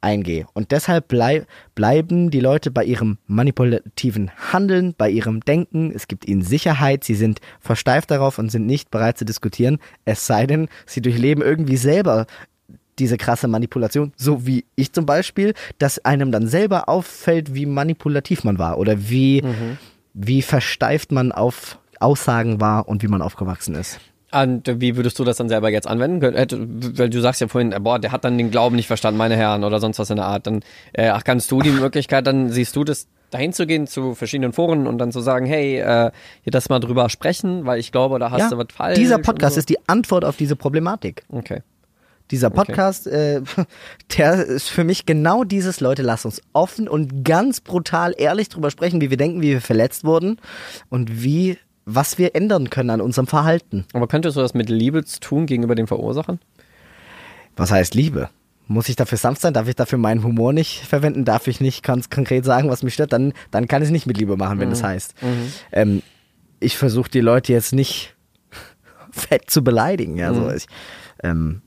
eingehe. 0.00 0.46
Und 0.54 0.70
deshalb 0.72 1.08
blei 1.08 1.44
bleiben 1.74 2.30
die 2.30 2.40
Leute 2.40 2.70
bei 2.70 2.84
ihrem 2.84 3.18
manipulativen 3.26 4.30
Handeln, 4.52 4.94
bei 4.96 5.10
ihrem 5.10 5.40
Denken. 5.40 5.92
Es 5.94 6.08
gibt 6.08 6.26
ihnen 6.26 6.42
Sicherheit, 6.42 7.04
sie 7.04 7.14
sind 7.14 7.40
versteift 7.60 8.10
darauf 8.10 8.38
und 8.38 8.50
sind 8.50 8.66
nicht 8.66 8.90
bereit 8.90 9.18
zu 9.18 9.24
diskutieren, 9.24 9.78
es 10.04 10.26
sei 10.26 10.46
denn, 10.46 10.68
sie 10.86 11.02
durchleben 11.02 11.42
irgendwie 11.42 11.76
selber 11.76 12.26
diese 12.98 13.16
krasse 13.16 13.46
Manipulation, 13.46 14.12
so 14.16 14.46
wie 14.46 14.64
ich 14.74 14.92
zum 14.92 15.06
Beispiel, 15.06 15.54
dass 15.78 16.04
einem 16.04 16.32
dann 16.32 16.48
selber 16.48 16.88
auffällt, 16.88 17.54
wie 17.54 17.66
manipulativ 17.66 18.42
man 18.42 18.58
war 18.58 18.78
oder 18.78 19.08
wie, 19.08 19.42
wie 20.14 20.42
versteift 20.42 21.12
man 21.12 21.30
auf 21.30 21.78
Aussagen 22.00 22.60
war 22.60 22.88
und 22.88 23.02
wie 23.02 23.08
man 23.08 23.22
aufgewachsen 23.22 23.74
ist. 23.76 24.00
Und 24.30 24.80
wie 24.80 24.96
würdest 24.96 25.18
du 25.18 25.24
das 25.24 25.38
dann 25.38 25.48
selber 25.48 25.70
jetzt 25.70 25.86
anwenden? 25.86 26.20
Hätte- 26.34 26.58
Weil 26.98 27.08
du 27.08 27.20
sagst 27.20 27.40
ja 27.40 27.48
vorhin, 27.48 27.72
äh, 27.72 27.80
boah, 27.80 27.98
der 27.98 28.12
hat 28.12 28.24
dann 28.24 28.36
den 28.36 28.50
Glauben 28.50 28.76
nicht 28.76 28.86
verstanden, 28.86 29.16
meine 29.16 29.36
Herren, 29.36 29.64
oder 29.64 29.80
sonst 29.80 29.98
was 29.98 30.10
in 30.10 30.16
der 30.16 30.26
Art. 30.26 30.46
Dann 30.46 30.60
äh, 30.92 31.08
ach, 31.08 31.24
kannst 31.24 31.50
du 31.50 31.62
die 31.62 31.70
Möglichkeit, 31.70 32.26
dann 32.26 32.50
siehst 32.50 32.76
du 32.76 32.84
das, 32.84 33.06
dahin 33.30 33.52
zu 33.52 33.66
gehen 33.66 33.86
zu 33.86 34.14
verschiedenen 34.14 34.52
Foren 34.52 34.86
und 34.86 34.98
dann 34.98 35.12
zu 35.12 35.20
sagen, 35.20 35.46
hey, 35.46 35.78
äh, 35.80 36.10
hier 36.42 36.50
das 36.50 36.68
mal 36.68 36.78
drüber 36.80 37.08
sprechen, 37.08 37.64
weil 37.66 37.78
ich 37.78 37.92
glaube, 37.92 38.18
da 38.18 38.30
hast 38.30 38.52
du 38.52 38.58
was 38.58 38.66
falsch. 38.72 38.98
dieser 38.98 39.18
Podcast 39.18 39.54
so. 39.54 39.58
ist 39.60 39.68
die 39.68 39.78
Antwort 39.88 40.24
auf 40.24 40.36
diese 40.36 40.56
Problematik. 40.56 41.24
Okay. 41.30 41.62
Dieser 42.30 42.50
Podcast, 42.50 43.06
äh, 43.06 43.40
der 44.18 44.44
ist 44.44 44.68
für 44.68 44.84
mich 44.84 45.06
genau 45.06 45.44
dieses, 45.44 45.80
Leute, 45.80 46.02
lasst 46.02 46.26
uns 46.26 46.42
offen 46.52 46.86
und 46.86 47.24
ganz 47.24 47.60
brutal 47.62 48.14
ehrlich 48.16 48.50
drüber 48.50 48.70
sprechen, 48.70 49.00
wie 49.00 49.08
wir 49.08 49.16
denken, 49.16 49.40
wie 49.40 49.52
wir 49.52 49.60
verletzt 49.62 50.04
wurden 50.04 50.38
und 50.90 51.22
wie, 51.22 51.56
was 51.90 52.18
wir 52.18 52.34
ändern 52.34 52.68
können 52.70 52.90
an 52.90 53.00
unserem 53.00 53.26
Verhalten. 53.26 53.86
Aber 53.94 54.06
könntest 54.08 54.36
du 54.36 54.40
das 54.40 54.52
mit 54.52 54.68
Liebe 54.68 55.02
tun 55.04 55.46
gegenüber 55.46 55.74
den 55.74 55.86
Verursachern? 55.86 56.38
Was 57.56 57.70
heißt 57.70 57.94
Liebe? 57.94 58.28
Muss 58.66 58.90
ich 58.90 58.96
dafür 58.96 59.16
sanft 59.16 59.40
sein? 59.40 59.54
Darf 59.54 59.66
ich 59.68 59.74
dafür 59.76 59.96
meinen 59.98 60.22
Humor 60.22 60.52
nicht 60.52 60.84
verwenden? 60.84 61.24
Darf 61.24 61.46
ich 61.46 61.60
nicht 61.60 61.82
ganz 61.82 62.10
konkret 62.10 62.44
sagen, 62.44 62.68
was 62.68 62.82
mich 62.82 62.92
stört? 62.92 63.14
Dann, 63.14 63.32
dann 63.50 63.66
kann 63.66 63.80
ich 63.80 63.86
es 63.88 63.92
nicht 63.92 64.06
mit 64.06 64.18
Liebe 64.18 64.36
machen, 64.36 64.60
wenn 64.60 64.68
das 64.68 64.82
heißt. 64.82 65.14
Ähm, 65.72 66.02
ich 66.60 66.76
versuche 66.76 67.10
die 67.10 67.20
Leute 67.20 67.54
jetzt 67.54 67.72
nicht 67.72 68.14
fett 69.10 69.48
zu 69.50 69.64
beleidigen. 69.64 70.16
Ja, 70.18 70.34
so. 70.34 70.50
ich, 70.50 70.66
ähm, 71.22 71.62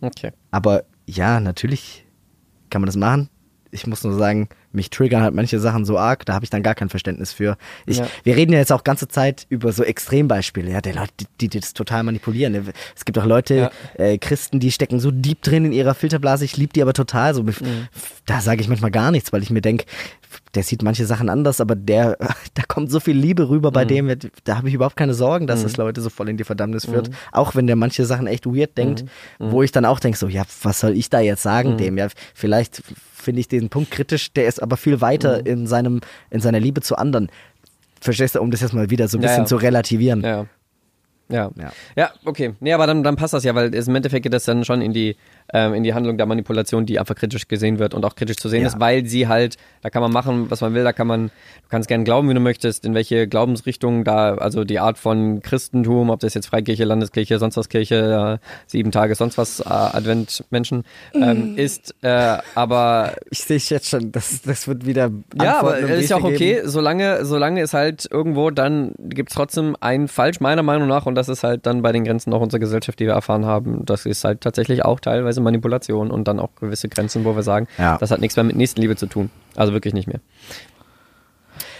Okay. 0.00 0.30
aber 0.52 0.84
ja, 1.06 1.40
natürlich 1.40 2.06
kann 2.70 2.80
man 2.82 2.86
das 2.86 2.96
machen. 2.96 3.28
Ich 3.74 3.86
muss 3.86 4.04
nur 4.04 4.12
sagen, 4.12 4.48
mich 4.72 4.90
triggern 4.90 5.22
halt 5.22 5.34
manche 5.34 5.58
Sachen 5.58 5.86
so 5.86 5.98
arg, 5.98 6.26
da 6.26 6.34
habe 6.34 6.44
ich 6.44 6.50
dann 6.50 6.62
gar 6.62 6.74
kein 6.74 6.90
Verständnis 6.90 7.32
für. 7.32 7.56
Ich, 7.86 7.98
Ja. 7.98 8.06
Wir 8.22 8.36
reden 8.36 8.52
ja 8.52 8.58
jetzt 8.58 8.70
auch 8.70 8.84
ganze 8.84 9.08
Zeit 9.08 9.46
über 9.48 9.72
so 9.72 9.82
Extrembeispiele, 9.82 10.70
ja, 10.70 10.80
der 10.82 10.94
Leute, 10.94 11.12
die, 11.40 11.48
die, 11.48 11.58
das 11.60 11.72
total 11.72 12.02
manipulieren. 12.02 12.72
Es 12.94 13.04
gibt 13.06 13.18
auch 13.18 13.24
Leute, 13.24 13.54
Ja. 13.54 13.70
äh, 13.94 14.18
Christen, 14.18 14.60
die 14.60 14.70
stecken 14.72 15.00
so 15.00 15.10
deep 15.10 15.40
drin 15.42 15.64
in 15.64 15.72
ihrer 15.72 15.94
Filterblase, 15.94 16.44
ich 16.44 16.56
liebe 16.58 16.72
die 16.74 16.82
aber 16.82 16.92
total. 16.92 17.34
So, 17.34 17.42
Mhm. 17.42 17.88
Da 18.26 18.40
sage 18.40 18.60
ich 18.60 18.68
manchmal 18.68 18.90
gar 18.90 19.10
nichts, 19.10 19.32
weil 19.32 19.42
ich 19.42 19.50
mir 19.50 19.62
denke, 19.62 19.84
der 20.54 20.62
sieht 20.62 20.82
manche 20.82 21.06
Sachen 21.06 21.28
anders, 21.28 21.60
aber 21.60 21.74
der, 21.74 22.16
da 22.54 22.62
kommt 22.68 22.90
so 22.90 23.00
viel 23.00 23.16
Liebe 23.16 23.48
rüber 23.48 23.70
Mhm. 23.70 23.74
bei 23.74 23.84
dem, 23.86 24.14
da 24.44 24.56
habe 24.58 24.68
ich 24.68 24.74
überhaupt 24.74 24.96
keine 24.96 25.14
Sorgen, 25.14 25.46
dass 25.46 25.62
das 25.62 25.76
Leute 25.78 26.00
so 26.02 26.10
voll 26.10 26.28
in 26.28 26.36
die 26.36 26.44
Verdammnis 26.44 26.84
führt. 26.84 27.08
Mhm. 27.08 27.14
Auch 27.32 27.54
wenn 27.54 27.66
der 27.66 27.76
manche 27.76 28.04
Sachen 28.04 28.26
echt 28.26 28.44
weird 28.46 28.76
denkt, 28.76 29.04
wo 29.38 29.62
ich 29.62 29.72
dann 29.72 29.84
auch 29.86 29.98
denke, 29.98 30.18
so, 30.18 30.28
ja, 30.28 30.42
was 30.62 30.80
soll 30.80 30.92
ich 30.96 31.08
da 31.10 31.20
jetzt 31.20 31.40
Mhm. 31.44 31.48
sagen 31.48 31.76
dem? 31.78 31.96
Ja, 31.98 32.08
vielleicht 32.34 32.82
finde 33.22 33.40
ich 33.40 33.48
den 33.48 33.68
Punkt 33.70 33.90
kritisch, 33.90 34.32
der 34.32 34.46
ist 34.46 34.62
aber 34.62 34.76
viel 34.76 35.00
weiter 35.00 35.38
Mhm. 35.40 35.46
in 35.46 35.66
seinem, 35.66 36.00
in 36.30 36.40
seiner 36.40 36.60
Liebe 36.60 36.80
zu 36.82 36.96
anderen. 36.96 37.30
Verstehst 38.00 38.34
du, 38.34 38.40
um 38.40 38.50
das 38.50 38.60
jetzt 38.60 38.74
mal 38.74 38.90
wieder 38.90 39.08
so 39.08 39.16
ein 39.18 39.22
Ja, 39.22 39.28
bisschen 39.28 39.42
ja. 39.44 39.46
zu 39.46 39.56
relativieren. 39.56 40.22
Ja. 40.22 40.46
Ja. 41.28 41.50
Ja. 41.56 41.72
ja. 41.96 42.10
okay. 42.24 42.54
Nee, 42.60 42.72
aber 42.74 42.86
dann, 42.86 43.02
dann 43.02 43.16
passt 43.16 43.32
das 43.32 43.44
ja, 43.44 43.54
weil 43.54 43.74
es 43.74 43.88
im 43.88 43.94
Endeffekt 43.94 44.24
geht 44.24 44.32
das 44.34 44.44
dann 44.44 44.64
schon 44.64 44.82
in 44.82 44.92
die, 44.92 45.16
ähm, 45.52 45.74
in 45.74 45.82
die 45.82 45.94
Handlung 45.94 46.16
der 46.16 46.26
Manipulation, 46.26 46.86
die 46.86 46.98
einfach 46.98 47.14
kritisch 47.14 47.48
gesehen 47.48 47.78
wird 47.78 47.94
und 47.94 48.04
auch 48.04 48.14
kritisch 48.16 48.36
zu 48.36 48.48
sehen 48.48 48.62
Ja. 48.62 48.68
ist, 48.68 48.80
weil 48.80 49.06
sie 49.06 49.28
halt, 49.28 49.56
da 49.82 49.90
kann 49.90 50.02
man 50.02 50.12
machen, 50.12 50.50
was 50.50 50.60
man 50.60 50.74
will, 50.74 50.84
da 50.84 50.92
kann 50.92 51.06
man, 51.06 51.26
du 51.28 51.68
kannst 51.68 51.88
gerne 51.88 52.04
glauben, 52.04 52.28
wie 52.28 52.34
du 52.34 52.40
möchtest, 52.40 52.84
in 52.84 52.94
welche 52.94 53.26
Glaubensrichtung 53.28 54.04
da, 54.04 54.34
also 54.34 54.64
die 54.64 54.78
Art 54.78 54.98
von 54.98 55.40
Christentum, 55.42 56.10
ob 56.10 56.20
das 56.20 56.34
jetzt 56.34 56.46
Freikirche, 56.46 56.84
Landeskirche, 56.84 57.38
sonst 57.38 57.56
was 57.56 57.68
Kirche, 57.68 58.38
äh, 58.40 58.46
sieben 58.66 58.90
Tage, 58.92 59.14
sonst 59.14 59.38
was, 59.38 59.60
äh, 59.60 59.64
Advent, 59.68 60.44
Menschen, 60.50 60.84
ähm, 61.14 61.56
ist, 61.56 61.94
äh, 62.02 62.38
aber 62.54 63.12
Ich 63.30 63.40
sehe 63.44 63.58
jetzt 63.58 63.88
schon, 63.88 64.12
das, 64.12 64.42
das 64.42 64.68
wird 64.68 64.86
wieder. 64.86 65.10
ja, 65.40 65.58
aber 65.58 65.74
Antworten 65.74 65.84
und 65.94 66.00
ist 66.00 66.10
ja 66.10 66.16
auch 66.16 66.24
okay, 66.24 66.36
geben. 66.54 66.68
solange, 66.68 67.24
solange 67.24 67.60
es 67.60 67.72
halt 67.74 68.06
irgendwo 68.10 68.50
dann 68.50 68.92
gibt's 68.98 69.34
trotzdem 69.34 69.76
ein 69.80 70.08
Falsch, 70.08 70.40
meiner 70.40 70.62
Meinung 70.62 70.88
nach, 70.88 71.06
und 71.06 71.14
das 71.14 71.28
ist 71.28 71.42
halt 71.44 71.66
dann 71.66 71.82
bei 71.82 71.92
den 71.92 72.04
Grenzen 72.04 72.32
auch 72.32 72.40
unserer 72.40 72.60
Gesellschaft, 72.60 72.98
die 73.00 73.06
wir 73.06 73.12
erfahren 73.14 73.46
haben, 73.46 73.84
das 73.86 74.06
ist 74.06 74.24
halt 74.24 74.40
tatsächlich 74.42 74.84
auch 74.84 75.00
teilweise 75.00 75.31
Manipulation 75.40 76.10
und 76.10 76.28
dann 76.28 76.38
auch 76.38 76.50
gewisse 76.60 76.88
Grenzen, 76.88 77.24
wo 77.24 77.34
wir 77.34 77.42
sagen, 77.42 77.66
Ja. 77.78 77.96
das 77.98 78.10
hat 78.10 78.20
nichts 78.20 78.36
mehr 78.36 78.44
mit 78.44 78.56
Nächstenliebe 78.56 78.96
zu 78.96 79.06
tun. 79.06 79.30
Also 79.56 79.72
wirklich 79.72 79.94
nicht 79.94 80.06
mehr. 80.08 80.20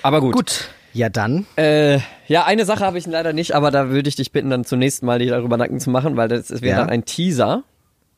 Aber 0.02 0.20
gut. 0.20 0.34
Gut. 0.34 0.68
Ja, 0.94 1.08
dann. 1.08 1.46
Äh, 1.56 2.00
ja, 2.26 2.44
eine 2.44 2.66
Sache 2.66 2.84
habe 2.84 2.98
ich 2.98 3.06
leider 3.06 3.32
nicht, 3.32 3.52
aber 3.54 3.70
da 3.70 3.88
würde 3.88 4.08
ich 4.10 4.16
dich 4.16 4.30
bitten, 4.30 4.50
dann 4.50 4.64
zunächst 4.64 5.02
mal 5.02 5.18
dich 5.18 5.30
darüber 5.30 5.56
nacken 5.56 5.80
zu 5.80 5.88
machen, 5.88 6.16
weil 6.16 6.28
das 6.28 6.50
wäre 6.50 6.66
Ja. 6.66 6.76
dann 6.78 6.90
ein 6.90 7.06
Teaser, 7.06 7.62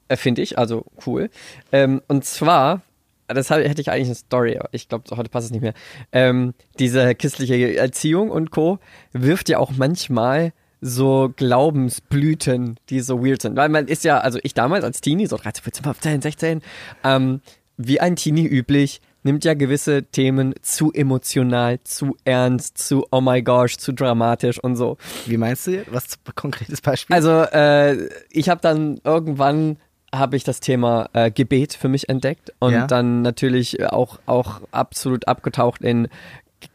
äh, 0.09 0.17
finde 0.17 0.43
ich, 0.43 0.59
also 0.59 0.85
cool. 1.07 1.31
Ähm, 1.71 2.03
und 2.09 2.25
zwar, 2.25 2.81
das 3.29 3.49
hätte 3.51 3.81
ich 3.81 3.91
eigentlich 3.93 4.09
eine 4.09 4.15
Story, 4.17 4.59
aber 4.59 4.71
ich 4.73 4.89
glaube, 4.89 5.05
heute 5.17 5.29
passt 5.31 5.47
es 5.47 5.51
nicht 5.53 5.61
mehr. 5.63 5.75
Ähm, 6.11 6.53
diese 6.81 7.15
christliche 7.15 7.77
Erziehung 7.77 8.31
und 8.31 8.51
Co. 8.51 8.81
wirft 9.13 9.49
ja 9.49 9.59
auch 9.59 9.71
manchmal 9.77 10.53
so 10.87 11.33
Glaubensblüten, 11.35 12.79
die 12.91 13.01
so 13.01 13.25
weird 13.25 13.43
sind. 13.43 13.57
Weil 13.57 13.69
man 13.71 13.87
ist 13.87 14.05
ja, 14.05 14.19
also 14.19 14.39
ich 14.43 14.55
damals 14.55 14.85
als 14.85 15.01
Teenie, 15.01 15.27
so 15.27 15.37
13, 15.37 15.63
14, 15.65 15.85
15, 15.85 16.23
16, 16.23 16.63
ähm, 17.05 17.41
wie 17.77 18.01
ein 18.01 18.17
Teenie 18.17 18.47
üblich, 18.47 19.01
nimmt 19.23 19.45
ja 19.47 19.55
gewisse 19.55 20.03
Themen 20.03 20.55
zu 20.61 20.93
emotional, 20.93 21.81
zu 21.85 22.17
ernst, 22.25 22.77
zu 22.77 23.07
oh 23.11 23.23
my 23.23 23.43
gosh, 23.43 23.79
zu 23.79 23.93
dramatisch 23.93 24.59
und 24.63 24.77
so. 24.77 24.99
Wie 25.27 25.39
meinst 25.39 25.67
du? 25.67 25.85
Was 25.91 26.19
konkretes 26.35 26.83
Beispiel? 26.83 27.15
Also 27.17 27.31
äh, 27.31 28.09
ich 28.31 28.49
habe 28.51 28.61
dann 28.61 29.01
irgendwann 29.05 29.79
habe 30.15 30.37
ich 30.37 30.45
das 30.45 30.61
Thema 30.61 31.09
äh, 31.13 31.31
Gebet 31.31 31.73
für 31.73 31.89
mich 31.89 32.09
entdeckt 32.09 32.53
und 32.61 32.73
Ja. 32.73 32.87
dann 32.87 33.23
natürlich 33.23 33.83
auch 33.85 34.19
auch 34.27 34.61
absolut 34.71 35.27
abgetaucht 35.27 35.81
in 35.83 36.07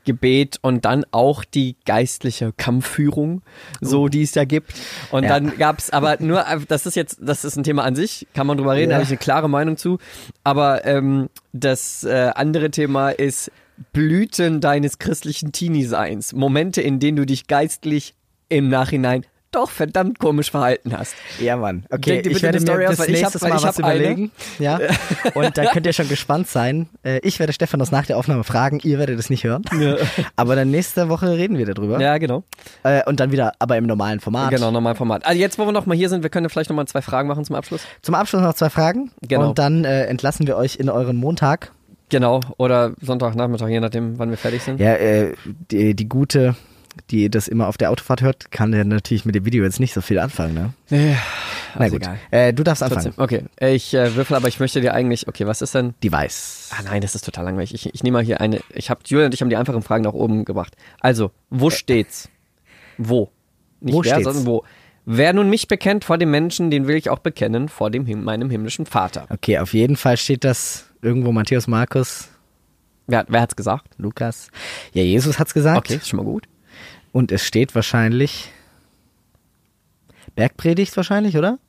Gebet 0.05 0.57
und 0.61 0.85
dann 0.85 1.05
auch 1.11 1.43
die 1.43 1.75
geistliche 1.85 2.53
Kampfführung, 2.55 3.41
so 3.81 4.07
die 4.07 4.23
es 4.23 4.31
da 4.31 4.45
gibt. 4.45 4.73
Und. 5.11 5.23
Ja. 5.23 5.29
dann 5.29 5.57
gab's 5.57 5.89
aber 5.89 6.17
nur, 6.19 6.45
das 6.67 6.85
ist 6.85 6.95
jetzt, 6.95 7.17
das 7.21 7.45
ist 7.45 7.55
ein 7.57 7.63
Thema 7.63 7.83
an 7.83 7.95
sich, 7.95 8.27
kann 8.33 8.47
man 8.47 8.57
drüber 8.57 8.75
reden, 8.75 8.91
Ja. 8.91 8.95
habe 8.95 9.03
ich 9.03 9.09
eine 9.09 9.17
klare 9.17 9.49
Meinung 9.49 9.77
zu. 9.77 9.97
Aber 10.43 10.85
ähm, 10.85 11.29
das 11.53 12.03
äh, 12.03 12.31
andere 12.35 12.71
Thema 12.71 13.09
ist 13.09 13.51
Blüten 13.93 14.61
deines 14.61 14.99
christlichen 14.99 15.51
Teenie-Seins. 15.51 16.33
Momente, 16.33 16.81
in 16.81 16.99
denen 16.99 17.15
du 17.17 17.25
dich 17.25 17.47
geistlich 17.47 18.13
im 18.49 18.67
Nachhinein 18.69 19.25
doch 19.51 19.69
verdammt 19.69 20.19
komisch 20.19 20.51
verhalten 20.51 20.97
hast. 20.97 21.15
Ja, 21.39 21.57
Mann. 21.57 21.85
Okay, 21.89 22.11
Denk 22.11 22.23
dir 22.23 22.31
ich 22.31 22.41
werde 22.43 22.57
eine 22.57 22.65
mir 22.65 22.71
Story 22.71 22.85
aus, 22.87 23.07
nächstes 23.07 23.41
weil 23.41 23.49
Mal 23.49 23.63
was 23.63 23.79
überlegen. 23.79 24.31
Ja. 24.59 24.79
Und 25.33 25.57
da 25.57 25.65
könnt 25.65 25.85
ihr 25.85 25.93
schon 25.93 26.07
gespannt 26.09 26.47
sein. 26.47 26.87
Äh, 27.03 27.19
Ich 27.23 27.39
werde 27.39 27.53
Stefan 27.53 27.79
das 27.79 27.91
nach 27.91 28.05
der 28.05 28.17
Aufnahme 28.17 28.43
fragen. 28.43 28.79
Ihr 28.83 28.99
werdet 28.99 29.19
es 29.19 29.29
nicht 29.29 29.43
hören. 29.43 29.63
Aber 30.35 30.55
dann 30.55 30.71
nächste 30.71 31.09
Woche 31.09 31.31
reden 31.37 31.57
wir 31.57 31.65
darüber. 31.65 31.99
Ja, 31.99 32.17
genau. 32.17 32.43
Äh, 32.83 33.01
Und 33.05 33.19
dann 33.19 33.31
wieder, 33.31 33.53
aber 33.59 33.77
im 33.77 33.85
normalen 33.85 34.19
Format. 34.19 34.51
Genau, 34.51 34.71
normal 34.71 34.95
Format. 34.95 35.25
Also 35.25 35.39
jetzt, 35.39 35.57
wo 35.57 35.65
wir 35.65 35.71
noch 35.71 35.85
mal 35.85 35.95
hier 35.97 36.09
sind, 36.09 36.23
wir 36.23 36.29
können 36.29 36.45
ja 36.45 36.49
vielleicht 36.49 36.69
noch 36.69 36.75
mal 36.75 36.85
zwei 36.85 37.01
Fragen 37.01 37.27
machen 37.27 37.43
zum 37.45 37.55
Abschluss. 37.55 37.81
Zum 38.01 38.15
Abschluss 38.15 38.41
noch 38.41 38.53
zwei 38.53 38.69
Fragen. 38.69 39.11
Genau. 39.21 39.49
Und 39.49 39.59
dann 39.59 39.85
äh, 39.85 40.05
entlassen 40.05 40.47
wir 40.47 40.57
euch 40.57 40.75
in 40.77 40.89
euren 40.89 41.17
Montag. 41.17 41.71
Genau, 42.09 42.39
oder 42.57 42.93
Sonntagnachmittag, 43.01 43.67
je 43.69 43.79
nachdem, 43.79 44.17
wann 44.17 44.31
wir 44.31 44.37
fertig 44.37 44.63
sind. 44.63 44.79
Ja, 44.79 44.95
äh, 44.95 45.33
die, 45.69 45.93
die 45.95 46.09
gute 46.09 46.55
die 47.09 47.29
das 47.29 47.47
immer 47.47 47.67
auf 47.67 47.77
der 47.77 47.91
Autofahrt 47.91 48.21
hört, 48.21 48.51
kann 48.51 48.71
der 48.71 48.85
natürlich 48.85 49.25
mit 49.25 49.35
dem 49.35 49.45
Video 49.45 49.63
jetzt 49.63 49.79
nicht 49.79 49.93
so 49.93 50.01
viel 50.01 50.19
anfangen, 50.19 50.53
ne? 50.53 50.73
Ja, 50.89 51.17
Na 51.75 51.81
also 51.81 51.97
gut. 51.97 52.09
Äh, 52.31 52.53
du 52.53 52.63
darfst 52.63 52.83
anfangen. 52.83 53.13
Trotzdem, 53.15 53.23
okay. 53.23 53.43
Ich 53.73 53.93
äh, 53.93 54.15
würfel, 54.15 54.35
aber 54.35 54.47
ich 54.47 54.59
möchte 54.59 54.81
dir 54.81 54.93
eigentlich, 54.93 55.27
okay, 55.27 55.45
was 55.45 55.61
ist 55.61 55.75
denn? 55.75 55.93
Die 56.03 56.11
weiß. 56.11 56.71
Ah 56.77 56.83
nein, 56.83 57.01
das 57.01 57.15
ist 57.15 57.25
total 57.25 57.45
langweilig. 57.45 57.73
Ich, 57.73 57.93
ich 57.93 58.03
nehme 58.03 58.17
mal 58.17 58.23
hier 58.23 58.41
eine, 58.41 58.59
ich 58.73 58.89
habe, 58.89 59.01
Julian 59.05 59.27
und 59.27 59.33
ich 59.33 59.41
haben 59.41 59.49
die 59.49 59.57
einfachen 59.57 59.81
Fragen 59.81 60.03
nach 60.03 60.13
oben 60.13 60.45
gebracht. 60.45 60.75
Also, 60.99 61.31
wo 61.49 61.69
steht's? 61.69 62.29
Wo? 62.97 63.31
Nicht 63.81 63.93
Wo 63.93 64.03
wer, 64.03 64.11
steht's? 64.15 64.25
sondern 64.25 64.45
wo. 64.45 64.63
Wer 65.05 65.33
nun 65.33 65.49
mich 65.49 65.67
bekennt 65.67 66.05
vor 66.05 66.17
dem 66.17 66.29
Menschen, 66.29 66.69
den 66.69 66.87
will 66.87 66.95
ich 66.95 67.09
auch 67.09 67.19
bekennen 67.19 67.69
vor 67.69 67.89
dem 67.89 68.23
meinem 68.23 68.49
himmlischen 68.49 68.85
Vater. 68.85 69.25
Okay, 69.29 69.57
auf 69.57 69.73
jeden 69.73 69.95
Fall 69.95 70.17
steht 70.17 70.43
das 70.43 70.85
irgendwo 71.01 71.31
Matthäus, 71.31 71.67
Markus, 71.67 72.29
Wer, 73.09 73.25
wer 73.27 73.41
hat's 73.41 73.55
gesagt? 73.55 73.95
Lukas. 73.97 74.51
Ja, 74.93 75.01
Jesus 75.01 75.39
hat's 75.39 75.53
gesagt. 75.53 75.77
Okay, 75.77 75.95
ist 75.95 76.07
schon 76.07 76.17
mal 76.17 76.25
gut. 76.25 76.47
Und 77.11 77.31
es 77.31 77.43
steht 77.45 77.75
wahrscheinlich 77.75 78.49
Bergpredigt 80.35 80.95
wahrscheinlich, 80.95 81.35
oder? 81.37 81.59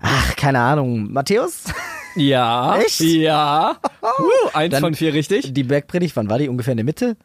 Ach, 0.00 0.34
keine 0.36 0.60
Ahnung. 0.60 1.12
Matthäus? 1.12 1.64
Ja. 2.16 2.76
Echt? 2.78 3.00
Ja. 3.00 3.76
Uh, 4.02 4.48
eins 4.54 4.72
Dann- 4.72 4.80
von 4.80 4.94
vier 4.96 5.14
richtig. 5.14 5.54
Die 5.54 5.62
Bergpredigt, 5.62 6.16
wann 6.16 6.28
war 6.28 6.38
die? 6.38 6.48
Ungefähr 6.48 6.72
in 6.72 6.78
der 6.78 6.84
Mitte? 6.84 7.16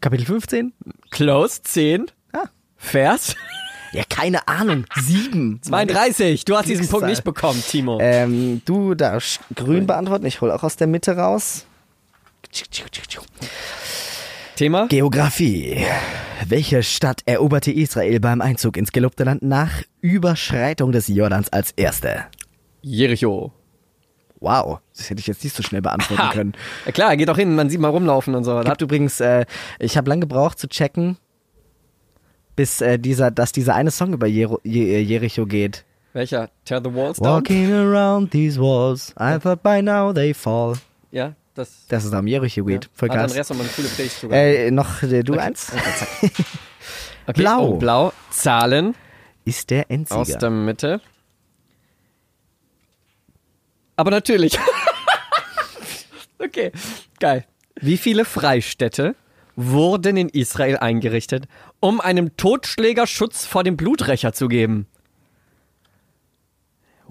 Kapitel 0.00 0.24
15? 0.24 0.72
Close, 1.10 1.62
zehn. 1.64 2.06
Ah. 2.32 2.44
Vers. 2.76 3.34
Ja, 3.92 4.04
keine 4.08 4.46
Ahnung. 4.46 4.84
Sieben. 5.00 5.60
32. 5.64 6.44
Du 6.44 6.56
hast 6.56 6.68
diesen 6.68 6.86
Punkt 6.88 7.08
nicht 7.08 7.24
bekommen, 7.24 7.60
Timo. 7.66 7.98
Ähm, 8.00 8.62
du 8.64 8.94
darfst 8.94 9.40
grün 9.56 9.86
beantworten. 9.88 10.26
Ich 10.26 10.40
hole 10.40 10.54
auch 10.54 10.62
aus 10.62 10.76
der 10.76 10.86
Mitte 10.86 11.16
raus. 11.16 11.66
Thema? 14.56 14.86
Geografie. 14.88 15.84
Welche 16.46 16.82
Stadt 16.82 17.22
eroberte 17.26 17.72
Israel 17.72 18.20
beim 18.20 18.40
Einzug 18.40 18.76
ins 18.76 18.92
gelobte 18.92 19.24
Land 19.24 19.42
nach 19.42 19.82
Überschreitung 20.00 20.92
des 20.92 21.08
Jordans 21.08 21.52
als 21.52 21.72
erste? 21.72 22.24
Jericho. 22.82 23.52
Wow, 24.40 24.78
das 24.96 25.08
hätte 25.10 25.20
ich 25.20 25.26
jetzt 25.26 25.42
nicht 25.42 25.56
so 25.56 25.62
schnell 25.62 25.80
beantworten 25.80 26.22
Ha. 26.22 26.32
können. 26.32 26.52
Ja 26.84 26.92
klar, 26.92 27.16
geht 27.16 27.28
doch 27.28 27.36
hin, 27.38 27.54
man 27.54 27.70
sieht 27.70 27.80
mal 27.80 27.88
rumlaufen 27.88 28.34
und 28.34 28.44
so. 28.44 28.58
Hat 28.58 28.82
übrigens, 28.82 29.20
äh, 29.20 29.46
ich 29.78 29.96
habe 29.96 30.08
lange 30.10 30.20
gebraucht 30.20 30.58
zu 30.58 30.68
checken, 30.68 31.16
bis 32.54 32.80
äh, 32.80 32.98
dieser, 32.98 33.30
dass 33.30 33.52
dieser 33.52 33.74
eine 33.74 33.90
Song 33.90 34.12
über 34.12 34.26
Jero, 34.26 34.60
Je, 34.62 34.96
äh, 34.96 35.00
Jericho 35.00 35.46
geht. 35.46 35.84
Welcher? 36.12 36.50
Tear 36.64 36.80
the 36.84 36.94
Walls 36.94 37.16
Down? 37.18 37.28
Walking 37.36 37.72
around 37.72 38.30
these 38.32 38.60
walls, 38.60 39.12
I 39.18 39.38
thought 39.38 39.62
by 39.62 39.80
now 39.82 40.12
they 40.12 40.34
fall. 40.34 40.74
Ja, 41.10 41.32
das. 41.54 41.86
Das 41.88 42.04
ist 42.04 42.12
am 42.12 42.26
Jericho 42.26 42.64
geht. 42.64 42.90
Voll 42.92 43.08
Hat 43.08 43.16
krass. 43.16 43.30
Andreas 43.30 43.48
nochmal 43.50 43.66
eine 43.66 43.74
coole 43.74 43.88
Playlist 43.88 44.20
sogar. 44.20 44.38
Äh, 44.38 44.70
noch 44.70 45.02
äh, 45.02 45.22
du 45.22 45.34
eins? 45.34 45.72
okay. 47.26 47.32
blau. 47.34 47.68
Oh, 47.68 47.76
blau. 47.76 48.12
Zahlen 48.30 48.94
Ist 49.44 49.70
der 49.70 49.90
Endsieger. 49.90 50.20
aus 50.20 50.38
der 50.38 50.50
Mitte. 50.50 51.00
Aber 53.96 54.10
natürlich. 54.10 54.58
okay, 56.38 56.72
geil. 57.20 57.44
Wie 57.80 57.96
viele 57.96 58.24
Freistädte 58.24 59.14
wurden 59.56 60.16
in 60.16 60.28
Israel 60.28 60.78
eingerichtet, 60.78 61.46
um 61.80 62.00
einem 62.00 62.36
Totschläger 62.36 63.06
Schutz 63.06 63.46
vor 63.46 63.62
dem 63.62 63.76
Bluträcher 63.76 64.32
zu 64.32 64.48
geben? 64.48 64.88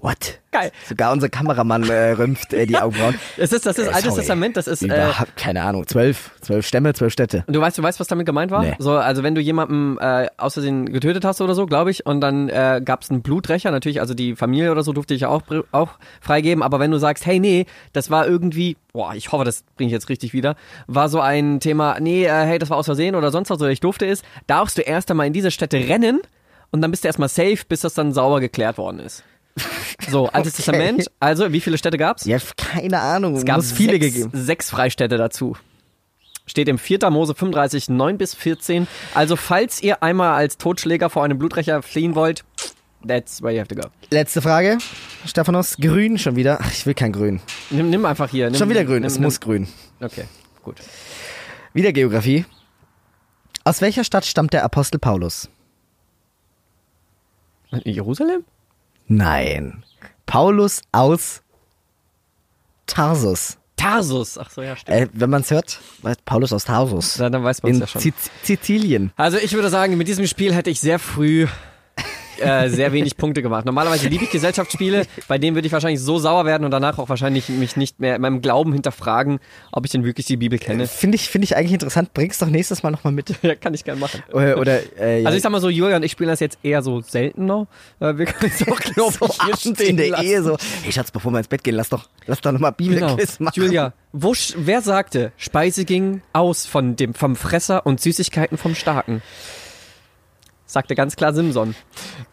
What? 0.04 0.38
Geil. 0.52 0.70
Sogar 0.86 1.12
unser 1.12 1.30
Kameramann 1.30 1.88
äh, 1.88 2.10
rümpft 2.10 2.52
äh, 2.52 2.66
die 2.66 2.76
Augenbrauen. 2.76 3.14
Das 3.38 3.52
ist, 3.52 3.64
das 3.64 3.78
ist 3.78 3.86
Äh, 3.86 3.88
altes 3.88 4.04
sorry. 4.04 4.16
Testament, 4.18 4.56
das 4.58 4.66
ist. 4.66 4.82
Äh, 4.82 4.86
Überhaupt 4.86 5.34
keine 5.36 5.62
Ahnung. 5.62 5.86
Zwölf. 5.86 6.30
Zwölf 6.42 6.66
Stämme, 6.66 6.92
zwölf 6.92 7.10
Städte. 7.10 7.42
Und 7.46 7.56
du 7.56 7.60
weißt, 7.62 7.78
du 7.78 7.82
weißt, 7.82 7.98
was 8.00 8.06
damit 8.06 8.26
gemeint 8.26 8.50
war? 8.50 8.62
Nee. 8.62 8.74
So, 8.78 8.92
also 8.92 9.22
wenn 9.22 9.34
du 9.34 9.40
jemanden 9.40 9.96
äh, 9.96 10.28
aus 10.36 10.52
Versehen 10.52 10.92
getötet 10.92 11.24
hast 11.24 11.40
oder 11.40 11.54
so, 11.54 11.64
glaube 11.64 11.90
ich, 11.90 12.04
und 12.04 12.20
dann 12.20 12.50
äh, 12.50 12.82
gab 12.84 13.00
es 13.00 13.10
einen 13.10 13.22
Bluträcher, 13.22 13.70
natürlich, 13.70 14.00
also 14.00 14.12
die 14.12 14.36
Familie 14.36 14.70
oder 14.72 14.82
so 14.82 14.92
durfte 14.92 15.14
ich 15.14 15.22
ja 15.22 15.28
auch, 15.28 15.40
auch 15.72 15.92
freigeben, 16.20 16.62
aber 16.62 16.80
wenn 16.80 16.90
du 16.90 16.98
sagst, 16.98 17.24
hey, 17.24 17.40
nee, 17.40 17.64
das 17.94 18.10
war 18.10 18.26
irgendwie, 18.26 18.76
boah, 18.92 19.14
ich 19.14 19.32
hoffe, 19.32 19.44
das 19.44 19.64
bringe 19.76 19.88
ich 19.88 19.92
jetzt 19.94 20.10
richtig 20.10 20.34
wieder, 20.34 20.54
war 20.86 21.08
so 21.08 21.20
ein 21.20 21.60
Thema, 21.60 21.98
nee, 21.98 22.26
äh, 22.26 22.28
hey, 22.44 22.58
das 22.58 22.68
war 22.68 22.76
aus 22.76 22.84
Versehen 22.84 23.14
oder 23.14 23.30
sonst 23.30 23.48
was, 23.48 23.58
oder 23.58 23.70
ich 23.70 23.80
durfte 23.80 24.04
es, 24.04 24.22
darfst 24.46 24.76
du 24.76 24.82
erst 24.82 25.10
einmal 25.10 25.26
in 25.26 25.32
diese 25.32 25.50
Städte 25.50 25.78
rennen 25.78 26.20
und 26.72 26.82
dann 26.82 26.90
bist 26.90 27.04
du 27.04 27.08
erstmal 27.08 27.30
safe, 27.30 27.60
bis 27.66 27.80
das 27.80 27.94
dann 27.94 28.12
sauber 28.12 28.40
geklärt 28.40 28.76
worden 28.76 28.98
ist. 28.98 29.24
So, 30.10 30.26
altes 30.28 30.54
Okay. 30.54 30.62
Testament, 30.64 31.10
also 31.20 31.52
wie 31.52 31.60
viele 31.60 31.78
Städte 31.78 31.96
gab's? 31.96 32.24
Ja, 32.24 32.38
keine 32.56 33.00
Ahnung. 33.00 33.36
Es 33.36 33.44
gab 33.44 33.56
Muss 33.56 33.72
viele 33.72 33.92
sechs, 33.92 34.14
gegeben. 34.14 34.30
sechs 34.34 34.68
Freistädte 34.70 35.16
dazu. 35.16 35.56
Steht 36.46 36.68
im 36.68 36.76
4. 36.78 37.08
Mose 37.10 37.34
35, 37.34 37.88
9 37.88 38.18
bis 38.18 38.34
14. 38.34 38.86
Also 39.14 39.36
falls 39.36 39.82
ihr 39.82 40.02
einmal 40.02 40.34
als 40.34 40.58
Totschläger 40.58 41.08
vor 41.08 41.24
einem 41.24 41.38
Blutrecher 41.38 41.80
fliehen 41.82 42.14
wollt, 42.14 42.44
that's 43.06 43.40
where 43.42 43.52
you 43.54 43.60
have 43.60 43.68
to 43.68 43.80
go. 43.80 43.88
Letzte 44.10 44.42
Frage. 44.42 44.76
Stephanos, 45.26 45.76
grün 45.78 46.18
schon 46.18 46.36
wieder. 46.36 46.58
Ach, 46.60 46.70
ich 46.70 46.84
will 46.84 46.94
kein 46.94 47.12
grün. 47.12 47.40
Nimm, 47.70 47.88
nimm 47.88 48.04
einfach 48.04 48.28
hier. 48.30 48.50
Nimm, 48.50 48.58
Schon 48.58 48.68
wieder 48.68 48.84
grün. 48.84 48.96
Nimm, 49.02 49.04
es 49.06 49.18
muss 49.18 49.40
grün. 49.40 49.68
Okay, 50.00 50.24
gut. 50.62 50.76
Wieder 51.72 51.92
Geografie. 51.92 52.44
Aus 53.64 53.80
welcher 53.80 54.04
Stadt 54.04 54.26
stammt 54.26 54.52
der 54.52 54.64
Apostel 54.64 54.98
Paulus? 54.98 55.48
Jerusalem? 57.84 58.44
Nein. 59.06 59.82
Paulus 60.26 60.82
aus 60.92 61.42
Tarsus. 62.86 63.58
Tarsus. 63.76 64.38
Ach 64.38 64.50
so, 64.50 64.62
ja, 64.62 64.76
stimmt. 64.76 64.96
Äh, 64.96 65.08
wenn 65.12 65.30
man 65.30 65.42
es 65.42 65.50
hört, 65.50 65.80
Paulus 66.24 66.52
aus 66.52 66.64
Tarsus. 66.64 67.14
Dann, 67.14 67.32
dann 67.32 67.42
weiß 67.44 67.62
man 67.62 67.72
es 67.72 67.78
ja 67.80 67.86
schon. 67.86 68.00
Siz- 68.00 68.30
Sizilien. 68.42 69.12
Also 69.16 69.36
ich 69.38 69.52
würde 69.52 69.68
sagen, 69.68 69.96
mit 69.96 70.08
diesem 70.08 70.26
Spiel 70.26 70.54
hätte 70.54 70.70
ich 70.70 70.80
sehr 70.80 70.98
früh 70.98 71.46
äh, 72.40 72.68
sehr 72.68 72.92
wenig 72.92 73.16
Punkte 73.16 73.42
gemacht. 73.42 73.64
Normalerweise 73.64 74.08
liebe 74.08 74.24
ich 74.24 74.30
Gesellschaftsspiele, 74.30 75.06
bei 75.28 75.38
denen 75.38 75.54
würde 75.56 75.66
ich 75.66 75.72
wahrscheinlich 75.72 76.00
so 76.00 76.18
sauer 76.18 76.44
werden 76.44 76.64
und 76.64 76.70
danach 76.70 76.98
auch 76.98 77.08
wahrscheinlich 77.08 77.48
mich 77.48 77.76
nicht 77.76 78.00
mehr 78.00 78.16
in 78.16 78.22
meinem 78.22 78.40
Glauben 78.42 78.72
hinterfragen, 78.72 79.38
ob 79.72 79.84
ich 79.84 79.92
denn 79.92 80.04
wirklich 80.04 80.26
die 80.26 80.36
Bibel 80.36 80.58
kenne. 80.58 80.86
Finde 80.86 81.16
ich, 81.16 81.28
finde 81.28 81.44
ich 81.44 81.56
eigentlich 81.56 81.72
interessant. 81.72 82.14
Bring's 82.14 82.38
doch 82.38 82.48
nächstes 82.48 82.82
Mal 82.82 82.90
nochmal 82.90 83.12
mit. 83.12 83.34
Ja, 83.42 83.54
kann 83.54 83.74
ich 83.74 83.84
gerne 83.84 84.00
machen. 84.00 84.22
Oder, 84.32 84.58
oder 84.58 84.80
äh, 84.98 85.20
ja, 85.20 85.26
Also 85.26 85.36
ich 85.36 85.42
sag 85.42 85.50
mal 85.52 85.60
so, 85.60 85.68
Julia 85.68 85.96
und 85.96 86.02
ich 86.02 86.12
spielen 86.12 86.30
das 86.30 86.40
jetzt 86.40 86.58
eher 86.62 86.80
so 86.82 87.00
seltener. 87.02 87.66
Äh, 88.00 88.16
Wir 88.16 88.26
können 88.26 88.52
es 88.58 88.66
auch, 88.68 88.80
glaube 88.80 89.12
so 89.20 89.26
ich, 89.26 89.42
hier 89.44 89.56
stehen 89.56 89.88
in 89.90 89.96
der 89.98 90.08
lassen. 90.10 90.24
Ehe 90.24 90.42
so, 90.42 90.56
hey 90.82 90.92
Schatz, 90.92 91.10
bevor 91.10 91.30
wir 91.32 91.38
ins 91.38 91.48
Bett 91.48 91.62
gehen, 91.64 91.74
lass 91.74 91.88
doch, 91.90 92.08
lass 92.26 92.40
doch 92.40 92.52
nochmal 92.52 92.72
Genau. 92.78 92.92
Bibelquiz 93.16 93.40
machen. 93.40 93.52
Julia, 93.62 93.92
wo, 94.12 94.30
sch- 94.32 94.54
wer 94.56 94.80
sagte, 94.80 95.32
Speise 95.36 95.84
ging 95.84 96.22
aus 96.32 96.64
von 96.66 96.96
dem, 96.96 97.14
vom 97.14 97.36
Fresser 97.36 97.84
und 97.86 98.00
Süßigkeiten 98.00 98.56
vom 98.58 98.74
Starken? 98.74 99.22
Sagte 100.74 100.94
ganz 100.96 101.14
klar 101.16 101.32
Simson. 101.32 101.74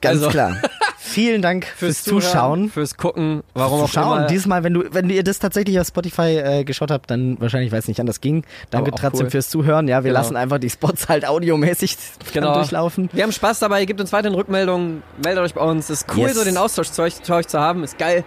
Ganz 0.02 0.18
Also, 0.18 0.30
klar. 0.30 0.58
Vielen 0.98 1.42
Dank 1.42 1.66
fürs, 1.66 2.04
Zuhören, 2.04 2.22
Zuschauen. 2.24 2.70
Fürs 2.72 2.96
Gucken, 2.98 3.44
warum 3.54 3.82
auch 3.82 3.88
Schauen. 3.89 4.18
immer. 4.20 4.28
Dieses 4.28 4.46
Mal, 4.48 4.64
wenn 4.64 4.74
du, 4.74 4.84
wenn 4.94 5.10
ihr 5.10 5.24
das 5.24 5.38
tatsächlich 5.39 5.80
auf 5.80 5.88
Spotify 5.88 6.38
äh, 6.38 6.64
geschaut 6.64 6.89
habt, 6.89 7.10
dann 7.12 7.39
wahrscheinlich, 7.39 7.72
weil 7.72 7.80
es 7.80 7.88
nicht 7.88 8.00
anders 8.00 8.20
ging. 8.22 8.44
Danke 8.72 8.94
auch 8.94 9.00
trotzdem 9.00 9.26
cool. 9.28 9.32
fürs 9.32 9.50
Zuhören. 9.50 9.88
Ja, 9.88 10.04
wir 10.04 10.10
Genau. 10.12 10.20
lassen 10.22 10.36
einfach 10.36 10.58
die 10.58 10.70
Spots 10.70 11.08
halt 11.10 11.26
audiomäßig 11.28 11.98
Genau. 12.34 12.54
durchlaufen. 12.56 13.10
Wir 13.14 13.24
haben 13.24 13.32
Spaß 13.32 13.60
dabei, 13.60 13.86
gebt 13.86 14.00
uns 14.02 14.12
weiterhin 14.12 14.36
Rückmeldungen, 14.36 15.04
meldet 15.24 15.44
euch 15.44 15.54
bei 15.54 15.62
uns. 15.62 15.89
Ist 15.92 16.08
cool, 16.16 16.28
Yes. 16.28 16.36
so 16.36 16.44
den 16.44 16.58
Austausch 16.58 16.89
zu 16.89 17.02
euch, 17.04 17.22
zu 17.22 17.34
euch 17.36 17.48
zu 17.48 17.60
haben. 17.60 17.84
Ist 17.84 17.98
geil. 18.00 18.24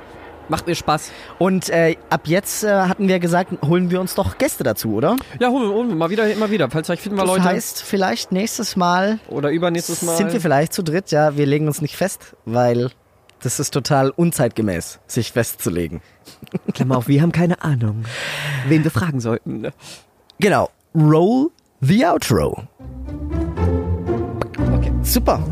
Macht 0.49 0.66
mir 0.66 0.74
Spaß. 0.74 1.11
Und 1.38 1.70
äh, 1.70 1.97
ab 2.11 2.22
jetzt 2.26 2.64
äh, 2.64 2.68
hatten 2.72 3.09
wir 3.09 3.18
gesagt, 3.18 3.53
holen 3.64 3.90
wir 3.90 4.01
uns 4.01 4.14
doch 4.14 4.36
Gäste 4.38 4.62
dazu, 4.62 4.92
oder? 4.95 5.16
Ja, 5.40 5.49
holen 5.49 5.68
wir, 5.68 5.74
holen 5.74 5.88
wir 5.88 5.97
mal 5.97 6.11
wieder, 6.11 6.30
immer 6.30 6.51
wieder. 6.51 6.68
Falls 6.70 6.90
euch 6.90 7.01
finden 7.01 7.16
wir 7.16 7.22
Das 7.24 7.30
Leute. 7.36 7.45
heißt, 7.45 7.82
vielleicht 7.82 8.30
nächstes 8.30 8.76
Mal 8.76 9.18
oder 9.28 9.51
übernächstes 9.51 10.03
Mal. 10.03 10.16
sind 10.16 10.32
wir 10.32 10.40
vielleicht 10.40 10.72
zu 10.74 10.82
dritt. 10.82 11.11
Ja, 11.11 11.36
wir 11.36 11.47
legen 11.47 11.66
uns 11.66 11.80
nicht 11.80 11.97
fest, 11.97 12.36
weil 12.45 12.90
das 13.42 13.59
ist 13.59 13.70
total 13.72 14.11
unzeitgemäß, 14.11 15.01
sich 15.07 15.32
festzulegen. 15.32 16.03
Klammer 16.74 16.99
auf, 16.99 17.09
wir 17.09 17.22
haben 17.22 17.32
keine 17.32 17.62
Ahnung, 17.62 18.05
wen 18.68 18.84
wir 18.84 18.90
fragen 18.90 19.20
sollten. 19.20 19.68
Genau. 20.40 20.68
Roll 20.95 21.49
the 21.80 22.07
outro. 22.07 22.64
Okay. 24.74 24.92
Super. 25.03 25.42